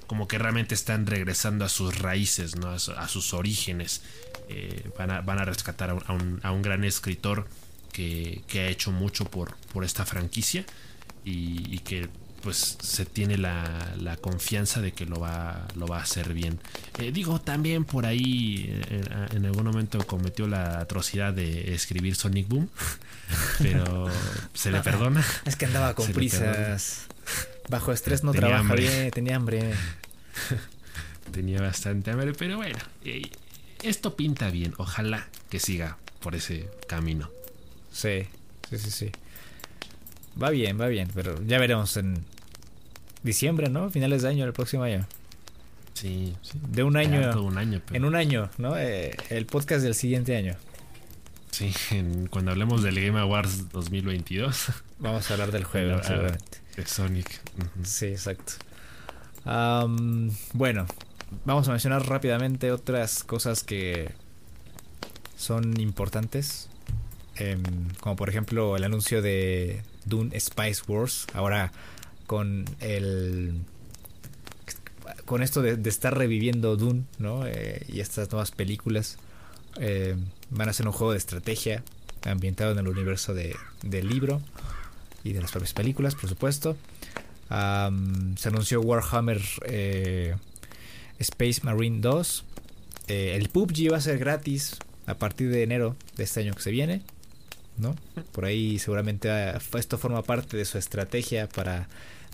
como 0.08 0.28
que 0.28 0.38
realmente 0.38 0.76
están 0.76 1.06
regresando 1.06 1.66
a 1.66 1.70
sus 1.70 2.00
raíces, 2.00 2.56
¿no? 2.56 2.70
a 2.70 3.08
sus 3.08 3.34
orígenes. 3.34 4.02
Eh, 4.50 4.92
van, 4.98 5.10
a, 5.12 5.46
rescatar 5.46 5.90
a 5.90 6.52
un, 6.52 6.62
gran 6.62 6.84
escritor 6.84 7.48
que, 7.92 8.44
ha 8.56 8.68
hecho 8.68 8.92
mucho 8.92 9.26
por, 9.26 9.56
por 9.72 9.84
esta 9.84 10.06
franquicia 10.06 10.66
y, 11.24 11.80
que 11.80 12.10
pues 12.42 12.78
se 12.82 13.06
tiene 13.06 13.38
la, 13.38 13.94
la, 13.98 14.18
confianza 14.18 14.82
de 14.82 14.92
que 14.92 15.06
lo 15.06 15.18
va, 15.18 15.66
lo 15.76 15.88
va 15.88 16.00
a 16.00 16.02
hacer 16.02 16.34
bien. 16.34 16.60
Eh, 17.00 17.12
digo, 17.14 17.40
también 17.40 17.86
por 17.86 18.06
ahí 18.06 18.66
eh, 18.90 19.28
en, 19.32 19.46
algún 19.46 19.64
momento 19.64 20.06
cometió 20.06 20.46
la 20.48 20.80
atrocidad 20.80 21.34
de 21.34 21.74
escribir 21.74 22.16
Sonic 22.16 22.50
Boom, 22.50 22.70
pero 23.60 24.10
se 24.54 24.72
le 24.72 24.82
perdona. 24.82 25.24
Es 25.46 25.56
que 25.56 25.66
andaba 25.66 25.94
con 25.96 26.12
prisas. 26.12 27.08
Bajo 27.70 27.92
estrés 27.92 28.24
no 28.24 28.32
trabaja 28.32 28.76
bien, 28.76 29.12
tenía 29.12 29.36
hambre. 29.36 29.74
tenía 31.32 31.62
bastante 31.62 32.12
hambre, 32.12 32.34
pero 32.34 32.58
bueno, 32.58 32.80
esto 33.82 34.16
pinta 34.16 34.50
bien. 34.50 34.74
Ojalá 34.78 35.28
que 35.50 35.60
siga 35.60 35.98
por 36.20 36.36
ese 36.36 36.70
camino. 36.88 37.30
Sí, 37.92 38.28
sí, 38.70 38.78
sí, 38.78 38.92
sí. 38.92 39.12
Va 40.42 40.50
bien, 40.50 40.80
va 40.80 40.88
bien, 40.88 41.10
pero 41.14 41.42
ya 41.46 41.60
veremos 41.60 41.96
en 41.98 42.24
diciembre, 43.22 43.70
¿no? 43.70 43.90
Finales 43.92 44.24
de 44.24 44.30
año, 44.30 44.46
el 44.46 44.54
próximo 44.54 44.84
año. 44.84 45.06
Sí, 45.94 46.36
de 46.54 46.84
un 46.84 46.98
año. 46.98 47.40
un 47.42 47.58
año 47.58 47.82
En 47.92 48.04
un 48.06 48.16
año, 48.16 48.50
¿no? 48.58 48.78
Eh, 48.78 49.16
el 49.30 49.46
podcast 49.46 49.84
del 49.84 49.94
siguiente 49.94 50.36
año. 50.36 50.56
Sí, 51.54 51.72
cuando 52.32 52.50
hablemos 52.50 52.82
del 52.82 52.96
Game 53.00 53.20
Awards 53.20 53.70
2022. 53.70 54.72
Vamos 54.98 55.30
a 55.30 55.34
hablar 55.34 55.52
del 55.52 55.66
juego, 55.66 56.02
seguramente. 56.02 56.58
De 56.76 56.88
Sonic. 56.88 57.42
Sí, 57.84 58.08
exacto. 58.08 58.54
bueno, 60.54 60.88
vamos 61.46 61.68
a 61.68 61.72
mencionar 61.72 62.08
rápidamente 62.08 62.72
otras 62.72 63.24
cosas 63.24 63.64
que 63.64 64.10
son 65.38 65.80
importantes. 65.80 66.70
Em, 67.36 67.62
como 68.00 68.16
por 68.16 68.30
ejemplo 68.30 68.76
el 68.76 68.84
anuncio 68.84 69.22
de 69.22 69.84
Dune 70.06 70.40
Spice 70.40 70.82
Wars. 70.88 71.28
Ahora 71.36 71.72
con 72.26 72.66
el 72.80 73.62
con 75.26 75.44
esto 75.44 75.62
de, 75.62 75.88
estar 75.88 76.18
reviviendo 76.18 76.78
Dune, 76.78 77.04
¿no? 77.20 77.46
Eh, 77.46 77.86
y 77.88 78.00
estas 78.00 78.32
nuevas 78.32 78.50
películas 78.50 79.20
eh, 79.80 80.16
van 80.54 80.70
a 80.70 80.74
ser 80.74 80.88
un 80.88 80.94
juego 80.94 81.12
de 81.12 81.18
estrategia 81.18 81.84
ambientado 82.26 82.72
en 82.72 82.80
el 82.80 82.88
universo 82.88 83.34
de, 83.34 83.56
del 83.82 84.08
libro 84.08 84.42
y 85.24 85.34
de 85.34 85.42
las 85.42 85.52
propias 85.52 85.74
películas, 85.74 86.16
por 86.16 86.30
supuesto. 86.30 86.78
se 87.50 88.48
anunció 88.48 88.82
Warhammer 88.82 89.42
eh, 89.66 90.36
Space 91.20 91.62
Marine 91.64 92.00
2. 92.02 92.46
el 93.08 93.50
PUBG 93.50 93.92
va 93.92 93.98
a 93.98 94.02
ser 94.02 94.18
gratis 94.18 94.78
a 95.06 95.16
partir 95.16 95.50
de 95.50 95.64
enero 95.64 95.96
de 96.16 96.24
este 96.24 96.42
año 96.42 96.54
que 96.54 96.62
se 96.62 96.72
viene. 96.72 97.02
¿no? 97.78 97.96
Por 98.32 98.46
ahí 98.46 98.80
seguramente 98.80 99.32
ah, 99.32 99.60
esto 99.78 99.98
forma 99.98 100.22
parte 100.24 100.58
de 100.58 100.66
su 100.66 100.78
estrategia 100.78 101.50
para 101.50 101.88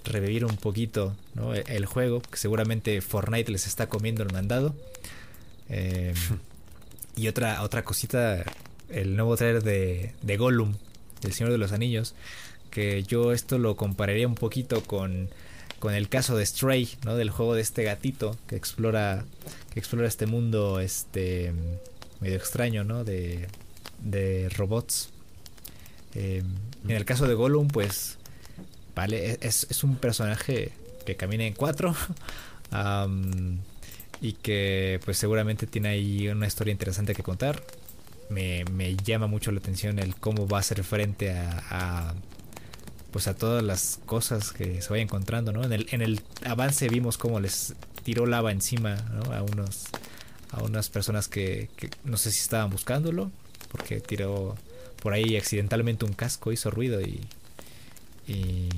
revivir 0.03 0.45
un 0.45 0.57
poquito 0.57 1.15
e, 1.53 1.63
el 1.75 1.85
juego, 1.85 2.21
que 2.21 2.37
seguramente 2.37 3.01
Fortnite 3.01 3.51
les 3.51 3.67
está 3.67 3.87
comiendo 3.87 4.23
el 4.23 4.31
mandado. 4.31 4.75
Em, 5.69 6.15
y 7.19 7.27
otra, 7.27 7.63
otra 7.63 7.83
cosita, 7.83 8.45
el 8.89 9.17
nuevo 9.17 9.35
trailer 9.35 9.61
de, 9.61 10.13
de 10.21 10.37
Gollum, 10.37 10.75
El 11.21 11.33
Señor 11.33 11.51
de 11.51 11.57
los 11.57 11.73
Anillos, 11.73 12.15
que 12.71 13.03
yo 13.03 13.33
esto 13.33 13.57
lo 13.57 13.75
compararía 13.75 14.25
un 14.25 14.35
poquito 14.35 14.81
con, 14.83 15.29
con 15.79 15.93
el 15.93 16.07
caso 16.07 16.37
de 16.37 16.45
Stray, 16.45 16.89
¿no? 17.03 17.15
Del 17.15 17.29
juego 17.29 17.55
de 17.55 17.61
este 17.61 17.83
gatito 17.83 18.37
que 18.47 18.55
explora, 18.55 19.25
que 19.73 19.79
explora 19.79 20.07
este 20.07 20.27
mundo 20.27 20.79
este 20.79 21.53
medio 22.21 22.37
extraño, 22.37 22.85
¿no? 22.85 23.03
De, 23.03 23.49
de 24.01 24.47
robots. 24.55 25.09
Em, 26.15 26.45
en 26.87 26.95
el 26.95 27.03
caso 27.03 27.27
de 27.27 27.33
Gollum, 27.33 27.67
pues, 27.67 28.17
vale, 28.95 29.31
e-, 29.31 29.39
es, 29.41 29.83
un 29.83 29.97
personaje 29.97 30.71
que 31.05 31.17
camina 31.17 31.43
en 31.43 31.53
cuatro 31.53 31.93
y 34.21 34.33
que 34.33 34.99
pues 35.05 35.17
seguramente 35.17 35.67
tiene 35.67 35.89
ahí 35.89 36.27
una 36.27 36.47
historia 36.47 36.71
interesante 36.71 37.13
que 37.13 37.23
contar. 37.23 37.63
Me, 38.29 38.63
llama 39.03 39.25
mucho 39.27 39.51
la 39.51 39.59
atención 39.59 39.97
el 39.97 40.15
cómo 40.15 40.47
va 40.47 40.57
a 40.57 40.59
hacer 40.59 40.83
frente 40.83 41.31
a, 41.31 42.13
pues 43.11 43.27
a 43.27 43.35
todas 43.35 43.63
las 43.63 43.99
cosas 44.05 44.51
que 44.51 44.81
se 44.81 44.89
vaya 44.89 45.01
encontrando, 45.01 45.51
¿no? 45.51 45.63
En 45.63 45.73
el, 45.73 45.87
en 45.91 46.01
el 46.01 46.21
avance 46.45 46.89
vimos 46.89 47.17
cómo 47.17 47.39
les 47.39 47.73
tiró 48.03 48.25
lava 48.25 48.51
encima, 48.51 48.97
A 49.31 49.41
unos 49.41 49.85
a 50.51 50.63
unas 50.63 50.89
personas 50.89 51.27
que, 51.27 51.69
que 51.75 51.89
no 52.03 52.17
sé 52.17 52.31
si 52.31 52.41
estaban 52.41 52.71
buscándolo 52.71 53.31
porque 53.71 53.99
tiró 53.99 54.55
por 55.01 55.13
ahí 55.13 55.37
accidentalmente 55.37 56.05
un 56.05 56.13
casco 56.13 56.51
hizo 56.51 56.71
ruido 56.71 57.01
y, 57.01 57.21
y 58.27 58.69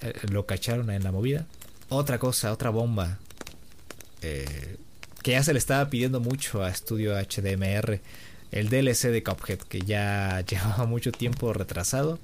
eh, 0.00 0.12
lo 0.30 0.46
cacharon 0.46 0.90
en 0.90 1.04
la 1.04 1.12
movida. 1.12 1.46
Otra 1.88 2.18
cosa, 2.18 2.52
otra 2.52 2.70
bomba 2.70 3.18
eh, 4.22 4.76
que 5.22 5.32
ya 5.32 5.42
se 5.42 5.52
le 5.52 5.58
estaba 5.58 5.88
pidiendo 5.90 6.20
mucho 6.20 6.62
a 6.62 6.70
Estudio 6.70 7.14
HDMR, 7.14 8.00
el 8.50 8.68
DLC 8.68 9.08
de 9.08 9.22
Cuphead, 9.22 9.58
que 9.58 9.80
ya 9.80 10.40
llevaba 10.48 10.86
mucho 10.86 11.12
tiempo 11.12 11.52
retrasado, 11.52 12.18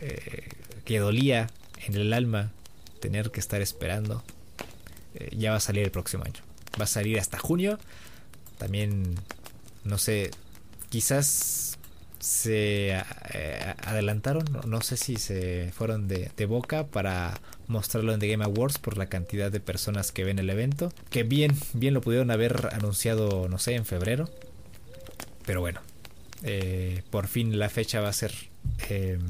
eh, 0.00 0.48
que 0.84 0.98
dolía 0.98 1.48
en 1.86 1.94
el 1.94 2.12
alma 2.12 2.52
tener 3.00 3.30
que 3.30 3.40
estar 3.40 3.62
esperando. 3.62 4.22
ya 5.32 5.50
va 5.52 5.56
a 5.56 5.60
salir 5.60 5.84
el 5.84 5.90
próximo 5.90 6.24
año. 6.24 6.40
Va 6.78 6.84
a 6.84 6.86
salir 6.86 7.18
hasta 7.18 7.38
junio. 7.38 7.78
También, 8.58 9.14
no 9.84 9.98
sé, 9.98 10.30
quizás 10.90 11.69
se 12.20 12.90
eh, 13.32 13.74
adelantaron, 13.82 14.44
no, 14.66 14.80
sé 14.82 14.96
si 14.96 15.16
se 15.16 15.70
fueron 15.72 16.06
de, 16.06 16.30
boca 16.46 16.86
para 16.86 17.40
mostrarlo 17.66 18.12
en 18.12 18.20
The 18.20 18.28
Game 18.28 18.44
Awards 18.44 18.78
por 18.78 18.98
la 18.98 19.06
cantidad 19.06 19.50
de 19.50 19.60
personas 19.60 20.12
que 20.12 20.24
ven 20.24 20.38
el 20.38 20.50
evento, 20.50 20.92
que 21.08 21.22
bien, 21.22 21.56
bien 21.72 21.94
lo 21.94 22.02
pudieron 22.02 22.30
haber 22.30 22.68
anunciado, 22.72 23.48
no 23.48 23.58
sé, 23.58 23.74
en 23.74 23.86
febrero, 23.86 24.28
pero 25.46 25.60
bueno, 25.60 25.80
eh, 26.42 27.02
por 27.10 27.26
fin 27.26 27.58
la 27.58 27.70
fecha 27.70 28.00
va 28.00 28.10
a 28.10 28.12
ser 28.12 28.32
em, 28.88 29.20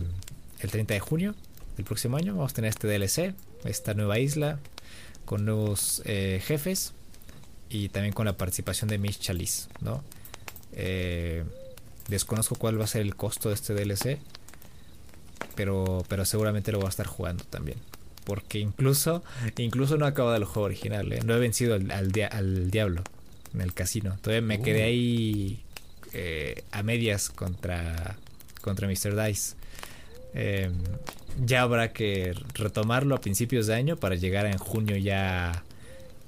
el 0.61 0.71
30 0.71 0.95
de 0.95 1.01
junio 1.01 1.35
del 1.77 1.85
próximo 1.85 2.17
año, 2.17 2.35
vamos 2.35 2.53
a 2.53 2.55
tener 2.57 2.71
este 2.71 2.89
DLC, 2.89 3.35
esta 3.65 3.95
nueva 3.95 4.19
isla, 4.19 4.59
con 5.25 5.45
nuevos 5.45 6.03
eh, 6.07 6.43
jefes 6.45 6.93
y 7.69 7.89
también 7.89 8.13
con 8.13 8.27
la 8.27 8.37
participación 8.37 8.89
de 8.89 8.99
Mitch 8.99 9.21
Chalice, 9.21 9.69
¿no? 9.81 10.03
Eh, 10.73 11.45
Desconozco 12.11 12.57
cuál 12.57 12.79
va 12.79 12.85
a 12.85 12.89
ser 12.89 13.03
el 13.03 13.15
costo 13.15 13.49
de 13.49 13.55
este 13.55 13.73
DLC. 13.73 14.19
Pero, 15.55 16.05
pero 16.09 16.25
seguramente 16.25 16.73
lo 16.73 16.79
voy 16.79 16.87
a 16.87 16.91
estar 16.91 17.07
jugando 17.07 17.45
también. 17.45 17.79
Porque 18.25 18.59
incluso, 18.59 19.23
incluso 19.57 19.97
no 19.97 20.07
he 20.07 20.09
acabado 20.09 20.37
el 20.37 20.45
juego 20.45 20.67
original. 20.67 21.13
¿eh? 21.13 21.21
No 21.25 21.35
he 21.35 21.39
vencido 21.39 21.75
al, 21.75 21.91
al, 21.91 22.71
diablo 22.71 23.03
en 23.55 23.61
el 23.61 23.73
casino. 23.73 24.19
Todavía 24.21 24.43
me 24.43 24.61
quedé 24.61 24.83
uh. 24.83 24.87
ahí 24.87 25.63
eh, 26.13 26.65
a 26.73 26.83
medias 26.83 27.31
contra, 27.31 28.17
contra 28.61 28.89
Mr. 28.89 29.25
Dice. 29.25 29.55
Em, 30.35 30.73
ya 31.45 31.63
habrá 31.63 31.93
que 31.93 32.35
retomarlo 32.55 33.15
a 33.15 33.21
principios 33.21 33.67
de 33.67 33.75
año 33.75 33.97
para 33.97 34.15
llegar 34.17 34.47
en 34.47 34.59
junio 34.59 34.97
ya, 34.97 35.65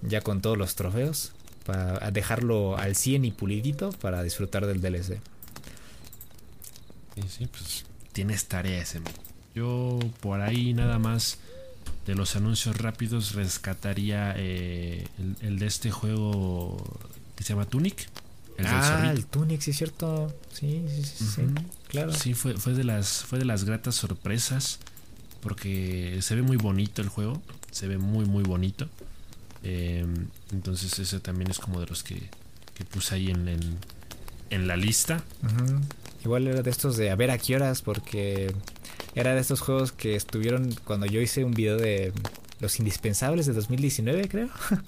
ya 0.02 0.20
con 0.20 0.40
todos 0.40 0.56
los 0.56 0.74
trofeos. 0.74 1.32
Para 1.64 2.10
dejarlo 2.10 2.76
al 2.76 2.96
100 2.96 3.24
y 3.24 3.30
pulidito 3.30 3.90
para 3.92 4.22
disfrutar 4.22 4.66
del 4.66 4.80
DLC. 4.80 5.20
Sí, 7.14 7.22
sí, 7.28 7.46
pues 7.46 7.84
tienes 8.12 8.46
tarea 8.46 8.82
ese. 8.82 9.00
Yo 9.54 9.98
por 10.20 10.40
ahí 10.40 10.72
nada 10.72 10.98
más 10.98 11.38
de 12.06 12.14
los 12.14 12.36
anuncios 12.36 12.78
rápidos 12.78 13.34
rescataría 13.34 14.34
eh, 14.36 15.06
el, 15.40 15.58
de 15.58 15.66
este 15.66 15.90
juego 15.90 16.82
que 17.36 17.44
se 17.44 17.50
llama 17.50 17.66
Tunic. 17.66 18.08
El 18.58 18.66
ah, 18.66 19.12
el 19.14 19.26
Tunic, 19.26 19.60
sí 19.60 19.70
es 19.70 19.76
cierto. 19.76 20.34
Sí, 20.52 20.84
sí, 20.88 21.04
sí, 21.04 21.24
sí, 21.24 21.42
claro. 21.88 22.12
Sí, 22.12 22.34
fue, 22.34 22.54
fue, 22.54 22.74
de 22.74 22.84
las, 22.84 23.24
fue 23.24 23.38
de 23.38 23.44
las 23.44 23.64
gratas 23.64 23.94
sorpresas 23.94 24.78
porque 25.42 26.18
se 26.22 26.36
ve 26.36 26.42
muy 26.42 26.56
bonito 26.56 27.02
el 27.02 27.08
juego, 27.08 27.42
se 27.70 27.88
ve 27.88 27.98
muy, 27.98 28.24
muy 28.24 28.44
bonito. 28.44 28.88
Em, 29.64 30.28
entonces 30.52 30.98
ese 30.98 31.20
también 31.20 31.50
es 31.50 31.58
como 31.58 31.80
de 31.80 31.86
los 31.86 32.02
que, 32.02 32.30
que 32.74 32.84
puse 32.84 33.16
ahí 33.16 33.30
en, 33.30 33.48
en, 34.50 34.66
la 34.68 34.76
lista. 34.76 35.22
Igual 36.24 36.46
era 36.46 36.62
de 36.62 36.70
estos 36.70 36.96
de 36.96 37.10
a 37.10 37.16
ver 37.16 37.30
a 37.30 37.38
qué 37.38 37.56
horas, 37.56 37.82
porque 37.82 38.52
era 39.14 39.34
de 39.34 39.40
estos 39.40 39.60
juegos 39.60 39.92
que 39.92 40.14
estuvieron 40.14 40.74
cuando 40.84 41.06
yo 41.06 41.20
hice 41.20 41.44
un 41.44 41.52
video 41.52 41.76
de 41.76 42.12
los 42.60 42.78
indispensables 42.78 43.46
de 43.46 43.52
2019, 43.52 44.28
creo. 44.28 44.48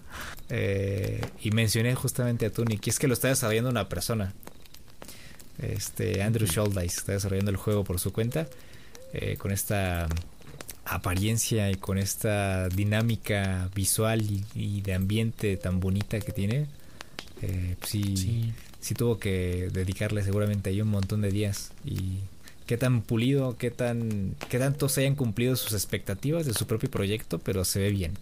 Eh, 0.50 1.24
y 1.42 1.52
mencioné 1.52 1.94
justamente 1.94 2.44
a 2.44 2.52
Tunic. 2.52 2.86
Y 2.86 2.90
es 2.90 2.98
que 2.98 3.08
lo 3.08 3.14
está 3.14 3.28
desarrollando 3.28 3.70
una 3.70 3.88
persona. 3.88 4.34
Este, 5.58 6.22
Andrew 6.22 6.46
Scholdice 6.46 6.98
está 6.98 7.12
desarrollando 7.12 7.50
el 7.50 7.56
juego 7.56 7.82
por 7.82 7.98
su 7.98 8.12
cuenta. 8.12 8.46
Eh, 9.14 9.36
con 9.38 9.52
esta 9.52 10.06
apariencia 10.84 11.70
y 11.70 11.76
con 11.76 11.96
esta 11.96 12.68
dinámica 12.68 13.70
visual 13.74 14.22
y, 14.54 14.82
de 14.82 14.94
ambiente 14.94 15.56
tan 15.56 15.80
bonita 15.80 16.20
que 16.20 16.32
tiene. 16.32 16.66
Eh, 17.40 17.76
pues 17.80 17.90
sí, 17.90 18.16
sí 18.16 18.52
sí 18.84 18.94
tuvo 18.94 19.18
que 19.18 19.70
dedicarle 19.72 20.22
seguramente 20.24 20.70
ahí 20.70 20.80
un 20.82 20.88
montón 20.90 21.22
de 21.22 21.30
días 21.30 21.72
y 21.84 22.20
qué 22.66 22.76
tan 22.78 23.02
pulido, 23.02 23.56
qué 23.58 23.70
tan 23.70 24.36
qué 24.50 24.58
tanto 24.58 24.88
se 24.88 25.02
hayan 25.02 25.16
cumplido 25.16 25.56
sus 25.56 25.72
expectativas 25.72 26.46
de 26.46 26.54
su 26.54 26.66
propio 26.66 26.90
proyecto, 26.90 27.38
pero 27.40 27.64
se 27.64 27.80
ve 27.80 27.90
bien. 27.90 28.18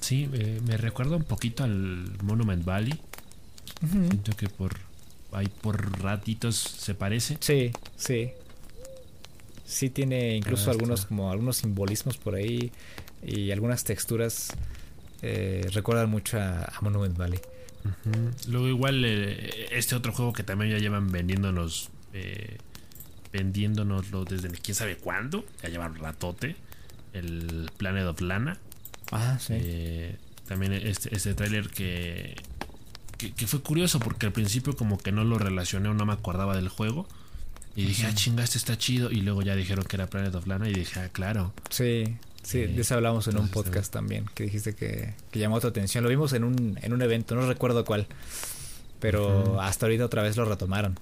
Sí, 0.00 0.28
eh, 0.32 0.60
me 0.66 0.76
recuerda 0.76 1.16
un 1.16 1.24
poquito 1.24 1.64
al 1.64 2.18
Monument 2.22 2.64
Valley. 2.64 3.00
Siento 4.08 4.36
que 4.36 4.48
por 4.48 4.76
ahí 5.32 5.48
por 5.48 6.00
ratitos 6.02 6.56
se 6.56 6.94
parece. 6.94 7.38
Sí, 7.40 7.72
sí. 7.96 8.32
Sí 9.64 9.90
tiene 9.90 10.36
incluso 10.36 10.70
Ah, 10.70 10.72
algunos 10.72 11.06
como 11.06 11.30
algunos 11.30 11.56
simbolismos 11.58 12.18
por 12.18 12.34
ahí 12.34 12.72
y 13.22 13.50
algunas 13.52 13.84
texturas 13.84 14.58
eh, 15.22 15.66
recuerdan 15.72 16.10
mucho 16.10 16.38
a, 16.38 16.64
a 16.64 16.80
Monument 16.82 17.16
Valley. 17.16 17.40
Luego 18.48 18.68
igual 18.68 19.04
eh, 19.04 19.68
este 19.72 19.94
otro 19.94 20.12
juego 20.12 20.32
que 20.32 20.42
también 20.42 20.70
ya 20.70 20.78
llevan 20.78 21.10
vendiéndonos 21.10 21.90
eh, 22.12 22.58
vendiéndonoslo 23.32 24.24
desde 24.24 24.48
quién 24.50 24.74
sabe 24.74 24.96
cuándo, 24.96 25.44
ya 25.62 25.68
lleva 25.68 25.86
un 25.86 25.96
ratote, 25.96 26.56
el 27.12 27.70
Planet 27.76 28.06
of 28.06 28.20
Lana. 28.20 28.58
Ah, 29.10 29.38
sí. 29.40 29.54
Eh, 29.56 30.16
también 30.46 30.72
este, 30.72 31.14
este 31.14 31.34
tráiler 31.34 31.70
que, 31.70 32.36
que, 33.18 33.32
que 33.32 33.46
fue 33.46 33.60
curioso 33.62 34.00
porque 34.00 34.26
al 34.26 34.32
principio 34.32 34.76
como 34.76 34.98
que 34.98 35.12
no 35.12 35.24
lo 35.24 35.38
relacioné 35.38 35.88
o 35.88 35.94
no 35.94 36.04
me 36.04 36.12
acordaba 36.12 36.54
del 36.56 36.68
juego. 36.68 37.08
Y 37.74 37.86
dije, 37.86 38.06
ah, 38.06 38.14
chinga, 38.14 38.44
este 38.44 38.58
está 38.58 38.76
chido. 38.76 39.10
Y 39.10 39.22
luego 39.22 39.40
ya 39.40 39.56
dijeron 39.56 39.84
que 39.84 39.96
era 39.96 40.06
Planet 40.06 40.34
of 40.34 40.46
Lana 40.46 40.68
y 40.68 40.74
dije, 40.74 41.00
ah, 41.00 41.08
claro. 41.08 41.54
Sí, 41.70 42.16
sí, 42.42 42.58
Eh, 42.60 42.66
de 42.68 42.82
eso 42.82 42.94
hablamos 42.94 43.26
en 43.28 43.38
un 43.38 43.48
podcast 43.48 43.92
también, 43.92 44.26
que 44.34 44.44
dijiste 44.44 44.74
que, 44.74 45.14
que 45.30 45.38
llamó 45.38 45.60
tu 45.60 45.66
atención. 45.68 46.02
Lo 46.04 46.10
vimos 46.10 46.32
en 46.32 46.44
un, 46.44 46.78
en 46.82 46.92
un 46.92 47.02
evento, 47.02 47.34
no 47.34 47.46
recuerdo 47.46 47.84
cuál, 47.84 48.06
pero 49.00 49.60
hasta 49.60 49.86
ahorita 49.86 50.04
otra 50.04 50.22
vez 50.22 50.36
lo 50.36 50.44
retomaron. 50.44 50.98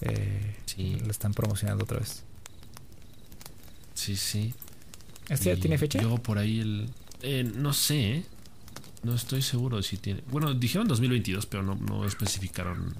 Eh, 0.00 0.56
Sí. 0.66 0.98
Lo 1.04 1.10
están 1.12 1.32
promocionando 1.34 1.84
otra 1.84 2.00
vez. 2.00 2.24
Sí, 3.94 4.16
sí. 4.16 4.52
¿Este 5.28 5.54
ya 5.54 5.60
tiene 5.60 5.78
fecha? 5.78 6.00
Luego 6.02 6.18
por 6.18 6.38
ahí 6.38 6.60
el... 6.60 6.90
eh, 7.22 7.44
no 7.44 7.72
sé, 7.72 8.16
¿eh? 8.16 8.24
No 9.04 9.14
estoy 9.14 9.40
seguro 9.42 9.82
si 9.82 9.96
tiene... 9.98 10.22
Bueno, 10.30 10.52
dijeron 10.54 10.88
2022, 10.88 11.46
pero 11.46 11.62
no, 11.62 11.76
no 11.76 12.04
especificaron 12.06 12.94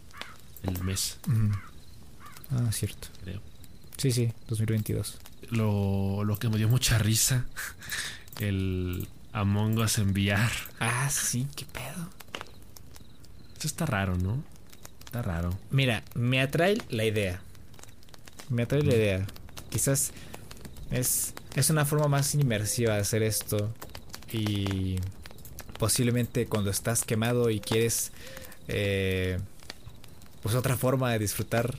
el 0.62 0.84
mes. 0.84 1.18
Ah, 2.50 2.70
cierto. 2.70 3.08
creo. 3.24 3.40
Sí, 3.96 4.10
sí, 4.10 4.32
2022. 4.48 5.18
Lo, 5.50 6.24
lo 6.24 6.38
que 6.38 6.48
me 6.48 6.58
dio 6.58 6.68
mucha 6.68 6.98
risa, 6.98 7.46
el 8.40 9.08
Among 9.32 9.78
Us 9.78 9.98
enviar. 9.98 10.50
Ah, 10.80 11.08
sí, 11.10 11.46
qué 11.56 11.64
pedo. 11.64 12.08
Eso 13.56 13.66
está 13.66 13.86
raro, 13.86 14.16
¿no? 14.16 14.42
Está 15.04 15.22
raro. 15.22 15.56
Mira, 15.70 16.02
me 16.14 16.40
atrae 16.40 16.78
la 16.88 17.04
idea. 17.04 17.40
Me 18.48 18.62
atrae 18.62 18.82
la 18.82 18.94
idea. 18.94 19.26
Quizás 19.70 20.12
es, 20.90 21.34
es 21.54 21.70
una 21.70 21.84
forma 21.84 22.08
más 22.08 22.34
inmersiva 22.34 22.94
de 22.94 23.00
hacer 23.00 23.22
esto. 23.22 23.72
Y 24.32 24.96
posiblemente 25.78 26.46
cuando 26.46 26.70
estás 26.70 27.04
quemado 27.04 27.50
y 27.50 27.60
quieres 27.60 28.12
eh, 28.68 29.38
pues 30.42 30.54
otra 30.54 30.76
forma 30.76 31.12
de 31.12 31.18
disfrutar 31.18 31.78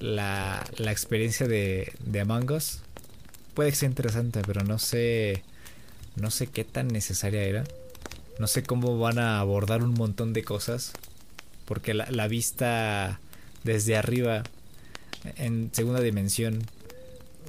la, 0.00 0.64
la 0.76 0.92
experiencia 0.92 1.46
de, 1.46 1.92
de 2.04 2.20
Among 2.20 2.50
Us. 2.50 2.80
Puede 3.54 3.70
que 3.70 3.76
sea 3.76 3.88
interesante, 3.88 4.42
pero 4.46 4.62
no 4.64 4.78
sé. 4.78 5.42
No 6.16 6.30
sé 6.30 6.46
qué 6.46 6.64
tan 6.64 6.88
necesaria 6.88 7.42
era. 7.42 7.64
No 8.38 8.46
sé 8.46 8.62
cómo 8.62 8.98
van 8.98 9.18
a 9.18 9.40
abordar 9.40 9.82
un 9.82 9.94
montón 9.94 10.32
de 10.32 10.44
cosas. 10.44 10.92
Porque 11.64 11.94
la, 11.94 12.28
vista 12.28 13.20
desde 13.62 13.96
arriba, 13.96 14.42
en 15.36 15.70
segunda 15.72 16.00
dimensión, 16.00 16.62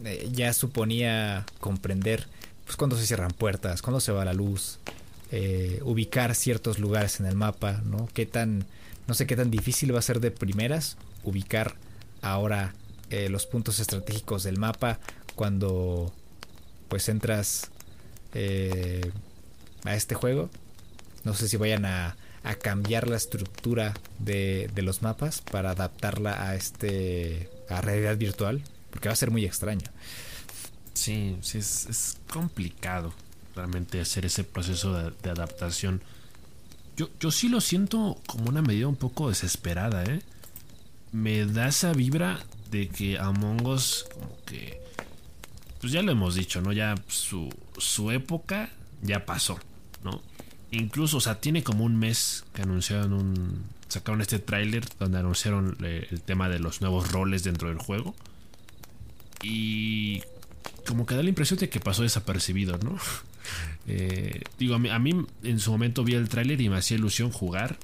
eh, 0.06 0.30
ya 0.32 0.54
suponía 0.54 1.46
comprender 1.60 2.28
pues 2.66 2.78
cuando 2.78 2.98
se 2.98 3.06
cierran 3.06 3.32
puertas, 3.32 3.82
cuando 3.82 4.00
se 4.00 4.12
va 4.12 4.26
la 4.26 4.34
luz, 4.34 4.80
eh, 5.32 5.80
ubicar 5.84 6.34
ciertos 6.34 6.80
lugares 6.80 7.20
en 7.20 7.26
el 7.26 7.36
mapa, 7.36 7.82
¿no? 7.86 8.08
Qué 8.14 8.26
tan, 8.26 8.66
no 9.08 9.14
sé 9.14 9.28
qué 9.28 9.36
tan 9.36 9.52
difícil 9.52 9.94
va 9.94 10.00
a 10.00 10.02
ser 10.02 10.20
de 10.20 10.32
primeras 10.32 10.98
ubicar 11.24 11.76
ahora 12.26 12.73
eh, 13.10 13.30
los 13.30 13.45
puntos 13.45 13.80
estratégicos 13.80 14.43
del 14.43 14.57
mapa 14.57 14.99
cuando 15.35 16.14
pues 16.88 17.07
entras 17.10 17.69
eh, 18.34 19.11
a 19.84 19.95
este 19.95 20.15
juego. 20.15 20.49
No 21.23 21.34
sé 21.34 21.47
si 21.47 21.57
vayan 21.57 21.85
a, 21.85 22.18
a 22.43 22.56
cambiar 22.56 23.07
la 23.07 23.18
estructura 23.18 23.93
de, 24.19 24.69
de 24.73 24.81
los 24.81 25.02
mapas 25.02 25.41
para 25.41 25.72
adaptarla 25.72 26.49
a 26.49 26.56
este 26.56 27.49
a 27.69 27.81
realidad 27.81 28.18
virtual, 28.18 28.64
porque 28.91 29.10
va 29.10 29.14
a 29.14 29.18
ser 29.18 29.31
muy 29.31 29.45
extraño. 29.45 29.88
Sí, 30.93 31.38
sí, 31.41 31.57
es, 31.57 31.88
es 31.88 32.18
complicado 32.31 33.14
realmente 33.56 33.99
hacer 34.02 34.26
ese 34.26 34.43
proceso 34.43 34.93
de, 34.93 35.30
adaptación. 35.30 36.02
Yo, 36.95 37.10
yo 37.19 37.31
sí 37.31 37.49
lo 37.49 37.61
siento 37.61 38.18
como 38.27 38.49
una 38.49 38.61
medida 38.61 38.88
un 38.88 38.95
poco 38.95 39.30
desesperada, 39.30 40.03
¿eh? 40.03 40.22
Me 41.16 41.46
da 41.46 41.70
esa 41.70 41.94
vibra 41.94 42.44
de 42.72 42.90
que 42.90 43.18
Among 43.18 43.66
Us, 43.66 44.06
como 44.14 44.36
que. 44.46 44.82
Pues 45.80 45.94
ya 45.94 46.02
lo 46.02 46.12
hemos 46.12 46.36
dicho, 46.36 46.60
¿no? 46.60 46.74
Ya 46.74 46.96
su, 47.08 47.50
su 47.78 48.12
época 48.12 48.70
ya 49.02 49.26
pasó, 49.26 49.58
¿no? 50.04 50.22
Incluso, 50.72 51.18
o 51.18 51.22
sea, 51.22 51.40
tiene 51.40 51.64
como 51.64 51.86
un 51.86 51.98
mes 51.98 52.44
que 52.54 52.64
anunciaron 52.64 53.14
un. 53.14 53.64
Sacaron 53.88 54.20
este 54.20 54.40
tráiler 54.40 54.84
donde 55.00 55.20
anunciaron 55.20 55.78
eh, 55.84 56.06
el 56.12 56.22
tema 56.22 56.50
de 56.50 56.60
los 56.60 56.82
nuevos 56.82 57.10
roles 57.14 57.46
dentro 57.46 57.70
del 57.70 57.78
juego. 57.78 58.14
Y 59.42 60.22
como 60.86 61.06
que 61.06 61.16
da 61.16 61.24
la 61.24 61.30
impresión 61.30 61.60
de 61.60 61.70
que 61.70 61.80
pasó 61.80 62.04
desapercibido, 62.04 62.78
¿no? 62.78 62.98
Eh, 63.88 64.42
digo, 64.58 64.74
a 64.74 64.80
mí, 64.80 64.90
a 64.90 64.98
mí 64.98 65.14
en 65.44 65.60
su 65.60 65.70
momento 65.70 66.04
vi 66.04 66.16
el 66.16 66.28
tráiler 66.28 66.60
y 66.60 66.70
me 66.70 66.78
hacía 66.78 66.98
ilusión 66.98 67.30
jugar. 67.30 67.78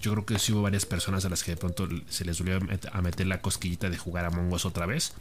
Yo 0.00 0.12
creo 0.12 0.26
que 0.26 0.38
sí 0.38 0.52
hubo 0.52 0.62
varias 0.62 0.84
personas 0.86 1.24
a 1.24 1.28
las 1.28 1.42
que 1.42 1.52
de 1.52 1.56
pronto 1.56 1.88
se 2.08 2.24
les 2.24 2.38
volvió 2.38 2.56
a 2.56 2.60
met- 2.60 2.88
a 2.92 3.02
meter 3.02 3.26
la 3.26 3.40
cosquillita 3.40 3.88
de 3.90 3.96
jugar 3.96 4.24
a 4.24 4.30
Mongos 4.30 4.64
otra 4.66 4.86
vez. 4.86 5.14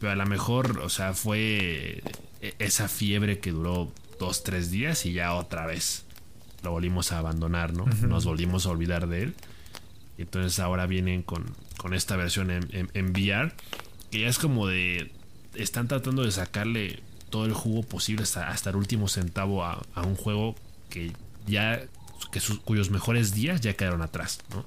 Pero 0.00 0.12
a 0.12 0.16
lo 0.16 0.26
mejor, 0.26 0.78
o 0.80 0.88
sea, 0.88 1.14
fue 1.14 2.02
e- 2.40 2.54
esa 2.58 2.88
fiebre 2.88 3.40
que 3.40 3.50
duró 3.50 3.92
dos, 4.20 4.44
tres 4.44 4.70
días 4.70 5.04
y 5.06 5.12
ya 5.12 5.34
otra 5.34 5.66
vez 5.66 6.04
lo 6.62 6.70
volvimos 6.70 7.12
a 7.12 7.18
abandonar, 7.18 7.72
¿no? 7.74 7.84
Nos 8.06 8.24
volvimos 8.24 8.66
a 8.66 8.70
olvidar 8.70 9.08
de 9.08 9.22
él. 9.24 9.34
Y 10.16 10.22
entonces 10.22 10.58
ahora 10.60 10.86
vienen 10.86 11.22
con, 11.22 11.44
con 11.76 11.94
esta 11.94 12.16
versión 12.16 12.50
en, 12.50 12.68
en- 12.74 12.90
en 12.94 13.10
VR, 13.10 13.52
que 14.10 14.20
ya 14.20 14.28
es 14.28 14.38
como 14.38 14.66
de... 14.66 15.12
Están 15.54 15.88
tratando 15.88 16.22
de 16.22 16.30
sacarle 16.30 17.00
todo 17.30 17.44
el 17.46 17.52
jugo 17.52 17.82
posible 17.82 18.22
hasta, 18.22 18.48
hasta 18.48 18.70
el 18.70 18.76
último 18.76 19.08
centavo 19.08 19.64
a, 19.64 19.82
a 19.94 20.02
un 20.02 20.14
juego 20.16 20.54
que 20.88 21.12
ya... 21.46 21.82
Que 22.30 22.40
sus- 22.40 22.58
cuyos 22.60 22.90
mejores 22.90 23.32
días 23.34 23.60
ya 23.60 23.74
quedaron 23.74 24.02
atrás, 24.02 24.40
¿no? 24.50 24.64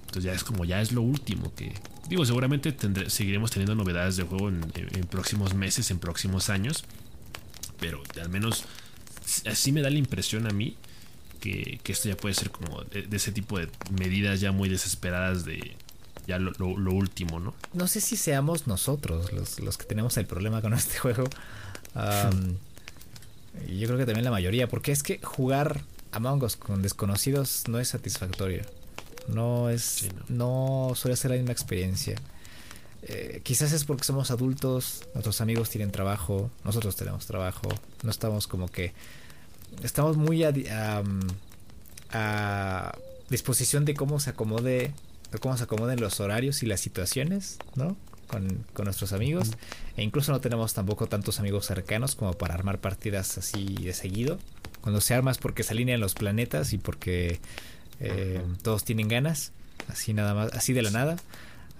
Entonces 0.00 0.24
ya 0.24 0.32
es 0.32 0.44
como 0.44 0.64
ya 0.64 0.80
es 0.80 0.92
lo 0.92 1.02
último 1.02 1.52
que... 1.54 1.72
Digo, 2.08 2.24
seguramente 2.24 2.74
tendré- 2.76 3.10
seguiremos 3.10 3.50
teniendo 3.50 3.74
novedades 3.74 4.16
del 4.16 4.26
juego 4.26 4.48
en, 4.48 4.60
próximos 5.10 5.54
meses, 5.54 5.90
en 5.90 5.98
próximos 5.98 6.48
años. 6.48 6.84
Pero 7.80 8.02
al 8.20 8.28
menos 8.30 8.64
así 9.46 9.72
me 9.72 9.82
da 9.82 9.90
la 9.90 9.98
impresión 9.98 10.46
a 10.46 10.50
mí 10.50 10.76
que, 11.40 11.80
esto 11.86 12.08
ya 12.08 12.16
puede 12.16 12.34
ser 12.34 12.50
como 12.50 12.82
de, 12.84 13.02
de 13.02 13.16
ese 13.16 13.32
tipo 13.32 13.58
de 13.58 13.68
medidas 13.98 14.40
ya 14.40 14.52
muy 14.52 14.68
desesperadas 14.68 15.44
de 15.44 15.76
ya 16.26 16.38
lo, 16.38 16.52
último, 16.68 17.38
¿no? 17.38 17.54
No 17.72 17.86
sé 17.86 18.00
si 18.00 18.16
seamos 18.16 18.66
nosotros 18.66 19.32
los, 19.32 19.76
que 19.76 19.84
tenemos 19.84 20.16
el 20.16 20.26
problema 20.26 20.62
con 20.62 20.72
este 20.74 20.98
juego. 20.98 21.24
Y 23.68 23.78
yo 23.78 23.86
creo 23.86 23.98
que 23.98 24.06
también 24.06 24.24
la 24.24 24.30
mayoría, 24.30 24.68
porque 24.68 24.92
es 24.92 25.02
que 25.02 25.18
jugar 25.22 25.82
Among 26.12 26.42
Us 26.44 26.56
con 26.56 26.82
desconocidos 26.82 27.64
no 27.68 27.78
es 27.78 27.88
satisfactorio. 27.88 28.62
No 29.28 29.70
es. 29.70 29.82
Sí, 29.82 30.08
no. 30.28 30.92
suele 30.94 31.16
ser 31.16 31.32
la 31.32 31.36
misma 31.36 31.52
experiencia. 31.52 32.16
Eh, 33.02 33.40
quizás 33.44 33.72
es 33.72 33.84
porque 33.84 34.04
somos 34.04 34.30
adultos, 34.30 35.04
nuestros 35.14 35.40
amigos 35.40 35.70
tienen 35.70 35.92
trabajo, 35.92 36.50
nosotros 36.64 36.96
tenemos 36.96 37.26
trabajo, 37.26 37.68
no 38.02 38.10
estamos 38.10 38.46
como 38.46 38.68
que. 38.68 38.94
Estamos 39.82 40.16
muy 40.16 40.44
a, 40.44 40.52
a 42.10 42.98
disposición 43.28 43.84
de 43.84 43.94
cómo 43.94 44.20
se 44.20 44.30
acomode, 44.30 44.92
de 45.32 45.38
cómo 45.38 45.56
se 45.56 45.64
acomoden 45.64 46.00
los 46.00 46.20
horarios 46.20 46.62
y 46.62 46.66
las 46.66 46.80
situaciones, 46.80 47.58
¿no? 47.74 47.96
Con, 48.28 48.64
con 48.72 48.86
nuestros 48.86 49.12
amigos. 49.12 49.50
E 49.96 50.02
incluso 50.02 50.32
no 50.32 50.40
tenemos 50.40 50.74
tampoco 50.74 51.06
tantos 51.06 51.38
amigos 51.38 51.66
cercanos 51.66 52.14
como 52.16 52.32
para 52.32 52.54
armar 52.54 52.80
partidas 52.80 53.38
así 53.38 53.74
de 53.74 53.92
seguido. 53.92 54.38
Cuando 54.86 55.00
se 55.00 55.14
arma 55.14 55.32
es 55.32 55.38
porque 55.38 55.64
se 55.64 55.72
alinean 55.72 55.98
los 55.98 56.14
planetas 56.14 56.72
y 56.72 56.78
porque 56.78 57.40
eh, 57.98 58.40
todos 58.62 58.84
tienen 58.84 59.08
ganas. 59.08 59.50
Así 59.88 60.14
nada 60.14 60.32
más, 60.32 60.52
así 60.52 60.72
de 60.74 60.82
la 60.82 60.92
nada. 60.92 61.16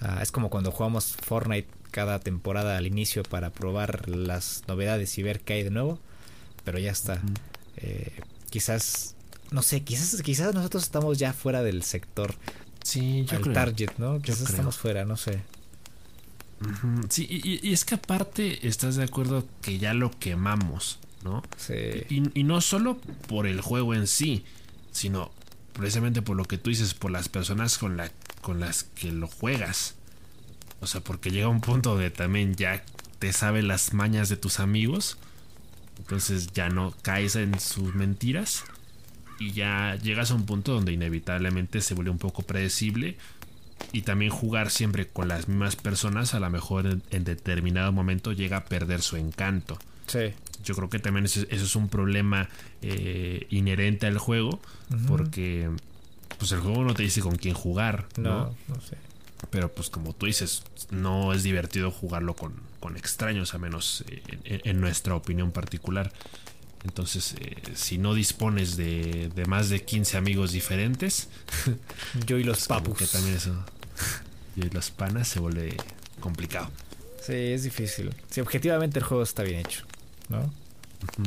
Ah, 0.00 0.18
es 0.20 0.32
como 0.32 0.50
cuando 0.50 0.72
jugamos 0.72 1.16
Fortnite 1.22 1.68
cada 1.92 2.18
temporada 2.18 2.76
al 2.76 2.84
inicio 2.84 3.22
para 3.22 3.50
probar 3.50 4.08
las 4.08 4.64
novedades 4.66 5.16
y 5.18 5.22
ver 5.22 5.38
qué 5.38 5.52
hay 5.52 5.62
de 5.62 5.70
nuevo. 5.70 6.00
Pero 6.64 6.80
ya 6.80 6.90
está. 6.90 7.22
Eh, 7.76 8.10
quizás, 8.50 9.14
no 9.52 9.62
sé, 9.62 9.84
quizás, 9.84 10.20
quizás 10.22 10.52
nosotros 10.52 10.82
estamos 10.82 11.16
ya 11.16 11.32
fuera 11.32 11.62
del 11.62 11.84
sector, 11.84 12.34
Sí, 12.82 13.24
yo 13.30 13.40
creo. 13.40 13.54
target, 13.54 13.90
¿no? 13.98 14.20
Quizás 14.20 14.50
estamos 14.50 14.78
fuera, 14.78 15.04
no 15.04 15.16
sé. 15.16 15.42
Sí, 17.08 17.24
y, 17.30 17.72
es 17.72 17.84
que 17.84 17.94
aparte 17.94 18.66
estás 18.66 18.96
de 18.96 19.04
acuerdo 19.04 19.46
que 19.62 19.78
ya 19.78 19.94
lo 19.94 20.10
quemamos, 20.10 20.98
¿no? 21.22 21.42
Sí. 21.56 21.74
Y, 22.08 22.40
y, 22.40 22.44
no 22.44 22.60
solo 22.60 22.98
por 23.28 23.46
el 23.46 23.60
juego 23.60 23.94
en 23.94 24.06
sí, 24.06 24.44
sino 24.92 25.30
precisamente 25.72 26.22
por 26.22 26.36
lo 26.36 26.44
que 26.44 26.58
tú 26.58 26.70
dices, 26.70 26.94
por 26.94 27.10
las 27.10 27.28
personas 27.28 27.78
con, 27.78 27.96
la, 27.96 28.10
con 28.40 28.60
las 28.60 28.84
que 28.84 29.12
lo 29.12 29.26
juegas. 29.26 29.94
O 30.80 30.86
sea, 30.86 31.00
porque 31.00 31.30
llega 31.30 31.48
un 31.48 31.60
punto 31.60 31.90
donde 31.90 32.10
también 32.10 32.54
ya 32.54 32.84
te 33.18 33.32
sabe 33.32 33.62
las 33.62 33.92
mañas 33.92 34.28
de 34.28 34.36
tus 34.36 34.60
amigos. 34.60 35.18
Entonces 35.98 36.48
ya 36.52 36.68
no 36.68 36.94
caes 37.02 37.36
en 37.36 37.58
sus 37.58 37.94
mentiras. 37.94 38.64
Y 39.38 39.52
ya 39.52 39.96
llegas 40.02 40.30
a 40.30 40.34
un 40.34 40.46
punto 40.46 40.72
donde 40.72 40.92
inevitablemente 40.92 41.82
se 41.82 41.94
vuelve 41.94 42.10
un 42.10 42.18
poco 42.18 42.42
predecible 42.42 43.18
y 43.92 44.02
también 44.02 44.30
jugar 44.30 44.70
siempre 44.70 45.08
con 45.08 45.28
las 45.28 45.48
mismas 45.48 45.76
personas 45.76 46.34
a 46.34 46.40
lo 46.40 46.50
mejor 46.50 47.00
en, 47.10 47.24
determinado 47.24 47.92
momento 47.92 48.32
llega 48.32 48.58
a 48.58 48.64
perder 48.64 49.02
su 49.02 49.16
encanto. 49.16 49.78
Sí. 50.06 50.32
Yo 50.64 50.74
creo 50.74 50.88
que 50.88 50.98
también 50.98 51.26
eso, 51.26 51.44
es 51.48 51.76
un 51.76 51.88
problema 51.88 52.48
eh, 52.82 53.46
inherente 53.50 54.06
al 54.06 54.18
juego 54.18 54.60
porque 55.06 55.70
pues 56.38 56.52
el 56.52 56.60
juego 56.60 56.84
no 56.84 56.94
te 56.94 57.02
dice 57.02 57.20
con 57.20 57.36
quién 57.36 57.54
jugar. 57.54 58.06
No, 58.16 58.54
no, 58.68 58.80
sé. 58.80 58.96
Pero 59.50 59.72
pues 59.72 59.90
como 59.90 60.12
tú 60.12 60.26
dices, 60.26 60.62
no 60.90 61.32
es 61.32 61.42
divertido 61.42 61.90
jugarlo 61.90 62.34
con, 62.34 62.54
con 62.80 62.96
extraños, 62.96 63.54
a 63.54 63.58
menos 63.58 64.04
eh, 64.08 64.60
en, 64.64 64.80
nuestra 64.80 65.14
opinión 65.14 65.52
particular. 65.52 66.12
Entonces, 66.84 67.34
eh, 67.40 67.56
si 67.74 67.98
no 67.98 68.14
dispones 68.14 68.76
de, 68.76 69.30
de, 69.34 69.44
más 69.46 69.68
de 69.68 69.84
15 69.84 70.16
amigos 70.16 70.52
diferentes, 70.52 71.28
yo 72.26 72.38
y 72.38 72.44
los 72.44 72.58
pues 72.58 72.68
papus. 72.68 72.98
Que 72.98 73.06
también 73.06 73.36
eso, 73.36 73.64
y 74.56 74.62
los 74.70 74.90
panas 74.90 75.28
se 75.28 75.40
vuelve 75.40 75.76
complicado. 76.20 76.70
Sí, 77.20 77.34
es 77.34 77.64
difícil. 77.64 78.14
Si 78.30 78.40
objetivamente 78.40 79.00
el 79.00 79.04
juego 79.04 79.22
está 79.22 79.42
bien 79.42 79.60
hecho, 79.60 79.84
¿no? 80.28 80.52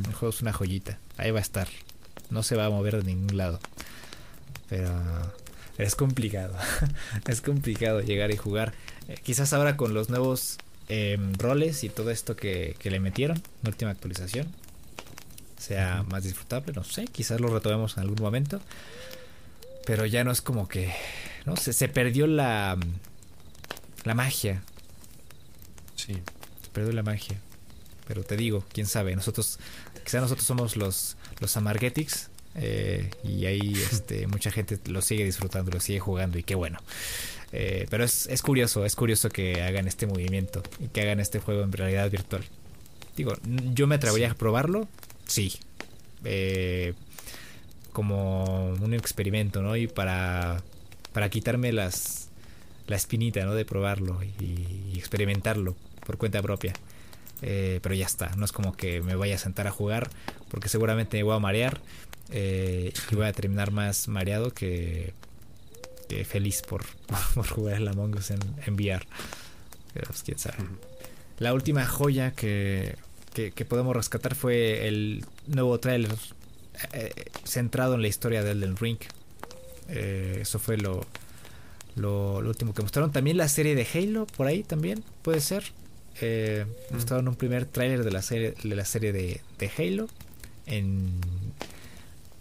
El 0.08 0.14
juego 0.14 0.34
es 0.34 0.42
una 0.42 0.54
joyita. 0.54 1.00
Ahí 1.18 1.32
va 1.32 1.40
a 1.40 1.42
estar. 1.42 1.68
No 2.30 2.44
se 2.44 2.56
va 2.56 2.66
a 2.66 2.70
mover 2.70 2.98
de 2.98 3.04
ningún 3.04 3.38
lado. 3.38 3.60
Pero 4.70 4.92
es 5.78 5.96
complicado. 5.96 6.56
es 7.28 7.42
complicado 7.42 8.02
llegar 8.02 8.32
y 8.32 8.38
jugar. 8.38 8.74
Eh, 9.08 9.20
quizás 9.24 9.54
ahora 9.54 9.78
con 9.78 9.94
los 9.94 10.10
nuevos 10.10 10.58
em, 10.88 11.34
roles 11.34 11.84
y 11.84 11.90
todo 11.90 12.12
esto 12.12 12.36
que, 12.36 12.76
que 12.80 12.92
le 12.92 13.00
metieron, 13.00 13.42
la 13.64 13.70
última 13.70 13.92
actualización, 13.92 14.48
sea 15.58 16.04
más 16.10 16.24
disfrutable. 16.24 16.74
No 16.74 16.84
sé, 16.84 17.06
quizás 17.06 17.40
lo 17.40 17.48
retomemos 17.48 17.98
en 17.98 18.04
algún 18.04 18.22
momento. 18.22 18.60
Pero 19.86 20.06
ya 20.06 20.24
no 20.24 20.32
es 20.32 20.42
como 20.42 20.68
que 20.68 20.94
¿no? 21.46 21.56
Se, 21.56 21.74
se 21.74 21.88
perdió 21.88 22.28
la, 22.28 22.78
la 24.04 24.14
magia. 24.14 24.62
Sí. 25.96 26.14
Se 26.62 26.70
perdió 26.72 26.94
la 26.94 27.04
magia. 27.04 27.40
Pero 28.10 28.24
te 28.24 28.36
digo, 28.36 28.66
quién 28.74 28.88
sabe, 28.88 29.16
nosotros, 29.16 29.58
quizá 30.04 30.20
nosotros 30.20 30.46
somos 30.46 30.76
los, 30.76 31.16
los 31.40 31.56
Amargetics. 31.56 32.30
Eh, 32.56 33.10
y 33.24 33.46
ahí 33.46 33.74
este, 33.92 34.28
mucha 34.28 34.52
gente 34.52 34.78
lo 34.88 35.02
sigue 35.02 35.24
disfrutando, 35.24 35.72
lo 35.72 35.80
sigue 35.80 36.00
jugando 36.02 36.38
y 36.38 36.44
qué 36.44 36.56
bueno. 36.56 36.80
Eh, 37.54 37.88
pero 37.90 38.04
es, 38.04 38.28
es, 38.28 38.42
curioso, 38.42 38.84
es 38.84 38.96
curioso 38.96 39.30
que 39.30 39.62
hagan 39.62 39.88
este 39.88 40.06
movimiento 40.06 40.62
y 40.80 40.90
que 40.90 41.02
hagan 41.02 41.22
este 41.22 41.40
juego 41.40 41.64
en 41.64 41.72
realidad 41.72 42.12
virtual. 42.12 42.44
Digo, 43.16 43.34
yo 43.74 43.88
me 43.88 43.96
atrevería 43.96 44.32
a 44.32 44.36
probarlo, 44.36 44.90
sí. 45.26 45.54
Eh, 46.26 46.94
como 47.94 48.74
un 48.74 48.94
experimento, 48.94 49.62
¿no? 49.62 49.78
Y 49.78 49.88
para 49.88 50.62
para 51.14 51.30
quitarme 51.30 51.72
las 51.72 52.30
la 52.88 52.96
espinita 52.96 53.44
¿no? 53.46 53.54
de 53.54 53.66
probarlo 53.66 54.20
y, 54.24 54.98
experimentarlo 54.98 55.76
por 56.06 56.18
cuenta 56.18 56.42
propia. 56.42 56.74
Eh, 57.42 57.80
pero 57.82 57.96
ya 57.96 58.06
está, 58.06 58.36
no 58.36 58.44
es 58.44 58.52
como 58.52 58.74
que 58.76 59.02
me 59.02 59.16
vaya 59.16 59.36
a 59.36 59.38
sentar 59.38 59.66
a 59.66 59.72
jugar 59.72 60.10
porque 60.50 60.68
seguramente 60.68 61.18
me 61.18 61.24
voy 61.24 61.36
a 61.36 61.40
marear 61.40 61.80
eh, 62.32 62.92
y 63.12 63.16
voy 63.16 63.26
a 63.26 63.34
terminar 63.34 63.72
más 63.72 64.10
mareado 64.10 64.54
que, 64.54 65.14
feliz 66.26 66.62
por, 66.64 66.84
por, 67.36 67.48
jugar 67.48 67.76
el 67.78 67.88
Among 67.88 68.16
Us 68.16 68.32
en, 68.32 68.40
en 68.66 68.74
VR. 68.74 69.06
Pero 69.94 70.08
pues, 70.08 70.24
quién 70.24 70.38
sabe. 70.38 70.58
La 71.38 71.54
última 71.54 71.86
joya 71.86 72.32
que, 72.32 72.96
que, 73.34 73.66
podemos 73.66 73.96
rescatar 73.96 74.36
fue 74.36 74.88
el 74.88 75.26
nuevo 75.48 75.80
trailer 75.80 76.14
eh, 76.92 77.14
centrado 77.46 77.96
en 77.96 78.02
la 78.02 78.08
historia 78.08 78.44
de 78.44 78.52
Elden 78.52 78.76
Ring. 78.76 78.98
Eso 79.88 80.60
fue 80.60 80.78
lo, 80.78 81.06
lo, 81.96 82.38
último 82.38 82.74
que 82.74 82.82
mostraron. 82.82 83.12
También 83.12 83.38
la 83.38 83.48
serie 83.48 83.76
de 83.76 83.88
Halo, 83.94 84.26
por 84.26 84.48
ahí 84.48 84.64
también, 84.64 85.04
puede 85.22 85.42
ser. 85.42 85.64
Eh, 86.22 86.66
mm. 86.90 86.94
Mostraron 86.96 87.28
un 87.28 87.36
primer 87.36 87.66
tráiler 87.66 88.04
de 88.04 88.12
la 88.12 88.22
serie 88.22 88.54
de 88.62 88.76
la 88.76 88.86
serie 88.86 89.14
de, 89.14 89.42
Halo 89.78 90.08
en 90.66 91.22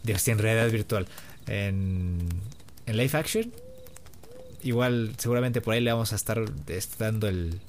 de, 0.03 0.17
en 0.27 0.39
realidad 0.39 0.71
virtual 0.71 1.07
en, 1.47 2.19
en 2.87 2.97
live 2.97 3.17
action 3.17 3.53
igual 4.63 5.15
seguramente 5.19 5.61
por 5.61 5.75
ahí 5.75 5.81
le 5.81 5.93
vamos 5.93 6.13
a 6.13 6.17
estar 6.17 6.43
dando 6.99 7.29
el, 7.29 7.61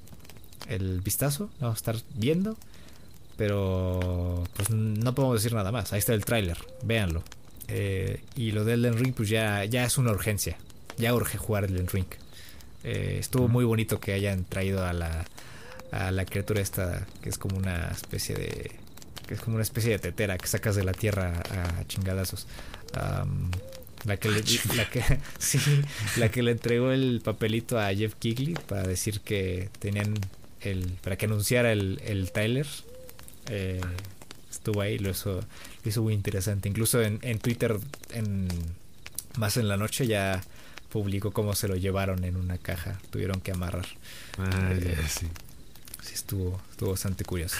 el 0.68 1.02
vistazo 1.02 1.50
vamos 1.60 1.76
a 1.76 1.80
estar 1.80 1.96
viendo 2.16 2.58
pero 3.38 4.44
pues 4.56 4.72
no 4.72 5.14
podemos 5.14 5.42
decir 5.42 5.54
nada 5.54 5.72
más 5.72 5.94
ahí 5.94 6.00
está 6.00 6.14
el 6.14 6.26
tráiler 6.26 6.58
véanlo 6.82 7.24
eh, 7.72 8.22
y 8.36 8.52
lo 8.52 8.66
de 8.66 8.74
Elden 8.74 8.98
Ring, 8.98 9.14
pues 9.14 9.30
ya, 9.30 9.64
ya 9.66 9.86
es 9.86 9.98
una 9.98 10.12
urgencia. 10.12 10.58
Ya 10.98 11.14
urge 11.14 11.38
jugar 11.38 11.66
Elden 11.66 11.88
Ring. 11.88 12.08
Eh, 12.84 13.18
estuvo 13.20 13.48
muy 13.48 13.64
bonito 13.64 14.00
que 14.00 14.14
hayan 14.14 14.44
traído 14.44 14.86
a 14.86 14.94
la, 14.94 15.26
a 15.92 16.12
la 16.12 16.26
criatura 16.26 16.62
esta, 16.62 17.06
que 17.22 17.30
es 17.30 17.38
como 17.38 17.58
una 17.58 17.90
especie 17.90 18.36
de. 18.36 18.72
que 19.28 19.34
es 19.34 19.40
como 19.42 19.56
una 19.56 19.64
especie 19.64 19.92
de 19.92 20.00
tetera 20.00 20.38
que 20.38 20.48
sacas 20.48 20.76
de 20.76 20.84
la 20.84 20.94
tierra 20.94 21.42
a 21.52 21.88
chingadazos. 21.88 22.48
la 24.06 24.18
que 24.18 24.30
le, 24.30 24.44
la 24.76 24.90
que 24.90 25.04
sí, 25.40 25.60
la 26.18 26.30
que 26.30 26.44
le 26.44 26.52
entregó 26.52 26.92
el 26.92 27.22
papelito 27.24 27.80
a 27.80 27.94
Jeff 27.94 28.16
Kigley 28.16 28.56
para 28.68 28.84
decir 28.84 29.22
que 29.22 29.70
tenían 29.80 30.16
el 30.62 30.88
para 31.02 31.18
que 31.18 31.26
anunciara 31.26 31.72
el, 31.72 32.02
el 32.06 32.32
Tyler 32.32 32.68
eh, 33.48 33.82
estuvo 34.52 34.82
ahí 34.82 35.00
lo 35.00 35.10
hizo 35.10 35.42
hizo 35.86 36.02
muy 36.02 36.14
interesante. 36.14 36.70
Incluso 36.70 37.02
en, 37.02 37.20
en 37.22 37.40
Twitter, 37.40 37.78
en, 38.14 38.48
más 39.38 39.58
en 39.58 39.68
la 39.68 39.78
noche, 39.78 40.08
ya 40.08 40.42
publicó 40.90 41.32
cómo 41.32 41.56
se 41.56 41.68
lo 41.68 41.76
llevaron 41.76 42.24
en 42.24 42.36
una 42.36 42.58
caja. 42.58 43.00
Tuvieron 43.10 43.42
que 43.42 43.52
amarrar. 43.52 43.88
Ah, 44.38 44.72
eh, 44.74 44.98
sí. 45.08 45.28
Sí, 46.02 46.14
estuvo, 46.14 46.60
estuvo 46.72 46.92
bastante 46.92 47.26
curioso. 47.26 47.58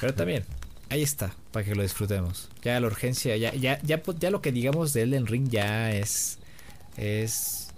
Pero 0.00 0.14
también, 0.14 0.44
ahí 0.90 1.02
está, 1.02 1.34
para 1.52 1.64
que 1.64 1.74
lo 1.74 1.82
disfrutemos. 1.82 2.48
Ya 2.62 2.78
la 2.80 2.86
urgencia, 2.86 3.36
ya, 3.36 3.54
ya, 3.54 3.80
ya, 3.82 4.02
ya 4.02 4.30
lo 4.30 4.42
que 4.42 4.52
digamos 4.52 4.92
de 4.92 5.02
Elden 5.02 5.26
Ring 5.26 5.48
ya 5.48 5.92
es. 5.92 6.38
Es. 6.96 7.68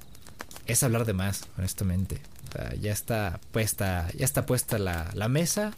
Es 0.66 0.82
hablar 0.82 1.04
de 1.04 1.12
más, 1.12 1.42
honestamente. 1.58 2.20
ya 2.80 2.92
está 2.92 3.40
puesta. 3.52 4.08
Ya 4.16 4.24
está 4.24 4.46
puesta 4.46 4.78
la, 4.78 5.10
la 5.14 5.28
mesa 5.28 5.74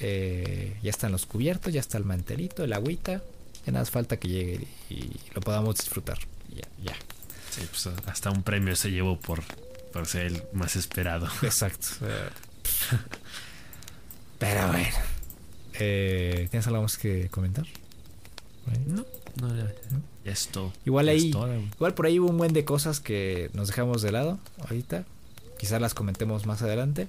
eh, 0.00 0.76
ya 0.82 0.90
están 0.90 1.12
los 1.12 1.26
cubiertos, 1.26 1.72
ya 1.72 1.80
está 1.80 1.98
el 1.98 2.04
mantelito, 2.04 2.64
el 2.64 2.72
agüita. 2.72 3.22
Ya 3.64 3.72
nada 3.72 3.82
más 3.82 3.90
falta 3.90 4.18
que 4.18 4.28
llegue 4.28 4.66
y 4.90 5.10
lo 5.34 5.40
podamos 5.40 5.76
disfrutar. 5.76 6.18
Ya, 6.54 6.68
ya. 6.82 6.96
Pues, 7.70 7.86
hasta 8.06 8.30
un 8.30 8.42
premio 8.42 8.76
se 8.76 8.90
llevó 8.90 9.18
por, 9.18 9.42
por 9.92 10.06
ser 10.06 10.26
el 10.26 10.42
más 10.52 10.76
esperado. 10.76 11.28
Exacto. 11.42 11.86
Pero 14.38 14.68
bueno. 14.68 14.96
Eh, 15.74 16.48
¿Tienes 16.50 16.66
algo 16.66 16.82
más 16.82 16.96
que 16.98 17.28
comentar? 17.28 17.66
No, 18.86 19.04
no, 19.40 19.56
ya, 19.56 19.72
esto. 20.24 20.72
Igual 20.84 21.08
ahí, 21.08 21.32
igual 21.76 21.94
por 21.94 22.06
ahí 22.06 22.18
hubo 22.18 22.30
un 22.30 22.38
buen 22.38 22.52
de 22.52 22.64
cosas 22.64 23.00
que 23.00 23.50
nos 23.52 23.68
dejamos 23.68 24.02
de 24.02 24.12
lado 24.12 24.38
ahorita. 24.60 25.04
Quizás 25.58 25.80
las 25.80 25.94
comentemos 25.94 26.46
más 26.46 26.62
adelante. 26.62 27.08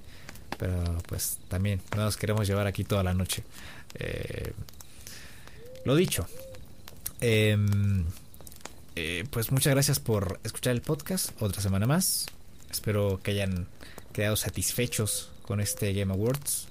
Pero 0.57 0.97
pues 1.07 1.39
también 1.49 1.81
no 1.95 2.03
nos 2.03 2.17
queremos 2.17 2.47
llevar 2.47 2.67
aquí 2.67 2.83
toda 2.83 3.03
la 3.03 3.13
noche. 3.13 3.43
Eh, 3.95 4.53
lo 5.83 5.95
dicho. 5.95 6.27
Em, 7.21 8.05
eh, 8.95 9.25
pues 9.29 9.51
muchas 9.51 9.73
gracias 9.73 9.99
por 9.99 10.39
escuchar 10.43 10.73
el 10.73 10.81
podcast 10.81 11.29
otra 11.41 11.61
semana 11.61 11.87
más. 11.87 12.27
Espero 12.71 13.19
que 13.21 13.31
hayan 13.31 13.67
quedado 14.13 14.35
satisfechos 14.35 15.29
con 15.45 15.61
este 15.61 15.93
Game 15.93 16.11
Awards. 16.11 16.67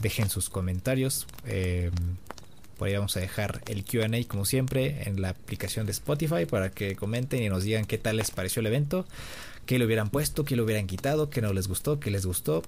Dejen 0.00 0.30
sus 0.30 0.48
comentarios. 0.48 1.26
Em, 1.46 1.92
por 2.78 2.88
ahí 2.88 2.94
vamos 2.94 3.16
a 3.16 3.20
dejar 3.20 3.60
el 3.66 3.84
QA 3.84 4.08
como 4.28 4.44
siempre 4.44 5.02
en 5.08 5.20
la 5.20 5.30
aplicación 5.30 5.86
de 5.86 5.92
Spotify 5.92 6.46
para 6.46 6.70
que 6.70 6.94
comenten 6.94 7.42
y 7.42 7.48
nos 7.48 7.64
digan 7.64 7.84
qué 7.84 7.98
tal 7.98 8.16
les 8.16 8.30
pareció 8.30 8.60
el 8.60 8.66
evento, 8.66 9.04
qué 9.66 9.78
le 9.78 9.84
hubieran 9.84 10.10
puesto, 10.10 10.44
qué 10.44 10.54
le 10.54 10.62
hubieran 10.62 10.86
quitado, 10.86 11.28
qué 11.28 11.42
no 11.42 11.52
les 11.52 11.66
gustó, 11.66 11.98
qué 11.98 12.10
les 12.10 12.24
gustó. 12.24 12.62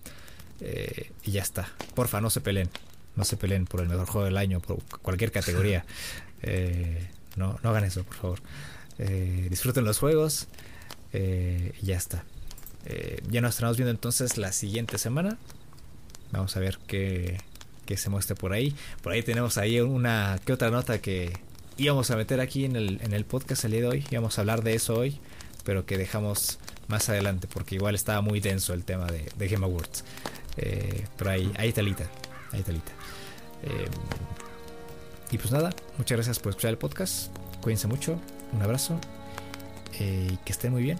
Eh, 0.60 1.10
y 1.22 1.30
ya 1.30 1.42
está. 1.42 1.72
Porfa, 1.94 2.20
no 2.20 2.28
se 2.28 2.40
peleen. 2.40 2.68
No 3.16 3.24
se 3.24 3.36
peleen 3.36 3.66
por 3.66 3.80
el 3.80 3.88
mejor 3.88 4.06
juego 4.06 4.24
del 4.24 4.36
año, 4.36 4.60
por 4.60 4.82
cualquier 5.02 5.32
categoría. 5.32 5.84
Eh, 6.42 7.06
no, 7.36 7.60
no 7.62 7.68
hagan 7.68 7.84
eso, 7.84 8.02
por 8.02 8.14
favor. 8.14 8.38
Eh, 8.98 9.48
disfruten 9.50 9.84
los 9.84 9.98
juegos. 9.98 10.48
y 11.12 11.84
ya 11.84 11.98
está. 11.98 12.24
Eh, 12.86 13.22
ya 13.30 13.40
nos 13.40 13.50
estaremos 13.50 13.76
viendo 13.76 13.90
entonces 13.90 14.38
la 14.38 14.52
siguiente 14.52 14.98
semana. 14.98 15.38
Vamos 16.32 16.56
a 16.56 16.60
ver 16.60 16.78
qué, 16.86 17.38
qué 17.86 17.96
se 17.96 18.10
muestre 18.10 18.36
por 18.36 18.52
ahí. 18.52 18.74
Por 19.02 19.12
ahí 19.12 19.22
tenemos 19.22 19.58
ahí 19.58 19.80
una 19.80 20.38
que 20.44 20.52
otra 20.52 20.70
nota 20.70 21.00
que 21.00 21.32
íbamos 21.76 22.10
a 22.10 22.16
meter 22.16 22.40
aquí 22.40 22.64
en 22.64 22.76
el, 22.76 23.00
en 23.02 23.12
el 23.12 23.24
podcast 23.24 23.64
el 23.64 23.72
día 23.72 23.80
de 23.82 23.88
hoy. 23.88 24.06
Íbamos 24.10 24.38
a 24.38 24.42
hablar 24.42 24.62
de 24.62 24.74
eso 24.74 24.94
hoy, 24.94 25.18
pero 25.64 25.86
que 25.86 25.98
dejamos 25.98 26.58
más 26.88 27.08
adelante 27.08 27.48
porque 27.52 27.76
igual 27.76 27.94
estaba 27.94 28.20
muy 28.20 28.40
denso 28.40 28.74
el 28.74 28.84
tema 28.84 29.06
de, 29.06 29.30
de 29.36 29.48
Game 29.48 29.64
Awards. 29.64 30.04
Eh, 30.56 31.06
pero 31.16 31.30
ahí, 31.30 31.52
ahí 31.56 31.72
talita, 31.72 32.04
ahí 32.52 32.62
talita. 32.62 32.92
Eh, 33.62 33.88
y 35.30 35.38
pues 35.38 35.52
nada, 35.52 35.70
muchas 35.96 36.16
gracias 36.16 36.38
por 36.38 36.50
escuchar 36.50 36.70
el 36.70 36.78
podcast. 36.78 37.30
Cuídense 37.62 37.86
mucho, 37.86 38.18
un 38.52 38.62
abrazo 38.62 38.98
eh, 39.98 40.28
y 40.32 40.36
que 40.38 40.52
estén 40.52 40.72
muy 40.72 40.82
bien. 40.82 40.98